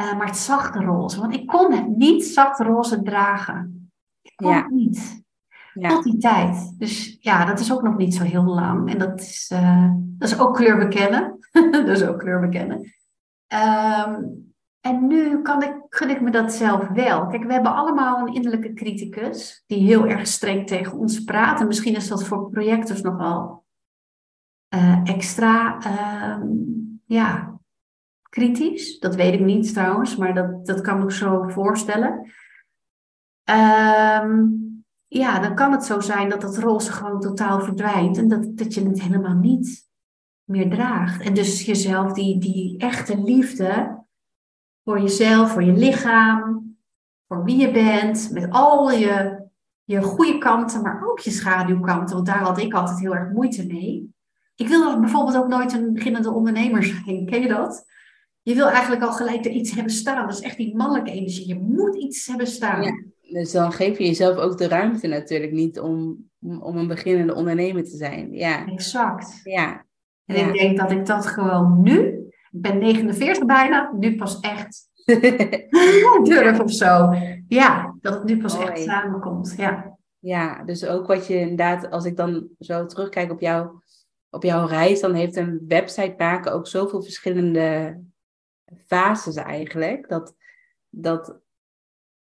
Uh, 0.01 0.17
maar 0.17 0.27
het 0.27 0.37
zachte 0.37 0.79
roze, 0.79 1.19
want 1.19 1.33
ik 1.33 1.47
kon 1.47 1.73
het 1.73 1.97
niet 1.97 2.25
zacht 2.25 2.59
roze 2.59 3.01
dragen. 3.01 3.91
Ik 4.21 4.35
kon 4.35 4.53
het 4.53 4.69
niet. 4.69 5.25
Ja. 5.73 5.89
Tot 5.89 6.03
die 6.03 6.17
tijd. 6.17 6.73
Dus 6.77 7.17
ja, 7.19 7.45
dat 7.45 7.59
is 7.59 7.73
ook 7.73 7.81
nog 7.81 7.97
niet 7.97 8.15
zo 8.15 8.23
heel 8.23 8.43
lang. 8.43 8.91
En 8.91 8.97
dat 8.97 9.19
is, 9.19 9.51
uh, 9.53 9.89
dat 9.95 10.29
is 10.29 10.39
ook 10.39 10.55
kleur 10.55 10.77
bekennen. 10.77 11.36
Is 11.87 12.03
ook 12.07 12.19
kleur 12.19 12.39
bekennen. 12.39 12.93
Ehm, 13.47 14.23
en 14.81 15.07
nu 15.07 15.41
kan 15.41 15.63
ik, 15.63 15.75
gun 15.89 16.09
ik 16.09 16.21
me 16.21 16.31
dat 16.31 16.53
zelf 16.53 16.87
wel. 16.87 17.27
Kijk, 17.27 17.43
we 17.43 17.53
hebben 17.53 17.75
allemaal 17.75 18.27
een 18.27 18.33
innerlijke 18.33 18.73
criticus 18.73 19.63
die 19.67 19.85
heel 19.85 20.07
erg 20.07 20.27
streng 20.27 20.67
tegen 20.67 20.97
ons 20.97 21.23
praat. 21.23 21.59
En 21.59 21.67
misschien 21.67 21.95
is 21.95 22.07
dat 22.07 22.23
voor 22.23 22.49
projectors 22.49 23.01
nogal 23.01 23.65
uh, 24.75 24.99
extra 25.03 25.77
uh, 25.85 26.49
ja, 27.05 27.59
kritisch. 28.29 28.99
Dat 28.99 29.15
weet 29.15 29.33
ik 29.33 29.39
niet 29.39 29.73
trouwens, 29.73 30.15
maar 30.15 30.33
dat, 30.33 30.65
dat 30.65 30.81
kan 30.81 31.03
ik 31.03 31.11
zo 31.11 31.47
voorstellen. 31.47 32.31
Um, 33.49 34.65
ja, 35.07 35.39
dan 35.39 35.55
kan 35.55 35.71
het 35.71 35.85
zo 35.85 35.99
zijn 35.99 36.29
dat 36.29 36.41
dat 36.41 36.57
roze 36.57 36.91
gewoon 36.91 37.19
totaal 37.19 37.59
verdwijnt 37.59 38.17
en 38.17 38.27
dat, 38.27 38.57
dat 38.57 38.73
je 38.73 38.87
het 38.87 39.01
helemaal 39.01 39.35
niet 39.35 39.87
meer 40.47 40.69
draagt. 40.69 41.21
En 41.21 41.33
dus 41.33 41.65
jezelf, 41.65 42.13
die, 42.13 42.39
die 42.39 42.77
echte 42.77 43.21
liefde 43.21 44.03
voor 44.83 45.01
jezelf, 45.01 45.51
voor 45.51 45.63
je 45.63 45.73
lichaam, 45.73 46.75
voor 47.27 47.43
wie 47.43 47.57
je 47.57 47.71
bent, 47.71 48.29
met 48.31 48.49
al 48.49 48.91
je, 48.91 49.45
je 49.83 50.01
goede 50.01 50.37
kanten, 50.37 50.81
maar 50.81 51.07
ook 51.07 51.19
je 51.19 51.31
schaduwkanten, 51.31 52.15
want 52.15 52.27
daar 52.27 52.39
had 52.39 52.57
ik 52.57 52.73
altijd 52.73 52.99
heel 52.99 53.15
erg 53.15 53.31
moeite 53.31 53.65
mee. 53.65 54.15
Ik 54.55 54.67
wil 54.67 54.99
bijvoorbeeld 54.99 55.37
ook 55.37 55.47
nooit 55.47 55.73
een 55.73 55.93
beginnende 55.93 56.31
ondernemer 56.31 56.83
zijn. 56.83 57.25
Ken 57.25 57.41
je 57.41 57.47
dat? 57.47 57.85
Je 58.41 58.55
wil 58.55 58.69
eigenlijk 58.69 59.03
al 59.03 59.11
gelijk 59.11 59.45
er 59.45 59.51
iets 59.51 59.71
hebben 59.71 59.93
staan. 59.93 60.27
Dat 60.27 60.37
is 60.37 60.43
echt 60.43 60.57
die 60.57 60.75
mannelijke 60.75 61.11
energie. 61.11 61.47
Je 61.47 61.59
moet 61.59 61.95
iets 61.95 62.27
hebben 62.27 62.47
staan. 62.47 62.83
Ja, 62.83 63.03
dus 63.21 63.51
dan 63.51 63.71
geef 63.71 63.97
je 63.97 64.05
jezelf 64.05 64.37
ook 64.37 64.57
de 64.57 64.67
ruimte 64.67 65.07
natuurlijk 65.07 65.51
niet 65.51 65.79
om, 65.79 66.29
om 66.39 66.77
een 66.77 66.87
beginnende 66.87 67.35
ondernemer 67.35 67.83
te 67.83 67.97
zijn. 67.97 68.33
Ja. 68.33 68.65
Exact. 68.65 69.39
Ja. 69.43 69.85
En 70.27 70.47
ik 70.47 70.59
denk 70.59 70.77
dat 70.77 70.91
ik 70.91 71.05
dat 71.05 71.25
gewoon 71.25 71.81
nu, 71.81 71.99
ik 72.51 72.61
ben 72.61 72.77
49 72.77 73.45
bijna, 73.45 73.91
nu 73.99 74.15
pas 74.15 74.39
echt 74.39 74.89
durf 76.23 76.59
of 76.59 76.71
zo. 76.71 77.13
Ja, 77.47 77.95
dat 78.01 78.13
het 78.13 78.23
nu 78.23 78.41
pas 78.41 78.57
echt 78.59 78.83
samenkomt. 78.83 79.53
Ja. 79.57 79.97
ja, 80.19 80.63
dus 80.63 80.85
ook 80.85 81.07
wat 81.07 81.27
je 81.27 81.39
inderdaad, 81.39 81.91
als 81.91 82.05
ik 82.05 82.15
dan 82.15 82.47
zo 82.59 82.85
terugkijk 82.85 83.31
op, 83.31 83.39
jou, 83.39 83.69
op 84.29 84.43
jouw 84.43 84.65
reis, 84.65 84.99
dan 84.99 85.13
heeft 85.13 85.35
een 85.35 85.65
website 85.67 86.15
maken 86.17 86.53
ook 86.53 86.67
zoveel 86.67 87.01
verschillende 87.01 87.97
fases 88.85 89.35
eigenlijk. 89.35 90.09
Dat, 90.09 90.35
dat 90.89 91.39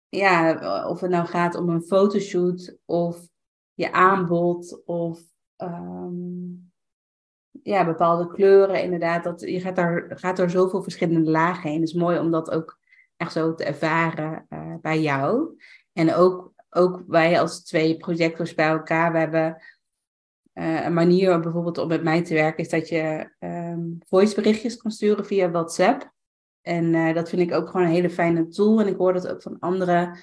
ja, 0.08 0.88
of 0.88 1.00
het 1.00 1.10
nou 1.10 1.26
gaat 1.26 1.54
om 1.54 1.68
een 1.68 1.82
fotoshoot 1.82 2.76
of 2.84 3.28
je 3.74 3.92
aanbod 3.92 4.82
of 4.84 5.20
ehm, 5.56 6.63
ja, 7.64 7.84
bepaalde 7.84 8.28
kleuren, 8.28 8.82
inderdaad. 8.82 9.24
Dat, 9.24 9.40
je 9.40 9.60
gaat, 9.60 9.76
daar, 9.76 10.12
gaat 10.14 10.36
door 10.36 10.50
zoveel 10.50 10.82
verschillende 10.82 11.30
lagen 11.30 11.70
heen. 11.70 11.80
Het 11.80 11.88
is 11.88 11.94
mooi 11.94 12.18
om 12.18 12.30
dat 12.30 12.50
ook 12.50 12.78
echt 13.16 13.32
zo 13.32 13.54
te 13.54 13.64
ervaren 13.64 14.46
uh, 14.50 14.74
bij 14.80 15.00
jou. 15.00 15.58
En 15.92 16.14
ook, 16.14 16.52
ook 16.70 17.02
wij 17.06 17.40
als 17.40 17.64
twee 17.64 17.96
projectors 17.96 18.54
bij 18.54 18.68
elkaar, 18.68 19.12
we 19.12 19.18
hebben 19.18 19.62
uh, 20.54 20.84
een 20.84 20.94
manier 20.94 21.40
bijvoorbeeld 21.40 21.78
om 21.78 21.88
met 21.88 22.02
mij 22.02 22.24
te 22.24 22.34
werken, 22.34 22.64
is 22.64 22.70
dat 22.70 22.88
je 22.88 23.30
um, 23.38 23.98
voiceberichtjes 24.06 24.76
kan 24.76 24.90
sturen 24.90 25.26
via 25.26 25.50
WhatsApp. 25.50 26.12
En 26.60 26.84
uh, 26.84 27.14
dat 27.14 27.28
vind 27.28 27.42
ik 27.42 27.52
ook 27.52 27.68
gewoon 27.68 27.86
een 27.86 27.92
hele 27.92 28.10
fijne 28.10 28.48
tool. 28.48 28.80
En 28.80 28.86
ik 28.86 28.96
hoor 28.96 29.12
dat 29.12 29.28
ook 29.28 29.42
van 29.42 29.58
andere 29.58 30.16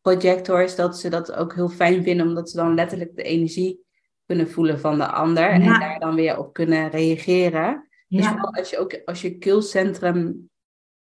projectors, 0.00 0.76
dat 0.76 0.98
ze 0.98 1.08
dat 1.08 1.32
ook 1.32 1.54
heel 1.54 1.68
fijn 1.68 2.02
vinden, 2.02 2.26
omdat 2.26 2.50
ze 2.50 2.56
dan 2.56 2.74
letterlijk 2.74 3.16
de 3.16 3.22
energie 3.22 3.85
kunnen 4.26 4.50
voelen 4.50 4.80
van 4.80 4.98
de 4.98 5.06
ander. 5.06 5.50
En 5.50 5.64
daar 5.64 5.98
dan 5.98 6.14
weer 6.14 6.38
op 6.38 6.52
kunnen 6.52 6.90
reageren. 6.90 7.88
Dus 8.08 8.18
ja. 8.18 8.18
Dus 8.18 8.28
vooral 8.28 8.54
als 8.54 8.70
je 8.70 8.78
ook 8.78 9.00
als 9.04 9.20
je 9.22 9.38
keelcentrum 9.38 10.50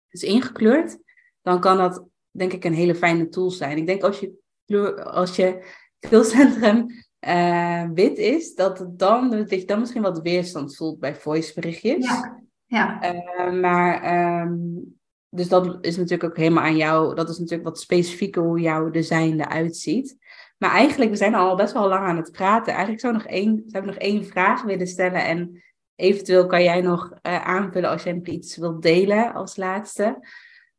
is 0.10 0.24
ingekleurd, 0.24 0.98
dan 1.42 1.60
kan 1.60 1.78
dat 1.78 2.06
denk 2.32 2.54
ik 2.54 2.64
een 2.64 2.74
hele 2.74 2.96
fijne 2.96 3.30
tool 3.30 3.50
zijn. 3.50 3.78
Ik 3.78 3.86
denk 3.86 4.04
als 4.04 4.20
je, 4.20 5.04
als 5.04 5.36
je 5.36 5.64
keelcentrum 6.00 6.86
uh, 7.28 7.90
wit 7.94 8.18
is, 8.18 8.56
dat, 8.56 8.80
het 8.80 9.00
dan, 9.00 9.30
dat 9.30 9.50
je 9.50 9.66
dan 9.66 9.80
misschien 9.80 10.02
wat 10.02 10.22
weerstand 10.22 10.76
voelt 10.76 11.00
bij 11.00 11.16
voiceberichtjes. 11.16 12.06
Ja. 12.06 12.46
Ja. 12.66 13.14
Uh, 13.14 13.62
maar, 13.62 14.42
um, 14.42 14.98
dus 15.30 15.48
dat 15.48 15.78
is 15.86 15.98
natuurlijk 15.98 16.24
ook 16.24 16.38
helemaal 16.38 16.64
aan 16.64 16.78
jou. 16.78 17.16
Dat 17.16 17.30
is 17.30 17.38
natuurlijk 17.38 17.68
wat 17.68 17.80
specifieker 17.80 18.42
hoe 18.42 18.60
jouw 18.60 18.90
design 18.90 19.40
eruit 19.40 19.78
ziet. 19.78 20.18
Maar 20.58 20.72
eigenlijk, 20.72 21.12
we 21.12 21.18
zijn 21.18 21.36
al 21.36 21.56
best 21.56 21.74
wel 21.74 21.88
lang 21.88 22.06
aan 22.06 22.18
het 22.18 22.32
praten. 22.32 22.74
Eigenlijk 22.74 23.02
zou, 23.02 23.14
nog 23.14 23.26
één, 23.26 23.64
zou 23.66 23.84
ik 23.84 23.90
nog 23.90 24.00
één 24.00 24.26
vraag 24.26 24.64
willen 24.64 24.88
stellen. 24.88 25.26
En 25.26 25.64
eventueel 25.96 26.46
kan 26.46 26.64
jij 26.64 26.82
nog 26.82 27.12
uh, 27.12 27.46
aanvullen 27.46 27.90
als 27.90 28.04
jij 28.04 28.20
iets 28.24 28.58
wilt 28.58 28.82
delen 28.82 29.34
als 29.34 29.56
laatste. 29.56 30.28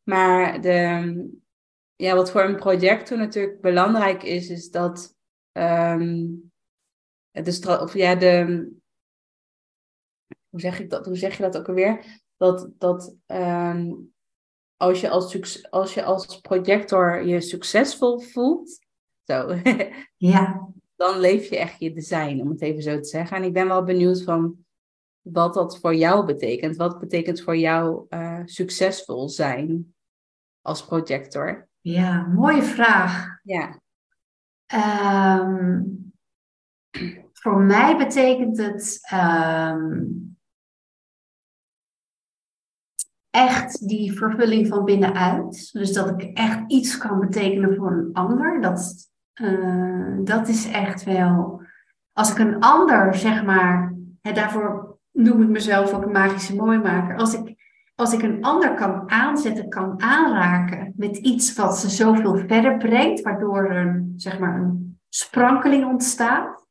Maar 0.03 0.61
de, 0.61 1.31
ja, 1.97 2.15
wat 2.15 2.31
voor 2.31 2.43
een 2.43 2.57
project 2.57 3.11
natuurlijk 3.11 3.61
belangrijk 3.61 4.23
is, 4.23 4.49
is 4.49 4.71
dat 4.71 5.17
um, 5.53 6.53
de, 7.31 7.79
of 7.81 7.95
ja, 7.95 8.15
de, 8.15 8.69
hoe 10.49 10.61
zeg, 10.61 10.81
ik 10.81 10.91
dat, 10.91 11.07
hoe 11.07 11.17
zeg 11.17 11.37
je 11.37 11.43
dat 11.43 11.57
ook 11.59 11.69
alweer? 11.69 12.23
Dat, 12.37 12.71
dat 12.79 13.17
um, 13.27 14.15
als, 14.77 15.01
je 15.01 15.11
als, 15.11 15.71
als 15.71 15.95
je 15.95 16.05
als 16.05 16.41
projector 16.41 17.27
je 17.27 17.41
succesvol 17.41 18.21
voelt, 18.21 18.87
zo, 19.29 19.55
ja. 20.17 20.69
dan 20.97 21.19
leef 21.19 21.49
je 21.49 21.59
echt 21.59 21.81
je 21.81 21.93
design, 21.93 22.41
om 22.41 22.51
het 22.51 22.63
even 22.63 22.83
zo 22.83 22.97
te 23.01 23.09
zeggen. 23.09 23.37
En 23.37 23.43
ik 23.43 23.53
ben 23.53 23.69
wel 23.69 23.85
benieuwd 23.85 24.23
van 24.23 24.57
wat 25.21 25.55
dat 25.55 25.79
voor 25.79 25.95
jou 25.95 26.27
betekent. 26.27 26.77
Wat 26.77 26.99
betekent 26.99 27.41
voor 27.41 27.57
jou 27.57 28.07
uh, 28.09 28.41
succesvol 28.45 29.29
zijn 29.29 29.95
als 30.63 30.85
projector? 30.85 31.69
Ja, 31.81 32.27
mooie 32.27 32.63
vraag. 32.63 33.39
Ja. 33.43 33.81
Um, 35.41 36.13
voor 37.33 37.61
mij 37.61 37.97
betekent 37.97 38.59
het 38.59 39.01
um, 39.13 40.37
echt 43.31 43.89
die 43.89 44.13
vervulling 44.13 44.67
van 44.69 44.85
binnenuit. 44.85 45.73
Dus 45.73 45.93
dat 45.93 46.09
ik 46.09 46.23
echt 46.23 46.61
iets 46.71 46.99
kan 46.99 47.21
betekenen 47.21 47.77
voor 47.77 47.91
een 47.91 48.13
ander. 48.13 48.61
Dat, 48.61 49.08
uh, 49.43 50.17
dat 50.25 50.49
is 50.49 50.71
echt 50.71 51.05
wel. 51.05 51.63
Als 52.13 52.31
ik 52.31 52.39
een 52.39 52.61
ander, 52.61 53.15
zeg 53.15 53.45
maar, 53.45 53.95
hè, 54.21 54.33
daarvoor 54.33 54.99
noem 55.13 55.43
ik 55.43 55.49
mezelf 55.49 55.93
ook 55.93 56.03
een 56.03 56.13
magische 56.13 56.57
mooimaker. 56.57 57.17
Als 57.17 57.35
ik, 57.35 57.55
als 57.95 58.13
ik 58.13 58.23
een 58.23 58.43
ander 58.43 58.75
kan 58.75 59.11
aanzetten, 59.11 59.69
kan 59.69 60.03
aanraken 60.03 60.93
met 60.97 61.17
iets 61.17 61.55
wat 61.55 61.79
ze 61.79 61.91
zoveel 61.91 62.37
verder 62.37 62.77
brengt, 62.77 63.23
waardoor 63.23 63.71
er 63.71 64.05
zeg 64.17 64.39
maar, 64.39 64.61
een 64.61 64.99
sprankeling 65.09 65.85
ontstaat. 65.85 66.67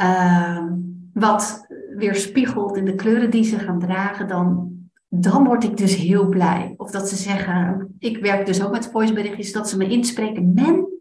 Uh, 0.00 0.66
wat 1.12 1.66
weer 1.96 2.14
spiegelt 2.14 2.76
in 2.76 2.84
de 2.84 2.94
kleuren 2.94 3.30
die 3.30 3.44
ze 3.44 3.58
gaan 3.58 3.78
dragen, 3.78 4.28
dan 4.28 4.68
dan 5.08 5.44
word 5.44 5.64
ik 5.64 5.76
dus 5.76 5.96
heel 5.96 6.28
blij. 6.28 6.74
Of 6.76 6.90
dat 6.90 7.08
ze 7.08 7.16
zeggen, 7.16 7.94
ik 7.98 8.18
werk 8.18 8.46
dus 8.46 8.64
ook 8.64 8.72
met 8.72 8.90
voiceberichtjes, 8.90 9.52
dat 9.52 9.68
ze 9.68 9.76
me 9.76 9.88
inspreken. 9.88 10.54
Men, 10.54 10.97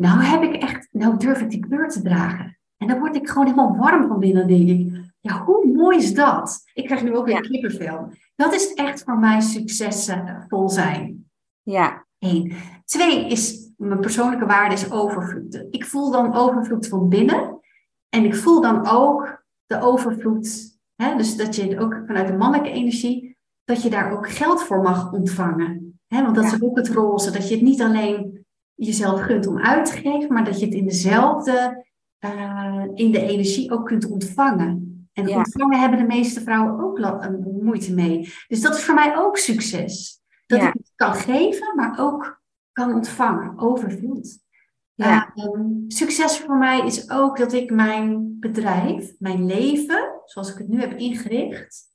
nou 0.00 0.22
heb 0.22 0.42
ik 0.42 0.62
echt, 0.62 0.88
nou 0.92 1.16
durf 1.16 1.40
ik 1.40 1.50
die 1.50 1.66
kleur 1.66 1.88
te 1.88 2.02
dragen. 2.02 2.58
En 2.76 2.86
dan 2.86 2.98
word 2.98 3.16
ik 3.16 3.28
gewoon 3.28 3.46
helemaal 3.46 3.76
warm 3.76 4.08
van 4.08 4.18
binnen. 4.18 4.46
denk 4.46 4.68
ik, 4.68 5.12
ja, 5.20 5.44
hoe 5.44 5.72
mooi 5.72 5.96
is 5.98 6.14
dat? 6.14 6.62
Ik 6.74 6.84
krijg 6.84 7.02
nu 7.02 7.16
ook 7.16 7.26
weer 7.26 7.34
ja. 7.34 7.40
kippenvel. 7.40 8.12
Dat 8.36 8.54
is 8.54 8.74
echt 8.74 9.02
voor 9.02 9.18
mij 9.18 9.40
succesvol 9.40 10.68
zijn. 10.68 11.30
Ja. 11.62 12.06
Eén. 12.18 12.52
Twee 12.84 13.26
is, 13.26 13.70
mijn 13.76 14.00
persoonlijke 14.00 14.46
waarde 14.46 14.74
is 14.74 14.90
overvloed. 14.90 15.66
Ik 15.70 15.84
voel 15.84 16.10
dan 16.10 16.34
overvloed 16.34 16.88
van 16.88 17.08
binnen. 17.08 17.60
En 18.08 18.24
ik 18.24 18.34
voel 18.34 18.60
dan 18.60 18.88
ook 18.88 19.44
de 19.66 19.80
overvloed 19.80 20.78
dus 21.16 21.36
dat 21.36 21.56
je 21.56 21.78
ook 21.78 22.02
vanuit 22.06 22.26
de 22.26 22.36
mannelijke 22.36 22.72
energie, 22.72 23.36
dat 23.64 23.82
je 23.82 23.90
daar 23.90 24.12
ook 24.12 24.30
geld 24.30 24.62
voor 24.62 24.82
mag 24.82 25.12
ontvangen. 25.12 26.00
want 26.08 26.34
dat 26.34 26.44
is 26.44 26.62
ook 26.62 26.76
het 26.76 26.88
roze, 26.88 27.30
dat 27.30 27.48
je 27.48 27.54
het 27.54 27.64
niet 27.64 27.82
alleen 27.82 28.39
jezelf 28.86 29.20
gunt 29.20 29.46
om 29.46 29.58
uit 29.58 29.86
te 29.86 29.92
geven, 29.92 30.32
maar 30.32 30.44
dat 30.44 30.60
je 30.60 30.64
het 30.64 30.74
in 30.74 30.86
dezelfde, 30.86 31.86
uh, 32.24 32.84
in 32.94 33.12
de 33.12 33.20
energie 33.20 33.70
ook 33.70 33.86
kunt 33.86 34.10
ontvangen. 34.10 35.08
En 35.12 35.36
ontvangen 35.36 35.80
hebben 35.80 35.98
de 35.98 36.06
meeste 36.06 36.40
vrouwen 36.40 36.80
ook 36.80 36.98
moeite 37.62 37.94
mee. 37.94 38.32
Dus 38.48 38.60
dat 38.60 38.76
is 38.76 38.84
voor 38.84 38.94
mij 38.94 39.16
ook 39.16 39.36
succes. 39.36 40.22
Dat 40.46 40.62
ik 40.62 40.72
het 40.72 40.92
kan 40.94 41.14
geven, 41.14 41.76
maar 41.76 41.98
ook 41.98 42.42
kan 42.72 42.94
ontvangen, 42.94 43.58
overvloed. 43.58 44.38
Ja. 44.94 45.32
Uh, 45.34 45.60
succes 45.88 46.38
voor 46.38 46.56
mij 46.56 46.86
is 46.86 47.10
ook 47.10 47.38
dat 47.38 47.52
ik 47.52 47.70
mijn 47.70 48.36
bedrijf, 48.40 49.14
mijn 49.18 49.46
leven, 49.46 50.20
zoals 50.24 50.52
ik 50.52 50.58
het 50.58 50.68
nu 50.68 50.80
heb 50.80 50.98
ingericht. 50.98 51.89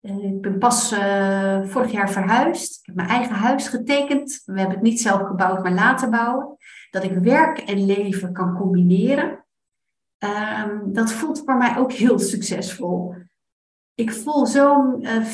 Uh, 0.00 0.24
ik 0.24 0.40
ben 0.40 0.58
pas 0.58 0.92
uh, 0.92 1.64
vorig 1.64 1.90
jaar 1.90 2.10
verhuisd. 2.10 2.78
Ik 2.78 2.86
heb 2.86 2.94
mijn 2.94 3.08
eigen 3.08 3.34
huis 3.34 3.68
getekend. 3.68 4.42
We 4.44 4.58
hebben 4.58 4.76
het 4.76 4.86
niet 4.86 5.00
zelf 5.00 5.22
gebouwd, 5.22 5.62
maar 5.62 5.72
laten 5.72 6.10
bouwen. 6.10 6.56
dat 6.90 7.04
ik 7.04 7.18
werk 7.18 7.58
en 7.58 7.86
leven 7.86 8.32
kan 8.32 8.56
combineren. 8.56 9.44
Ehm, 10.18 10.92
dat 10.92 11.12
voelt 11.12 11.42
voor 11.44 11.56
mij 11.56 11.76
ook 11.76 11.92
heel 11.92 12.18
succesvol. 12.18 13.14
Ik 13.94 14.12
voel 14.12 14.46
zo'n 14.46 15.04
uh, 15.04 15.24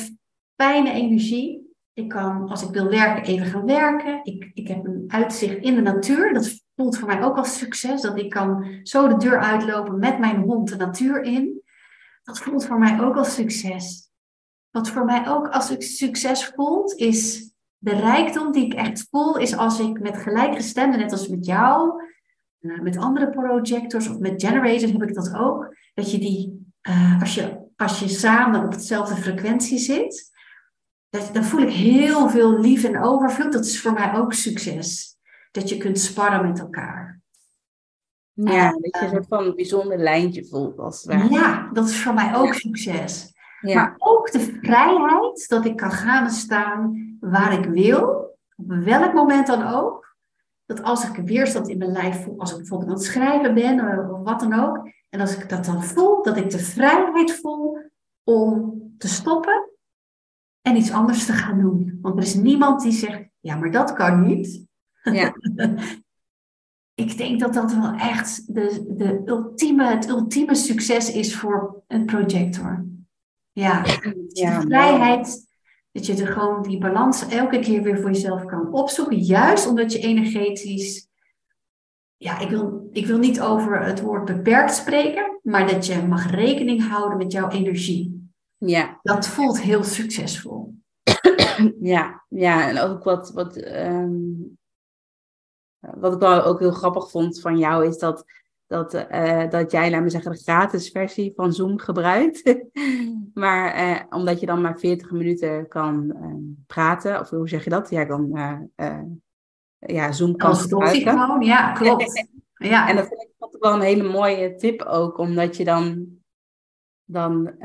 fijne 0.55 0.91
energie. 0.91 1.75
Ik 1.93 2.09
kan, 2.09 2.49
als 2.49 2.63
ik 2.63 2.73
wil 2.73 2.89
werken, 2.89 3.23
even 3.23 3.45
gaan 3.45 3.65
werken. 3.65 4.19
Ik, 4.23 4.51
ik 4.53 4.67
heb 4.67 4.85
een 4.85 5.03
uitzicht 5.07 5.57
in 5.57 5.75
de 5.75 5.81
natuur. 5.81 6.33
Dat 6.33 6.63
voelt 6.75 6.97
voor 6.97 7.07
mij 7.07 7.23
ook 7.23 7.37
als 7.37 7.57
succes. 7.57 8.01
Dat 8.01 8.19
ik 8.19 8.29
kan 8.29 8.79
zo 8.83 9.07
de 9.07 9.17
deur 9.17 9.39
uitlopen 9.39 9.99
met 9.99 10.19
mijn 10.19 10.41
hond 10.41 10.69
de 10.69 10.75
natuur 10.75 11.21
in. 11.21 11.61
Dat 12.23 12.39
voelt 12.39 12.65
voor 12.65 12.79
mij 12.79 13.01
ook 13.01 13.15
als 13.15 13.33
succes. 13.33 14.04
Wat 14.75 14.89
voor 14.89 15.05
mij 15.05 15.27
ook 15.27 15.47
als 15.47 15.97
succes 15.97 16.45
voelt, 16.45 16.93
is 16.93 17.51
de 17.77 17.95
rijkdom 17.95 18.51
die 18.51 18.65
ik 18.65 18.73
echt 18.73 19.07
voel, 19.09 19.37
is 19.37 19.57
als 19.57 19.79
ik 19.79 19.99
met 19.99 20.17
gelijkgestemden, 20.17 20.99
net 20.99 21.11
als 21.11 21.27
met 21.27 21.45
jou, 21.45 22.03
uh, 22.59 22.81
met 22.81 22.97
andere 22.97 23.29
projectors 23.29 24.07
of 24.07 24.19
met 24.19 24.43
generators 24.43 24.91
heb 24.91 25.03
ik 25.03 25.13
dat 25.13 25.35
ook, 25.35 25.75
dat 25.93 26.11
je 26.11 26.17
die, 26.17 26.71
uh, 26.89 27.21
als, 27.21 27.35
je, 27.35 27.57
als 27.75 27.99
je 27.99 28.07
samen 28.07 28.63
op 28.63 28.73
dezelfde 28.73 29.15
frequentie 29.15 29.77
zit, 29.77 30.31
dat, 31.09 31.29
dan 31.33 31.43
voel 31.43 31.61
ik 31.61 31.73
heel 31.73 32.29
veel 32.29 32.59
lief 32.59 32.83
en 32.83 33.01
overvloed. 33.03 33.53
Dat 33.53 33.65
is 33.65 33.81
voor 33.81 33.93
mij 33.93 34.13
ook 34.13 34.33
succes. 34.33 35.17
Dat 35.51 35.69
je 35.69 35.77
kunt 35.77 35.99
sparren 35.99 36.47
met 36.47 36.59
elkaar. 36.59 37.21
Ja, 38.33 38.71
dat 38.71 38.79
je 38.81 39.01
een 39.01 39.09
soort 39.09 39.27
van 39.27 39.45
een 39.45 39.55
bijzonder 39.55 39.97
lijntje 39.97 40.45
voelt 40.45 40.79
als 40.79 41.03
Ja, 41.29 41.69
dat 41.73 41.89
is 41.89 42.01
voor 42.01 42.13
mij 42.13 42.35
ook 42.35 42.53
succes. 42.53 43.33
Maar 43.73 43.95
ook 43.97 44.31
de 44.31 44.39
vrijheid 44.39 45.45
dat 45.47 45.65
ik 45.65 45.75
kan 45.75 45.91
gaan 45.91 46.29
staan 46.29 46.95
waar 47.19 47.53
ik 47.53 47.65
wil, 47.65 48.37
op 48.55 48.67
welk 48.67 49.13
moment 49.13 49.47
dan 49.47 49.67
ook. 49.67 50.15
Dat 50.65 50.83
als 50.83 51.09
ik 51.09 51.25
weerstand 51.25 51.69
in 51.69 51.77
mijn 51.77 51.91
lijf 51.91 52.23
voel, 52.23 52.39
als 52.39 52.51
ik 52.51 52.57
bijvoorbeeld 52.57 52.89
aan 52.89 52.95
het 52.95 53.05
schrijven 53.05 53.53
ben 53.53 54.09
of 54.11 54.23
wat 54.23 54.39
dan 54.39 54.53
ook. 54.53 54.89
En 55.09 55.19
als 55.19 55.37
ik 55.37 55.49
dat 55.49 55.65
dan 55.65 55.83
voel, 55.83 56.23
dat 56.23 56.37
ik 56.37 56.49
de 56.49 56.59
vrijheid 56.59 57.31
voel 57.31 57.77
om 58.23 58.73
te 58.97 59.07
stoppen 59.07 59.69
en 60.61 60.75
iets 60.75 60.91
anders 60.91 61.25
te 61.25 61.33
gaan 61.33 61.59
doen. 61.59 61.99
Want 62.01 62.17
er 62.17 62.23
is 62.23 62.35
niemand 62.35 62.81
die 62.81 62.91
zegt, 62.91 63.29
ja, 63.39 63.55
maar 63.55 63.71
dat 63.71 63.93
kan 63.93 64.21
niet. 64.21 64.65
Ja. 65.03 65.33
ik 67.05 67.17
denk 67.17 67.39
dat 67.39 67.53
dat 67.53 67.73
wel 67.73 67.93
echt 67.93 68.53
de, 68.53 68.93
de 68.97 69.21
ultieme, 69.25 69.85
het 69.85 70.09
ultieme 70.09 70.55
succes 70.55 71.11
is 71.11 71.35
voor 71.35 71.83
een 71.87 72.05
projector. 72.05 72.85
Ja, 73.55 73.85
ja 74.27 74.59
de 74.59 74.67
vrijheid, 74.67 75.47
dat 75.91 76.05
je 76.05 76.23
er 76.23 76.27
gewoon 76.27 76.61
die 76.61 76.77
balans 76.77 77.27
elke 77.27 77.59
keer 77.59 77.81
weer 77.81 77.99
voor 77.99 78.11
jezelf 78.11 78.45
kan 78.45 78.73
opzoeken. 78.73 79.17
Juist 79.17 79.67
omdat 79.67 79.91
je 79.91 79.99
energetisch, 79.99 81.07
ja, 82.17 82.39
ik 82.39 82.49
wil, 82.49 82.89
ik 82.91 83.05
wil 83.05 83.17
niet 83.17 83.41
over 83.41 83.85
het 83.85 84.01
woord 84.01 84.25
beperkt 84.25 84.75
spreken, 84.75 85.39
maar 85.43 85.67
dat 85.67 85.85
je 85.85 86.01
mag 86.01 86.31
rekening 86.31 86.87
houden 86.87 87.17
met 87.17 87.31
jouw 87.31 87.49
energie. 87.49 88.29
Ja. 88.57 88.99
Dat 89.01 89.27
voelt 89.27 89.61
heel 89.61 89.83
succesvol. 89.83 90.73
Ja, 91.79 92.25
ja 92.29 92.69
en 92.69 92.79
ook 92.79 93.03
wat, 93.03 93.31
wat, 93.31 93.57
um, 93.57 94.57
wat 95.79 96.13
ik 96.13 96.19
wel 96.19 96.43
ook 96.43 96.59
heel 96.59 96.71
grappig 96.71 97.09
vond 97.09 97.41
van 97.41 97.57
jou 97.57 97.87
is 97.87 97.97
dat 97.97 98.25
dat, 98.67 98.93
uh, 98.93 99.49
dat 99.49 99.71
jij, 99.71 99.91
laat 99.91 100.01
me 100.01 100.09
zeggen, 100.09 100.31
de 100.31 100.37
gratis 100.37 100.89
versie 100.89 101.33
van 101.35 101.53
Zoom 101.53 101.79
gebruikt. 101.79 102.57
maar 103.33 103.89
uh, 103.89 103.99
omdat 104.09 104.39
je 104.39 104.45
dan 104.45 104.61
maar 104.61 104.79
40 104.79 105.11
minuten 105.11 105.67
kan 105.67 106.13
uh, 106.21 106.33
praten, 106.67 107.19
of 107.19 107.29
hoe 107.29 107.49
zeg 107.49 107.63
je 107.63 107.69
dat? 107.69 107.89
Jij 107.89 108.05
kan 108.05 108.29
ja, 109.79 110.11
Zoom 110.11 110.35
kan 110.35 110.55
gebruiken. 110.55 111.41
Ja, 111.41 111.71
klopt. 111.71 112.27
ja. 112.53 112.89
En 112.89 112.95
dat 112.95 113.07
vind 113.07 113.21
ik 113.21 113.61
wel 113.61 113.73
een 113.73 113.81
hele 113.81 114.09
mooie 114.09 114.55
tip 114.55 114.81
ook, 114.81 115.17
omdat 115.17 115.57
je 115.57 115.63
dan, 115.63 116.07
dan 117.05 117.55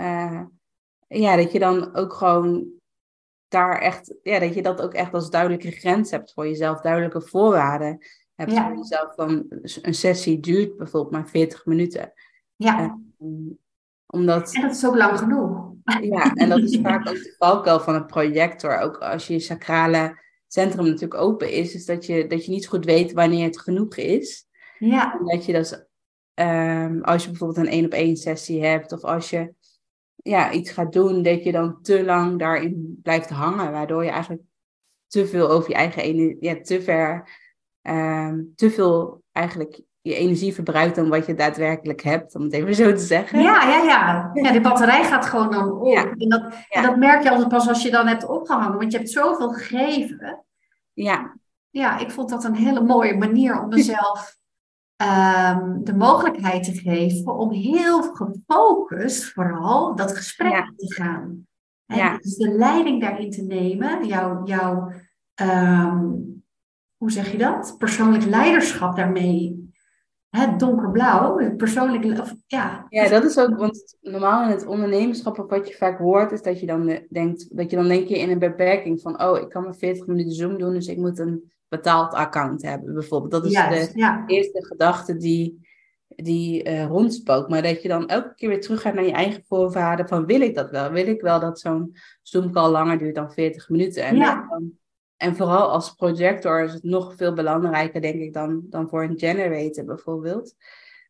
ja, 1.07 1.37
dat 1.37 1.53
je 1.53 1.59
dan 1.59 1.95
ook 1.95 2.13
gewoon 2.13 2.67
daar 3.49 3.79
echt, 3.79 4.15
ja, 4.23 4.39
dat 4.39 4.55
je 4.55 4.63
dat 4.63 4.83
ook 4.83 4.95
echt 4.95 5.15
als 5.15 5.31
duidelijke 5.31 5.71
grens 5.71 6.11
hebt 6.11 6.33
voor 6.33 6.47
jezelf, 6.47 6.81
duidelijke 6.81 7.21
voorwaarden 7.21 7.99
hebt 8.41 8.53
ja. 8.53 8.69
voor 8.69 8.77
jezelf. 8.77 9.15
Dan 9.15 9.47
een 9.83 9.95
sessie 9.95 10.41
duurt 10.41 10.77
bijvoorbeeld 10.77 11.13
maar 11.13 11.29
40 11.29 11.67
minuten. 11.67 12.13
Ja. 12.57 12.99
omdat, 14.07 14.55
en 14.55 14.63
dat 14.63 14.71
is 14.71 14.87
ook 14.87 14.97
lang 14.97 15.19
genoeg. 15.19 15.73
Ja, 16.01 16.33
en 16.35 16.49
dat 16.49 16.59
is 16.59 16.79
vaak 16.83 17.09
ook 17.09 17.15
de 17.15 17.35
valkuil 17.39 17.81
van 17.81 17.95
een 17.95 18.07
projector. 18.07 18.79
Ook 18.79 18.97
als 18.97 19.27
je 19.27 19.39
sacrale 19.39 20.19
centrum 20.47 20.85
natuurlijk 20.85 21.21
open 21.21 21.53
is, 21.53 21.75
is 21.75 21.87
dat 21.87 22.07
je, 22.07 22.27
dat 22.27 22.45
je 22.45 22.51
niet 22.51 22.67
goed 22.67 22.85
weet 22.85 23.13
wanneer 23.13 23.45
het 23.45 23.61
genoeg 23.61 23.97
is. 23.97 24.47
Ja. 24.79 25.19
En 25.19 25.25
dat 25.25 25.45
je 25.45 25.53
dus, 25.53 25.85
um, 26.35 27.03
als 27.03 27.23
je 27.23 27.29
bijvoorbeeld 27.31 27.67
een 27.67 27.73
één 27.73 27.85
op 27.85 27.93
één 27.93 28.17
sessie 28.17 28.65
hebt, 28.65 28.93
of 28.93 29.03
als 29.05 29.31
je 29.31 29.55
ja, 30.17 30.53
iets 30.53 30.71
gaat 30.71 30.93
doen, 30.93 31.23
dat 31.23 31.45
je 31.45 31.53
dan 31.53 31.83
te 31.83 32.05
lang 32.05 32.39
daarin 32.39 32.99
blijft 33.03 33.31
hangen, 33.31 33.73
waardoor 33.73 34.05
je 34.05 34.11
eigenlijk 34.11 34.43
te 35.07 35.27
veel 35.27 35.51
over 35.51 35.71
je 35.71 35.77
eigen 35.77 36.03
energie, 36.03 36.37
ja, 36.41 36.61
te 36.61 36.83
ver, 36.83 37.29
um, 37.83 38.53
te 38.55 38.71
veel 38.71 39.23
eigenlijk 39.33 39.81
je 40.03 40.15
energie 40.15 40.55
verbruikt 40.55 40.97
dan 40.97 41.09
wat 41.09 41.27
je 41.27 41.35
daadwerkelijk 41.35 42.03
hebt, 42.03 42.35
om 42.35 42.43
het 42.43 42.53
even 42.53 42.75
zo 42.75 42.93
te 42.93 42.99
zeggen. 42.99 43.41
Ja, 43.43 43.69
ja, 43.69 43.83
ja. 43.83 44.31
ja 44.33 44.53
de 44.53 44.61
batterij 44.61 45.05
gaat 45.05 45.27
gewoon 45.27 45.51
dan 45.51 45.73
op. 45.73 45.93
Ja. 45.93 46.11
En, 46.11 46.29
dat, 46.29 46.55
en 46.69 46.83
dat 46.83 46.97
merk 46.97 47.23
je 47.23 47.31
altijd 47.31 47.49
pas 47.49 47.69
als 47.69 47.83
je 47.83 47.91
dan 47.91 48.07
hebt 48.07 48.27
opgehangen, 48.27 48.79
want 48.79 48.93
je 48.93 48.99
hebt 48.99 49.11
zoveel 49.11 49.53
gegeven. 49.53 50.45
Ja. 50.93 51.39
Ja, 51.71 51.99
ik 51.99 52.11
vond 52.11 52.29
dat 52.29 52.45
een 52.45 52.55
hele 52.55 52.81
mooie 52.81 53.17
manier 53.17 53.63
om 53.63 53.69
mezelf 53.69 54.37
um, 54.97 55.81
de 55.85 55.95
mogelijkheid 55.97 56.65
te 56.65 56.73
geven 56.73 57.35
om 57.35 57.53
heel 57.53 58.03
gefocust 58.03 59.33
vooral 59.33 59.95
dat 59.95 60.17
gesprek 60.17 60.73
te 60.77 60.95
gaan. 60.95 61.47
En. 61.87 62.19
Dus 62.21 62.37
de 62.37 62.49
leiding 62.49 63.01
daarin 63.01 63.31
te 63.31 63.43
nemen, 63.43 64.07
jouw, 64.07 64.45
jouw 64.45 64.93
um, 65.43 66.30
hoe 67.01 67.11
zeg 67.11 67.33
je 67.33 67.39
dat? 67.39 67.75
Persoonlijk 67.79 68.25
leiderschap 68.25 68.97
daarmee. 68.97 69.69
Het 70.29 70.59
donkerblauw, 70.59 71.55
persoonlijk. 71.57 72.21
Of, 72.21 72.35
ja. 72.47 72.87
ja, 72.89 73.09
dat 73.09 73.25
is 73.25 73.39
ook, 73.39 73.59
want 73.59 73.97
normaal 74.01 74.45
in 74.45 74.51
het 74.51 74.67
ondernemerschap, 74.67 75.51
wat 75.51 75.69
je 75.69 75.75
vaak 75.75 75.99
hoort, 75.99 76.33
is 76.33 76.43
dat 76.43 76.61
je 76.61 76.67
dan 76.67 76.99
denkt, 77.11 77.57
dat 77.57 77.71
je 77.71 77.77
dan 77.77 77.89
denk 77.89 78.09
je 78.09 78.19
in 78.19 78.31
een 78.31 78.39
beperking 78.39 79.01
van, 79.01 79.23
oh, 79.23 79.39
ik 79.39 79.49
kan 79.49 79.63
maar 79.63 79.75
40 79.75 80.07
minuten 80.07 80.33
Zoom 80.33 80.59
doen, 80.59 80.73
dus 80.73 80.87
ik 80.87 80.97
moet 80.97 81.19
een 81.19 81.53
betaald 81.69 82.15
account 82.15 82.63
hebben, 82.63 82.95
bijvoorbeeld. 82.95 83.33
Dat 83.33 83.45
is 83.45 83.53
de 83.53 84.23
eerste 84.27 84.65
gedachte 84.67 85.17
die, 85.17 85.61
die 86.07 86.69
uh, 86.69 86.87
rondspookt. 86.87 87.49
Maar 87.49 87.63
dat 87.63 87.83
je 87.83 87.89
dan 87.89 88.09
elke 88.09 88.35
keer 88.35 88.49
weer 88.49 88.61
terug 88.61 88.81
gaat 88.81 88.95
naar 88.95 89.05
je 89.07 89.13
eigen 89.13 89.45
voorwaarden. 89.49 90.09
Van 90.09 90.27
wil 90.27 90.41
ik 90.41 90.55
dat 90.55 90.71
wel? 90.71 90.91
Wil 90.91 91.07
ik 91.07 91.21
wel 91.21 91.41
dat 91.41 91.61
zo'n 91.61 91.97
Zoom-call 92.23 92.71
langer 92.71 92.99
duurt 92.99 93.15
dan 93.15 93.33
40 93.33 93.69
minuten? 93.69 94.05
En, 94.05 94.19
dan, 94.19 94.79
en 95.21 95.37
vooral 95.37 95.71
als 95.71 95.95
projector 95.95 96.65
is 96.65 96.73
het 96.73 96.83
nog 96.83 97.15
veel 97.17 97.33
belangrijker, 97.33 98.01
denk 98.01 98.15
ik, 98.15 98.33
dan, 98.33 98.63
dan 98.71 98.89
voor 98.89 99.03
een 99.03 99.19
generator 99.19 99.85
bijvoorbeeld. 99.85 100.55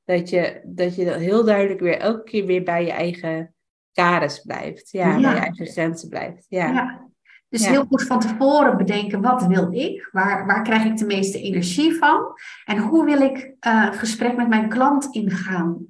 Dat 0.05 0.31
je, 0.31 0.61
dat 0.65 0.95
je 0.95 1.11
heel 1.11 1.45
duidelijk 1.45 1.81
weer 1.81 1.99
elke 1.99 2.23
keer 2.23 2.47
weer 2.47 2.63
bij 2.63 2.85
je 2.85 2.91
eigen 2.91 3.55
kaders 3.93 4.41
blijft. 4.41 4.91
Ja, 4.91 5.11
bij 5.11 5.21
je 5.21 5.39
eigen 5.39 5.67
grenzen 5.67 6.09
blijft. 6.09 6.47
ja. 6.49 7.09
Dus 7.49 7.67
heel 7.67 7.85
goed 7.85 8.03
van 8.03 8.21
tevoren 8.21 8.77
bedenken, 8.77 9.21
wat 9.21 9.47
wil 9.47 9.73
ik? 9.73 10.09
Waar, 10.13 10.47
waar 10.47 10.63
krijg 10.63 10.85
ik 10.85 10.97
de 10.97 11.07
meeste 11.07 11.41
energie 11.41 11.95
van? 11.95 12.33
En 12.65 12.79
hoe 12.79 13.05
wil 13.05 13.21
ik 13.21 13.55
uh, 13.67 13.93
gesprek 13.93 14.37
met 14.37 14.49
mijn 14.49 14.69
klant 14.69 15.15
ingaan? 15.15 15.87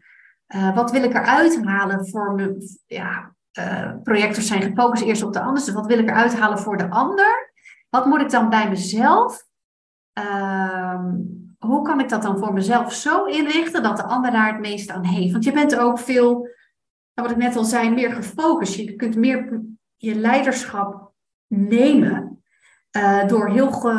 Uh, 0.55 0.75
wat 0.75 0.91
wil 0.91 1.03
ik 1.03 1.15
eruit 1.15 1.65
halen 1.65 2.09
voor 2.09 2.35
mijn... 2.35 2.57
Ja, 2.87 3.35
uh, 3.59 3.93
projectors 4.03 4.47
zijn 4.47 4.63
gefocust 4.63 5.03
eerst 5.03 5.23
op 5.23 5.33
de 5.33 5.41
ander. 5.41 5.65
Dus 5.65 5.75
wat 5.75 5.87
wil 5.87 5.99
ik 5.99 6.09
eruit 6.09 6.39
halen 6.39 6.59
voor 6.59 6.77
de 6.77 6.91
ander? 6.91 7.50
Wat 7.91 8.07
moet 8.07 8.21
ik 8.21 8.31
dan 8.31 8.49
bij 8.49 8.69
mezelf? 8.69 9.49
Ehm, 10.13 11.15
hoe 11.59 11.83
kan 11.83 12.01
ik 12.01 12.09
dat 12.09 12.23
dan 12.23 12.39
voor 12.39 12.53
mezelf 12.53 12.93
zo 12.93 13.25
inrichten 13.25 13.83
dat 13.83 13.97
de 13.97 14.03
ander 14.03 14.31
daar 14.31 14.53
het 14.53 14.61
meeste 14.61 14.93
aan 14.93 15.05
heeft? 15.05 15.33
Want 15.33 15.45
je 15.45 15.53
bent 15.53 15.77
ook 15.77 15.99
veel, 15.99 16.49
wat 17.15 17.31
ik 17.31 17.37
net 17.37 17.57
al 17.57 17.65
zei, 17.65 17.91
meer 17.91 18.13
gefocust. 18.13 18.75
Je 18.75 18.97
kunt 18.97 19.17
meer 19.17 19.63
je 19.97 20.15
leiderschap 20.15 21.13
nemen. 21.47 22.35
Uh, 22.97 23.27
door 23.27 23.49
heel 23.49 23.91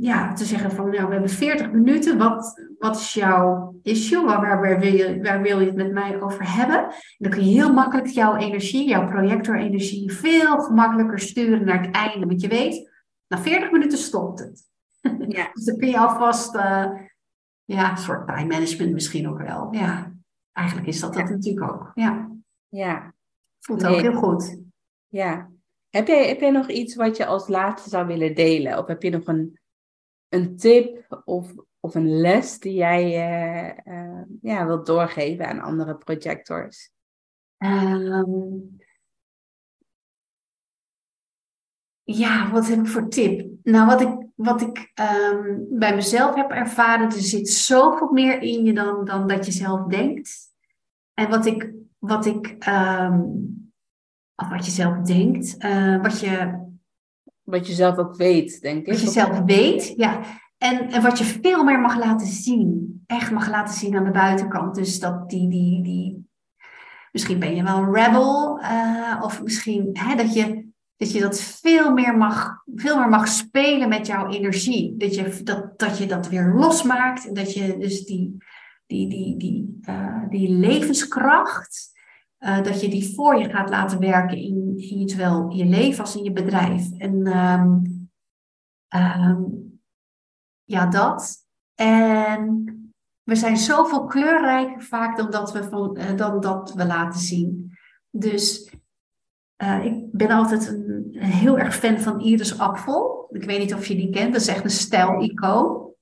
ja, 0.00 0.32
te 0.32 0.44
zeggen 0.44 0.70
van, 0.70 0.90
nou, 0.90 1.06
we 1.06 1.12
hebben 1.12 1.30
40 1.30 1.72
minuten. 1.72 2.18
Wat, 2.18 2.62
wat 2.78 2.96
is 2.96 3.14
jouw 3.14 3.74
issue? 3.82 4.24
Waar, 4.24 4.60
waar, 4.60 4.80
wil 4.80 4.92
je, 4.92 5.22
waar 5.22 5.42
wil 5.42 5.60
je 5.60 5.66
het 5.66 5.76
met 5.76 5.92
mij 5.92 6.20
over 6.20 6.56
hebben? 6.56 6.78
En 6.78 6.92
dan 7.18 7.30
kun 7.30 7.44
je 7.44 7.52
heel 7.52 7.72
makkelijk 7.72 8.06
jouw 8.06 8.36
energie, 8.36 8.88
jouw 8.88 9.06
projectorenergie, 9.06 10.12
veel 10.12 10.58
gemakkelijker 10.60 11.18
sturen 11.18 11.64
naar 11.64 11.82
het 11.82 11.94
einde. 11.94 12.26
Want 12.26 12.40
je 12.40 12.48
weet, 12.48 12.87
na 13.28 13.38
40 13.38 13.70
minuten 13.70 13.98
stopt 13.98 14.38
het. 14.38 14.66
Ja. 15.28 15.50
dus 15.52 15.64
dan 15.64 15.76
kun 15.76 15.88
je 15.88 15.98
alvast, 15.98 16.54
uh, 16.54 17.00
ja, 17.64 17.90
een 17.90 17.96
soort 17.96 18.26
time 18.26 18.46
management 18.46 18.92
misschien 18.92 19.28
ook 19.28 19.38
wel. 19.38 19.72
Ja, 19.74 20.12
eigenlijk 20.52 20.88
is 20.88 21.00
dat 21.00 21.14
dat 21.14 21.28
natuurlijk 21.28 21.72
ook. 21.72 21.90
Ja. 21.94 22.30
Ja. 22.68 23.14
Voelt 23.58 23.86
ook 23.86 24.00
heel 24.00 24.14
goed. 24.14 24.58
Ja, 25.06 25.50
heb 25.88 26.06
jij, 26.06 26.28
heb 26.28 26.40
jij 26.40 26.50
nog 26.50 26.68
iets 26.68 26.94
wat 26.94 27.16
je 27.16 27.26
als 27.26 27.48
laatste 27.48 27.88
zou 27.88 28.06
willen 28.06 28.34
delen? 28.34 28.78
Of 28.78 28.86
heb 28.86 29.02
je 29.02 29.10
nog 29.10 29.26
een, 29.26 29.58
een 30.28 30.56
tip 30.56 31.22
of 31.24 31.54
of 31.80 31.94
een 31.94 32.20
les 32.20 32.58
die 32.58 32.74
jij 32.74 33.04
uh, 33.84 34.22
ja, 34.42 34.66
wilt 34.66 34.86
doorgeven 34.86 35.46
aan 35.48 35.60
andere 35.60 35.96
projectors? 35.96 36.90
Um, 37.58 38.77
ja, 42.16 42.50
wat 42.50 42.68
heb 42.68 42.78
ik 42.78 42.86
voor 42.86 43.08
tip? 43.08 43.46
Nou, 43.62 43.86
wat 43.86 44.00
ik, 44.00 44.16
wat 44.34 44.60
ik 44.60 44.92
um, 45.32 45.66
bij 45.70 45.94
mezelf 45.94 46.34
heb 46.34 46.50
ervaren, 46.50 47.06
er 47.06 47.12
zit 47.12 47.48
zoveel 47.48 48.12
meer 48.12 48.42
in 48.42 48.64
je 48.64 48.72
dan, 48.72 49.04
dan 49.04 49.26
dat 49.26 49.46
je 49.46 49.52
zelf 49.52 49.86
denkt. 49.86 50.38
En 51.14 51.28
wat 51.28 51.46
ik, 51.46 51.72
wat 51.98 52.26
ik 52.26 52.68
um, 52.68 53.72
of 54.36 54.48
wat 54.48 54.64
je 54.64 54.70
zelf 54.70 54.98
denkt, 54.98 55.64
uh, 55.64 56.02
wat 56.02 56.20
je... 56.20 56.66
Wat 57.42 57.66
je 57.66 57.72
zelf 57.72 57.96
ook 57.96 58.16
weet, 58.16 58.60
denk 58.60 58.86
ik. 58.86 58.92
Wat 58.92 59.00
je 59.00 59.10
zelf 59.10 59.40
weet, 59.40 59.92
ja. 59.96 60.20
En, 60.58 60.90
en 60.90 61.02
wat 61.02 61.18
je 61.18 61.24
veel 61.24 61.64
meer 61.64 61.80
mag 61.80 61.98
laten 61.98 62.26
zien. 62.26 63.02
Echt 63.06 63.30
mag 63.30 63.48
laten 63.50 63.74
zien 63.74 63.96
aan 63.96 64.04
de 64.04 64.10
buitenkant. 64.10 64.74
Dus 64.74 65.00
dat 65.00 65.30
die, 65.30 65.48
die, 65.48 65.82
die 65.82 66.28
misschien 67.12 67.38
ben 67.38 67.56
je 67.56 67.62
wel 67.62 67.76
een 67.76 67.94
rebel. 67.94 68.60
Uh, 68.60 69.20
of 69.22 69.42
misschien 69.42 69.90
hè, 69.92 70.14
dat, 70.16 70.34
je, 70.34 70.67
dat 70.98 71.12
je 71.12 71.20
dat 71.20 71.40
veel 71.40 71.92
meer, 71.92 72.16
mag, 72.16 72.62
veel 72.74 72.98
meer 72.98 73.08
mag 73.08 73.28
spelen 73.28 73.88
met 73.88 74.06
jouw 74.06 74.28
energie. 74.28 74.96
Dat 74.96 75.14
je 75.14 75.42
dat, 75.44 75.78
dat, 75.78 75.98
je 75.98 76.06
dat 76.06 76.28
weer 76.28 76.54
losmaakt. 76.54 77.26
En 77.26 77.34
dat 77.34 77.52
je 77.52 77.76
dus 77.78 78.04
die, 78.04 78.36
die, 78.86 79.08
die, 79.08 79.36
die, 79.36 79.80
uh, 79.88 80.28
die 80.28 80.48
levenskracht. 80.48 81.96
Uh, 82.40 82.62
dat 82.62 82.80
je 82.80 82.88
die 82.88 83.14
voor 83.14 83.38
je 83.38 83.50
gaat 83.50 83.68
laten 83.68 84.00
werken 84.00 84.36
in, 84.36 84.74
in 84.76 85.08
zowel 85.08 85.50
je 85.50 85.64
leven 85.64 86.00
als 86.00 86.16
in 86.16 86.24
je 86.24 86.32
bedrijf. 86.32 86.90
En 86.98 87.36
um, 87.36 87.82
um, 88.94 89.80
ja, 90.64 90.86
dat. 90.86 91.46
En 91.74 92.64
we 93.22 93.34
zijn 93.34 93.56
zoveel 93.56 94.04
kleurrijker 94.04 94.82
vaak 94.82 95.16
dan 95.16 95.30
dat 95.30 95.52
we, 95.52 95.64
van, 95.64 95.98
uh, 95.98 96.16
dan 96.16 96.40
dat 96.40 96.72
we 96.74 96.86
laten 96.86 97.20
zien. 97.20 97.72
Dus 98.10 98.72
uh, 99.62 99.84
ik 99.84 100.12
ben 100.12 100.30
altijd 100.30 100.68
een, 100.68 101.16
heel 101.18 101.58
erg 101.58 101.76
fan 101.76 101.98
van 101.98 102.20
Iris 102.20 102.58
Apfel. 102.58 103.28
Ik 103.30 103.44
weet 103.44 103.58
niet 103.58 103.74
of 103.74 103.86
je 103.86 103.94
die 103.94 104.10
kent. 104.10 104.32
Dat 104.32 104.40
is 104.40 104.48
echt 104.48 104.64
een 104.64 104.70
stijl-icoon. 104.70 105.92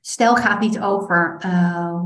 Stijl 0.00 0.36
gaat 0.36 0.60
niet 0.60 0.80
over 0.80 1.42
uh, 1.46 2.02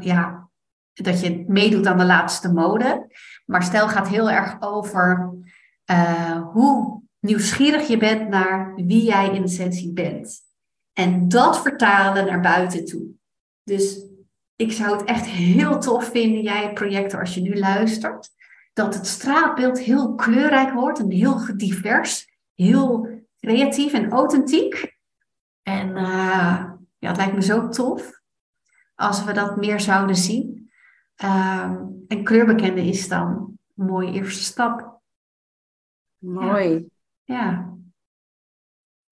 ja, 0.00 0.48
dat 0.92 1.20
je 1.20 1.44
meedoet 1.46 1.86
aan 1.86 1.98
de 1.98 2.04
laatste 2.04 2.52
mode. 2.52 3.06
Maar 3.46 3.62
stijl 3.62 3.88
gaat 3.88 4.08
heel 4.08 4.30
erg 4.30 4.56
over 4.60 5.34
hoe 6.52 7.02
nieuwsgierig 7.20 7.88
je 7.88 7.96
bent 7.96 8.28
naar 8.28 8.74
wie 8.74 9.04
jij 9.04 9.34
in 9.34 9.42
essentie 9.42 9.92
bent. 9.92 10.40
En 10.92 11.28
dat 11.28 11.60
vertalen 11.60 12.26
naar 12.26 12.40
buiten 12.40 12.84
toe. 12.84 13.06
Dus 13.62 14.06
ik 14.56 14.72
zou 14.72 14.96
het 14.96 15.04
echt 15.04 15.26
heel 15.26 15.78
tof 15.78 16.10
vinden, 16.10 16.42
jij 16.42 16.72
projector, 16.72 17.20
als 17.20 17.34
je 17.34 17.40
nu 17.40 17.58
luistert, 17.58 18.30
dat 18.78 18.94
het 18.94 19.06
straatbeeld 19.06 19.78
heel 19.78 20.14
kleurrijk 20.14 20.72
wordt 20.72 20.98
en 20.98 21.10
heel 21.10 21.56
divers, 21.56 22.36
heel 22.54 23.08
creatief 23.40 23.92
en 23.92 24.10
authentiek. 24.10 24.96
En 25.62 25.88
uh, 25.88 26.72
ja, 26.98 27.08
het 27.08 27.16
lijkt 27.16 27.34
me 27.34 27.42
zo 27.42 27.68
tof 27.68 28.20
als 28.94 29.24
we 29.24 29.32
dat 29.32 29.56
meer 29.56 29.80
zouden 29.80 30.16
zien. 30.16 30.70
Uh, 31.24 31.74
en 32.08 32.24
kleurbekende 32.24 32.84
is 32.84 33.08
dan 33.08 33.58
een 33.76 33.86
mooie 33.86 34.12
eerste 34.12 34.42
stap. 34.42 35.00
Mooi. 36.18 36.88
Ja. 37.24 37.76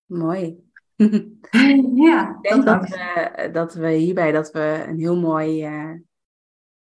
Mooi. 0.05 0.65
ja, 2.07 2.39
ik 2.41 2.51
denk 2.51 2.65
dat 2.65 2.89
we, 2.89 3.51
dat 3.53 3.75
we 3.75 3.91
hierbij 3.91 4.33
dat 4.33 4.51
we 4.51 4.85
een 4.89 4.99
heel 4.99 5.17
mooi 5.17 5.69
uh, 5.69 5.95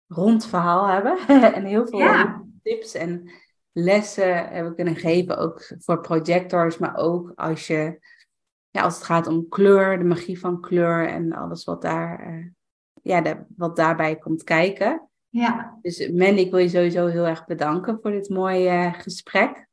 rond 0.06 0.46
verhaal 0.46 0.86
hebben. 0.86 1.18
en 1.54 1.64
heel 1.64 1.86
veel 1.86 2.41
tips 2.62 2.94
en 2.94 3.30
lessen 3.72 4.48
hebben 4.48 4.74
kunnen 4.74 4.96
geven. 4.96 5.38
Ook 5.38 5.72
voor 5.78 6.00
projectors, 6.00 6.78
maar 6.78 6.96
ook 6.96 7.32
als, 7.34 7.66
je, 7.66 7.98
ja, 8.70 8.82
als 8.82 8.94
het 8.94 9.04
gaat 9.04 9.26
om 9.26 9.48
kleur, 9.48 9.98
de 9.98 10.04
magie 10.04 10.38
van 10.38 10.60
kleur 10.60 11.08
en 11.08 11.32
alles 11.32 11.64
wat, 11.64 11.82
daar, 11.82 12.32
uh, 12.32 12.46
ja, 13.02 13.20
de, 13.20 13.44
wat 13.56 13.76
daarbij 13.76 14.16
komt 14.16 14.44
kijken. 14.44 15.08
Ja. 15.28 15.78
Dus 15.82 16.10
Mandy, 16.10 16.40
ik 16.40 16.50
wil 16.50 16.60
je 16.60 16.68
sowieso 16.68 17.06
heel 17.06 17.26
erg 17.26 17.44
bedanken 17.44 17.98
voor 18.02 18.10
dit 18.10 18.28
mooie 18.28 18.70
uh, 18.70 18.94
gesprek. 18.94 19.66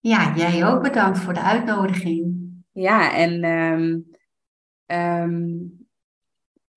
Ja, 0.00 0.36
jij 0.36 0.66
ook 0.66 0.82
bedankt 0.82 1.18
voor 1.18 1.34
de 1.34 1.42
uitnodiging. 1.42 2.50
Ja, 2.72 3.14
en 3.14 3.44
um, 3.44 4.10
um, 4.86 5.81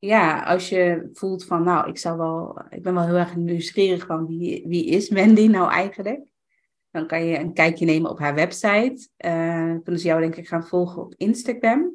ja, 0.06 0.44
als 0.44 0.70
je 0.70 1.10
voelt 1.14 1.46
van, 1.46 1.64
nou, 1.64 1.90
ik 1.90 1.98
zou 1.98 2.18
wel, 2.18 2.62
ik 2.70 2.84
ben 2.84 2.94
wel 2.94 3.06
heel 3.06 3.16
erg 3.16 3.36
nieuwsgierig 3.36 4.06
van 4.06 4.28
wie, 4.28 4.68
wie 4.68 4.86
is 4.86 5.10
Mandy 5.10 5.48
nou 5.48 5.72
eigenlijk? 5.72 6.34
Dan 6.92 7.08
kan 7.08 7.26
je 7.26 7.40
een 7.40 7.54
kijkje 7.54 7.86
nemen 7.86 8.10
op 8.10 8.20
haar 8.20 8.36
website. 8.36 9.10
Uh, 9.26 9.76
kunnen 9.84 10.00
ze 10.00 10.08
jou 10.08 10.22
denk 10.22 10.36
ik 10.36 10.48
gaan 10.48 10.68
volgen 10.68 11.02
op 11.02 11.14
Instagram. 11.18 11.94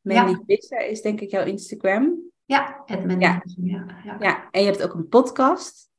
Mandy 0.00 0.30
ja. 0.30 0.42
Visser 0.46 0.86
is 0.86 1.02
denk 1.02 1.20
ik 1.20 1.30
jouw 1.30 1.44
Instagram. 1.44 2.18
Ja, 2.44 2.82
het 2.84 3.06
Mandy 3.06 3.24
ja. 3.24 3.42
Ja, 3.56 3.86
ja. 4.04 4.16
ja, 4.20 4.48
en 4.50 4.60
je 4.60 4.66
hebt 4.66 4.82
ook 4.82 4.94
een 4.94 5.08
podcast. 5.08 5.89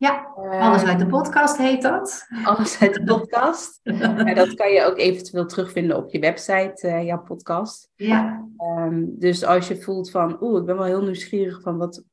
Ja, 0.00 0.32
alles 0.36 0.84
uit 0.84 0.98
de 0.98 1.06
podcast 1.06 1.56
heet 1.56 1.82
dat. 1.82 2.26
Alles 2.44 2.80
uit 2.80 2.94
de 2.94 3.04
podcast. 3.04 3.80
ja, 4.26 4.34
dat 4.34 4.54
kan 4.54 4.70
je 4.70 4.84
ook 4.84 4.98
eventueel 4.98 5.46
terugvinden 5.46 5.96
op 5.96 6.10
je 6.10 6.18
website, 6.18 6.86
uh, 6.86 7.04
jouw 7.04 7.22
podcast. 7.22 7.90
Ja. 7.94 8.48
Um, 8.78 9.18
dus 9.18 9.44
als 9.44 9.68
je 9.68 9.82
voelt 9.82 10.10
van, 10.10 10.42
oeh, 10.42 10.60
ik 10.60 10.66
ben 10.66 10.76
wel 10.76 10.84
heel 10.84 11.02
nieuwsgierig 11.02 11.60
van 11.62 11.76
wat, 11.76 12.04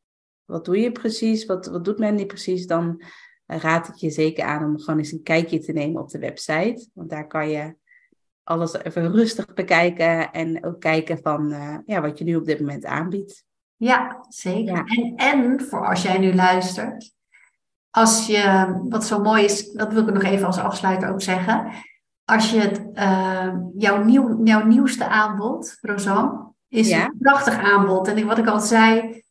wat 0.45 0.65
doe 0.65 0.79
je 0.79 0.91
precies, 0.91 1.45
wat, 1.45 1.65
wat 1.65 1.85
doet 1.85 1.99
Mandy 1.99 2.25
precies, 2.25 2.67
dan 2.67 3.01
raad 3.45 3.87
ik 3.87 3.95
je 3.95 4.09
zeker 4.09 4.43
aan 4.43 4.63
om 4.63 4.79
gewoon 4.79 4.99
eens 4.99 5.11
een 5.11 5.23
kijkje 5.23 5.59
te 5.59 5.71
nemen 5.71 6.01
op 6.01 6.09
de 6.09 6.19
website. 6.19 6.89
Want 6.93 7.09
daar 7.09 7.27
kan 7.27 7.49
je 7.49 7.75
alles 8.43 8.73
even 8.73 9.11
rustig 9.11 9.53
bekijken 9.53 10.31
en 10.31 10.65
ook 10.65 10.79
kijken 10.79 11.17
van 11.17 11.51
uh, 11.51 11.77
ja, 11.85 12.01
wat 12.01 12.17
je 12.17 12.23
nu 12.23 12.35
op 12.35 12.45
dit 12.45 12.59
moment 12.59 12.85
aanbiedt. 12.85 13.45
Ja, 13.75 14.25
zeker. 14.29 14.75
Ja. 14.75 14.83
En, 14.85 15.15
en 15.15 15.61
voor 15.61 15.87
als 15.87 16.01
jij 16.01 16.17
nu 16.17 16.33
luistert, 16.33 17.15
als 17.97 18.27
je, 18.27 18.75
wat 18.89 19.05
zo 19.05 19.21
mooi 19.21 19.43
is, 19.43 19.71
dat 19.71 19.93
wil 19.93 20.07
ik 20.07 20.13
nog 20.13 20.23
even 20.23 20.47
als 20.47 20.57
afsluiter 20.57 21.09
ook 21.09 21.21
zeggen. 21.21 21.71
Als 22.25 22.51
je 22.51 22.59
het, 22.59 22.81
uh, 22.93 23.53
jouw, 23.77 24.03
nieuw, 24.03 24.43
jouw 24.43 24.65
nieuwste 24.65 25.07
aanbod, 25.07 25.77
Rosanne, 25.81 26.53
is 26.67 26.91
een 26.91 27.15
prachtig 27.19 27.57
aanbod. 27.57 28.07
En 28.07 28.25
wat 28.25 28.37
ik 28.37 28.47
al 28.47 28.59
zei, 28.59 29.21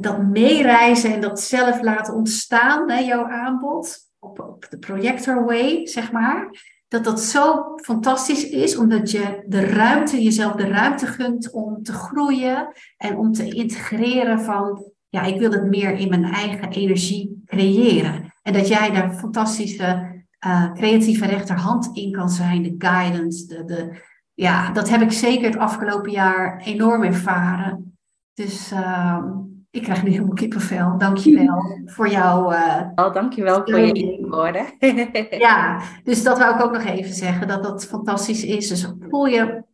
dat 0.00 0.22
meereizen 0.22 1.14
en 1.14 1.20
dat 1.20 1.40
zelf 1.40 1.82
laten 1.82 2.14
ontstaan, 2.14 2.90
hè, 2.90 2.98
jouw 2.98 3.24
aanbod, 3.24 3.98
op, 4.18 4.40
op 4.40 4.66
de 4.70 4.78
projector 4.78 5.44
way, 5.44 5.86
zeg 5.86 6.12
maar. 6.12 6.48
Dat 6.88 7.04
dat 7.04 7.20
zo 7.20 7.74
fantastisch 7.76 8.48
is, 8.48 8.76
omdat 8.76 9.10
je 9.10 9.44
de 9.46 9.60
ruimte, 9.60 10.22
jezelf 10.22 10.52
de 10.52 10.68
ruimte 10.68 11.06
gunt 11.06 11.50
om 11.50 11.82
te 11.82 11.92
groeien 11.92 12.72
en 12.96 13.16
om 13.16 13.32
te 13.32 13.48
integreren 13.48 14.40
van 14.40 14.89
ja, 15.10 15.22
ik 15.22 15.38
wil 15.38 15.50
het 15.50 15.64
meer 15.64 15.92
in 15.92 16.08
mijn 16.08 16.24
eigen 16.24 16.68
energie 16.68 17.42
creëren. 17.46 18.34
En 18.42 18.52
dat 18.52 18.68
jij 18.68 18.90
daar 18.90 19.14
fantastische 19.14 20.18
uh, 20.46 20.72
creatieve 20.72 21.26
rechterhand 21.26 21.90
in 21.92 22.12
kan 22.12 22.30
zijn, 22.30 22.62
de 22.62 22.74
guidance. 22.78 23.46
De, 23.46 23.64
de, 23.64 24.00
ja, 24.34 24.70
dat 24.70 24.88
heb 24.88 25.00
ik 25.00 25.12
zeker 25.12 25.44
het 25.44 25.58
afgelopen 25.58 26.10
jaar 26.10 26.60
enorm 26.64 27.02
ervaren. 27.02 27.98
Dus 28.34 28.72
uh, 28.72 29.24
ik 29.70 29.82
krijg 29.82 30.02
nu 30.02 30.10
helemaal 30.10 30.34
kippenvel. 30.34 30.98
Dankjewel 30.98 31.62
voor 31.94 32.08
jouw... 32.08 32.52
Uh, 32.52 32.82
oh, 32.94 33.14
dankjewel 33.14 33.62
voor 33.64 33.78
je 33.78 34.26
woorden. 34.30 34.66
ja, 35.46 35.80
dus 36.04 36.22
dat 36.22 36.38
wou 36.38 36.54
ik 36.54 36.64
ook 36.64 36.72
nog 36.72 36.84
even 36.84 37.14
zeggen, 37.14 37.48
dat 37.48 37.62
dat 37.62 37.86
fantastisch 37.86 38.44
is. 38.44 38.68
Dus 38.68 38.92
voel 39.08 39.26
je 39.26 39.64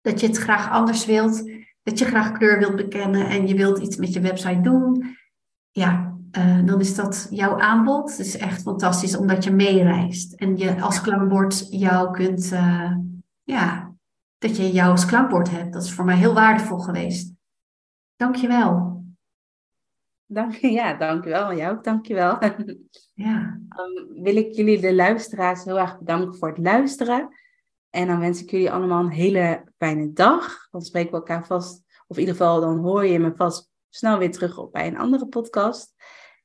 dat 0.00 0.20
je 0.20 0.26
het 0.26 0.36
graag 0.36 0.70
anders 0.70 1.06
wilt 1.06 1.50
dat 1.86 1.98
je 1.98 2.04
graag 2.04 2.32
kleur 2.32 2.58
wilt 2.58 2.76
bekennen 2.76 3.28
en 3.28 3.46
je 3.46 3.54
wilt 3.54 3.78
iets 3.78 3.96
met 3.96 4.12
je 4.12 4.20
website 4.20 4.60
doen, 4.60 5.16
ja, 5.70 6.16
uh, 6.38 6.64
dan 6.64 6.80
is 6.80 6.94
dat 6.94 7.26
jouw 7.30 7.60
aanbod. 7.60 8.16
Het 8.16 8.26
is 8.26 8.36
echt 8.36 8.62
fantastisch 8.62 9.16
omdat 9.16 9.44
je 9.44 9.50
meereist 9.50 10.34
en 10.34 10.56
je 10.56 10.80
als 10.80 11.00
klankbord 11.00 11.66
jou 11.70 12.12
kunt, 12.12 12.52
uh, 12.52 12.96
ja, 13.42 13.94
dat 14.38 14.56
je 14.56 14.72
jou 14.72 14.90
als 14.90 15.06
klankbord 15.06 15.50
hebt. 15.50 15.72
Dat 15.72 15.82
is 15.82 15.92
voor 15.92 16.04
mij 16.04 16.16
heel 16.16 16.34
waardevol 16.34 16.78
geweest. 16.78 17.34
Dankjewel. 18.16 19.04
Dank 20.26 20.54
je, 20.54 20.70
ja, 20.70 20.94
dankjewel. 20.94 21.54
Jou 21.54 21.76
ook 21.76 21.84
dankjewel. 21.84 22.38
Ja. 23.14 23.60
Dan 23.68 24.06
wil 24.24 24.36
ik 24.36 24.54
jullie, 24.54 24.80
de 24.80 24.94
luisteraars, 24.94 25.64
heel 25.64 25.78
erg 25.78 25.98
bedanken 25.98 26.38
voor 26.38 26.48
het 26.48 26.58
luisteren. 26.58 27.28
En 27.90 28.06
dan 28.06 28.20
wens 28.20 28.42
ik 28.42 28.50
jullie 28.50 28.70
allemaal 28.70 29.04
een 29.04 29.10
hele 29.10 29.64
fijne 29.78 30.12
dag. 30.12 30.68
Dan 30.70 30.82
spreken 30.82 31.10
we 31.10 31.16
elkaar 31.16 31.46
vast, 31.46 31.84
of 32.06 32.16
in 32.16 32.22
ieder 32.22 32.36
geval 32.36 32.60
dan 32.60 32.78
hoor 32.78 33.06
je 33.06 33.18
me 33.18 33.32
vast 33.36 33.70
snel 33.88 34.18
weer 34.18 34.32
terug 34.32 34.58
op 34.58 34.72
bij 34.72 34.86
een 34.86 34.98
andere 34.98 35.26
podcast. 35.26 35.94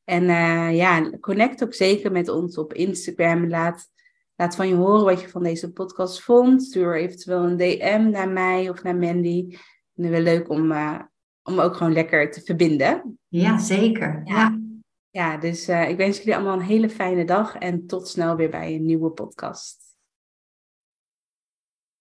En 0.04 0.24
uh, 0.24 0.76
ja, 0.76 1.10
connect 1.20 1.64
ook 1.64 1.74
zeker 1.74 2.12
met 2.12 2.30
ons 2.30 2.58
op 2.58 2.74
Instagram. 2.74 3.50
Laat, 3.50 3.88
laat 4.36 4.56
van 4.56 4.68
je 4.68 4.76
horen 4.76 5.06
wat 5.06 5.22
je 5.22 5.30
van 5.30 5.44
deze 5.44 5.72
podcast 5.72 6.22
vond. 6.22 6.64
Stuur 6.64 6.98
eventueel 6.98 7.44
een 7.44 7.58
DM 7.58 8.10
naar 8.10 8.30
mij 8.30 8.70
of 8.70 8.84
naar 8.84 8.96
Mandy. 8.96 9.58
En 9.96 10.10
wel 10.10 10.22
leuk 10.22 10.50
om, 10.50 10.72
uh, 10.72 11.00
om 11.44 11.60
ook 11.60 11.76
gewoon 11.76 11.94
lekker 11.94 12.32
te 12.32 12.42
verbinden. 12.42 13.20
Ja, 13.28 13.58
zeker. 13.58 14.22
Ja, 14.24 14.60
ja. 15.10 15.38
dus 15.38 15.70
uh, 15.70 15.90
ik 15.90 15.98
wens 15.98 16.18
jullie 16.18 16.36
allemaal 16.36 16.54
een 16.54 16.66
hele 16.66 16.90
fijne 16.90 17.26
dag 17.26 17.56
en 17.56 17.88
tot 17.88 18.08
snel 18.08 18.36
weer 18.36 18.50
bij 18.50 18.76
een 18.76 18.86
nieuwe 18.86 19.10
podcast. 19.10 19.91